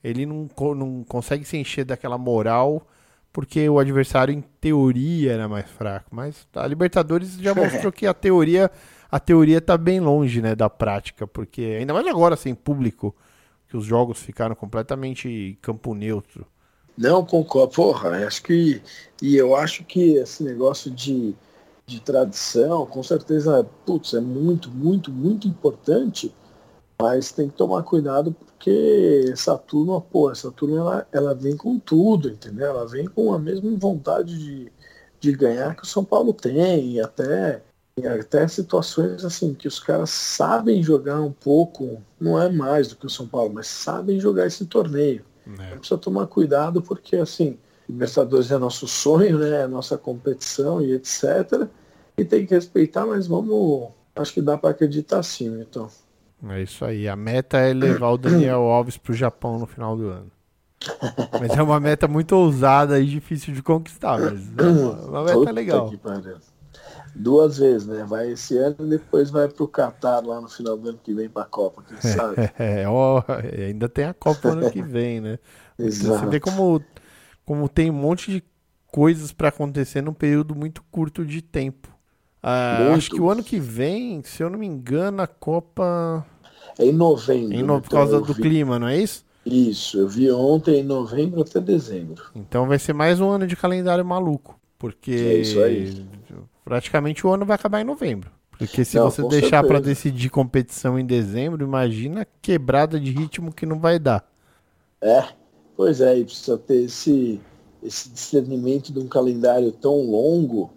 ele 0.03 0.26
não, 0.26 0.49
não 0.76 1.05
consegue 1.05 1.45
se 1.45 1.57
encher 1.57 1.84
daquela 1.84 2.18
moral 2.18 2.86
porque 3.32 3.68
o 3.68 3.80
adversário 3.80 4.32
em 4.32 4.42
teoria 4.61 5.32
era 5.32 5.49
mais 5.49 5.68
fraco. 5.68 6.07
Mas 6.12 6.47
a 6.55 6.66
Libertadores 6.68 7.36
já 7.36 7.53
mostrou 7.57 7.90
que 7.90 8.07
a 8.07 8.14
teoria 8.14 8.70
a 9.15 9.21
teoria 9.21 9.61
tá 9.61 9.79
bem 9.79 10.01
longe, 10.01 10.43
né, 10.43 10.57
da 10.57 10.69
prática, 10.69 11.25
porque 11.25 11.62
ainda 11.79 11.95
mais 11.95 12.05
agora 12.05 12.35
sem 12.35 12.53
público, 12.53 13.15
que 13.69 13.77
os 13.77 13.85
jogos 13.85 14.19
ficaram 14.19 14.57
completamente 14.57 15.57
campo 15.62 15.95
neutro. 15.95 16.45
Não 16.99 17.25
concordo. 17.25 17.73
Porra, 17.77 18.27
acho 18.27 18.43
que. 18.43 18.83
E 19.23 19.37
eu 19.37 19.55
acho 19.55 19.85
que 19.85 20.15
esse 20.17 20.43
negócio 20.43 20.91
de, 20.91 21.33
de 21.87 22.01
tradição, 22.01 22.85
com 22.87 23.05
certeza, 23.05 23.65
putz, 23.87 24.15
é 24.15 24.21
muito, 24.21 24.69
muito, 24.69 25.12
muito 25.12 25.47
importante, 25.47 26.35
mas 27.01 27.31
tem 27.31 27.49
que 27.49 27.55
tomar 27.55 27.85
cuidado 27.85 28.33
porque 28.33 29.31
essa 29.33 29.57
turma, 29.57 30.01
pô, 30.01 30.29
essa 30.33 30.51
turma 30.51 30.77
ela, 30.77 31.09
ela 31.12 31.35
vem 31.37 31.57
com 31.57 31.79
tudo, 31.79 32.31
entendeu? 32.31 32.67
Ela 32.67 32.85
vem 32.85 33.07
com 33.07 33.33
a 33.33 33.39
mesma 33.39 33.71
vontade 33.79 34.37
de, 34.37 34.73
de 35.21 35.33
ganhar 35.37 35.77
que 35.77 35.85
o 35.85 35.87
São 35.87 36.05
Paulo 36.05 36.33
tem, 36.33 36.95
e 36.95 37.01
até, 37.01 37.62
até 38.03 38.47
situações 38.49 39.24
assim, 39.24 39.55
que 39.55 39.68
os 39.68 39.78
caras 39.78 40.11
sabem 40.11 40.82
jogar 40.82 41.20
um 41.20 41.30
pouco, 41.30 42.03
não 42.20 42.40
é 42.40 42.51
mais 42.51 42.88
do 42.88 42.97
que 42.97 43.07
o 43.07 43.11
São 43.11 43.26
Paulo, 43.26 43.53
mas 43.55 43.68
sabem 43.68 44.18
jogar 44.18 44.47
esse 44.47 44.66
torneio 44.66 45.24
né? 45.47 45.76
precisa 45.76 45.99
tomar 45.99 46.26
cuidado 46.26 46.80
porque 46.80 47.16
assim 47.16 47.59
Libertadores 47.88 48.51
é 48.51 48.59
nosso 48.59 48.88
sonho 48.88 49.38
né 49.38 49.62
é 49.62 49.66
nossa 49.66 49.99
competição 49.99 50.80
e 50.80 50.92
etc 50.92 51.68
e 52.16 52.24
tem 52.24 52.47
que 52.47 52.55
respeitar 52.55 53.07
mas 53.07 53.26
vamos 53.26 53.90
acho 54.16 54.32
que 54.32 54.40
dá 54.40 54.57
para 54.57 54.70
acreditar 54.70 55.22
sim 55.22 55.61
então 55.61 55.88
É 56.49 56.62
isso 56.62 56.84
aí. 56.84 57.09
A 57.09 57.16
meta 57.16 57.57
é 57.57 57.72
levar 57.72 58.11
o 58.11 58.18
Daniel 58.18 58.61
Alves 58.62 58.99
pro 58.99 59.14
Japão 59.14 59.59
no 59.59 59.66
final 59.66 59.97
do 59.97 60.09
ano. 60.09 60.30
Mas 61.40 61.57
é 61.57 61.62
uma 61.62 61.80
meta 61.80 62.07
muito 62.07 62.32
ousada 62.36 63.01
e 63.01 63.07
difícil 63.07 63.55
de 63.55 63.62
conquistar, 63.62 64.18
mas 64.18 64.53
é 64.59 64.62
uma, 64.62 64.92
uma 65.07 65.24
meta 65.24 65.51
legal. 65.51 65.90
Duas 67.15 67.59
vezes 67.59 67.87
né 67.87 68.05
vai 68.05 68.31
esse 68.33 68.57
ano 68.59 68.77
e 68.81 68.91
depois 68.91 69.31
vai 69.31 69.49
pro 69.49 69.69
Catar 69.69 70.25
lá 70.27 70.41
no 70.41 70.49
final 70.49 70.77
do 70.77 70.89
ano 70.91 70.99
que 70.99 71.15
vem 71.15 71.29
para 71.29 71.43
a 71.43 71.47
Copa 71.47 71.83
quem 71.83 72.01
sabe 72.01 72.39
É, 72.59 72.89
ó, 72.89 73.23
ainda 73.69 73.89
tem 73.89 74.05
a 74.05 74.15
Copa 74.15 74.51
ano 74.51 74.65
que 74.65 74.83
vem, 74.83 75.21
né? 75.21 75.39
Você 75.87 76.27
Exato. 76.27 76.27
vê 76.27 76.41
como, 76.41 76.85
como 77.45 77.69
tem 77.69 77.91
um 77.91 77.95
monte 77.95 78.31
de 78.33 78.45
coisas 78.89 79.33
pra 79.33 79.49
acontecer 79.49 80.03
num 80.03 80.15
período 80.15 80.55
muito 80.55 80.83
curto 80.91 81.25
de 81.27 81.43
tempo. 81.43 81.89
Ah, 82.43 82.95
acho 82.95 83.11
que 83.12 83.21
o 83.23 83.31
ano 83.31 83.45
que 83.45 83.61
vem, 83.61 84.23
se 84.25 84.43
eu 84.43 84.51
não 84.51 84.59
me 84.59 84.67
engano, 84.67 85.23
a 85.23 85.27
Copa. 85.27 86.27
é 86.79 86.85
em 86.87 86.93
novembro 86.93 87.51
Em 87.51 87.62
no- 87.62 87.81
por 87.81 87.89
então 87.89 87.91
causa 87.91 88.21
do 88.21 88.35
vi- 88.35 88.43
clima, 88.43 88.79
não 88.79 88.89
é 88.89 88.99
isso? 88.99 89.25
isso 89.47 89.99
eu 89.99 90.09
vi 90.09 90.31
ontem 90.31 90.81
em 90.81 90.85
novembro 90.85 91.41
até 91.43 91.61
dezembro 91.61 92.23
Então 92.35 92.67
vai 92.67 92.79
ser 92.79 92.93
mais 92.93 93.21
um 93.21 93.29
ano 93.31 93.47
de 93.47 93.57
calendário 93.57 94.05
maluco. 94.05 94.59
Porque 94.79 95.11
É 95.21 95.35
isso 95.35 95.61
aí. 95.61 95.89
Praticamente 96.65 97.27
o 97.27 97.33
ano 97.33 97.47
vai 97.47 97.57
acabar 97.57 97.81
em 97.81 97.85
novembro. 97.85 98.31
Porque 98.53 98.85
se 98.85 98.99
Não, 98.99 99.01
você 99.01 99.25
deixar 99.25 99.65
certeza. 99.65 99.81
decidir 99.81 100.31
competição 100.31 100.99
em 100.99 101.05
dezembro, 101.05 101.65
imagina 101.65 102.23
a 102.23 102.27
quebrada 102.43 103.01
de 103.01 103.11
ritmo 103.11 103.53
que 103.53 103.67
não 103.67 103.81
vai 103.81 103.99
dar. 103.99 104.29
É, 105.01 105.29
pois 105.77 106.01
é, 106.01 106.19
e 106.19 106.25
precisa 106.25 106.57
ter 106.59 106.85
esse, 106.85 107.41
esse 107.83 108.09
discernimento 108.11 108.93
de 108.93 108.99
um 108.99 109.09
calendário 109.09 109.71
tão 109.73 110.03
longo, 110.03 110.71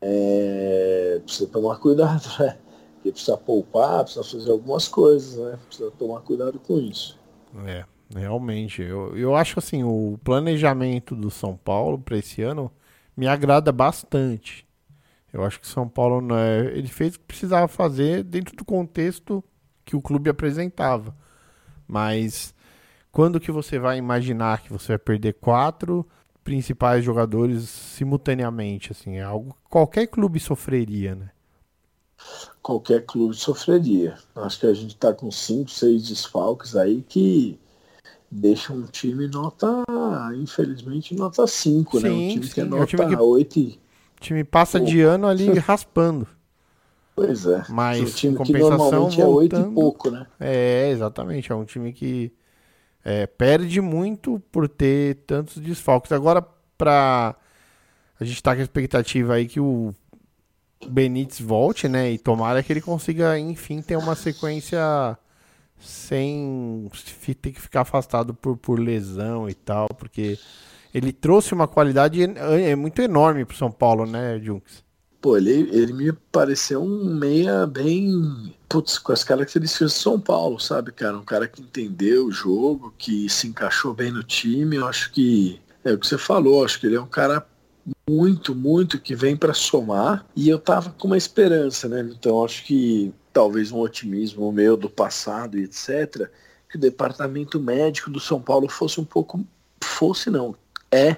é, 0.00 1.20
precisa 1.24 1.48
tomar 1.50 1.78
cuidado, 1.78 2.24
né? 2.40 2.58
Porque 2.94 3.12
precisa 3.12 3.36
poupar, 3.36 4.04
precisa 4.04 4.24
fazer 4.24 4.50
algumas 4.52 4.88
coisas, 4.88 5.36
né? 5.36 5.58
Precisa 5.68 5.90
tomar 5.92 6.20
cuidado 6.22 6.58
com 6.60 6.78
isso. 6.78 7.18
É, 7.66 7.84
realmente. 8.14 8.82
Eu, 8.82 9.16
eu 9.16 9.36
acho 9.36 9.58
assim, 9.58 9.82
o 9.84 10.18
planejamento 10.24 11.14
do 11.14 11.30
São 11.30 11.56
Paulo 11.56 11.98
para 11.98 12.16
esse 12.16 12.42
ano 12.42 12.72
me 13.16 13.26
agrada 13.26 13.70
bastante. 13.72 14.66
Eu 15.32 15.44
acho 15.44 15.60
que 15.60 15.66
São 15.66 15.88
Paulo 15.88 16.20
né, 16.20 16.66
ele 16.76 16.88
fez 16.88 17.14
o 17.14 17.18
que 17.20 17.24
precisava 17.26 17.66
fazer 17.68 18.22
dentro 18.22 18.54
do 18.54 18.64
contexto 18.64 19.42
que 19.84 19.96
o 19.96 20.02
clube 20.02 20.28
apresentava. 20.30 21.16
Mas 21.86 22.54
quando 23.10 23.40
que 23.40 23.50
você 23.50 23.78
vai 23.78 23.98
imaginar 23.98 24.62
que 24.62 24.72
você 24.72 24.88
vai 24.88 24.98
perder 24.98 25.34
quatro 25.34 26.06
principais 26.44 27.04
jogadores 27.04 27.68
simultaneamente? 27.68 28.92
Assim, 28.92 29.16
é 29.16 29.22
algo 29.22 29.52
que 29.54 29.70
qualquer 29.70 30.06
clube 30.06 30.38
sofreria, 30.40 31.14
né? 31.14 31.30
Qualquer 32.62 33.04
clube 33.04 33.34
sofreria. 33.34 34.16
Acho 34.36 34.60
que 34.60 34.66
a 34.66 34.74
gente 34.74 34.96
tá 34.96 35.12
com 35.12 35.30
cinco, 35.30 35.70
seis 35.70 36.06
desfalques 36.08 36.76
aí 36.76 37.02
que 37.02 37.58
deixa 38.30 38.72
um 38.72 38.86
time 38.86 39.28
nota, 39.28 39.66
infelizmente, 40.40 41.14
nota 41.14 41.46
5, 41.46 42.00
né? 42.00 42.10
Um 42.10 42.28
time 42.28 42.46
sim, 42.46 42.52
que 42.52 42.60
é 42.60 42.62
é 42.62 42.66
um 42.66 42.70
nota 42.70 42.86
time 42.86 43.08
que- 43.08 43.16
8 43.16 43.58
e... 43.58 43.62
O 43.62 43.81
time 44.22 44.44
passa 44.44 44.80
de 44.80 45.00
ano 45.00 45.26
ali 45.26 45.46
raspando. 45.58 46.26
Pois 47.14 47.44
é. 47.44 47.62
Mas, 47.68 48.00
um 48.00 48.04
time 48.14 48.32
em 48.34 48.36
que 48.38 48.44
compensação, 48.52 48.78
normalmente 48.78 49.20
é 49.20 49.26
8 49.26 49.54
e 49.54 49.58
voltando- 49.58 49.74
pouco, 49.74 50.10
né? 50.10 50.26
É, 50.40 50.88
exatamente. 50.90 51.52
É 51.52 51.54
um 51.54 51.64
time 51.64 51.92
que 51.92 52.32
é, 53.04 53.26
perde 53.26 53.80
muito 53.80 54.40
por 54.50 54.68
ter 54.68 55.16
tantos 55.26 55.58
desfalques. 55.58 56.12
Agora, 56.12 56.40
pra. 56.78 57.34
A 58.18 58.24
gente 58.24 58.42
tá 58.42 58.54
com 58.54 58.60
a 58.60 58.64
expectativa 58.64 59.34
aí 59.34 59.46
que 59.46 59.58
o 59.60 59.92
Benítez 60.88 61.40
volte, 61.40 61.88
né? 61.88 62.12
E 62.12 62.18
tomara 62.18 62.62
que 62.62 62.72
ele 62.72 62.80
consiga, 62.80 63.38
enfim, 63.38 63.82
ter 63.82 63.96
uma 63.96 64.14
sequência 64.14 64.80
sem 65.78 66.88
ter 67.40 67.52
que 67.52 67.60
ficar 67.60 67.80
afastado 67.80 68.32
por, 68.32 68.56
por 68.56 68.78
lesão 68.78 69.48
e 69.48 69.54
tal, 69.54 69.88
porque 69.88 70.38
ele 70.92 71.12
trouxe 71.12 71.54
uma 71.54 71.66
qualidade 71.66 72.22
é 72.22 72.76
muito 72.76 73.00
enorme 73.00 73.44
pro 73.44 73.56
São 73.56 73.70
Paulo, 73.70 74.06
né, 74.06 74.38
Junks? 74.40 74.82
Pô, 75.20 75.36
ele, 75.36 75.68
ele 75.70 75.92
me 75.92 76.12
pareceu 76.12 76.82
um 76.82 77.14
meia 77.14 77.64
bem. 77.64 78.52
Putz, 78.68 78.98
com 78.98 79.12
as 79.12 79.22
características 79.22 79.92
de 79.92 79.98
São 79.98 80.18
Paulo, 80.18 80.58
sabe, 80.58 80.90
cara? 80.90 81.16
Um 81.16 81.24
cara 81.24 81.46
que 81.46 81.62
entendeu 81.62 82.26
o 82.26 82.32
jogo, 82.32 82.92
que 82.98 83.28
se 83.28 83.46
encaixou 83.46 83.94
bem 83.94 84.10
no 84.10 84.24
time. 84.24 84.76
Eu 84.76 84.86
acho 84.88 85.12
que 85.12 85.60
é 85.84 85.92
o 85.92 85.98
que 85.98 86.08
você 86.08 86.18
falou, 86.18 86.64
acho 86.64 86.80
que 86.80 86.86
ele 86.88 86.96
é 86.96 87.00
um 87.00 87.06
cara 87.06 87.46
muito, 88.10 88.52
muito 88.52 89.00
que 89.00 89.14
vem 89.14 89.36
para 89.36 89.54
somar. 89.54 90.26
E 90.34 90.48
eu 90.48 90.58
tava 90.58 90.90
com 90.90 91.06
uma 91.06 91.16
esperança, 91.16 91.88
né? 91.88 92.00
Então 92.00 92.44
acho 92.44 92.64
que 92.64 93.14
talvez 93.32 93.70
um 93.70 93.78
otimismo 93.78 94.50
meu 94.50 94.76
do 94.76 94.90
passado 94.90 95.56
e 95.56 95.64
etc. 95.64 96.28
Que 96.68 96.76
o 96.76 96.80
departamento 96.80 97.60
médico 97.60 98.10
do 98.10 98.18
São 98.18 98.40
Paulo 98.42 98.68
fosse 98.68 99.00
um 99.00 99.04
pouco. 99.04 99.44
Fosse 99.84 100.30
não, 100.30 100.54
é 100.92 101.16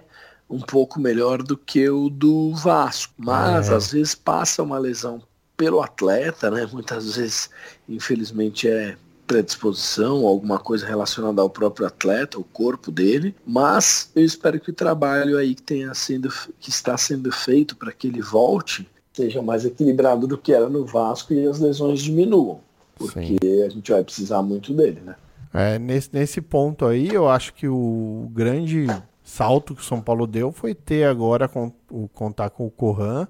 um 0.48 0.60
pouco 0.60 1.00
melhor 1.00 1.42
do 1.42 1.56
que 1.56 1.88
o 1.88 2.08
do 2.08 2.54
Vasco. 2.54 3.12
Mas 3.18 3.68
É. 3.68 3.74
às 3.74 3.92
vezes 3.92 4.14
passa 4.14 4.62
uma 4.62 4.78
lesão 4.78 5.22
pelo 5.56 5.82
atleta, 5.82 6.50
né? 6.50 6.68
Muitas 6.72 7.16
vezes, 7.16 7.50
infelizmente, 7.88 8.68
é 8.68 8.96
predisposição, 9.26 10.26
alguma 10.26 10.58
coisa 10.58 10.86
relacionada 10.86 11.40
ao 11.40 11.48
próprio 11.48 11.86
atleta, 11.86 12.38
o 12.38 12.44
corpo 12.44 12.90
dele. 12.90 13.34
Mas 13.46 14.10
eu 14.14 14.24
espero 14.24 14.60
que 14.60 14.70
o 14.70 14.74
trabalho 14.74 15.38
aí 15.38 15.54
que 15.54 15.62
tenha 15.62 15.94
sido, 15.94 16.28
que 16.60 16.68
está 16.70 16.96
sendo 16.96 17.32
feito 17.32 17.74
para 17.74 17.90
que 17.92 18.06
ele 18.06 18.20
volte 18.20 18.86
seja 19.12 19.40
mais 19.40 19.64
equilibrado 19.64 20.26
do 20.26 20.36
que 20.36 20.52
era 20.52 20.68
no 20.68 20.84
Vasco 20.84 21.32
e 21.32 21.46
as 21.46 21.58
lesões 21.58 22.02
diminuam. 22.02 22.60
Porque 22.96 23.38
a 23.64 23.68
gente 23.68 23.90
vai 23.90 24.04
precisar 24.04 24.42
muito 24.42 24.74
dele, 24.74 25.00
né? 25.04 25.14
É, 25.52 25.78
nesse, 25.78 26.10
nesse 26.12 26.40
ponto 26.40 26.84
aí, 26.84 27.08
eu 27.08 27.28
acho 27.28 27.54
que 27.54 27.68
o 27.68 28.28
grande 28.32 28.86
salto 29.24 29.74
que 29.74 29.82
o 29.82 29.84
São 29.84 30.02
Paulo 30.02 30.26
deu 30.28 30.52
foi 30.52 30.74
ter 30.74 31.04
agora 31.06 31.48
con- 31.48 31.72
o 31.90 32.08
contar 32.08 32.50
com 32.50 32.66
o 32.66 32.70
Corran, 32.70 33.26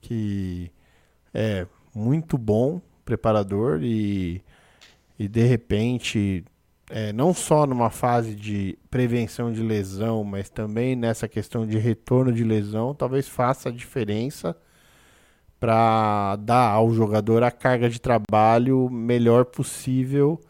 que 0.00 0.70
é 1.34 1.66
muito 1.94 2.38
bom 2.38 2.80
preparador 3.04 3.80
e, 3.82 4.42
e 5.18 5.28
de 5.28 5.42
repente, 5.44 6.44
é, 6.90 7.12
não 7.12 7.34
só 7.34 7.66
numa 7.66 7.90
fase 7.90 8.34
de 8.34 8.78
prevenção 8.90 9.52
de 9.52 9.62
lesão, 9.62 10.24
mas 10.24 10.50
também 10.50 10.96
nessa 10.96 11.28
questão 11.28 11.66
de 11.66 11.78
retorno 11.78 12.32
de 12.32 12.44
lesão, 12.44 12.94
talvez 12.94 13.28
faça 13.28 13.68
a 13.70 13.72
diferença 13.72 14.56
para 15.58 16.36
dar 16.36 16.70
ao 16.70 16.92
jogador 16.92 17.42
a 17.42 17.50
carga 17.50 17.88
de 17.90 18.00
trabalho 18.00 18.88
melhor 18.90 19.44
possível 19.44 20.40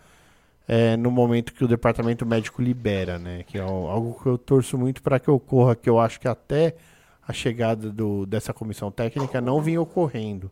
é, 0.72 0.96
no 0.96 1.10
momento 1.10 1.52
que 1.52 1.64
o 1.64 1.68
departamento 1.68 2.24
médico 2.24 2.62
libera, 2.62 3.18
né? 3.18 3.42
Que 3.42 3.58
é 3.58 3.60
al- 3.60 3.88
algo 3.90 4.16
que 4.22 4.28
eu 4.28 4.38
torço 4.38 4.78
muito 4.78 5.02
para 5.02 5.18
que 5.18 5.28
ocorra, 5.28 5.74
que 5.74 5.90
eu 5.90 5.98
acho 5.98 6.20
que 6.20 6.28
até 6.28 6.76
a 7.26 7.32
chegada 7.32 7.90
do, 7.90 8.24
dessa 8.24 8.52
comissão 8.54 8.88
técnica 8.88 9.40
não 9.40 9.60
vinha 9.60 9.80
ocorrendo. 9.80 10.48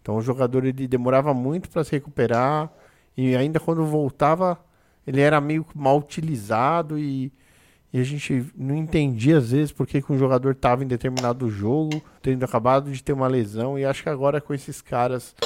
Então 0.00 0.16
o 0.16 0.20
jogador 0.20 0.64
ele 0.64 0.88
demorava 0.88 1.32
muito 1.32 1.70
para 1.70 1.84
se 1.84 1.92
recuperar 1.92 2.72
e 3.16 3.36
ainda 3.36 3.60
quando 3.60 3.84
voltava 3.86 4.58
ele 5.06 5.20
era 5.20 5.40
meio 5.40 5.64
mal 5.76 5.96
utilizado 5.96 6.98
e, 6.98 7.32
e 7.92 8.00
a 8.00 8.02
gente 8.02 8.44
não 8.56 8.74
entendia 8.74 9.38
às 9.38 9.52
vezes 9.52 9.70
por 9.70 9.86
que 9.86 10.02
um 10.10 10.18
jogador 10.18 10.50
estava 10.52 10.82
em 10.82 10.88
determinado 10.88 11.48
jogo, 11.48 12.02
tendo 12.20 12.44
acabado 12.44 12.90
de 12.90 13.00
ter 13.00 13.12
uma 13.12 13.28
lesão 13.28 13.78
e 13.78 13.84
acho 13.84 14.02
que 14.02 14.08
agora 14.08 14.40
com 14.40 14.52
esses 14.52 14.82
caras 14.82 15.36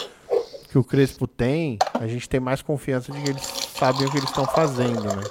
que 0.67 0.79
o 0.79 0.85
Crespo 0.85 1.27
tem, 1.27 1.79
a 1.95 2.07
gente 2.07 2.29
tem 2.29 2.41
mais 2.41 2.62
confiança 2.62 3.12
de 3.12 3.23
que 3.23 3.31
eles 3.31 3.43
sabem 3.43 4.07
o 4.07 4.11
que 4.11 4.19
eles 4.19 4.29
estão 4.29 4.45
fazendo, 4.47 5.03
né? 5.03 5.23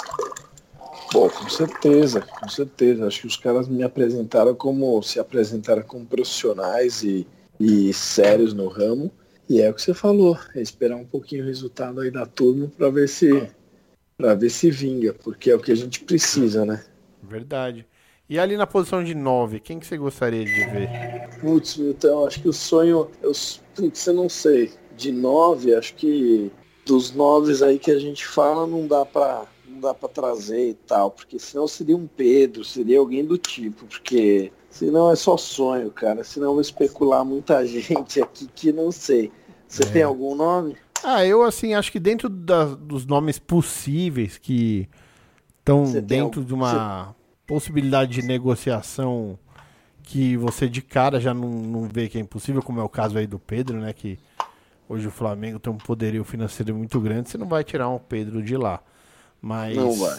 Pô, 1.12 1.30
com 1.30 1.50
certeza, 1.50 2.22
com 2.22 2.50
certeza. 2.50 3.08
Acho 3.08 3.22
que 3.22 3.28
os 3.28 3.38
caras 3.38 3.68
me 3.68 3.84
apresentaram 3.84 4.54
como 4.56 5.02
se 5.02 5.20
apresentaram 5.20 5.84
como 5.84 6.06
profissionais 6.06 7.04
e, 7.04 7.28
e 7.60 7.94
sérios 7.94 8.54
no 8.54 8.68
ramo. 8.68 9.12
E 9.48 9.62
é 9.62 9.70
o 9.70 9.74
que 9.74 9.82
você 9.82 9.94
falou, 9.94 10.38
é 10.56 10.62
esperar 10.62 10.98
um 10.98 11.06
pouquinho 11.06 11.44
o 11.44 11.48
resultado 11.48 12.02
aí 12.02 12.10
da 12.10 12.26
turma 12.26 12.72
para 12.76 12.90
ver 12.90 13.08
se 13.08 13.48
para 14.18 14.34
ver 14.34 14.50
se 14.50 14.72
vinga, 14.72 15.14
porque 15.14 15.52
é 15.52 15.56
o 15.56 15.60
que 15.60 15.72
a 15.72 15.76
gente 15.76 16.00
precisa, 16.02 16.66
né? 16.66 16.84
Verdade. 17.22 17.86
E 18.28 18.40
ali 18.40 18.58
na 18.58 18.66
posição 18.66 19.04
de 19.04 19.14
9, 19.14 19.60
quem 19.60 19.80
que 19.80 19.86
você 19.86 19.98
gostaria 19.98 20.44
de 20.44 20.66
ver? 20.66 20.90
Putz, 21.40 21.78
então 21.78 22.26
acho 22.26 22.42
que 22.42 22.50
o 22.50 22.54
sonho, 22.54 23.08
eu, 23.22 23.32
putz, 23.76 24.08
eu 24.08 24.14
não 24.14 24.28
sei, 24.28 24.74
de 24.96 25.12
nove, 25.12 25.74
acho 25.76 25.94
que 25.96 26.52
dos 26.86 27.12
noves 27.14 27.62
aí 27.62 27.80
que 27.80 27.92
a 27.92 28.00
gente 28.00 28.26
fala 28.26 28.66
não 28.68 28.88
dá 28.88 29.06
pra 29.06 29.46
não 29.68 29.82
dá 29.82 29.94
para 29.94 30.08
trazer 30.08 30.70
e 30.70 30.74
tal, 30.74 31.12
porque 31.12 31.38
senão 31.38 31.68
seria 31.68 31.98
um 31.98 32.08
Pedro, 32.08 32.64
seria 32.64 32.98
alguém 33.00 33.26
do 33.26 33.38
tipo, 33.38 33.86
porque 33.86 34.52
senão 34.70 35.12
é 35.12 35.16
só 35.18 35.36
sonho, 35.36 35.92
cara. 35.92 36.24
Senão 36.24 36.48
eu 36.48 36.54
vou 36.54 36.62
especular 36.62 37.26
muita 37.26 37.66
gente 37.68 38.22
aqui 38.22 38.48
que 38.56 38.72
não 38.72 38.90
sei. 38.92 39.32
Você 39.68 39.84
É. 39.84 39.88
tem 39.88 40.04
algum 40.04 40.34
nome? 40.36 40.78
Ah, 41.04 41.26
eu 41.26 41.44
assim, 41.44 41.74
acho 41.74 41.92
que 41.92 42.00
dentro 42.00 42.30
da- 42.30 42.66
dos 42.76 43.06
nomes 43.06 43.38
possíveis 43.38 44.38
que 44.38 44.88
estão 45.60 45.84
dentro 46.02 46.40
algum- 46.40 46.44
de 46.46 46.54
uma 46.54 47.14
possibilidade 47.46 48.14
de 48.22 48.26
negociação 48.28 49.38
que 50.04 50.38
você 50.38 50.70
de 50.70 50.82
cara 50.82 51.20
já 51.20 51.34
não, 51.34 51.50
não 51.50 51.84
vê 51.84 52.08
que 52.08 52.18
é 52.18 52.22
impossível, 52.22 52.62
como 52.62 52.80
é 52.80 52.84
o 52.84 52.90
caso 52.90 53.18
aí 53.18 53.28
do 53.28 53.40
Pedro, 53.40 53.80
né? 53.80 53.92
Que 53.92 54.18
hoje 54.88 55.08
o 55.08 55.12
Flamengo 55.12 55.60
tem 55.60 55.72
um 55.72 55.78
poderio 55.78 56.24
financeiro 56.24 56.76
muito 56.76 57.00
grande, 57.00 57.30
você 57.30 57.38
não 57.38 57.48
vai 57.48 57.64
tirar 57.64 57.90
um 57.90 58.00
Pedro 58.00 58.42
de 58.42 58.56
lá. 58.58 58.80
Mas 59.42 59.76
Não 59.76 59.94
vai. 59.94 60.18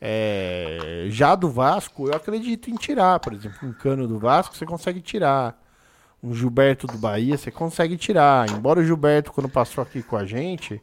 é, 0.00 1.06
já 1.08 1.34
do 1.34 1.50
Vasco, 1.50 2.08
eu 2.08 2.14
acredito 2.14 2.70
em 2.70 2.76
tirar, 2.76 3.18
por 3.20 3.32
exemplo, 3.32 3.68
um 3.68 3.72
cano 3.72 4.06
do 4.06 4.18
Vasco 4.18 4.56
você 4.56 4.66
consegue 4.66 5.00
tirar. 5.00 5.60
Um 6.22 6.32
Gilberto 6.32 6.86
do 6.86 6.96
Bahia 6.98 7.36
você 7.36 7.50
consegue 7.50 7.96
tirar. 7.96 8.48
Embora 8.50 8.78
o 8.78 8.84
Gilberto, 8.84 9.32
quando 9.32 9.48
passou 9.48 9.82
aqui 9.82 10.04
com 10.04 10.16
a 10.16 10.24
gente, 10.24 10.80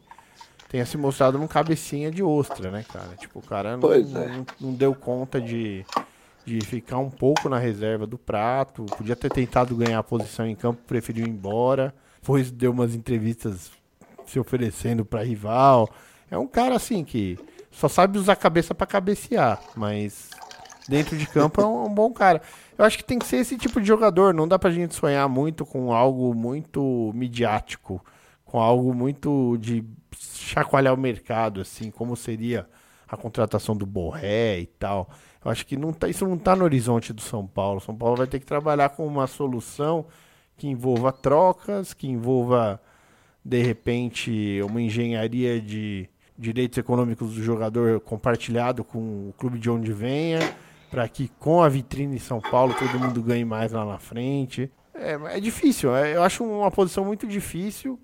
tenha 0.68 0.84
se 0.84 0.98
mostrado 0.98 1.40
um 1.40 1.46
cabecinha 1.48 2.10
de 2.10 2.22
ostra, 2.22 2.70
né, 2.70 2.84
cara? 2.86 3.16
Tipo, 3.16 3.38
o 3.38 3.42
cara 3.42 3.74
não, 3.78 3.90
é. 3.90 4.00
não, 4.00 4.46
não 4.60 4.74
deu 4.74 4.94
conta 4.94 5.40
de, 5.40 5.86
de 6.44 6.60
ficar 6.60 6.98
um 6.98 7.08
pouco 7.08 7.48
na 7.48 7.58
reserva 7.58 8.06
do 8.06 8.18
prato. 8.18 8.84
Podia 8.98 9.16
ter 9.16 9.30
tentado 9.30 9.74
ganhar 9.74 9.98
a 9.98 10.02
posição 10.02 10.46
em 10.46 10.54
campo, 10.54 10.82
preferiu 10.86 11.26
ir 11.26 11.30
embora. 11.30 11.94
Depois 12.20 12.50
deu 12.50 12.70
umas 12.70 12.94
entrevistas 12.94 13.70
se 14.26 14.38
oferecendo 14.38 15.04
para 15.04 15.24
rival. 15.24 15.88
É 16.30 16.38
um 16.38 16.46
cara 16.46 16.76
assim 16.76 17.02
que 17.04 17.38
só 17.70 17.88
sabe 17.88 18.18
usar 18.18 18.34
a 18.34 18.36
cabeça 18.36 18.74
para 18.74 18.86
cabecear, 18.86 19.60
mas 19.74 20.30
dentro 20.88 21.16
de 21.16 21.26
campo 21.26 21.60
é 21.60 21.66
um, 21.66 21.86
um 21.86 21.94
bom 21.94 22.12
cara. 22.12 22.42
Eu 22.76 22.84
acho 22.84 22.98
que 22.98 23.04
tem 23.04 23.18
que 23.18 23.26
ser 23.26 23.36
esse 23.36 23.56
tipo 23.56 23.80
de 23.80 23.86
jogador. 23.86 24.34
Não 24.34 24.46
dá 24.46 24.58
pra 24.58 24.70
gente 24.70 24.94
sonhar 24.94 25.28
muito 25.28 25.64
com 25.64 25.92
algo 25.92 26.34
muito 26.34 27.10
midiático, 27.14 28.04
com 28.44 28.60
algo 28.60 28.94
muito 28.94 29.56
de 29.58 29.84
chacoalhar 30.18 30.94
o 30.94 30.98
mercado, 30.98 31.60
assim, 31.60 31.90
como 31.90 32.16
seria 32.16 32.68
a 33.08 33.16
contratação 33.16 33.76
do 33.76 33.86
Borré 33.86 34.60
e 34.60 34.66
tal. 34.66 35.08
Eu 35.44 35.50
acho 35.50 35.66
que 35.66 35.76
não 35.76 35.92
tá, 35.92 36.08
isso 36.08 36.26
não 36.26 36.38
tá 36.38 36.54
no 36.54 36.64
horizonte 36.64 37.12
do 37.12 37.20
São 37.20 37.46
Paulo. 37.46 37.80
São 37.80 37.96
Paulo 37.96 38.16
vai 38.16 38.26
ter 38.26 38.38
que 38.38 38.46
trabalhar 38.46 38.90
com 38.90 39.06
uma 39.06 39.26
solução 39.26 40.06
que 40.60 40.68
envolva 40.68 41.10
trocas, 41.10 41.94
que 41.94 42.06
envolva 42.06 42.78
de 43.42 43.62
repente 43.62 44.60
uma 44.62 44.82
engenharia 44.82 45.58
de 45.58 46.06
direitos 46.36 46.76
econômicos 46.76 47.34
do 47.34 47.42
jogador 47.42 47.98
compartilhado 48.00 48.84
com 48.84 48.98
o 49.30 49.34
clube 49.38 49.58
de 49.58 49.70
onde 49.70 49.90
venha, 49.90 50.38
para 50.90 51.08
que 51.08 51.28
com 51.38 51.62
a 51.62 51.68
vitrine 51.70 52.16
em 52.16 52.18
São 52.18 52.42
Paulo 52.42 52.74
todo 52.78 52.98
mundo 53.00 53.22
ganhe 53.22 53.42
mais 53.42 53.72
lá 53.72 53.86
na 53.86 53.98
frente. 53.98 54.70
É, 54.92 55.18
é 55.36 55.40
difícil, 55.40 55.96
é- 55.96 56.14
eu 56.14 56.22
acho 56.22 56.44
uma 56.44 56.70
posição 56.70 57.06
muito 57.06 57.26
difícil. 57.26 57.98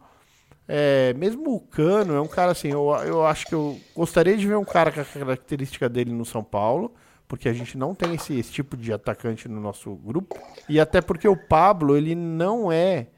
É, 0.67 1.13
mesmo 1.13 1.55
o 1.57 1.61
Cano 1.61 2.15
é 2.15 2.21
um 2.23 2.27
cara 2.27 2.53
assim, 2.53 2.69
eu, 2.69 2.89
eu 3.05 3.27
acho 3.27 3.47
que 3.47 3.55
eu 3.55 3.79
gostaria 3.95 4.35
de 4.35 4.47
ver 4.47 4.57
um 4.57 4.65
cara 4.65 4.91
com 4.91 5.01
a 5.01 5.05
característica 5.05 5.91
dele 5.91 6.11
no 6.11 6.25
São 6.25 6.43
Paulo, 6.43 6.95
porque 7.29 7.49
a 7.49 7.53
gente 7.53 7.77
não 7.77 7.95
tem 7.95 8.15
esse, 8.15 8.39
esse 8.39 8.53
tipo 8.53 8.77
de 8.77 8.93
atacante 8.93 9.49
no 9.49 9.61
nosso 9.61 9.95
grupo. 9.95 10.39
E 10.69 10.79
até 10.79 11.01
porque 11.01 11.27
o 11.29 11.37
Pablo, 11.37 11.97
ele 11.97 12.15
não 12.15 12.71
é 12.71 13.09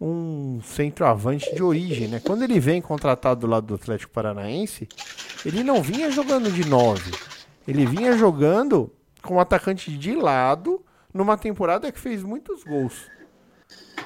um 0.00 0.60
centroavante 0.62 1.54
de 1.54 1.62
origem, 1.62 2.08
né? 2.08 2.20
Quando 2.20 2.42
ele 2.42 2.58
vem 2.58 2.82
contratado 2.82 3.42
do 3.42 3.46
lado 3.46 3.66
do 3.68 3.74
Atlético 3.74 4.12
Paranaense, 4.12 4.88
ele 5.46 5.62
não 5.62 5.80
vinha 5.80 6.10
jogando 6.10 6.50
de 6.50 6.66
9. 6.68 7.12
Ele 7.68 7.86
vinha 7.86 8.16
jogando 8.16 8.92
como 9.22 9.38
atacante 9.38 9.96
de 9.96 10.16
lado 10.16 10.84
numa 11.14 11.38
temporada 11.38 11.92
que 11.92 12.00
fez 12.00 12.24
muitos 12.24 12.64
gols. 12.64 13.06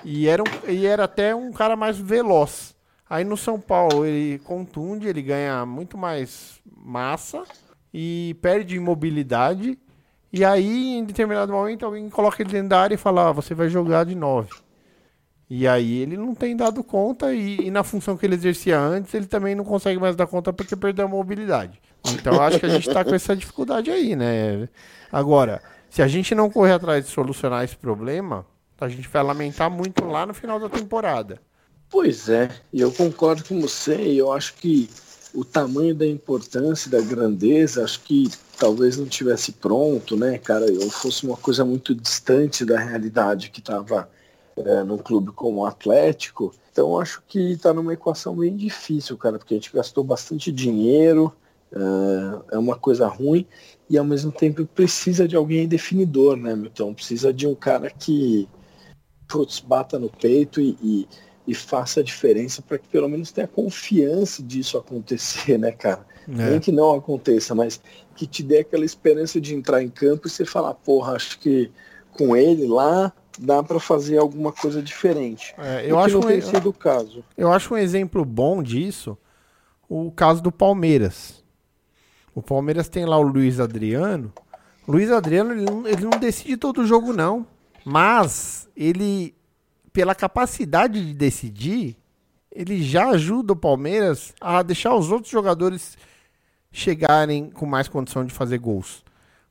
E 0.04 0.28
era, 0.28 0.42
um, 0.42 0.70
e 0.70 0.86
era 0.86 1.04
até 1.04 1.34
um 1.34 1.50
cara 1.50 1.74
mais 1.74 1.96
veloz. 1.96 2.76
Aí 3.08 3.24
no 3.24 3.36
São 3.36 3.58
Paulo 3.58 4.04
ele 4.04 4.38
contunde, 4.40 5.08
ele 5.08 5.22
ganha 5.22 5.64
muito 5.64 5.96
mais 5.96 6.60
massa 6.76 7.42
e 7.98 8.36
perde 8.42 8.78
mobilidade. 8.78 9.78
E 10.30 10.44
aí, 10.44 10.98
em 10.98 11.04
determinado 11.04 11.50
momento, 11.50 11.86
alguém 11.86 12.10
coloca 12.10 12.42
ele 12.42 12.52
dentro 12.52 12.68
da 12.68 12.80
área 12.82 12.94
e 12.94 12.98
fala: 12.98 13.30
ah, 13.30 13.32
você 13.32 13.54
vai 13.54 13.70
jogar 13.70 14.04
de 14.04 14.14
9. 14.14 14.50
E 15.48 15.66
aí 15.66 16.00
ele 16.00 16.16
não 16.16 16.34
tem 16.34 16.54
dado 16.54 16.84
conta 16.84 17.32
e, 17.32 17.68
e, 17.68 17.70
na 17.70 17.82
função 17.82 18.16
que 18.16 18.26
ele 18.26 18.34
exercia 18.34 18.78
antes, 18.78 19.14
ele 19.14 19.26
também 19.26 19.54
não 19.54 19.64
consegue 19.64 19.98
mais 19.98 20.14
dar 20.14 20.26
conta 20.26 20.52
porque 20.52 20.76
perdeu 20.76 21.06
a 21.06 21.08
mobilidade. 21.08 21.80
Então 22.12 22.42
acho 22.42 22.58
que 22.58 22.66
a 22.66 22.68
gente 22.68 22.88
está 22.88 23.02
com 23.04 23.14
essa 23.14 23.34
dificuldade 23.34 23.90
aí, 23.90 24.14
né? 24.14 24.68
Agora, 25.10 25.62
se 25.88 26.02
a 26.02 26.08
gente 26.08 26.34
não 26.34 26.50
correr 26.50 26.72
atrás 26.72 27.04
de 27.04 27.10
solucionar 27.10 27.64
esse 27.64 27.76
problema, 27.76 28.44
a 28.78 28.88
gente 28.88 29.08
vai 29.08 29.22
lamentar 29.22 29.70
muito 29.70 30.04
lá 30.04 30.26
no 30.26 30.34
final 30.34 30.58
da 30.58 30.68
temporada. 30.68 31.40
Pois 31.88 32.28
é, 32.28 32.50
e 32.72 32.80
eu 32.80 32.90
concordo 32.90 33.44
com 33.44 33.60
você, 33.60 33.96
e 34.02 34.18
eu 34.18 34.32
acho 34.32 34.54
que 34.54 34.90
o 35.36 35.44
tamanho 35.44 35.94
da 35.94 36.06
importância, 36.06 36.90
da 36.90 37.00
grandeza, 37.00 37.84
acho 37.84 38.00
que 38.00 38.30
talvez 38.58 38.96
não 38.96 39.04
tivesse 39.06 39.52
pronto, 39.52 40.16
né, 40.16 40.38
cara? 40.38 40.64
Eu 40.66 40.90
fosse 40.90 41.26
uma 41.26 41.36
coisa 41.36 41.62
muito 41.62 41.94
distante 41.94 42.64
da 42.64 42.78
realidade 42.78 43.50
que 43.50 43.60
estava 43.60 44.08
é, 44.56 44.82
num 44.82 44.96
clube 44.96 45.32
como 45.32 45.60
o 45.60 45.66
Atlético. 45.66 46.54
Então 46.72 46.98
acho 46.98 47.22
que 47.28 47.52
está 47.52 47.74
numa 47.74 47.92
equação 47.92 48.34
bem 48.34 48.56
difícil, 48.56 49.16
cara, 49.18 49.38
porque 49.38 49.52
a 49.52 49.56
gente 49.58 49.72
gastou 49.72 50.02
bastante 50.02 50.50
dinheiro, 50.50 51.30
é, 51.70 52.54
é 52.54 52.58
uma 52.58 52.76
coisa 52.76 53.06
ruim 53.06 53.46
e 53.90 53.98
ao 53.98 54.04
mesmo 54.04 54.32
tempo 54.32 54.64
precisa 54.64 55.28
de 55.28 55.36
alguém 55.36 55.68
definidor, 55.68 56.36
né, 56.36 56.56
Milton? 56.56 56.94
Precisa 56.94 57.30
de 57.30 57.46
um 57.46 57.54
cara 57.54 57.90
que 57.90 58.48
putz, 59.28 59.60
bata 59.60 59.98
no 59.98 60.08
peito 60.08 60.60
e, 60.60 60.76
e, 60.82 61.08
e 61.46 61.54
faça 61.54 62.00
a 62.00 62.02
diferença 62.02 62.60
para 62.60 62.78
que 62.78 62.88
pelo 62.88 63.08
menos 63.08 63.30
tenha 63.30 63.46
confiança 63.46 64.42
disso 64.42 64.76
acontecer, 64.76 65.58
né, 65.58 65.72
cara? 65.72 66.04
É. 66.28 66.50
Nem 66.50 66.60
que 66.60 66.72
não 66.72 66.94
aconteça, 66.94 67.54
mas 67.54 67.80
que 68.16 68.26
te 68.26 68.42
dê 68.42 68.58
aquela 68.58 68.84
esperança 68.84 69.40
de 69.40 69.54
entrar 69.54 69.82
em 69.82 69.88
campo 69.88 70.26
e 70.26 70.30
você 70.30 70.44
falar, 70.44 70.74
porra, 70.74 71.12
acho 71.12 71.38
que 71.38 71.70
com 72.12 72.36
ele 72.36 72.66
lá 72.66 73.12
dá 73.38 73.62
para 73.62 73.78
fazer 73.78 74.18
alguma 74.18 74.50
coisa 74.50 74.82
diferente. 74.82 75.54
É, 75.58 75.84
eu 75.88 75.98
acho 75.98 76.18
não 76.18 76.26
um, 76.26 76.28
tem 76.28 76.40
sido 76.40 76.70
o 76.70 76.72
caso. 76.72 77.22
Eu 77.36 77.52
acho 77.52 77.74
um 77.74 77.76
exemplo 77.76 78.24
bom 78.24 78.62
disso 78.62 79.16
o 79.88 80.10
caso 80.10 80.42
do 80.42 80.50
Palmeiras. 80.50 81.44
O 82.34 82.42
Palmeiras 82.42 82.88
tem 82.88 83.04
lá 83.04 83.16
o 83.18 83.22
Luiz 83.22 83.60
Adriano. 83.60 84.32
O 84.86 84.92
Luiz 84.92 85.10
Adriano 85.10 85.52
ele 85.52 85.64
não, 85.64 85.86
ele 85.86 86.02
não 86.02 86.18
decide 86.18 86.56
todo 86.56 86.82
o 86.82 86.86
jogo 86.86 87.12
não, 87.12 87.46
mas 87.84 88.68
ele 88.76 89.35
pela 89.96 90.14
capacidade 90.14 91.02
de 91.02 91.14
decidir, 91.14 91.96
ele 92.52 92.82
já 92.82 93.08
ajuda 93.08 93.54
o 93.54 93.56
Palmeiras 93.56 94.34
a 94.38 94.62
deixar 94.62 94.94
os 94.94 95.10
outros 95.10 95.32
jogadores 95.32 95.96
chegarem 96.70 97.48
com 97.48 97.64
mais 97.64 97.88
condição 97.88 98.22
de 98.22 98.30
fazer 98.30 98.58
gols. 98.58 99.02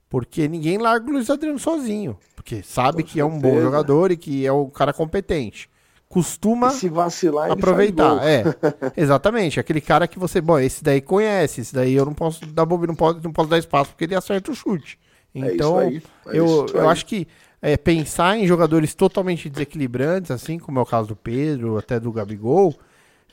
Porque 0.07 0.47
ninguém 0.47 0.77
larga 0.77 1.09
o 1.09 1.13
Luiz 1.13 1.31
Adriano 1.31 1.57
sozinho. 1.57 2.15
Porque 2.35 2.61
sabe 2.61 3.01
com 3.01 3.07
que 3.07 3.13
certeza. 3.13 3.21
é 3.21 3.25
um 3.25 3.39
bom 3.39 3.59
jogador 3.59 4.11
e 4.11 4.17
que 4.17 4.45
é 4.45 4.53
um 4.53 4.69
cara 4.69 4.93
competente. 4.93 5.67
Costuma 6.07 6.69
se 6.69 6.89
vacilar, 6.89 7.49
aproveitar. 7.51 8.19
É, 8.23 8.43
exatamente. 8.95 9.59
Aquele 9.59 9.81
cara 9.81 10.07
que 10.07 10.19
você, 10.19 10.39
bom, 10.39 10.59
esse 10.59 10.83
daí 10.83 11.01
conhece, 11.01 11.61
esse 11.61 11.73
daí 11.73 11.95
eu 11.95 12.05
não 12.05 12.13
posso 12.13 12.45
dar 12.45 12.67
bobeira, 12.67 12.91
não 12.91 12.95
posso, 12.95 13.19
não 13.23 13.33
posso 13.33 13.49
dar 13.49 13.57
espaço 13.57 13.89
porque 13.89 14.03
ele 14.03 14.13
acerta 14.13 14.51
o 14.51 14.55
chute. 14.55 14.99
Então, 15.33 15.81
é 15.81 15.87
aí, 15.87 16.03
é 16.27 16.37
eu, 16.37 16.45
isso 16.45 16.77
eu 16.77 16.87
acho 16.87 17.03
que 17.07 17.27
é, 17.65 17.75
pensar 17.75 18.37
em 18.37 18.45
jogadores 18.45 18.93
totalmente 18.93 19.49
desequilibrantes, 19.49 20.29
assim 20.29 20.59
como 20.59 20.77
é 20.77 20.83
o 20.83 20.85
caso 20.85 21.07
do 21.07 21.15
Pedro, 21.15 21.79
até 21.79 21.99
do 21.99 22.11
Gabigol, 22.11 22.75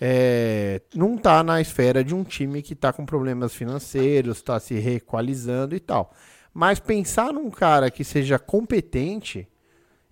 é, 0.01 0.81
não 0.95 1.17
está 1.17 1.45
na 1.45 1.61
esfera 1.61 2.03
de 2.03 2.15
um 2.15 2.25
time 2.25 2.63
que 2.63 2.73
está 2.73 2.95
com 2.95 3.05
problemas 3.05 3.55
financeiros, 3.55 4.39
está 4.39 4.59
se 4.59 4.73
reequalizando 4.79 5.77
e 5.77 5.81
tal. 5.81 6.15
Mas 6.55 6.81
pensar 6.81 7.31
num 7.31 7.51
cara 7.51 7.91
que 7.91 8.03
seja 8.03 8.39
competente, 8.39 9.47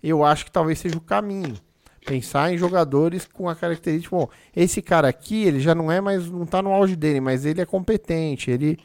eu 0.03 0.23
acho 0.23 0.45
que 0.45 0.51
talvez 0.51 0.77
seja 0.77 0.97
o 0.97 1.01
caminho. 1.01 1.55
Pensar 2.05 2.53
em 2.53 2.59
jogadores 2.59 3.25
com 3.25 3.49
a 3.49 3.55
característica, 3.55 4.15
bom, 4.15 4.29
esse 4.55 4.83
cara 4.83 5.07
aqui, 5.07 5.45
ele 5.45 5.59
já 5.59 5.73
não 5.73 5.91
é 5.91 5.99
mais, 5.99 6.29
não 6.29 6.43
está 6.43 6.61
no 6.61 6.71
auge 6.71 6.95
dele, 6.95 7.19
mas 7.19 7.43
ele 7.43 7.59
é 7.59 7.65
competente, 7.65 8.51
ele 8.51 8.77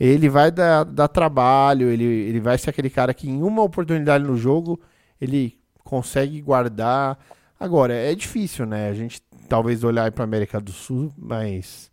ele 0.00 0.30
vai 0.30 0.50
dar, 0.50 0.84
dar 0.84 1.08
trabalho, 1.08 1.88
ele, 1.90 2.04
ele 2.04 2.40
vai 2.40 2.56
ser 2.56 2.70
aquele 2.70 2.88
cara 2.88 3.12
que 3.12 3.28
em 3.28 3.42
uma 3.42 3.62
oportunidade 3.62 4.24
no 4.24 4.34
jogo 4.34 4.80
ele 5.20 5.58
consegue 5.84 6.40
guardar. 6.40 7.18
Agora, 7.58 7.92
é 7.92 8.14
difícil, 8.14 8.64
né? 8.64 8.88
A 8.88 8.94
gente 8.94 9.20
talvez 9.46 9.84
olhar 9.84 10.10
para 10.10 10.24
América 10.24 10.58
do 10.58 10.72
Sul, 10.72 11.12
mas 11.18 11.90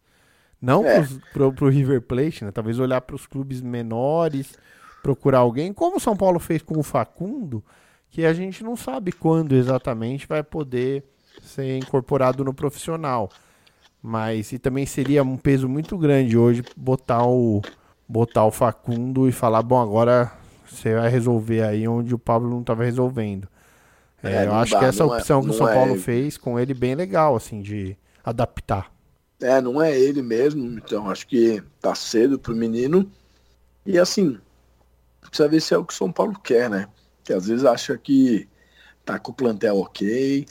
não 0.61 0.85
é. 0.85 1.05
para 1.33 1.65
o 1.65 1.69
River 1.69 2.01
Plate, 2.01 2.45
né? 2.45 2.51
Talvez 2.51 2.79
olhar 2.79 3.01
para 3.01 3.15
os 3.15 3.27
clubes 3.27 3.59
menores, 3.59 4.55
procurar 5.03 5.39
alguém, 5.39 5.73
como 5.73 5.97
o 5.97 5.99
São 5.99 6.15
Paulo 6.15 6.39
fez 6.39 6.61
com 6.61 6.79
o 6.79 6.83
Facundo, 6.83 7.61
que 8.09 8.25
a 8.25 8.33
gente 8.33 8.63
não 8.63 8.77
sabe 8.77 9.11
quando 9.11 9.53
exatamente 9.53 10.25
vai 10.25 10.41
poder 10.43 11.03
ser 11.41 11.77
incorporado 11.77 12.45
no 12.45 12.53
profissional. 12.53 13.29
Mas 14.01 14.53
e 14.53 14.59
também 14.59 14.85
seria 14.85 15.23
um 15.23 15.35
peso 15.35 15.67
muito 15.67 15.97
grande 15.97 16.37
hoje 16.37 16.63
botar 16.77 17.25
o 17.25 17.61
botar 18.07 18.45
o 18.45 18.51
Facundo 18.51 19.27
e 19.27 19.31
falar, 19.31 19.61
bom, 19.61 19.81
agora 19.81 20.31
você 20.67 20.93
vai 20.93 21.09
resolver 21.09 21.63
aí 21.63 21.87
onde 21.87 22.13
o 22.13 22.19
Pablo 22.19 22.49
não 22.49 22.61
estava 22.61 22.83
resolvendo. 22.83 23.47
É, 24.23 24.43
é, 24.43 24.45
eu 24.45 24.53
acho 24.55 24.73
dá, 24.73 24.79
que 24.79 24.85
essa 24.85 25.03
é- 25.03 25.05
opção 25.05 25.39
é, 25.39 25.43
que 25.43 25.49
o 25.49 25.53
São 25.53 25.67
Paulo 25.67 25.95
é... 25.95 25.97
fez 25.97 26.37
com 26.37 26.59
ele 26.59 26.73
bem 26.73 26.95
legal, 26.95 27.35
assim, 27.35 27.61
de 27.61 27.97
adaptar. 28.23 28.91
É, 29.39 29.61
não 29.61 29.81
é 29.81 29.97
ele 29.97 30.21
mesmo, 30.21 30.65
então 30.77 31.09
acho 31.09 31.27
que 31.27 31.61
tá 31.79 31.93
cedo 31.93 32.39
pro 32.39 32.55
menino. 32.55 33.09
E 33.85 33.99
assim, 33.99 34.39
precisa 35.21 35.47
ver 35.47 35.61
se 35.61 35.73
é 35.73 35.77
o 35.77 35.85
que 35.85 35.93
o 35.93 35.95
São 35.95 36.11
Paulo 36.11 36.37
quer, 36.39 36.69
né? 36.69 36.87
Que 37.23 37.33
às 37.33 37.47
vezes 37.47 37.63
acha 37.63 37.97
que 37.97 38.47
tá 39.05 39.19
com 39.19 39.31
o 39.31 39.35
plantel 39.35 39.77
ok, 39.77 40.45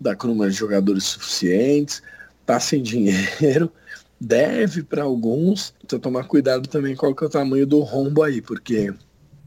dá 0.00 0.16
com 0.16 0.26
o 0.26 0.30
número 0.30 0.50
de 0.50 0.56
jogadores 0.56 1.04
suficientes, 1.04 2.02
tá 2.44 2.58
sem 2.58 2.82
dinheiro, 2.82 3.72
deve 4.22 4.84
para 4.84 5.02
alguns, 5.02 5.74
então 5.84 5.98
tomar 5.98 6.24
cuidado 6.24 6.68
também 6.68 6.94
qual 6.94 7.14
que 7.14 7.24
é 7.24 7.26
o 7.26 7.30
tamanho 7.30 7.66
do 7.66 7.80
rombo 7.80 8.22
aí, 8.22 8.40
porque 8.40 8.94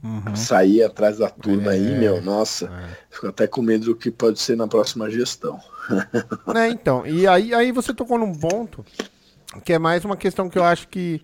uhum. 0.03 0.35
sair 0.35 0.83
atrás 0.83 1.17
da 1.17 1.29
turma 1.29 1.73
é, 1.73 1.75
aí, 1.75 1.97
meu, 1.97 2.21
nossa, 2.21 2.65
é. 2.65 2.97
fico 3.09 3.27
até 3.27 3.47
com 3.47 3.61
medo 3.61 3.85
do 3.85 3.95
que 3.95 4.11
pode 4.11 4.39
ser 4.39 4.57
na 4.57 4.67
próxima 4.67 5.09
gestão. 5.09 5.59
é, 6.53 6.67
então, 6.67 7.07
e 7.07 7.25
aí, 7.25 7.53
aí 7.53 7.71
você 7.71 7.93
tocou 7.93 8.19
num 8.19 8.35
ponto 8.35 8.85
que 9.63 9.71
é 9.71 9.79
mais 9.79 10.03
uma 10.03 10.17
questão 10.17 10.49
que 10.49 10.57
eu 10.57 10.63
acho 10.63 10.89
que 10.89 11.21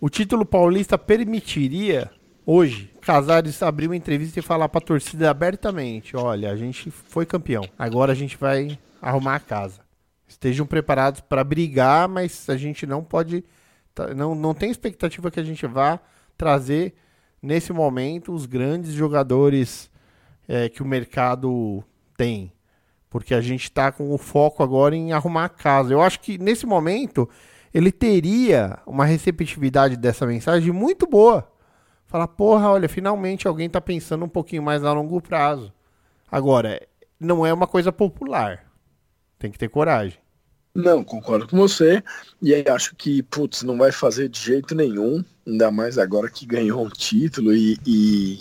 o 0.00 0.08
título 0.08 0.46
paulista 0.46 0.96
permitiria 0.96 2.08
hoje 2.46 2.90
Casares 3.00 3.60
abrir 3.64 3.88
uma 3.88 3.96
entrevista 3.96 4.38
e 4.38 4.42
falar 4.42 4.68
para 4.68 4.78
a 4.78 4.86
torcida 4.86 5.28
abertamente, 5.28 6.16
olha, 6.16 6.52
a 6.52 6.56
gente 6.56 6.88
foi 6.88 7.26
campeão, 7.26 7.64
agora 7.76 8.12
a 8.12 8.14
gente 8.14 8.36
vai 8.36 8.78
arrumar 9.00 9.34
a 9.34 9.40
casa 9.40 9.81
estejam 10.26 10.66
preparados 10.66 11.20
para 11.20 11.44
brigar, 11.44 12.08
mas 12.08 12.48
a 12.48 12.56
gente 12.56 12.86
não 12.86 13.02
pode. 13.02 13.44
Tá, 13.94 14.14
não, 14.14 14.34
não 14.34 14.54
tem 14.54 14.70
expectativa 14.70 15.30
que 15.30 15.40
a 15.40 15.44
gente 15.44 15.66
vá 15.66 16.00
trazer 16.36 16.94
nesse 17.42 17.72
momento 17.72 18.32
os 18.32 18.46
grandes 18.46 18.92
jogadores 18.92 19.90
é, 20.48 20.68
que 20.68 20.82
o 20.82 20.86
mercado 20.86 21.84
tem. 22.16 22.52
Porque 23.10 23.34
a 23.34 23.40
gente 23.40 23.64
está 23.64 23.92
com 23.92 24.10
o 24.12 24.18
foco 24.18 24.62
agora 24.62 24.96
em 24.96 25.12
arrumar 25.12 25.44
a 25.44 25.48
casa. 25.48 25.92
Eu 25.92 26.00
acho 26.00 26.20
que 26.20 26.38
nesse 26.38 26.64
momento 26.64 27.28
ele 27.74 27.92
teria 27.92 28.78
uma 28.86 29.04
receptividade 29.04 29.96
dessa 29.96 30.26
mensagem 30.26 30.72
muito 30.72 31.06
boa. 31.06 31.50
Falar, 32.06 32.28
porra, 32.28 32.70
olha, 32.70 32.88
finalmente 32.88 33.48
alguém 33.48 33.66
está 33.66 33.80
pensando 33.80 34.24
um 34.24 34.28
pouquinho 34.28 34.62
mais 34.62 34.84
a 34.84 34.92
longo 34.92 35.20
prazo. 35.20 35.72
Agora, 36.30 36.80
não 37.18 37.44
é 37.44 37.52
uma 37.52 37.66
coisa 37.66 37.92
popular. 37.92 38.71
Tem 39.42 39.50
que 39.50 39.58
ter 39.58 39.68
coragem. 39.68 40.16
Não, 40.72 41.02
concordo 41.02 41.48
com 41.48 41.56
você. 41.56 42.00
E 42.40 42.54
aí 42.54 42.64
acho 42.68 42.94
que, 42.94 43.24
putz, 43.24 43.64
não 43.64 43.76
vai 43.76 43.90
fazer 43.90 44.28
de 44.28 44.38
jeito 44.38 44.72
nenhum, 44.72 45.24
ainda 45.44 45.68
mais 45.68 45.98
agora 45.98 46.30
que 46.30 46.46
ganhou 46.46 46.80
um 46.80 46.88
título 46.88 47.52
e, 47.52 47.76
e, 47.84 48.38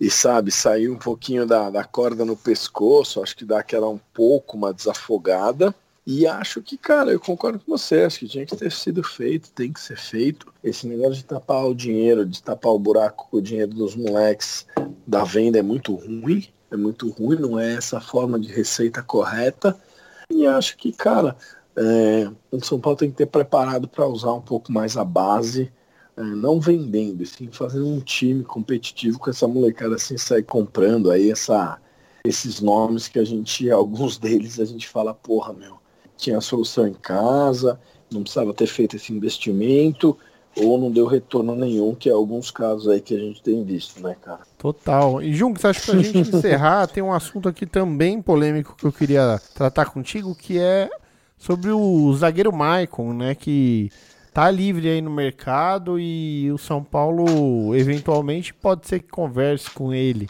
e 0.00 0.10
sabe, 0.10 0.50
saiu 0.50 0.94
um 0.94 0.98
pouquinho 0.98 1.46
da, 1.46 1.70
da 1.70 1.84
corda 1.84 2.24
no 2.24 2.36
pescoço, 2.36 3.22
acho 3.22 3.36
que 3.36 3.44
dá 3.44 3.60
aquela 3.60 3.88
um 3.88 4.00
pouco 4.12 4.56
uma 4.56 4.74
desafogada. 4.74 5.72
E 6.04 6.26
acho 6.26 6.60
que, 6.60 6.76
cara, 6.76 7.12
eu 7.12 7.20
concordo 7.20 7.60
com 7.60 7.78
você, 7.78 8.02
acho 8.02 8.18
que 8.18 8.26
tinha 8.26 8.44
que 8.44 8.56
ter 8.56 8.72
sido 8.72 9.04
feito, 9.04 9.52
tem 9.52 9.72
que 9.72 9.80
ser 9.80 9.96
feito. 9.96 10.52
Esse 10.64 10.88
negócio 10.88 11.14
de 11.14 11.24
tapar 11.24 11.64
o 11.66 11.74
dinheiro, 11.74 12.26
de 12.26 12.42
tapar 12.42 12.72
o 12.72 12.80
buraco 12.80 13.28
com 13.30 13.36
o 13.36 13.42
dinheiro 13.42 13.72
dos 13.72 13.94
moleques 13.94 14.66
da 15.06 15.22
venda 15.22 15.60
é 15.60 15.62
muito 15.62 15.94
ruim, 15.94 16.48
é 16.68 16.76
muito 16.76 17.08
ruim, 17.10 17.38
não 17.38 17.60
é 17.60 17.74
essa 17.74 18.00
forma 18.00 18.40
de 18.40 18.52
receita 18.52 19.04
correta. 19.04 19.78
E 20.32 20.46
acho 20.46 20.76
que, 20.76 20.92
cara, 20.92 21.36
é, 21.76 22.30
o 22.50 22.64
São 22.64 22.80
Paulo 22.80 22.98
tem 22.98 23.10
que 23.10 23.16
ter 23.16 23.26
preparado 23.26 23.86
para 23.86 24.06
usar 24.06 24.32
um 24.32 24.40
pouco 24.40 24.72
mais 24.72 24.96
a 24.96 25.04
base, 25.04 25.70
é, 26.16 26.22
não 26.22 26.58
vendendo, 26.58 27.24
sim 27.26 27.48
fazendo 27.52 27.86
um 27.86 28.00
time 28.00 28.42
competitivo 28.42 29.18
com 29.18 29.30
essa 29.30 29.46
molecada 29.46 29.96
assim, 29.96 30.16
sair 30.16 30.42
comprando 30.42 31.10
aí 31.10 31.30
essa, 31.30 31.78
esses 32.24 32.60
nomes 32.60 33.08
que 33.08 33.18
a 33.18 33.24
gente, 33.24 33.70
alguns 33.70 34.18
deles 34.18 34.58
a 34.58 34.64
gente 34.64 34.88
fala, 34.88 35.14
porra, 35.14 35.52
meu, 35.52 35.78
tinha 36.16 36.38
a 36.38 36.42
solução 36.42 36.86
em 36.86 36.94
casa, 36.94 37.80
não 38.10 38.22
precisava 38.22 38.54
ter 38.54 38.66
feito 38.66 38.96
esse 38.96 39.12
investimento, 39.12 40.16
ou 40.56 40.78
não 40.78 40.90
deu 40.90 41.06
retorno 41.06 41.54
nenhum, 41.54 41.94
que 41.94 42.08
é 42.08 42.12
alguns 42.12 42.50
casos 42.50 42.88
aí 42.88 43.00
que 43.00 43.14
a 43.14 43.18
gente 43.18 43.42
tem 43.42 43.64
visto, 43.64 44.02
né, 44.02 44.16
cara? 44.20 44.40
Total. 44.58 45.22
E 45.22 45.32
Junks, 45.32 45.64
acho 45.64 45.80
que 45.80 45.90
pra 45.90 46.02
gente 46.02 46.18
encerrar, 46.36 46.86
tem 46.86 47.02
um 47.02 47.12
assunto 47.12 47.48
aqui 47.48 47.66
também 47.66 48.20
polêmico 48.20 48.76
que 48.76 48.84
eu 48.84 48.92
queria 48.92 49.40
tratar 49.54 49.86
contigo, 49.86 50.34
que 50.34 50.58
é 50.58 50.90
sobre 51.38 51.70
o 51.70 52.12
zagueiro 52.14 52.52
Maicon, 52.52 53.12
né, 53.12 53.34
que 53.34 53.90
tá 54.32 54.50
livre 54.50 54.88
aí 54.88 55.00
no 55.00 55.10
mercado 55.10 55.98
e 55.98 56.50
o 56.52 56.58
São 56.58 56.82
Paulo 56.82 57.74
eventualmente 57.74 58.54
pode 58.54 58.86
ser 58.86 59.00
que 59.00 59.08
converse 59.08 59.70
com 59.70 59.92
ele. 59.92 60.28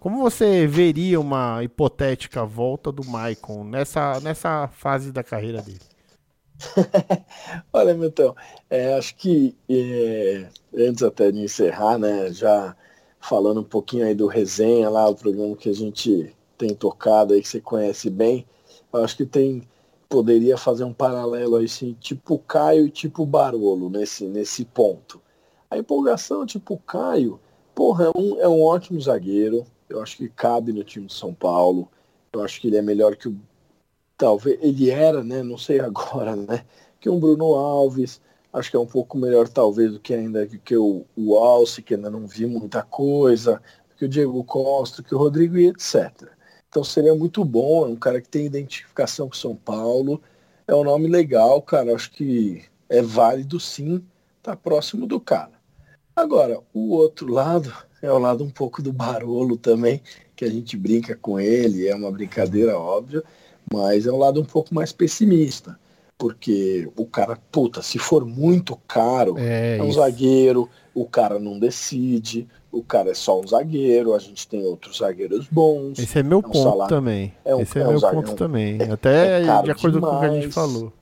Como 0.00 0.18
você 0.18 0.66
veria 0.66 1.20
uma 1.20 1.62
hipotética 1.62 2.44
volta 2.44 2.92
do 2.92 3.04
Maicon 3.04 3.64
nessa, 3.64 4.20
nessa 4.20 4.68
fase 4.68 5.10
da 5.10 5.24
carreira 5.24 5.60
dele? 5.60 5.80
Olha, 7.72 7.94
Milton, 7.94 8.34
é, 8.68 8.94
acho 8.94 9.14
que 9.16 9.56
é, 9.68 10.48
antes 10.76 11.02
até 11.02 11.30
de 11.30 11.40
encerrar, 11.40 11.98
né, 11.98 12.32
já 12.32 12.76
falando 13.20 13.60
um 13.60 13.64
pouquinho 13.64 14.06
aí 14.06 14.14
do 14.14 14.26
resenha 14.26 14.88
lá, 14.88 15.08
o 15.08 15.14
programa 15.14 15.56
que 15.56 15.68
a 15.68 15.74
gente 15.74 16.34
tem 16.56 16.74
tocado 16.74 17.34
aí, 17.34 17.42
que 17.42 17.48
você 17.48 17.60
conhece 17.60 18.10
bem, 18.10 18.46
acho 18.92 19.16
que 19.16 19.26
tem 19.26 19.66
poderia 20.08 20.56
fazer 20.56 20.84
um 20.84 20.92
paralelo 20.92 21.56
aí, 21.56 21.66
assim, 21.66 21.94
tipo 22.00 22.38
Caio 22.38 22.86
e 22.86 22.90
tipo 22.90 23.26
Barolo 23.26 23.90
nesse, 23.90 24.24
nesse 24.24 24.64
ponto. 24.64 25.20
A 25.70 25.76
empolgação, 25.76 26.46
tipo 26.46 26.78
Caio, 26.78 27.38
porra, 27.74 28.06
é 28.06 28.18
um, 28.18 28.40
é 28.40 28.48
um 28.48 28.62
ótimo 28.62 29.00
zagueiro, 29.00 29.66
eu 29.88 30.02
acho 30.02 30.16
que 30.16 30.28
cabe 30.28 30.72
no 30.72 30.82
time 30.82 31.06
de 31.06 31.12
São 31.12 31.34
Paulo, 31.34 31.88
eu 32.32 32.42
acho 32.42 32.60
que 32.60 32.68
ele 32.68 32.78
é 32.78 32.82
melhor 32.82 33.16
que 33.16 33.28
o 33.28 33.38
talvez 34.18 34.58
ele 34.60 34.90
era, 34.90 35.22
né? 35.22 35.42
Não 35.42 35.56
sei 35.56 35.80
agora, 35.80 36.36
né? 36.36 36.64
Que 37.00 37.08
um 37.08 37.18
Bruno 37.18 37.54
Alves, 37.54 38.20
acho 38.52 38.70
que 38.70 38.76
é 38.76 38.80
um 38.80 38.86
pouco 38.86 39.16
melhor 39.16 39.48
talvez 39.48 39.92
do 39.92 40.00
que 40.00 40.12
ainda 40.12 40.46
que 40.46 40.76
o, 40.76 41.06
o 41.16 41.36
Alce, 41.36 41.80
que 41.80 41.94
ainda 41.94 42.10
não 42.10 42.26
vi 42.26 42.44
muita 42.44 42.82
coisa, 42.82 43.62
que 43.96 44.04
o 44.04 44.08
Diego 44.08 44.42
Costa, 44.44 45.02
que 45.02 45.14
o 45.14 45.18
Rodrigo 45.18 45.56
e 45.56 45.68
etc. 45.68 46.28
Então 46.68 46.84
seria 46.84 47.14
muito 47.14 47.44
bom, 47.44 47.86
é 47.86 47.88
um 47.88 47.96
cara 47.96 48.20
que 48.20 48.28
tem 48.28 48.44
identificação 48.44 49.28
com 49.28 49.34
São 49.34 49.56
Paulo, 49.56 50.20
é 50.66 50.74
um 50.74 50.84
nome 50.84 51.08
legal, 51.08 51.62
cara, 51.62 51.94
acho 51.94 52.10
que 52.10 52.64
é 52.88 53.00
válido 53.00 53.58
sim, 53.58 54.04
tá 54.42 54.54
próximo 54.54 55.06
do 55.06 55.18
cara. 55.18 55.52
Agora, 56.14 56.60
o 56.74 56.90
outro 56.90 57.32
lado 57.32 57.72
é 58.02 58.12
o 58.12 58.18
lado 58.18 58.44
um 58.44 58.50
pouco 58.50 58.82
do 58.82 58.92
Barolo 58.92 59.56
também, 59.56 60.02
que 60.36 60.44
a 60.44 60.50
gente 60.50 60.76
brinca 60.76 61.16
com 61.16 61.40
ele, 61.40 61.88
é 61.88 61.94
uma 61.94 62.12
brincadeira 62.12 62.78
óbvia, 62.78 63.22
mas 63.72 64.06
é 64.06 64.12
um 64.12 64.18
lado 64.18 64.40
um 64.40 64.44
pouco 64.44 64.74
mais 64.74 64.92
pessimista. 64.92 65.78
Porque 66.16 66.88
o 66.96 67.06
cara, 67.06 67.38
puta, 67.52 67.80
se 67.80 67.96
for 67.96 68.24
muito 68.26 68.76
caro, 68.88 69.36
É 69.38 69.76
é 69.78 69.82
um 69.82 69.86
isso. 69.88 70.00
zagueiro, 70.00 70.68
o 70.92 71.04
cara 71.06 71.38
não 71.38 71.60
decide, 71.60 72.48
o 72.72 72.82
cara 72.82 73.10
é 73.10 73.14
só 73.14 73.40
um 73.40 73.46
zagueiro, 73.46 74.12
a 74.12 74.18
gente 74.18 74.48
tem 74.48 74.64
outros 74.64 74.98
zagueiros 74.98 75.46
bons. 75.48 75.96
Esse 75.96 76.18
é 76.18 76.22
meu 76.24 76.38
É 76.38 76.40
um 76.40 76.42
ponto 76.42 76.58
salário- 76.62 76.88
também. 76.96 77.32
é 77.44 77.54
um- 77.54 77.60
Esse 77.60 77.78
é, 77.78 77.82
é 77.82 77.84
um 77.86 77.90
meu 77.90 77.98
zagueiro- 78.00 78.26
ponto 78.26 78.36
também. 78.36 78.78
Até 78.90 79.42
é 79.42 79.62
de 79.62 79.70
acordo 79.70 80.00
com 80.00 80.06
o 80.08 80.18
que 80.18 80.26
a 80.26 80.28
gente 80.30 80.48
demais. 80.48 80.54
falou. 80.54 80.92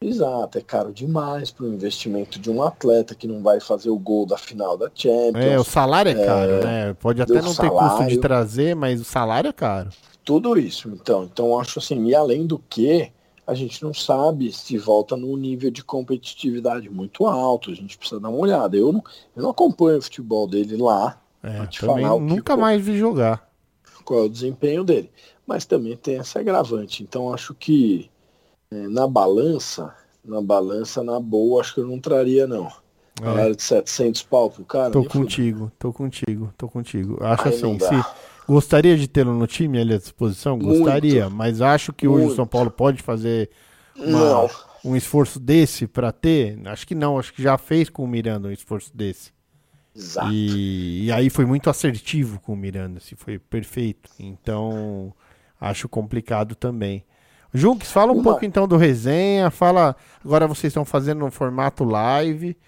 Exato, 0.00 0.58
é 0.58 0.60
caro 0.62 0.92
demais 0.92 1.50
para 1.50 1.64
o 1.64 1.68
investimento 1.68 2.38
de 2.38 2.50
um 2.50 2.62
atleta 2.62 3.14
que 3.14 3.26
não 3.26 3.42
vai 3.42 3.58
fazer 3.60 3.88
o 3.90 3.98
gol 3.98 4.24
da 4.26 4.36
final 4.38 4.76
da 4.78 4.90
Champions. 4.94 5.44
É, 5.44 5.58
o 5.58 5.64
salário 5.64 6.10
é 6.10 6.24
caro, 6.26 6.64
né? 6.64 6.94
Pode 7.00 7.20
até 7.22 7.34
não 7.34 7.54
ter 7.54 7.68
custo 7.70 7.88
de 7.88 7.88
salário. 7.88 8.20
trazer, 8.20 8.74
mas 8.76 9.00
o 9.00 9.04
salário 9.04 9.48
é 9.48 9.52
caro. 9.52 9.88
Tudo 10.24 10.58
isso, 10.58 10.88
então. 10.88 11.24
Então, 11.24 11.58
acho 11.58 11.78
assim, 11.78 12.06
e 12.06 12.14
além 12.14 12.46
do 12.46 12.58
que, 12.58 13.12
a 13.46 13.54
gente 13.54 13.82
não 13.82 13.92
sabe 13.92 14.50
se 14.52 14.78
volta 14.78 15.16
num 15.16 15.36
nível 15.36 15.70
de 15.70 15.84
competitividade 15.84 16.88
muito 16.88 17.26
alto. 17.26 17.70
A 17.70 17.74
gente 17.74 17.98
precisa 17.98 18.20
dar 18.20 18.30
uma 18.30 18.38
olhada. 18.38 18.76
Eu 18.76 18.92
não, 18.92 19.04
eu 19.36 19.42
não 19.42 19.50
acompanho 19.50 19.98
o 19.98 20.02
futebol 20.02 20.46
dele 20.46 20.76
lá, 20.76 21.20
É, 21.42 21.66
te 21.66 21.80
falar 21.80 22.14
o 22.14 22.20
que 22.20 22.24
nunca 22.34 22.54
o- 22.54 22.58
mais 22.58 22.82
vi 22.82 22.96
jogar. 22.96 23.50
qual 24.04 24.20
é 24.20 24.22
o 24.24 24.28
desempenho 24.28 24.82
dele. 24.82 25.10
Mas 25.46 25.66
também 25.66 25.94
tem 25.96 26.18
essa 26.18 26.40
agravante. 26.40 27.02
Então, 27.02 27.32
acho 27.32 27.54
que 27.54 28.10
é, 28.70 28.88
na 28.88 29.06
balança, 29.06 29.94
na 30.24 30.40
balança, 30.40 31.02
na 31.04 31.20
boa, 31.20 31.60
acho 31.60 31.74
que 31.74 31.80
eu 31.80 31.86
não 31.86 32.00
traria, 32.00 32.46
não. 32.46 32.72
É. 33.22 33.52
De 33.52 33.62
700 33.62 34.22
pau 34.22 34.50
pro 34.50 34.64
cara. 34.64 34.90
Tô 34.90 35.04
contigo, 35.04 35.70
tô 35.78 35.92
contigo, 35.92 36.52
tô 36.58 36.68
contigo. 36.68 37.18
Acho 37.22 37.48
Aí 37.48 37.54
assim, 37.54 37.78
se 37.78 37.94
gostaria 38.48 38.96
de 38.96 39.08
tê-lo 39.08 39.32
no 39.34 39.46
time 39.46 39.78
ali 39.80 39.94
à 39.94 39.98
disposição, 39.98 40.56
Muito. 40.56 40.78
gostaria, 40.80 41.28
mas 41.30 41.60
acho 41.60 41.92
que 41.92 42.06
hoje 42.06 42.18
o 42.18 42.26
Muito. 42.26 42.36
São 42.36 42.46
Paulo 42.46 42.70
pode 42.70 43.02
fazer 43.02 43.50
uma- 43.96 44.48
um 44.84 44.94
esforço 44.96 45.38
desse 45.40 45.86
pra 45.86 46.12
ter. 46.12 46.58
Acho 46.66 46.86
que 46.86 46.94
não, 46.94 47.18
acho 47.18 47.32
que 47.32 47.42
já 47.42 47.56
fez 47.56 47.88
com 47.88 48.04
o 48.04 48.08
Miranda 48.08 48.48
um 48.48 48.52
esforço 48.52 48.94
desse. 48.96 49.32
Exato. 49.96 50.30
E, 50.32 51.06
e 51.06 51.12
aí 51.12 51.30
foi 51.30 51.46
muito 51.46 51.70
assertivo 51.70 52.40
com 52.40 52.52
o 52.52 52.56
Miranda, 52.56 52.98
assim, 52.98 53.14
foi 53.16 53.38
perfeito. 53.38 54.10
Então, 54.18 55.12
acho 55.60 55.88
complicado 55.88 56.54
também. 56.54 57.04
Junks, 57.56 57.92
fala 57.92 58.10
um 58.10 58.16
Uma- 58.16 58.24
pouco 58.24 58.44
então 58.44 58.66
do 58.66 58.76
resenha, 58.76 59.48
fala. 59.50 59.94
Agora 60.24 60.48
vocês 60.48 60.72
estão 60.72 60.84
fazendo 60.84 61.24
um 61.24 61.30
formato 61.30 61.84
live. 61.84 62.56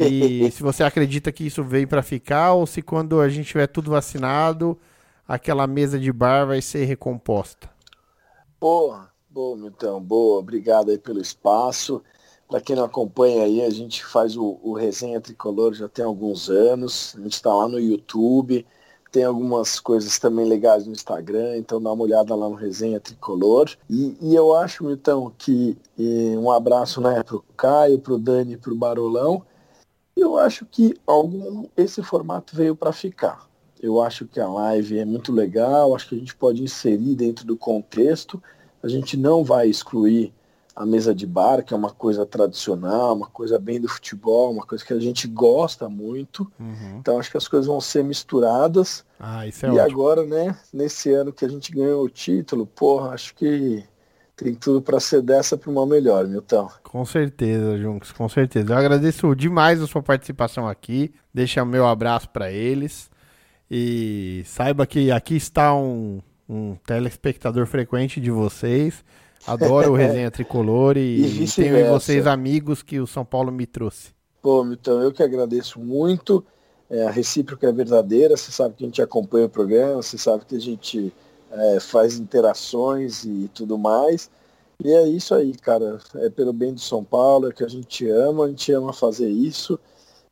E 0.00 0.50
se 0.50 0.62
você 0.64 0.82
acredita 0.82 1.30
que 1.30 1.46
isso 1.46 1.62
veio 1.62 1.86
para 1.86 2.02
ficar, 2.02 2.52
ou 2.54 2.66
se 2.66 2.82
quando 2.82 3.20
a 3.20 3.28
gente 3.28 3.46
tiver 3.46 3.68
tudo 3.68 3.92
vacinado, 3.92 4.76
aquela 5.26 5.66
mesa 5.66 5.98
de 5.98 6.12
bar 6.12 6.46
vai 6.46 6.62
ser 6.62 6.84
recomposta. 6.84 7.68
Boa, 8.60 9.08
boa, 9.28 9.56
Milton, 9.56 10.00
boa. 10.00 10.38
Obrigado 10.38 10.90
aí 10.90 10.98
pelo 10.98 11.20
espaço. 11.20 12.02
Para 12.48 12.60
quem 12.60 12.76
não 12.76 12.84
acompanha 12.84 13.44
aí, 13.44 13.62
a 13.62 13.70
gente 13.70 14.04
faz 14.04 14.36
o, 14.36 14.58
o 14.62 14.72
Resenha 14.72 15.20
Tricolor 15.20 15.74
já 15.74 15.88
tem 15.88 16.04
alguns 16.04 16.48
anos. 16.48 17.14
A 17.18 17.22
gente 17.22 17.32
está 17.32 17.52
lá 17.52 17.68
no 17.68 17.80
YouTube. 17.80 18.64
Tem 19.10 19.24
algumas 19.24 19.80
coisas 19.80 20.18
também 20.18 20.46
legais 20.46 20.86
no 20.86 20.92
Instagram, 20.92 21.56
então 21.56 21.80
dá 21.80 21.90
uma 21.92 22.02
olhada 22.02 22.34
lá 22.34 22.48
no 22.48 22.54
Resenha 22.54 23.00
Tricolor. 23.00 23.70
E, 23.88 24.16
e 24.20 24.34
eu 24.34 24.54
acho, 24.54 24.84
Milton, 24.84 25.32
que 25.38 25.76
um 26.38 26.50
abraço 26.50 27.00
né, 27.00 27.22
para 27.22 27.36
o 27.36 27.44
Caio, 27.56 27.98
para 27.98 28.12
o 28.12 28.18
Dani, 28.18 28.56
para 28.56 28.72
o 28.72 28.76
Barolão. 28.76 29.42
Eu 30.14 30.38
acho 30.38 30.66
que 30.66 30.94
algum, 31.06 31.66
esse 31.76 32.02
formato 32.02 32.54
veio 32.54 32.76
para 32.76 32.92
ficar. 32.92 33.45
Eu 33.80 34.00
acho 34.00 34.26
que 34.26 34.40
a 34.40 34.48
live 34.48 34.98
é 34.98 35.04
muito 35.04 35.32
legal, 35.32 35.94
acho 35.94 36.08
que 36.08 36.14
a 36.14 36.18
gente 36.18 36.34
pode 36.34 36.62
inserir 36.62 37.14
dentro 37.14 37.46
do 37.46 37.56
contexto. 37.56 38.42
A 38.82 38.88
gente 38.88 39.16
não 39.16 39.44
vai 39.44 39.68
excluir 39.68 40.32
a 40.76 40.84
mesa 40.84 41.14
de 41.14 41.26
bar, 41.26 41.64
que 41.64 41.72
é 41.72 41.76
uma 41.76 41.90
coisa 41.90 42.26
tradicional, 42.26 43.14
uma 43.16 43.26
coisa 43.26 43.58
bem 43.58 43.80
do 43.80 43.88
futebol, 43.88 44.52
uma 44.52 44.66
coisa 44.66 44.84
que 44.84 44.92
a 44.92 45.00
gente 45.00 45.26
gosta 45.26 45.88
muito. 45.88 46.50
Então 46.98 47.18
acho 47.18 47.30
que 47.30 47.38
as 47.38 47.48
coisas 47.48 47.66
vão 47.66 47.80
ser 47.80 48.04
misturadas. 48.04 49.02
Ah, 49.18 49.46
isso 49.46 49.64
é 49.64 49.70
e 49.70 49.72
ótimo. 49.72 49.90
agora, 49.90 50.24
né, 50.26 50.54
nesse 50.72 51.10
ano 51.12 51.32
que 51.32 51.46
a 51.46 51.48
gente 51.48 51.72
ganhou 51.72 52.04
o 52.04 52.10
título, 52.10 52.66
porra, 52.66 53.10
acho 53.10 53.34
que 53.34 53.84
tem 54.36 54.54
tudo 54.54 54.82
para 54.82 55.00
ser 55.00 55.22
dessa 55.22 55.56
para 55.56 55.70
uma 55.70 55.86
melhor, 55.86 56.28
Milton. 56.28 56.68
Com 56.82 57.06
certeza, 57.06 57.78
Junks, 57.78 58.12
com 58.12 58.28
certeza. 58.28 58.74
Eu 58.74 58.76
agradeço 58.76 59.34
demais 59.34 59.80
a 59.80 59.86
sua 59.86 60.02
participação 60.02 60.68
aqui. 60.68 61.14
Deixa 61.32 61.64
meu 61.64 61.86
abraço 61.86 62.28
para 62.28 62.52
eles. 62.52 63.10
E 63.70 64.42
saiba 64.46 64.86
que 64.86 65.10
aqui 65.10 65.36
está 65.36 65.74
um, 65.74 66.20
um 66.48 66.76
telespectador 66.86 67.66
frequente 67.66 68.20
de 68.20 68.30
vocês. 68.30 69.04
Adoro 69.46 69.92
o 69.92 69.94
Resenha 69.96 70.30
Tricolor 70.30 70.96
E 70.96 71.44
e, 71.44 71.50
tenho 71.50 71.76
em 71.76 71.88
vocês 71.88 72.26
amigos 72.26 72.82
que 72.82 73.00
o 73.00 73.06
São 73.06 73.24
Paulo 73.24 73.50
me 73.50 73.66
trouxe. 73.66 74.14
Pô, 74.40 74.64
Milton, 74.64 75.02
eu 75.02 75.12
que 75.12 75.22
agradeço 75.22 75.80
muito. 75.80 76.44
É, 76.88 77.04
a 77.04 77.10
recíproca 77.10 77.68
é 77.68 77.72
verdadeira, 77.72 78.36
você 78.36 78.52
sabe 78.52 78.76
que 78.76 78.84
a 78.84 78.86
gente 78.86 79.02
acompanha 79.02 79.46
o 79.46 79.50
programa, 79.50 79.96
você 79.96 80.16
sabe 80.16 80.44
que 80.44 80.54
a 80.54 80.60
gente 80.60 81.12
é, 81.50 81.80
faz 81.80 82.16
interações 82.16 83.24
e 83.24 83.50
tudo 83.52 83.76
mais. 83.76 84.30
E 84.84 84.92
é 84.92 85.08
isso 85.08 85.34
aí, 85.34 85.52
cara. 85.54 85.98
É 86.16 86.30
pelo 86.30 86.52
bem 86.52 86.72
do 86.72 86.80
São 86.80 87.02
Paulo, 87.02 87.48
é 87.48 87.52
que 87.52 87.64
a 87.64 87.68
gente 87.68 88.08
ama, 88.08 88.44
a 88.44 88.48
gente 88.48 88.70
ama 88.72 88.92
fazer 88.92 89.28
isso. 89.28 89.78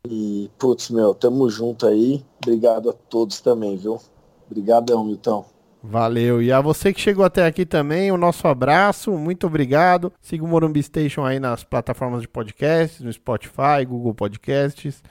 E, 0.09 0.51
putz, 0.59 0.91
meu, 0.91 1.15
tamo 1.15 1.49
junto 1.49 1.87
aí. 1.87 2.25
Obrigado 2.43 2.91
a 2.91 2.93
todos 2.93 3.41
também, 3.41 3.77
viu? 3.77 3.99
Obrigadão, 4.47 5.05
Milton. 5.05 5.45
Valeu. 5.83 6.43
E 6.43 6.51
a 6.51 6.61
você 6.61 6.95
que 6.95 7.01
chegou 7.01 7.25
até 7.25 7.47
aqui 7.47 7.67
também, 7.67 8.11
o 8.11 8.17
nosso 8.17 8.49
abraço, 8.49 9.13
muito 9.13 9.47
obrigado. 9.47 10.13
Siga 10.21 10.43
o 10.43 10.49
Morumbi 10.49 10.83
Station 10.83 11.25
aí 11.25 11.39
nas 11.39 11.63
plataformas 11.63 12.23
de 12.23 12.29
podcasts, 12.29 13.01
no 13.01 13.13
Spotify, 13.13 13.85
Google 13.87 14.15
Podcasts. 14.15 15.03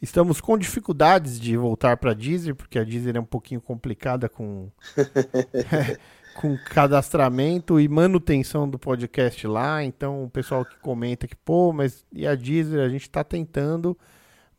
Estamos 0.00 0.40
com 0.40 0.56
dificuldades 0.56 1.38
de 1.38 1.56
voltar 1.56 1.96
para 1.98 2.12
a 2.12 2.14
Deezer, 2.14 2.54
porque 2.54 2.78
a 2.78 2.84
Deezer 2.84 3.16
é 3.16 3.20
um 3.20 3.24
pouquinho 3.24 3.60
complicada 3.60 4.26
com, 4.28 4.68
com 6.34 6.56
cadastramento 6.70 7.78
e 7.78 7.86
manutenção 7.86 8.68
do 8.68 8.78
podcast 8.78 9.46
lá. 9.46 9.84
Então, 9.84 10.24
o 10.24 10.30
pessoal 10.30 10.64
que 10.64 10.78
comenta 10.78 11.28
que, 11.28 11.36
pô, 11.36 11.72
mas 11.72 12.04
e 12.10 12.26
a 12.26 12.34
Deezer? 12.34 12.80
A 12.80 12.88
gente 12.88 13.02
está 13.02 13.22
tentando, 13.22 13.96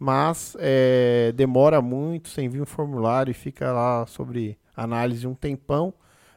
mas 0.03 0.57
é, 0.59 1.31
demora 1.33 1.81
muito 1.81 2.27
sem 2.27 2.49
vir 2.49 2.61
um 2.61 2.65
formulário 2.65 3.31
e 3.31 3.33
fica 3.33 3.71
lá 3.71 4.05
sobre 4.05 4.59
análise 4.75 5.25
um 5.25 5.33
tempão. 5.33 5.93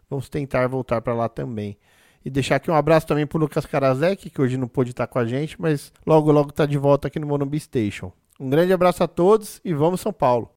Vamos 0.08 0.28
tentar 0.28 0.68
voltar 0.68 1.00
para 1.00 1.12
lá 1.12 1.28
também. 1.28 1.76
E 2.24 2.30
deixar 2.30 2.56
aqui 2.56 2.70
um 2.70 2.76
abraço 2.76 3.08
também 3.08 3.26
para 3.26 3.40
Lucas 3.40 3.66
Karasek, 3.66 4.30
que 4.30 4.40
hoje 4.40 4.56
não 4.56 4.68
pôde 4.68 4.90
estar 4.90 5.08
com 5.08 5.18
a 5.18 5.26
gente, 5.26 5.60
mas 5.60 5.92
logo, 6.06 6.30
logo 6.30 6.50
está 6.50 6.64
de 6.64 6.78
volta 6.78 7.08
aqui 7.08 7.18
no 7.18 7.26
Morumbi 7.26 7.58
Station. 7.58 8.12
Um 8.38 8.48
grande 8.48 8.72
abraço 8.72 9.02
a 9.02 9.08
todos 9.08 9.60
e 9.64 9.74
vamos 9.74 10.00
São 10.00 10.12
Paulo. 10.12 10.55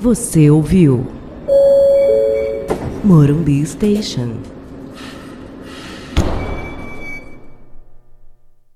Você 0.00 0.48
ouviu 0.48 1.04
Morumbi 3.02 3.66
Station. 3.66 4.34